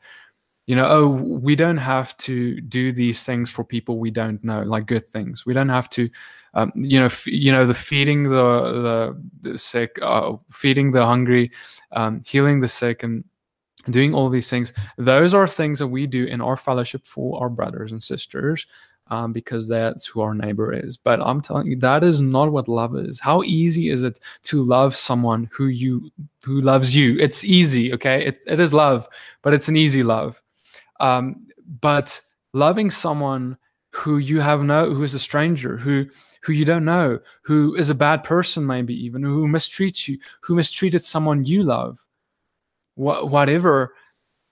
you 0.67 0.75
know, 0.75 0.85
oh, 0.85 1.07
we 1.07 1.55
don't 1.55 1.77
have 1.77 2.15
to 2.17 2.59
do 2.59 2.91
these 2.91 3.23
things 3.23 3.49
for 3.49 3.63
people 3.63 3.99
we 3.99 4.11
don't 4.11 4.43
know, 4.43 4.63
like 4.63 4.85
good 4.85 5.07
things. 5.07 5.45
We 5.45 5.53
don't 5.53 5.69
have 5.69 5.89
to, 5.91 6.09
um, 6.53 6.73
you 6.75 6.99
know, 6.99 7.05
f- 7.05 7.25
you 7.25 7.53
know, 7.53 7.65
the 7.65 7.73
feeding 7.73 8.23
the 8.23 9.15
the, 9.41 9.49
the 9.49 9.57
sick, 9.57 9.97
uh, 10.01 10.33
feeding 10.51 10.91
the 10.91 11.05
hungry, 11.05 11.51
um, 11.93 12.21
healing 12.25 12.59
the 12.59 12.67
sick, 12.67 13.03
and 13.03 13.23
doing 13.89 14.13
all 14.13 14.29
these 14.29 14.49
things. 14.49 14.73
Those 14.97 15.33
are 15.33 15.47
things 15.47 15.79
that 15.79 15.87
we 15.87 16.07
do 16.07 16.25
in 16.25 16.41
our 16.41 16.57
fellowship 16.57 17.05
for 17.05 17.41
our 17.41 17.49
brothers 17.49 17.91
and 17.91 18.03
sisters. 18.03 18.67
Um, 19.07 19.33
because 19.33 19.67
that's 19.67 20.05
who 20.05 20.21
our 20.21 20.33
neighbor 20.33 20.71
is. 20.71 20.95
But 20.95 21.19
I'm 21.21 21.41
telling 21.41 21.67
you, 21.67 21.75
that 21.79 22.01
is 22.01 22.21
not 22.21 22.53
what 22.53 22.69
love 22.69 22.95
is. 22.95 23.19
How 23.19 23.43
easy 23.43 23.89
is 23.89 24.03
it 24.03 24.21
to 24.43 24.63
love 24.63 24.95
someone 24.95 25.49
who 25.51 25.65
you 25.65 26.09
who 26.45 26.61
loves 26.61 26.95
you? 26.95 27.19
It's 27.19 27.43
easy, 27.43 27.91
okay? 27.91 28.25
It, 28.25 28.41
it 28.47 28.61
is 28.61 28.73
love, 28.73 29.09
but 29.41 29.53
it's 29.53 29.67
an 29.67 29.75
easy 29.75 30.01
love. 30.01 30.41
Um, 31.01 31.45
but 31.81 32.21
loving 32.53 32.89
someone 32.89 33.57
who 33.89 34.19
you 34.19 34.39
have 34.39 34.63
no, 34.63 34.93
who 34.93 35.03
is 35.03 35.13
a 35.13 35.19
stranger, 35.19 35.75
who 35.75 36.05
who 36.41 36.53
you 36.53 36.63
don't 36.63 36.85
know, 36.85 37.19
who 37.41 37.75
is 37.75 37.89
a 37.89 37.95
bad 37.95 38.23
person, 38.23 38.65
maybe 38.65 38.93
even 38.93 39.23
who 39.23 39.45
mistreats 39.45 40.07
you, 40.07 40.17
who 40.39 40.55
mistreated 40.55 41.03
someone 41.03 41.43
you 41.43 41.63
love, 41.63 41.99
wh- 42.95 43.25
whatever. 43.25 43.93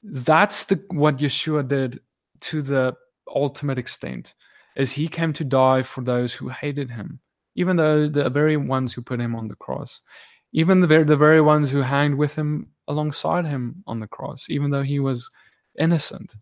That's 0.04 0.66
the 0.66 0.84
what 0.90 1.18
Yeshua 1.18 1.68
did 1.68 2.00
to 2.42 2.62
the 2.62 2.96
ultimate 3.34 3.78
extent, 3.78 4.34
is 4.76 4.92
he 4.92 5.08
came 5.08 5.34
to 5.34 5.44
die 5.44 5.84
for 5.84 6.02
those 6.02 6.34
who 6.34 6.50
hated 6.50 6.90
him, 6.90 7.20
even 7.56 7.76
though 7.76 8.08
the 8.08 8.30
very 8.30 8.58
ones 8.58 8.94
who 8.94 9.02
put 9.02 9.20
him 9.20 9.36
on 9.36 9.48
the 9.48 9.56
cross, 9.56 10.02
even 10.54 10.80
the 10.80 10.88
very, 10.88 11.04
the 11.04 11.18
very 11.18 11.42
ones 11.42 11.70
who 11.70 11.82
hanged 11.82 12.16
with 12.16 12.36
him 12.36 12.68
alongside 12.88 13.46
him 13.46 13.84
on 13.88 14.00
the 14.00 14.08
cross, 14.08 14.50
even 14.50 14.72
though 14.72 14.84
he 14.84 15.00
was 15.00 15.30
innocent. 15.78 16.36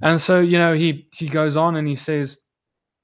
And 0.00 0.20
so, 0.20 0.40
you 0.40 0.58
know, 0.58 0.74
he 0.74 1.06
he 1.14 1.28
goes 1.28 1.56
on 1.56 1.76
and 1.76 1.86
he 1.86 1.96
says, 1.96 2.38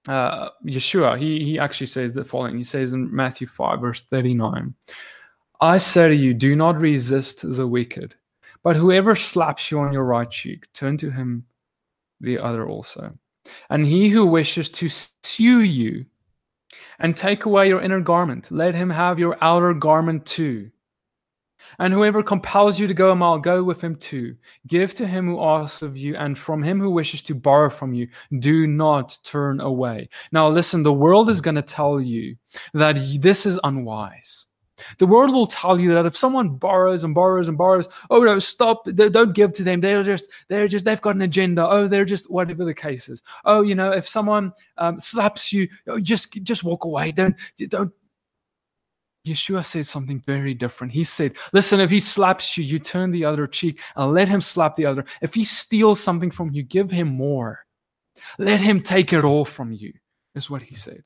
uh, 0.09 0.49
Yeshua, 0.65 1.19
he 1.19 1.45
he 1.45 1.59
actually 1.59 1.89
says 1.89 2.13
the 2.13 2.25
following. 2.25 2.57
He 2.57 2.65
says 2.65 2.93
in 2.93 3.15
Matthew 3.15 3.47
5, 3.47 3.81
verse 3.81 4.05
39, 4.05 4.75
I 5.61 5.77
say 5.77 6.09
to 6.09 6.15
you, 6.15 6.33
do 6.33 6.57
not 6.57 6.81
resist 6.81 7.43
the 7.43 7.67
wicked, 7.67 8.15
but 8.63 8.77
whoever 8.77 9.15
slaps 9.15 9.71
you 9.71 9.79
on 9.81 9.93
your 9.93 10.05
right 10.05 10.31
cheek, 10.31 10.73
turn 10.73 10.97
to 10.99 11.11
him 11.11 11.45
the 12.21 12.39
other 12.39 12.69
also. 12.69 13.17
And 13.71 13.87
he 13.87 14.09
who 14.09 14.27
wishes 14.27 14.71
to 14.71 14.89
sue 14.89 15.61
you 15.63 16.05
and 16.99 17.17
take 17.17 17.47
away 17.47 17.69
your 17.69 17.81
inner 17.81 18.01
garment, 18.01 18.51
let 18.51 18.75
him 18.75 18.91
have 18.91 19.19
your 19.19 19.37
outer 19.41 19.75
garment 19.75 20.27
too. 20.27 20.71
And 21.79 21.95
whoever 21.95 22.23
compels 22.23 22.79
you 22.79 22.87
to 22.87 22.95
go 22.95 23.11
a 23.11 23.17
mile, 23.17 23.39
go 23.39 23.63
with 23.63 23.81
him 23.81 23.97
too. 23.97 24.37
Give 24.67 24.93
to 24.95 25.07
him 25.07 25.29
who 25.29 25.43
asks 25.43 25.83
of 25.83 25.97
you, 25.97 26.17
and 26.17 26.37
from 26.37 26.63
him 26.63 26.81
who 26.81 26.91
wishes 26.91 27.23
to 27.23 27.35
borrow 27.35 27.71
from 27.71 27.95
you, 27.95 28.09
do 28.39 28.67
not 28.67 29.17
turn 29.23 29.61
away. 29.61 30.09
Now, 30.33 30.49
listen, 30.49 30.83
the 30.83 30.93
world 30.93 31.31
is 31.31 31.41
going 31.41 31.55
to 31.55 31.63
tell 31.63 32.01
you 32.01 32.37
that 32.75 32.97
this 33.21 33.47
is 33.47 33.61
unwise. 33.63 34.47
The 34.99 35.07
world 35.07 35.33
will 35.33 35.47
tell 35.47 35.79
you 35.79 35.95
that 35.95 36.07
if 36.07 36.17
someone 36.17 36.51
borrows 36.57 37.05
and 37.05 37.15
borrows 37.15 37.49
and 37.49 37.59
borrows, 37.59 37.89
oh 38.11 38.21
no, 38.23 38.39
stop! 38.39 38.85
Don't 38.85 39.35
give 39.35 39.53
to 39.55 39.63
them. 39.63 39.81
They're 39.81 40.03
just, 40.03 40.31
they're 40.49 40.69
just, 40.69 40.85
they've 40.85 41.01
got 41.01 41.17
an 41.17 41.23
agenda. 41.23 41.67
Oh, 41.67 41.89
they're 41.89 42.05
just 42.05 42.31
whatever 42.31 42.65
the 42.65 42.75
case 42.75 43.09
is. 43.09 43.23
Oh, 43.45 43.63
you 43.63 43.75
know, 43.75 43.91
if 43.91 44.09
someone 44.09 44.53
um, 44.79 44.99
slaps 44.99 45.53
you, 45.53 45.69
oh, 45.87 46.01
just, 46.01 46.33
just 46.43 46.65
walk 46.65 46.85
away. 46.85 47.13
Don't, 47.13 47.37
don't, 47.69 47.93
Yeshua 49.27 49.65
said 49.65 49.87
something 49.87 50.21
very 50.27 50.55
different. 50.55 50.93
He 50.93 51.05
said, 51.05 51.35
Listen, 51.53 51.81
if 51.81 51.91
he 51.91 52.01
slaps 52.01 52.57
you, 52.57 52.65
you 52.65 52.79
turn 52.79 53.11
the 53.11 53.25
other 53.25 53.47
cheek 53.47 53.81
and 53.97 54.13
let 54.13 54.29
him 54.29 54.41
slap 54.41 54.77
the 54.77 54.87
other. 54.87 55.05
If 55.21 55.35
he 55.35 55.45
steals 55.45 56.01
something 56.01 56.31
from 56.31 56.53
you, 56.53 56.63
give 56.63 56.91
him 56.91 57.09
more. 57.09 57.65
Let 58.39 58.61
him 58.61 58.81
take 58.81 59.13
it 59.13 59.25
all 59.25 59.45
from 59.45 59.73
you, 59.73 59.93
is 60.35 60.49
what 60.49 60.63
he 60.63 60.75
said. 60.75 61.05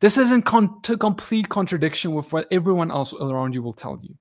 This 0.00 0.16
is 0.16 0.30
in 0.30 0.42
con- 0.42 0.80
complete 0.82 1.48
contradiction 1.48 2.14
with 2.14 2.32
what 2.32 2.46
everyone 2.50 2.90
else 2.90 3.12
around 3.12 3.54
you 3.54 3.62
will 3.62 3.72
tell 3.72 3.98
you. 4.02 4.14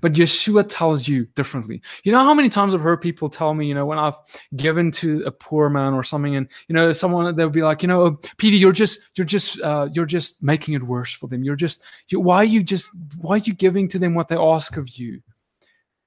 But 0.00 0.14
Yeshua 0.14 0.66
tells 0.68 1.06
you 1.06 1.26
differently. 1.34 1.82
You 2.02 2.12
know 2.12 2.24
how 2.24 2.32
many 2.32 2.48
times 2.48 2.74
I've 2.74 2.80
heard 2.80 3.00
people 3.00 3.28
tell 3.28 3.52
me, 3.52 3.66
you 3.66 3.74
know, 3.74 3.84
when 3.84 3.98
I've 3.98 4.14
given 4.56 4.90
to 4.92 5.22
a 5.26 5.30
poor 5.30 5.68
man 5.68 5.92
or 5.92 6.02
something, 6.02 6.34
and 6.34 6.48
you 6.68 6.74
know, 6.74 6.92
someone 6.92 7.36
they'll 7.36 7.50
be 7.50 7.62
like, 7.62 7.82
you 7.82 7.88
know, 7.88 8.18
Peter, 8.38 8.56
you're 8.56 8.72
just, 8.72 9.00
you're 9.16 9.26
just, 9.26 9.60
uh, 9.60 9.88
you're 9.92 10.06
just 10.06 10.42
making 10.42 10.74
it 10.74 10.82
worse 10.82 11.12
for 11.12 11.26
them. 11.26 11.44
You're 11.44 11.56
just, 11.56 11.82
you, 12.08 12.20
why 12.20 12.36
are 12.36 12.44
you 12.44 12.62
just, 12.62 12.90
why 13.18 13.34
are 13.34 13.38
you 13.38 13.52
giving 13.52 13.86
to 13.88 13.98
them 13.98 14.14
what 14.14 14.28
they 14.28 14.36
ask 14.36 14.76
of 14.78 14.88
you? 14.88 15.20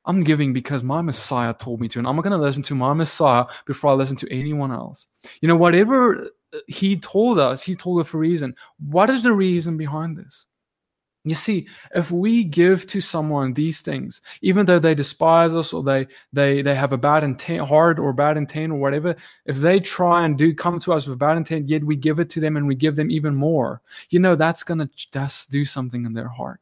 I'm 0.06 0.24
giving 0.24 0.54
because 0.54 0.82
my 0.82 1.02
Messiah 1.02 1.54
told 1.54 1.80
me 1.80 1.88
to, 1.90 2.00
and 2.00 2.08
I'm 2.08 2.16
going 2.16 2.32
to 2.32 2.38
listen 2.38 2.64
to 2.64 2.76
my 2.76 2.94
Messiah 2.94 3.46
before 3.68 3.92
I 3.92 3.94
listen 3.94 4.16
to 4.18 4.34
anyone 4.34 4.72
else. 4.72 5.08
You 5.42 5.48
know, 5.48 5.56
whatever 5.56 6.32
he 6.68 6.98
told 6.98 7.40
us, 7.40 7.62
he 7.62 7.76
told 7.76 8.02
us 8.02 8.08
for 8.08 8.18
a 8.18 8.22
reason. 8.22 8.56
What 8.80 9.10
is 9.10 9.24
the 9.24 9.34
reason 9.34 9.78
behind 9.78 10.18
this? 10.18 10.46
You 11.26 11.36
see, 11.36 11.68
if 11.94 12.12
we 12.12 12.46
give 12.46 12.88
to 12.88 13.02
someone 13.02 13.54
these 13.54 13.82
things, 13.82 14.22
even 14.42 14.66
though 14.66 14.80
they 14.80 14.96
despise 14.96 15.54
us 15.54 15.74
or 15.74 15.84
they 15.84 16.08
they 16.32 16.62
they 16.62 16.76
have 16.76 16.94
a 16.94 16.98
bad 16.98 17.26
intent, 17.26 17.68
hard 17.68 18.00
or 18.00 18.14
bad 18.14 18.38
intent 18.38 18.72
or 18.72 18.80
whatever, 18.80 19.16
if 19.46 19.58
they 19.58 19.82
try 19.82 20.26
and 20.26 20.38
do 20.38 20.56
come 20.56 20.80
to 20.80 20.94
us 20.94 21.08
with 21.08 21.20
bad 21.20 21.36
intent, 21.36 21.68
yet 21.68 21.84
we 21.84 21.98
give 21.98 22.20
it 22.20 22.30
to 22.32 22.40
them 22.40 22.56
and 22.56 22.68
we 22.68 22.76
give 22.76 22.96
them 22.96 23.12
even 23.12 23.36
more, 23.36 23.82
you 24.10 24.20
know 24.20 24.36
that's 24.36 24.64
gonna 24.64 24.90
just 24.96 25.52
do 25.52 25.66
something 25.66 26.06
in 26.06 26.14
their 26.14 26.30
heart. 26.30 26.62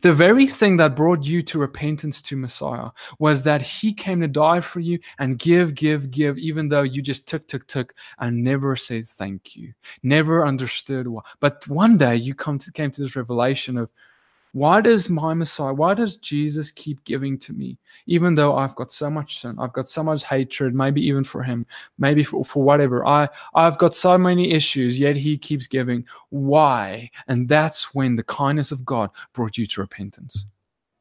The 0.00 0.12
very 0.12 0.46
thing 0.46 0.78
that 0.78 0.96
brought 0.96 1.24
you 1.24 1.42
to 1.42 1.58
repentance 1.58 2.22
to 2.22 2.36
Messiah 2.36 2.90
was 3.18 3.42
that 3.42 3.60
he 3.60 3.92
came 3.92 4.20
to 4.20 4.28
die 4.28 4.60
for 4.60 4.80
you 4.80 4.98
and 5.18 5.38
give, 5.38 5.74
give, 5.74 6.10
give, 6.10 6.38
even 6.38 6.68
though 6.68 6.82
you 6.82 7.02
just 7.02 7.28
took, 7.28 7.46
took, 7.46 7.66
took 7.66 7.94
and 8.18 8.42
never 8.42 8.76
said 8.76 9.06
thank 9.06 9.54
you, 9.54 9.74
never 10.02 10.46
understood 10.46 11.06
why. 11.06 11.22
But 11.40 11.66
one 11.68 11.98
day 11.98 12.16
you 12.16 12.34
come 12.34 12.58
to, 12.58 12.72
came 12.72 12.90
to 12.90 13.00
this 13.02 13.16
revelation 13.16 13.76
of 13.76 13.90
why 14.56 14.80
does 14.80 15.10
my 15.10 15.34
Messiah, 15.34 15.74
why 15.74 15.92
does 15.92 16.16
Jesus 16.16 16.70
keep 16.70 17.04
giving 17.04 17.38
to 17.40 17.52
me? 17.52 17.76
Even 18.06 18.34
though 18.34 18.56
I've 18.56 18.74
got 18.74 18.90
so 18.90 19.10
much 19.10 19.42
sin, 19.42 19.54
I've 19.58 19.74
got 19.74 19.86
so 19.86 20.02
much 20.02 20.24
hatred, 20.24 20.74
maybe 20.74 21.06
even 21.06 21.24
for 21.24 21.42
him, 21.42 21.66
maybe 21.98 22.24
for, 22.24 22.42
for 22.42 22.62
whatever. 22.62 23.04
I, 23.04 23.28
I've 23.54 23.76
got 23.76 23.94
so 23.94 24.16
many 24.16 24.52
issues, 24.52 24.98
yet 24.98 25.14
he 25.14 25.36
keeps 25.36 25.66
giving. 25.66 26.06
Why? 26.30 27.10
And 27.28 27.46
that's 27.46 27.94
when 27.94 28.16
the 28.16 28.22
kindness 28.22 28.72
of 28.72 28.82
God 28.86 29.10
brought 29.34 29.58
you 29.58 29.66
to 29.66 29.82
repentance. 29.82 30.46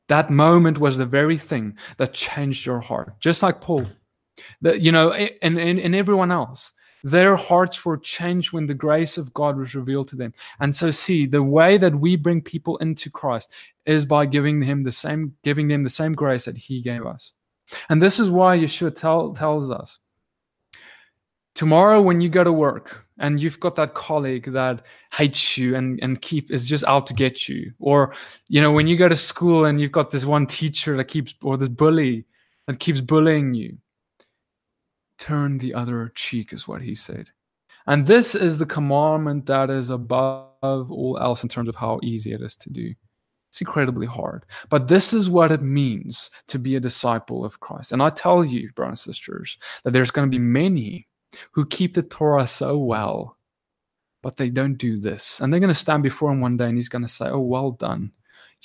That 0.10 0.30
moment 0.30 0.80
was 0.80 0.98
the 0.98 1.06
very 1.06 1.38
thing 1.38 1.78
that 1.96 2.14
changed 2.14 2.66
your 2.66 2.82
heart, 2.82 3.18
just 3.22 3.42
like 3.42 3.62
Paul. 3.62 3.86
That 4.64 4.82
you 4.82 4.92
know, 4.92 5.14
and, 5.14 5.58
and, 5.58 5.80
and 5.80 5.96
everyone 5.96 6.34
else. 6.34 6.74
Their 7.06 7.36
hearts 7.36 7.86
were 7.86 7.98
changed 7.98 8.52
when 8.52 8.66
the 8.66 8.74
grace 8.74 9.16
of 9.16 9.32
God 9.32 9.58
was 9.58 9.76
revealed 9.76 10.08
to 10.08 10.16
them. 10.16 10.34
And 10.60 10.76
so 10.76 10.90
see, 10.90 11.28
the 11.28 11.44
way 11.44 11.78
that 11.78 11.94
we 11.94 12.16
bring 12.16 12.42
people 12.42 12.78
into 12.78 13.12
Christ 13.12 13.52
is 13.86 14.08
by 14.08 14.26
giving 14.26 14.60
him 14.64 14.82
the 14.82 14.92
same 14.92 15.36
giving 15.44 15.68
them 15.68 15.84
the 15.84 15.90
same 15.92 16.14
grace 16.14 16.46
that 16.46 16.58
he 16.58 16.82
gave 16.82 17.06
us. 17.06 17.34
And 17.90 18.02
this 18.02 18.20
is 18.20 18.32
why 18.32 18.58
Yeshua 18.58 18.96
tell, 18.96 19.34
tells 19.34 19.70
us 19.70 20.00
tomorrow 21.54 22.02
when 22.02 22.22
you 22.22 22.30
go 22.30 22.44
to 22.44 22.52
work 22.52 23.06
and 23.20 23.40
you've 23.40 23.60
got 23.60 23.76
that 23.76 23.94
colleague 23.94 24.52
that 24.54 24.82
hates 25.14 25.58
you 25.58 25.76
and, 25.76 26.00
and 26.02 26.24
keep 26.24 26.50
is 26.50 26.68
just 26.68 26.84
out 26.86 27.06
to 27.06 27.14
get 27.14 27.48
you 27.48 27.72
or 27.80 28.14
you 28.50 28.62
know 28.62 28.72
when 28.72 28.88
you 28.88 28.98
go 28.98 29.08
to 29.08 29.16
school 29.16 29.66
and 29.66 29.80
you've 29.80 29.92
got 29.92 30.12
this 30.12 30.26
one 30.26 30.46
teacher 30.46 30.98
that 30.98 31.06
keeps 31.06 31.34
or 31.44 31.56
this 31.56 31.70
bully 31.70 32.26
that 32.68 32.80
keeps 32.80 33.00
bullying 33.00 33.54
you 33.54 33.78
turn 35.18 35.58
the 35.58 35.74
other 35.74 36.12
cheek, 36.16 36.54
is 36.54 36.68
what 36.68 36.82
he 36.82 36.96
said. 36.96 37.30
And 37.88 38.08
this 38.08 38.34
is 38.36 38.58
the 38.58 38.66
commandment 38.66 39.46
that 39.46 39.70
is 39.70 39.90
above 39.90 40.52
all 40.62 41.18
else 41.22 41.44
in 41.44 41.50
terms 41.50 41.70
of 41.70 41.76
how 41.76 42.00
easy 42.02 42.34
it 42.34 42.42
is 42.42 42.56
to 42.58 42.70
do. 42.70 42.94
It's 43.50 43.62
incredibly 43.62 44.08
hard. 44.08 44.46
But 44.70 44.88
this 44.88 45.14
is 45.14 45.30
what 45.30 45.52
it 45.52 45.62
means 45.62 46.30
to 46.48 46.60
be 46.60 46.76
a 46.76 46.80
disciple 46.80 47.46
of 47.46 47.60
Christ. 47.60 47.92
And 47.92 48.02
I 48.02 48.10
tell 48.10 48.44
you, 48.44 48.72
brothers 48.74 49.06
and 49.06 49.16
sisters, 49.16 49.58
that 49.84 49.92
there's 49.92 50.12
going 50.12 50.30
to 50.30 50.36
be 50.36 50.44
many 50.44 51.08
who 51.52 51.66
keep 51.66 51.94
the 51.94 52.04
Torah 52.04 52.48
so 52.48 52.78
well, 52.78 53.38
but 54.24 54.38
they 54.38 54.50
don't 54.50 54.76
do 54.76 54.98
this. 54.98 55.40
And 55.40 55.54
they're 55.54 55.60
going 55.60 55.70
to 55.70 55.76
stand 55.76 56.04
before 56.04 56.32
him 56.32 56.42
one 56.42 56.58
day 56.58 56.66
and 56.66 56.78
he's 56.78 56.90
going 56.90 57.04
to 57.04 57.08
say, 57.08 57.28
Oh, 57.28 57.40
well 57.40 57.72
done 57.72 58.12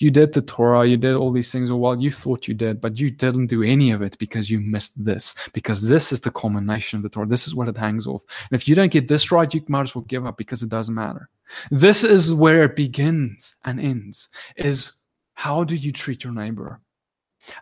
you 0.01 0.11
did 0.11 0.33
the 0.33 0.43
Torah, 0.43 0.87
you 0.87 0.97
did 0.97 1.15
all 1.15 1.33
these 1.33 1.53
things, 1.53 1.71
or 1.71 1.81
well, 1.81 2.01
you 2.01 2.11
thought 2.11 2.49
you 2.49 2.55
did, 2.55 2.81
but 2.81 2.99
you 2.99 3.11
didn't 3.11 3.47
do 3.47 3.63
any 3.63 3.91
of 3.91 4.03
it 4.03 4.17
because 4.19 4.51
you 4.51 4.61
missed 4.61 4.93
this, 5.03 5.35
because 5.53 5.89
this 5.89 6.13
is 6.13 6.21
the 6.21 6.31
culmination 6.31 6.99
of 6.99 7.03
the 7.03 7.09
Torah. 7.09 7.27
This 7.27 7.47
is 7.47 7.55
what 7.55 7.69
it 7.69 7.77
hangs 7.77 8.07
off. 8.07 8.23
And 8.51 8.61
if 8.61 8.67
you 8.67 8.75
don't 8.75 8.93
get 8.93 9.09
this 9.09 9.31
right, 9.31 9.53
you 9.53 9.63
might 9.69 9.83
as 9.83 9.95
well 9.95 10.05
give 10.05 10.27
up 10.27 10.37
because 10.37 10.63
it 10.63 10.69
doesn't 10.69 10.95
matter. 10.95 11.29
This 11.71 12.05
is 12.05 12.33
where 12.33 12.65
it 12.65 12.77
begins 12.77 13.55
and 13.65 13.81
ends, 13.81 14.31
is 14.57 14.93
how 15.35 15.65
do 15.65 15.75
you 15.75 15.93
treat 15.93 16.25
your 16.25 16.33
neighbor? 16.33 16.81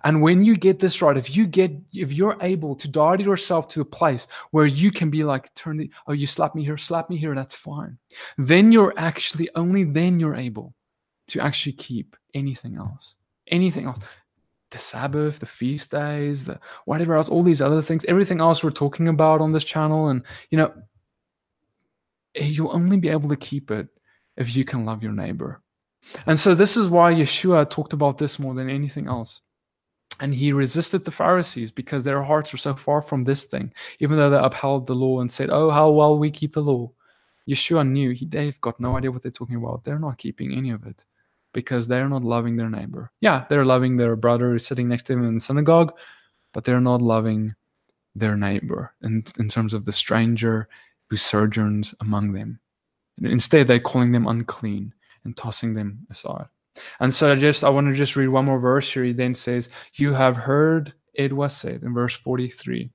And 0.05 0.21
when 0.21 0.45
you 0.45 0.57
get 0.57 0.81
this 0.81 1.01
right, 1.01 1.17
if 1.17 1.37
you 1.37 1.47
get, 1.47 1.73
if 1.93 2.13
you're 2.13 2.37
able 2.41 2.75
to 2.75 2.89
dial 2.89 3.21
yourself 3.21 3.69
to 3.69 3.81
a 3.81 3.85
place 3.85 4.27
where 4.51 4.67
you 4.67 4.91
can 4.91 5.09
be 5.09 5.23
like, 5.23 5.55
turn 5.55 5.77
the, 5.77 5.91
oh, 6.09 6.13
you 6.13 6.27
slap 6.27 6.55
me 6.55 6.65
here, 6.65 6.77
slap 6.77 7.09
me 7.09 7.17
here, 7.17 7.35
that's 7.35 7.55
fine. 7.55 7.97
Then 8.37 8.73
you're 8.73 8.93
actually, 8.97 9.49
only 9.55 9.85
then 9.85 10.19
you're 10.19 10.35
able 10.35 10.75
to 11.29 11.41
actually 11.41 11.73
keep 11.73 12.17
anything 12.35 12.77
else, 12.77 13.15
anything 13.49 13.87
else. 13.87 13.99
The 14.71 14.79
Sabbath, 14.79 15.39
the 15.39 15.47
feast 15.47 15.91
days, 15.91 16.45
the 16.45 16.61
whatever 16.85 17.17
else, 17.17 17.29
all 17.29 17.43
these 17.43 17.63
other 17.63 17.81
things, 17.81 18.05
everything 18.05 18.41
else 18.41 18.63
we're 18.63 18.71
talking 18.71 19.09
about 19.09 19.41
on 19.41 19.53
this 19.53 19.65
channel. 19.65 20.09
And, 20.09 20.23
you 20.51 20.59
know, 20.59 20.73
eh, 22.35 22.45
you'll 22.45 22.75
only 22.75 22.99
be 22.99 23.09
able 23.09 23.31
to 23.31 23.37
keep 23.37 23.71
it 23.71 23.89
if 24.37 24.55
you 24.55 24.67
can 24.67 24.85
love 24.85 25.03
your 25.03 25.13
neighbor. 25.13 25.63
And 26.27 26.39
so 26.39 26.55
this 26.55 26.77
is 26.77 26.89
why 26.89 27.15
Yeshua 27.15 27.71
talked 27.71 27.95
about 27.95 28.19
this 28.19 28.39
more 28.39 28.55
than 28.55 28.69
anything 28.69 29.07
else 29.07 29.41
and 30.21 30.35
he 30.35 30.53
resisted 30.53 31.05
the 31.05 31.11
Pharisees 31.11 31.71
because 31.71 32.05
their 32.05 32.23
hearts 32.23 32.53
were 32.53 32.59
so 32.59 32.75
far 32.75 33.01
from 33.01 33.25
this 33.25 33.45
thing, 33.45 33.73
even 34.01 34.17
though 34.17 34.31
they 34.31 34.39
upheld 34.39 34.87
the 34.87 34.95
law 34.95 35.21
and 35.21 35.31
said, 35.31 35.51
Oh, 35.51 35.71
how 35.71 35.91
well 35.91 36.19
we 36.19 36.31
keep 36.31 36.55
the 36.55 36.63
law. 36.63 36.91
Yeshua 37.49 37.89
knew 37.89 38.11
he, 38.11 38.27
they've 38.27 38.61
got 38.61 38.79
no 38.81 38.97
idea 38.97 39.11
what 39.11 39.23
they're 39.23 39.31
talking 39.31 39.57
about. 39.57 39.85
They're 39.85 39.99
not 39.99 40.19
keeping 40.19 40.53
any 40.53 40.71
of 40.71 40.87
it 40.87 41.05
because 41.59 41.89
they're 41.89 42.09
not 42.09 42.23
loving 42.23 42.57
their 42.57 42.71
neighbor. 42.71 43.11
Yeah, 43.21 43.45
they're 43.51 43.65
loving 43.65 43.97
their 43.97 44.15
brother 44.15 44.51
who's 44.53 44.65
sitting 44.65 44.87
next 44.87 45.07
to 45.07 45.15
them 45.15 45.25
in 45.25 45.35
the 45.35 45.41
synagogue, 45.41 45.93
but 46.55 46.63
they're 46.63 46.81
not 46.81 47.03
loving 47.03 47.53
their 48.15 48.37
neighbor 48.37 48.95
in, 49.03 49.25
in 49.41 49.49
terms 49.49 49.75
of 49.75 49.85
the 49.85 49.91
stranger 49.91 50.69
who 51.09 51.17
sojourns 51.17 51.97
among 52.01 52.33
them. 52.33 52.61
Instead, 53.23 53.67
they're 53.67 53.81
calling 53.81 54.13
them 54.13 54.29
unclean 54.29 54.95
and 55.25 55.37
tossing 55.37 55.75
them 55.75 56.07
aside. 56.11 56.47
And 57.01 57.13
so 57.13 57.33
I 57.33 57.35
just 57.35 57.65
I 57.65 57.71
want 57.71 57.89
to 57.89 57.93
just 57.93 58.15
read 58.15 58.29
one 58.29 58.45
more 58.45 58.61
verse 58.61 58.89
here. 58.89 59.03
He 59.03 59.13
then 59.13 59.35
says, 59.35 59.69
You 59.95 60.13
have 60.13 60.37
heard 60.37 60.93
it 61.13 61.33
was 61.33 61.57
said 61.57 61.83
in 61.83 61.93
verse 61.93 62.15
43, 62.15 62.89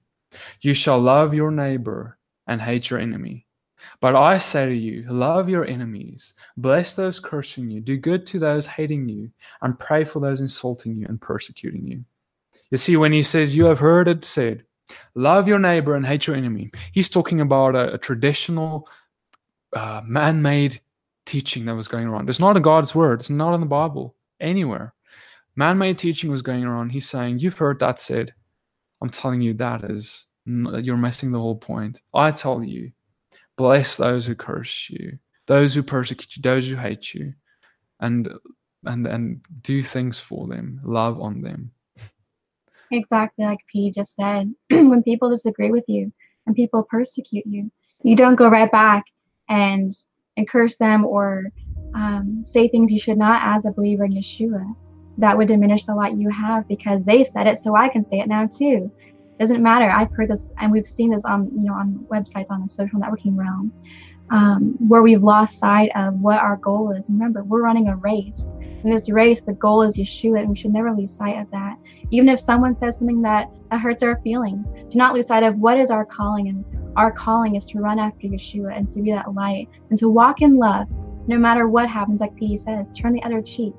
You 0.61 0.73
shall 0.73 1.01
love 1.01 1.33
your 1.33 1.51
neighbor 1.51 2.17
and 2.47 2.61
hate 2.61 2.89
your 2.89 3.01
enemy. 3.01 3.42
But 4.01 4.15
I 4.15 4.37
say 4.37 4.67
to 4.67 4.73
you, 4.73 5.05
love 5.09 5.49
your 5.49 5.65
enemies, 5.65 6.33
bless 6.57 6.93
those 6.93 7.19
cursing 7.19 7.69
you, 7.69 7.81
do 7.81 7.97
good 7.97 8.25
to 8.27 8.39
those 8.39 8.65
hating 8.65 9.09
you, 9.09 9.29
and 9.61 9.77
pray 9.79 10.03
for 10.03 10.19
those 10.19 10.41
insulting 10.41 10.95
you 10.95 11.05
and 11.07 11.19
persecuting 11.19 11.87
you. 11.87 12.03
You 12.71 12.77
see, 12.77 12.97
when 12.97 13.13
he 13.13 13.23
says, 13.23 13.55
You 13.55 13.65
have 13.65 13.79
heard 13.79 14.07
it 14.07 14.25
said, 14.25 14.65
love 15.15 15.47
your 15.47 15.59
neighbor 15.59 15.95
and 15.95 16.05
hate 16.05 16.27
your 16.27 16.35
enemy, 16.35 16.71
he's 16.91 17.09
talking 17.09 17.41
about 17.41 17.75
a, 17.75 17.93
a 17.93 17.97
traditional, 17.97 18.87
uh, 19.73 20.01
man 20.05 20.41
made 20.41 20.81
teaching 21.25 21.65
that 21.65 21.75
was 21.75 21.87
going 21.87 22.07
around. 22.07 22.29
It's 22.29 22.39
not 22.39 22.57
a 22.57 22.61
God's 22.61 22.93
word. 22.93 23.19
It's 23.19 23.29
not 23.29 23.53
in 23.53 23.61
the 23.61 23.65
Bible 23.65 24.15
anywhere. 24.39 24.93
Man-made 25.55 25.97
teaching 25.97 26.31
was 26.31 26.41
going 26.41 26.63
around. 26.63 26.89
He's 26.89 27.07
saying, 27.07 27.39
"You've 27.39 27.57
heard 27.57 27.79
that 27.79 27.99
said." 27.99 28.33
I'm 29.01 29.09
telling 29.09 29.41
you 29.41 29.53
that 29.55 29.83
is 29.83 30.25
you're 30.45 30.97
missing 30.97 31.31
the 31.31 31.39
whole 31.39 31.57
point. 31.57 32.01
I 32.13 32.31
tell 32.31 32.63
you, 32.63 32.91
bless 33.57 33.97
those 33.97 34.25
who 34.25 34.35
curse 34.35 34.89
you, 34.89 35.19
those 35.47 35.73
who 35.73 35.83
persecute 35.83 36.35
you, 36.35 36.41
those 36.41 36.67
who 36.67 36.75
hate 36.75 37.13
you, 37.13 37.33
and 37.99 38.29
and 38.85 39.07
and 39.07 39.41
do 39.61 39.83
things 39.83 40.19
for 40.19 40.47
them, 40.47 40.81
love 40.83 41.19
on 41.21 41.41
them. 41.41 41.71
Exactly 42.91 43.45
like 43.45 43.59
P 43.71 43.91
just 43.91 44.15
said. 44.15 44.53
when 44.69 45.03
people 45.03 45.29
disagree 45.29 45.71
with 45.71 45.85
you 45.87 46.11
and 46.45 46.55
people 46.55 46.83
persecute 46.83 47.45
you, 47.45 47.71
you 48.03 48.15
don't 48.15 48.35
go 48.35 48.49
right 48.49 48.71
back 48.71 49.05
and 49.49 49.91
and 50.37 50.49
curse 50.49 50.77
them 50.77 51.05
or 51.05 51.51
um, 51.93 52.43
say 52.43 52.67
things 52.67 52.91
you 52.91 52.99
should 52.99 53.17
not 53.17 53.41
as 53.55 53.65
a 53.65 53.71
believer 53.71 54.05
in 54.05 54.13
Yeshua. 54.13 54.75
That 55.19 55.37
would 55.37 55.47
diminish 55.47 55.85
the 55.85 55.93
light 55.93 56.17
you 56.17 56.29
have 56.29 56.67
because 56.67 57.05
they 57.05 57.23
said 57.23 57.45
it, 57.45 57.59
so 57.59 57.75
I 57.75 57.87
can 57.87 58.03
say 58.03 58.19
it 58.19 58.27
now 58.27 58.47
too. 58.47 58.91
Doesn't 59.43 59.61
matter. 59.61 59.89
I've 59.89 60.09
heard 60.13 60.29
this, 60.29 60.53
and 60.61 60.71
we've 60.71 60.85
seen 60.85 61.11
this 61.11 61.25
on 61.25 61.51
you 61.53 61.65
know 61.65 61.73
on 61.73 62.07
websites 62.09 62.49
on 62.49 62.61
the 62.61 62.69
social 62.69 62.97
networking 62.97 63.35
realm, 63.35 63.73
um, 64.29 64.77
where 64.87 65.01
we've 65.01 65.21
lost 65.21 65.59
sight 65.59 65.91
of 65.97 66.13
what 66.21 66.39
our 66.39 66.55
goal 66.55 66.93
is. 66.93 67.09
Remember, 67.09 67.43
we're 67.43 67.61
running 67.61 67.89
a 67.89 67.97
race. 67.97 68.55
In 68.61 68.89
this 68.89 69.09
race, 69.09 69.41
the 69.41 69.51
goal 69.51 69.81
is 69.81 69.97
Yeshua, 69.97 70.39
and 70.39 70.49
we 70.49 70.55
should 70.55 70.71
never 70.71 70.93
lose 70.93 71.13
sight 71.13 71.37
of 71.39 71.51
that. 71.51 71.75
Even 72.09 72.29
if 72.29 72.39
someone 72.39 72.73
says 72.73 72.95
something 72.95 73.21
that, 73.23 73.49
that 73.69 73.81
hurts 73.81 74.01
our 74.01 74.17
feelings, 74.21 74.69
do 74.69 74.97
not 74.97 75.13
lose 75.13 75.27
sight 75.27 75.43
of 75.43 75.57
what 75.57 75.77
is 75.77 75.91
our 75.91 76.05
calling 76.05 76.47
and 76.47 76.63
our 76.95 77.11
calling 77.11 77.55
is 77.55 77.65
to 77.65 77.79
run 77.79 77.99
after 77.99 78.27
Yeshua 78.27 78.77
and 78.77 78.89
to 78.93 79.01
be 79.01 79.11
that 79.11 79.33
light 79.33 79.67
and 79.89 79.99
to 79.99 80.07
walk 80.07 80.41
in 80.41 80.55
love 80.55 80.87
no 81.27 81.37
matter 81.37 81.67
what 81.67 81.89
happens, 81.89 82.21
like 82.21 82.33
P 82.37 82.55
says, 82.55 82.91
turn 82.91 83.11
the 83.11 83.23
other 83.23 83.41
cheek 83.41 83.73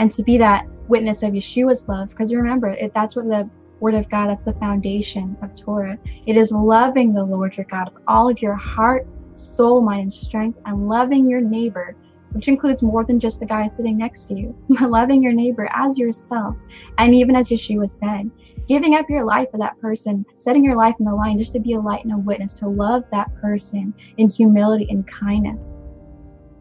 and 0.00 0.10
to 0.10 0.24
be 0.24 0.38
that 0.38 0.66
witness 0.88 1.22
of 1.22 1.34
Yeshua's 1.34 1.86
love. 1.86 2.08
Because 2.08 2.34
remember, 2.34 2.72
if 2.72 2.92
that's 2.92 3.14
what 3.14 3.28
the 3.28 3.48
Word 3.80 3.94
of 3.94 4.08
God, 4.08 4.28
that's 4.28 4.44
the 4.44 4.54
foundation 4.54 5.36
of 5.42 5.54
Torah. 5.54 5.98
It 6.26 6.36
is 6.36 6.50
loving 6.50 7.12
the 7.12 7.24
Lord 7.24 7.56
your 7.56 7.66
God 7.70 7.92
with 7.92 8.02
all 8.06 8.28
of 8.28 8.40
your 8.40 8.54
heart, 8.54 9.06
soul, 9.34 9.82
mind, 9.82 10.02
and 10.02 10.12
strength, 10.12 10.58
and 10.64 10.88
loving 10.88 11.28
your 11.28 11.40
neighbor, 11.40 11.94
which 12.32 12.48
includes 12.48 12.82
more 12.82 13.04
than 13.04 13.20
just 13.20 13.38
the 13.38 13.46
guy 13.46 13.68
sitting 13.68 13.98
next 13.98 14.24
to 14.26 14.34
you, 14.34 14.56
loving 14.80 15.22
your 15.22 15.32
neighbor 15.32 15.68
as 15.74 15.98
yourself. 15.98 16.56
And 16.98 17.14
even 17.14 17.36
as 17.36 17.48
Yeshua 17.48 17.88
said, 17.90 18.30
giving 18.66 18.94
up 18.94 19.08
your 19.08 19.24
life 19.24 19.50
for 19.50 19.58
that 19.58 19.78
person, 19.80 20.24
setting 20.36 20.64
your 20.64 20.76
life 20.76 20.94
in 20.98 21.04
the 21.04 21.14
line 21.14 21.38
just 21.38 21.52
to 21.52 21.60
be 21.60 21.74
a 21.74 21.80
light 21.80 22.04
and 22.04 22.14
a 22.14 22.18
witness, 22.18 22.52
to 22.54 22.68
love 22.68 23.04
that 23.12 23.34
person 23.36 23.94
in 24.16 24.30
humility 24.30 24.86
and 24.90 25.06
kindness. 25.06 25.84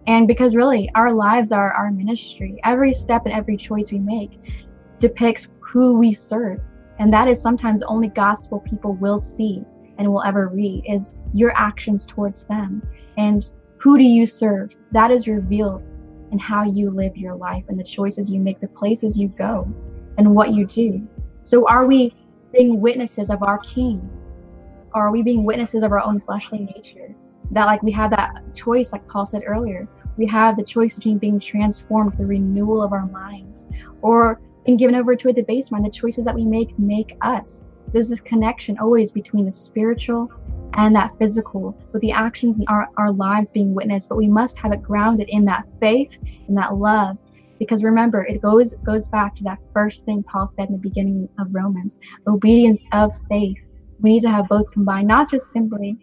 And 0.07 0.27
because 0.27 0.55
really, 0.55 0.89
our 0.95 1.11
lives 1.11 1.51
are 1.51 1.73
our 1.73 1.91
ministry. 1.91 2.59
Every 2.63 2.93
step 2.93 3.23
and 3.25 3.33
every 3.33 3.57
choice 3.57 3.91
we 3.91 3.99
make 3.99 4.39
depicts 4.99 5.47
who 5.59 5.97
we 5.97 6.13
serve. 6.13 6.59
And 6.99 7.11
that 7.13 7.27
is 7.27 7.41
sometimes 7.41 7.81
the 7.81 7.87
only 7.87 8.07
gospel 8.07 8.59
people 8.59 8.93
will 8.93 9.19
see 9.19 9.63
and 9.97 10.11
will 10.11 10.23
ever 10.23 10.47
read 10.47 10.83
is 10.87 11.13
your 11.33 11.51
actions 11.55 12.05
towards 12.05 12.45
them. 12.47 12.81
And 13.17 13.47
who 13.77 13.97
do 13.97 14.03
you 14.03 14.25
serve? 14.25 14.71
That 14.91 15.11
is 15.11 15.27
reveals 15.27 15.91
in 16.31 16.39
how 16.39 16.63
you 16.63 16.89
live 16.89 17.15
your 17.17 17.35
life 17.35 17.65
and 17.69 17.79
the 17.79 17.83
choices 17.83 18.31
you 18.31 18.39
make, 18.39 18.59
the 18.59 18.67
places 18.67 19.17
you 19.17 19.29
go, 19.29 19.67
and 20.17 20.35
what 20.35 20.53
you 20.53 20.65
do. 20.65 21.07
So 21.43 21.67
are 21.67 21.85
we 21.85 22.13
being 22.51 22.81
witnesses 22.81 23.29
of 23.29 23.43
our 23.43 23.59
King? 23.59 24.09
Or 24.93 25.03
are 25.03 25.11
we 25.11 25.21
being 25.21 25.43
witnesses 25.43 25.83
of 25.83 25.91
our 25.91 26.01
own 26.01 26.21
fleshly 26.21 26.59
nature? 26.59 27.13
That 27.51 27.65
like 27.65 27.83
we 27.83 27.91
have 27.91 28.09
that 28.11 28.41
choice, 28.55 28.91
like 28.91 29.07
Paul 29.07 29.25
said 29.25 29.43
earlier, 29.45 29.87
we 30.17 30.25
have 30.27 30.55
the 30.55 30.63
choice 30.63 30.95
between 30.95 31.17
being 31.17 31.39
transformed 31.39 32.13
the 32.17 32.25
renewal 32.25 32.81
of 32.81 32.93
our 32.93 33.05
minds 33.05 33.65
or 34.01 34.39
being 34.65 34.77
given 34.77 34.95
over 34.95 35.15
to 35.15 35.29
a 35.29 35.33
debased 35.33 35.71
mind. 35.71 35.85
The 35.85 35.91
choices 35.91 36.25
that 36.25 36.35
we 36.35 36.45
make 36.45 36.77
make 36.79 37.17
us. 37.21 37.61
There's 37.93 38.09
this 38.09 38.19
connection 38.19 38.77
always 38.79 39.11
between 39.11 39.45
the 39.45 39.51
spiritual 39.51 40.29
and 40.73 40.93
that 40.95 41.11
physical, 41.17 41.77
with 41.93 42.01
the 42.01 42.11
actions 42.11 42.57
in 42.57 42.65
our, 42.67 42.89
our 42.97 43.13
lives 43.13 43.51
being 43.51 43.73
witnessed, 43.73 44.09
but 44.09 44.17
we 44.17 44.27
must 44.27 44.57
have 44.57 44.73
it 44.73 44.81
grounded 44.81 45.29
in 45.29 45.45
that 45.45 45.63
faith, 45.79 46.17
and 46.47 46.57
that 46.57 46.75
love, 46.75 47.17
because 47.59 47.83
remember 47.83 48.25
it 48.25 48.41
goes 48.41 48.73
goes 48.85 49.07
back 49.07 49.35
to 49.35 49.43
that 49.43 49.59
first 49.73 50.05
thing 50.05 50.23
paul 50.23 50.47
said 50.47 50.67
in 50.67 50.73
the 50.73 50.79
beginning 50.79 51.27
of 51.39 51.47
romans 51.51 51.97
obedience 52.27 52.83
of 52.91 53.11
faith 53.29 53.57
we 54.01 54.11
need 54.11 54.21
to 54.21 54.29
have 54.29 54.47
both 54.47 54.69
combined 54.71 55.07
not 55.07 55.29
just 55.29 55.51
simply 55.51 55.97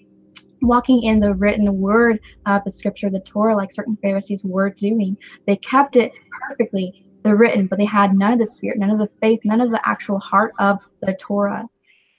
walking 0.62 1.02
in 1.02 1.18
the 1.20 1.34
written 1.34 1.78
word 1.78 2.18
of 2.46 2.62
the 2.64 2.70
scripture 2.70 3.10
the 3.10 3.20
torah 3.20 3.56
like 3.56 3.72
certain 3.72 3.96
pharisees 4.02 4.44
were 4.44 4.70
doing 4.70 5.16
they 5.46 5.56
kept 5.56 5.96
it 5.96 6.12
perfectly 6.48 7.04
the 7.22 7.34
written 7.34 7.66
but 7.66 7.78
they 7.78 7.84
had 7.84 8.14
none 8.14 8.32
of 8.32 8.38
the 8.38 8.46
spirit 8.46 8.78
none 8.78 8.90
of 8.90 8.98
the 8.98 9.10
faith 9.20 9.40
none 9.44 9.60
of 9.60 9.70
the 9.70 9.88
actual 9.88 10.18
heart 10.18 10.52
of 10.58 10.78
the 11.00 11.16
torah. 11.20 11.68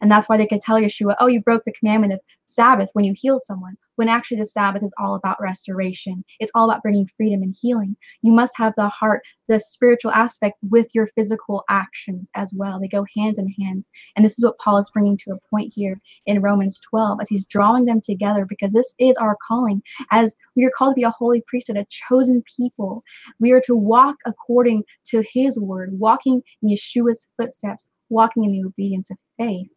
And 0.01 0.11
that's 0.11 0.27
why 0.27 0.37
they 0.37 0.47
could 0.47 0.61
tell 0.61 0.81
yeshua 0.81 1.15
oh 1.19 1.27
you 1.27 1.41
broke 1.41 1.63
the 1.65 1.73
commandment 1.73 2.13
of 2.13 2.19
sabbath 2.45 2.89
when 2.93 3.05
you 3.05 3.13
heal 3.15 3.39
someone 3.39 3.77
when 3.95 4.09
actually 4.09 4.37
the 4.37 4.45
Sabbath 4.45 4.83
is 4.83 4.93
all 4.97 5.15
about 5.15 5.41
restoration. 5.41 6.23
It's 6.39 6.51
all 6.55 6.69
about 6.69 6.81
bringing 6.81 7.09
freedom 7.15 7.43
and 7.43 7.55
healing. 7.59 7.95
You 8.21 8.31
must 8.31 8.53
have 8.57 8.73
the 8.75 8.89
heart, 8.89 9.21
the 9.47 9.59
spiritual 9.59 10.11
aspect 10.11 10.57
with 10.69 10.87
your 10.93 11.07
physical 11.15 11.63
actions 11.69 12.29
as 12.35 12.53
well. 12.53 12.79
They 12.79 12.87
go 12.87 13.05
hand 13.15 13.37
in 13.37 13.47
hand. 13.49 13.85
And 14.15 14.25
this 14.25 14.37
is 14.37 14.43
what 14.43 14.57
Paul 14.57 14.77
is 14.77 14.89
bringing 14.89 15.17
to 15.17 15.31
a 15.31 15.49
point 15.49 15.73
here 15.75 15.99
in 16.25 16.41
Romans 16.41 16.79
12 16.89 17.19
as 17.21 17.29
he's 17.29 17.45
drawing 17.45 17.85
them 17.85 18.01
together 18.01 18.45
because 18.47 18.73
this 18.73 18.95
is 18.99 19.15
our 19.17 19.37
calling. 19.47 19.81
As 20.11 20.35
we 20.55 20.65
are 20.65 20.71
called 20.75 20.95
to 20.95 20.99
be 20.99 21.03
a 21.03 21.11
holy 21.11 21.43
priesthood, 21.47 21.77
a 21.77 21.85
chosen 21.89 22.43
people, 22.57 23.03
we 23.39 23.51
are 23.51 23.61
to 23.61 23.75
walk 23.75 24.15
according 24.25 24.83
to 25.05 25.23
his 25.31 25.59
word, 25.59 25.97
walking 25.99 26.41
in 26.61 26.69
Yeshua's 26.69 27.27
footsteps, 27.37 27.89
walking 28.09 28.43
in 28.43 28.51
the 28.51 28.65
obedience 28.65 29.09
of 29.11 29.17
faith 29.37 29.67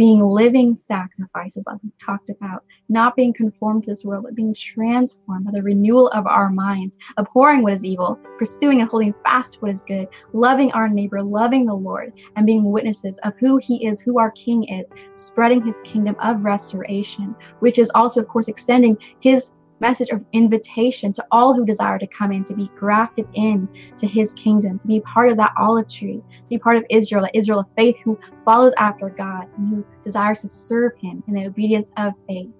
being 0.00 0.22
living 0.22 0.74
sacrifices, 0.74 1.62
like 1.66 1.76
we 1.84 1.90
talked 2.02 2.30
about, 2.30 2.64
not 2.88 3.14
being 3.16 3.34
conformed 3.34 3.84
to 3.84 3.90
this 3.90 4.02
world, 4.02 4.24
but 4.24 4.34
being 4.34 4.54
transformed 4.54 5.44
by 5.44 5.50
the 5.50 5.62
renewal 5.62 6.08
of 6.08 6.26
our 6.26 6.48
minds, 6.48 6.96
abhorring 7.18 7.62
what 7.62 7.74
is 7.74 7.84
evil, 7.84 8.18
pursuing 8.38 8.80
and 8.80 8.88
holding 8.88 9.12
fast 9.22 9.60
what 9.60 9.70
is 9.70 9.84
good, 9.84 10.08
loving 10.32 10.72
our 10.72 10.88
neighbor, 10.88 11.22
loving 11.22 11.66
the 11.66 11.74
Lord, 11.74 12.14
and 12.36 12.46
being 12.46 12.64
witnesses 12.64 13.18
of 13.24 13.34
who 13.38 13.58
He 13.58 13.84
is, 13.86 14.00
who 14.00 14.18
our 14.18 14.30
King 14.30 14.64
is, 14.64 14.88
spreading 15.12 15.62
His 15.62 15.82
kingdom 15.82 16.16
of 16.18 16.44
restoration, 16.44 17.36
which 17.58 17.78
is 17.78 17.90
also, 17.94 18.22
of 18.22 18.28
course, 18.28 18.48
extending 18.48 18.96
His 19.20 19.50
message 19.80 20.10
of 20.10 20.24
invitation 20.32 21.12
to 21.14 21.24
all 21.30 21.54
who 21.54 21.64
desire 21.64 21.98
to 21.98 22.06
come 22.06 22.32
in, 22.32 22.44
to 22.44 22.54
be 22.54 22.70
grafted 22.78 23.26
in 23.34 23.68
to 23.98 24.06
his 24.06 24.32
kingdom, 24.34 24.78
to 24.78 24.86
be 24.86 25.00
part 25.00 25.30
of 25.30 25.36
that 25.38 25.52
olive 25.58 25.88
tree, 25.88 26.22
be 26.48 26.58
part 26.58 26.76
of 26.76 26.84
Israel, 26.90 27.26
Israel 27.34 27.60
of 27.60 27.66
faith 27.76 27.96
who 28.04 28.18
follows 28.44 28.72
after 28.78 29.10
God 29.10 29.46
and 29.56 29.68
who 29.68 29.86
desires 30.04 30.40
to 30.40 30.48
serve 30.48 30.92
him 31.00 31.22
in 31.26 31.34
the 31.34 31.46
obedience 31.46 31.90
of 31.96 32.12
faith. 32.28 32.50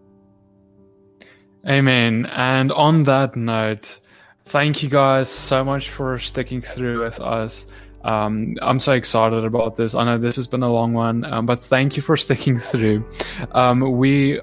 Amen. 1.69 2.27
And 2.27 2.73
on 2.73 3.03
that 3.05 3.37
note, 3.37 4.01
thank 4.47 4.83
you 4.83 4.89
guys 4.89 5.29
so 5.29 5.63
much 5.63 5.91
for 5.91 6.19
sticking 6.19 6.63
through 6.63 7.05
with 7.05 7.21
us. 7.21 7.67
Um, 8.03 8.57
I'm 8.63 8.81
so 8.81 8.93
excited 8.93 9.45
about 9.45 9.77
this. 9.77 9.95
I 9.95 10.05
know 10.05 10.17
this 10.17 10.37
has 10.37 10.47
been 10.47 10.63
a 10.63 10.73
long 10.73 10.95
one, 10.95 11.25
um, 11.25 11.45
but 11.45 11.63
thank 11.63 11.97
you 11.97 12.03
for 12.03 12.17
sticking 12.17 12.59
through. 12.71 13.05
Um, 13.53 13.99
we 13.99 14.41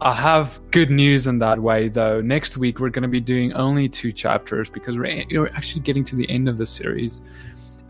I 0.00 0.12
have 0.14 0.60
good 0.70 0.90
news 0.90 1.26
in 1.26 1.38
that 1.38 1.60
way, 1.60 1.88
though. 1.88 2.20
Next 2.20 2.56
week 2.56 2.80
we're 2.80 2.90
going 2.90 3.02
to 3.02 3.08
be 3.08 3.20
doing 3.20 3.52
only 3.54 3.88
two 3.88 4.12
chapters 4.12 4.68
because 4.68 4.96
we're, 4.96 5.24
we're 5.30 5.52
actually 5.54 5.82
getting 5.82 6.04
to 6.04 6.16
the 6.16 6.28
end 6.28 6.48
of 6.48 6.58
the 6.58 6.66
series, 6.66 7.22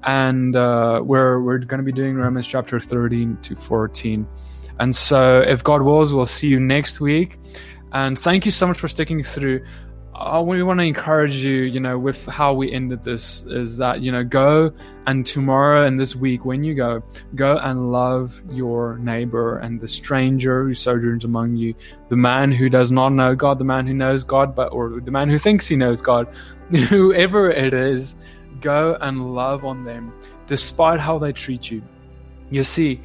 and 0.04 0.54
uh, 0.54 1.00
we're 1.04 1.40
we're 1.40 1.58
going 1.58 1.78
to 1.78 1.84
be 1.84 1.92
doing 1.92 2.16
Romans 2.16 2.46
chapter 2.46 2.78
13 2.78 3.38
to 3.42 3.56
14. 3.56 4.26
And 4.78 4.94
so, 4.94 5.40
if 5.40 5.62
God 5.64 5.82
wills, 5.82 6.14
we'll 6.14 6.26
see 6.26 6.48
you 6.48 6.60
next 6.60 7.00
week. 7.00 7.38
And 7.92 8.18
thank 8.18 8.46
you 8.46 8.52
so 8.52 8.66
much 8.66 8.78
for 8.78 8.88
sticking 8.88 9.22
through. 9.22 9.64
I 10.14 10.40
we 10.40 10.62
want 10.62 10.78
to 10.78 10.84
encourage 10.84 11.36
you, 11.36 11.62
you 11.62 11.80
know, 11.80 11.98
with 11.98 12.26
how 12.26 12.52
we 12.52 12.70
ended 12.70 13.02
this 13.02 13.44
is 13.44 13.78
that, 13.78 14.02
you 14.02 14.12
know, 14.12 14.22
go 14.22 14.70
and 15.06 15.24
tomorrow 15.24 15.86
and 15.86 15.98
this 15.98 16.14
week, 16.14 16.44
when 16.44 16.62
you 16.62 16.74
go, 16.74 17.02
go 17.34 17.56
and 17.56 17.90
love 17.90 18.42
your 18.50 18.98
neighbor 18.98 19.58
and 19.58 19.80
the 19.80 19.88
stranger 19.88 20.64
who 20.64 20.74
sojourns 20.74 21.24
among 21.24 21.56
you, 21.56 21.74
the 22.10 22.16
man 22.16 22.52
who 22.52 22.68
does 22.68 22.92
not 22.92 23.08
know 23.10 23.34
God, 23.34 23.58
the 23.58 23.64
man 23.64 23.86
who 23.86 23.94
knows 23.94 24.22
God, 24.22 24.54
but, 24.54 24.68
or 24.68 25.00
the 25.00 25.10
man 25.10 25.30
who 25.30 25.38
thinks 25.38 25.66
he 25.66 25.76
knows 25.76 26.02
God, 26.02 26.28
whoever 26.70 27.50
it 27.50 27.72
is, 27.72 28.14
go 28.60 28.98
and 29.00 29.34
love 29.34 29.64
on 29.64 29.84
them 29.84 30.12
despite 30.46 31.00
how 31.00 31.18
they 31.18 31.32
treat 31.32 31.70
you. 31.70 31.82
You 32.50 32.64
see, 32.64 33.00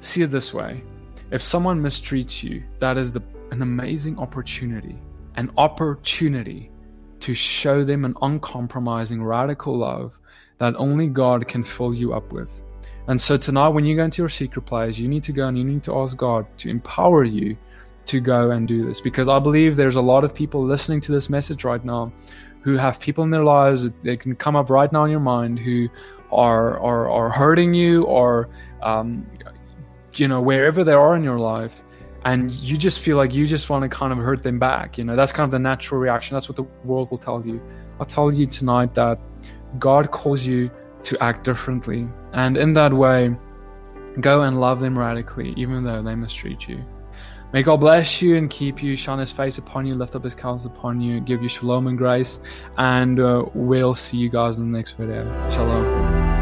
see 0.00 0.22
it 0.22 0.30
this 0.30 0.52
way 0.52 0.82
if 1.30 1.40
someone 1.40 1.80
mistreats 1.80 2.42
you, 2.42 2.64
that 2.80 2.98
is 2.98 3.12
the, 3.12 3.22
an 3.52 3.62
amazing 3.62 4.18
opportunity 4.18 4.98
an 5.40 5.50
opportunity 5.56 6.70
to 7.18 7.32
show 7.32 7.82
them 7.82 8.04
an 8.04 8.14
uncompromising, 8.20 9.22
radical 9.22 9.74
love 9.74 10.18
that 10.58 10.76
only 10.76 11.06
God 11.06 11.48
can 11.48 11.64
fill 11.64 11.94
you 11.94 12.12
up 12.12 12.30
with. 12.30 12.50
And 13.08 13.18
so 13.18 13.38
tonight, 13.38 13.68
when 13.68 13.86
you 13.86 13.96
go 13.96 14.04
into 14.04 14.20
your 14.20 14.28
secret 14.28 14.66
place, 14.66 14.98
you 14.98 15.08
need 15.08 15.22
to 15.24 15.32
go 15.32 15.48
and 15.48 15.56
you 15.56 15.64
need 15.64 15.82
to 15.84 15.96
ask 15.96 16.14
God 16.14 16.46
to 16.58 16.68
empower 16.68 17.24
you 17.24 17.56
to 18.04 18.20
go 18.20 18.50
and 18.50 18.68
do 18.68 18.86
this. 18.86 19.00
Because 19.00 19.28
I 19.28 19.38
believe 19.38 19.76
there's 19.76 19.96
a 19.96 20.02
lot 20.02 20.24
of 20.24 20.34
people 20.34 20.62
listening 20.62 21.00
to 21.02 21.12
this 21.12 21.30
message 21.30 21.64
right 21.64 21.82
now 21.82 22.12
who 22.60 22.76
have 22.76 23.00
people 23.00 23.24
in 23.24 23.30
their 23.30 23.44
lives 23.44 23.90
that 23.90 24.20
can 24.20 24.36
come 24.36 24.56
up 24.56 24.68
right 24.68 24.92
now 24.92 25.04
in 25.04 25.10
your 25.10 25.20
mind 25.20 25.58
who 25.58 25.88
are 26.30 26.78
are, 26.80 27.08
are 27.08 27.30
hurting 27.30 27.72
you 27.72 28.04
or 28.04 28.50
um, 28.82 29.26
you 30.16 30.28
know 30.28 30.42
wherever 30.42 30.84
they 30.84 30.92
are 30.92 31.16
in 31.16 31.24
your 31.24 31.38
life 31.38 31.82
and 32.24 32.50
you 32.52 32.76
just 32.76 33.00
feel 33.00 33.16
like 33.16 33.34
you 33.34 33.46
just 33.46 33.70
want 33.70 33.82
to 33.82 33.88
kind 33.88 34.12
of 34.12 34.18
hurt 34.18 34.42
them 34.42 34.58
back 34.58 34.98
you 34.98 35.04
know? 35.04 35.16
That's 35.16 35.32
kind 35.32 35.44
of 35.44 35.50
the 35.50 35.58
natural 35.58 36.00
reaction. 36.00 36.34
That's 36.34 36.48
what 36.48 36.56
the 36.56 36.64
world 36.84 37.10
will 37.10 37.18
tell 37.18 37.44
you. 37.44 37.60
I'll 37.98 38.06
tell 38.06 38.32
you 38.32 38.46
tonight 38.46 38.94
that 38.94 39.18
god 39.78 40.10
calls 40.10 40.44
you 40.44 40.70
to 41.04 41.22
act 41.22 41.44
differently 41.44 42.06
and 42.32 42.56
in 42.56 42.72
that 42.74 42.92
way 42.92 43.34
go 44.20 44.42
and 44.42 44.60
love 44.60 44.80
them 44.80 44.98
radically 44.98 45.54
even 45.56 45.84
though 45.84 46.02
they 46.02 46.14
mistreat 46.14 46.68
you. 46.68 46.84
May 47.52 47.62
god 47.62 47.78
bless 47.78 48.22
you 48.22 48.36
and 48.36 48.50
keep 48.50 48.82
you 48.82 48.96
shine 48.96 49.18
his 49.18 49.32
face 49.32 49.58
upon 49.58 49.86
you 49.86 49.94
lift 49.94 50.14
up 50.14 50.24
his 50.24 50.34
countenance 50.34 50.64
upon 50.64 51.00
you 51.00 51.20
give 51.20 51.42
you 51.42 51.48
shalom 51.48 51.86
and 51.86 51.98
grace 51.98 52.40
and 52.78 53.18
uh, 53.18 53.44
we'll 53.54 53.94
see 53.94 54.18
you 54.18 54.28
guys 54.28 54.58
in 54.58 54.70
the 54.70 54.76
next 54.78 54.92
video. 54.92 55.24
Shalom 55.50 56.39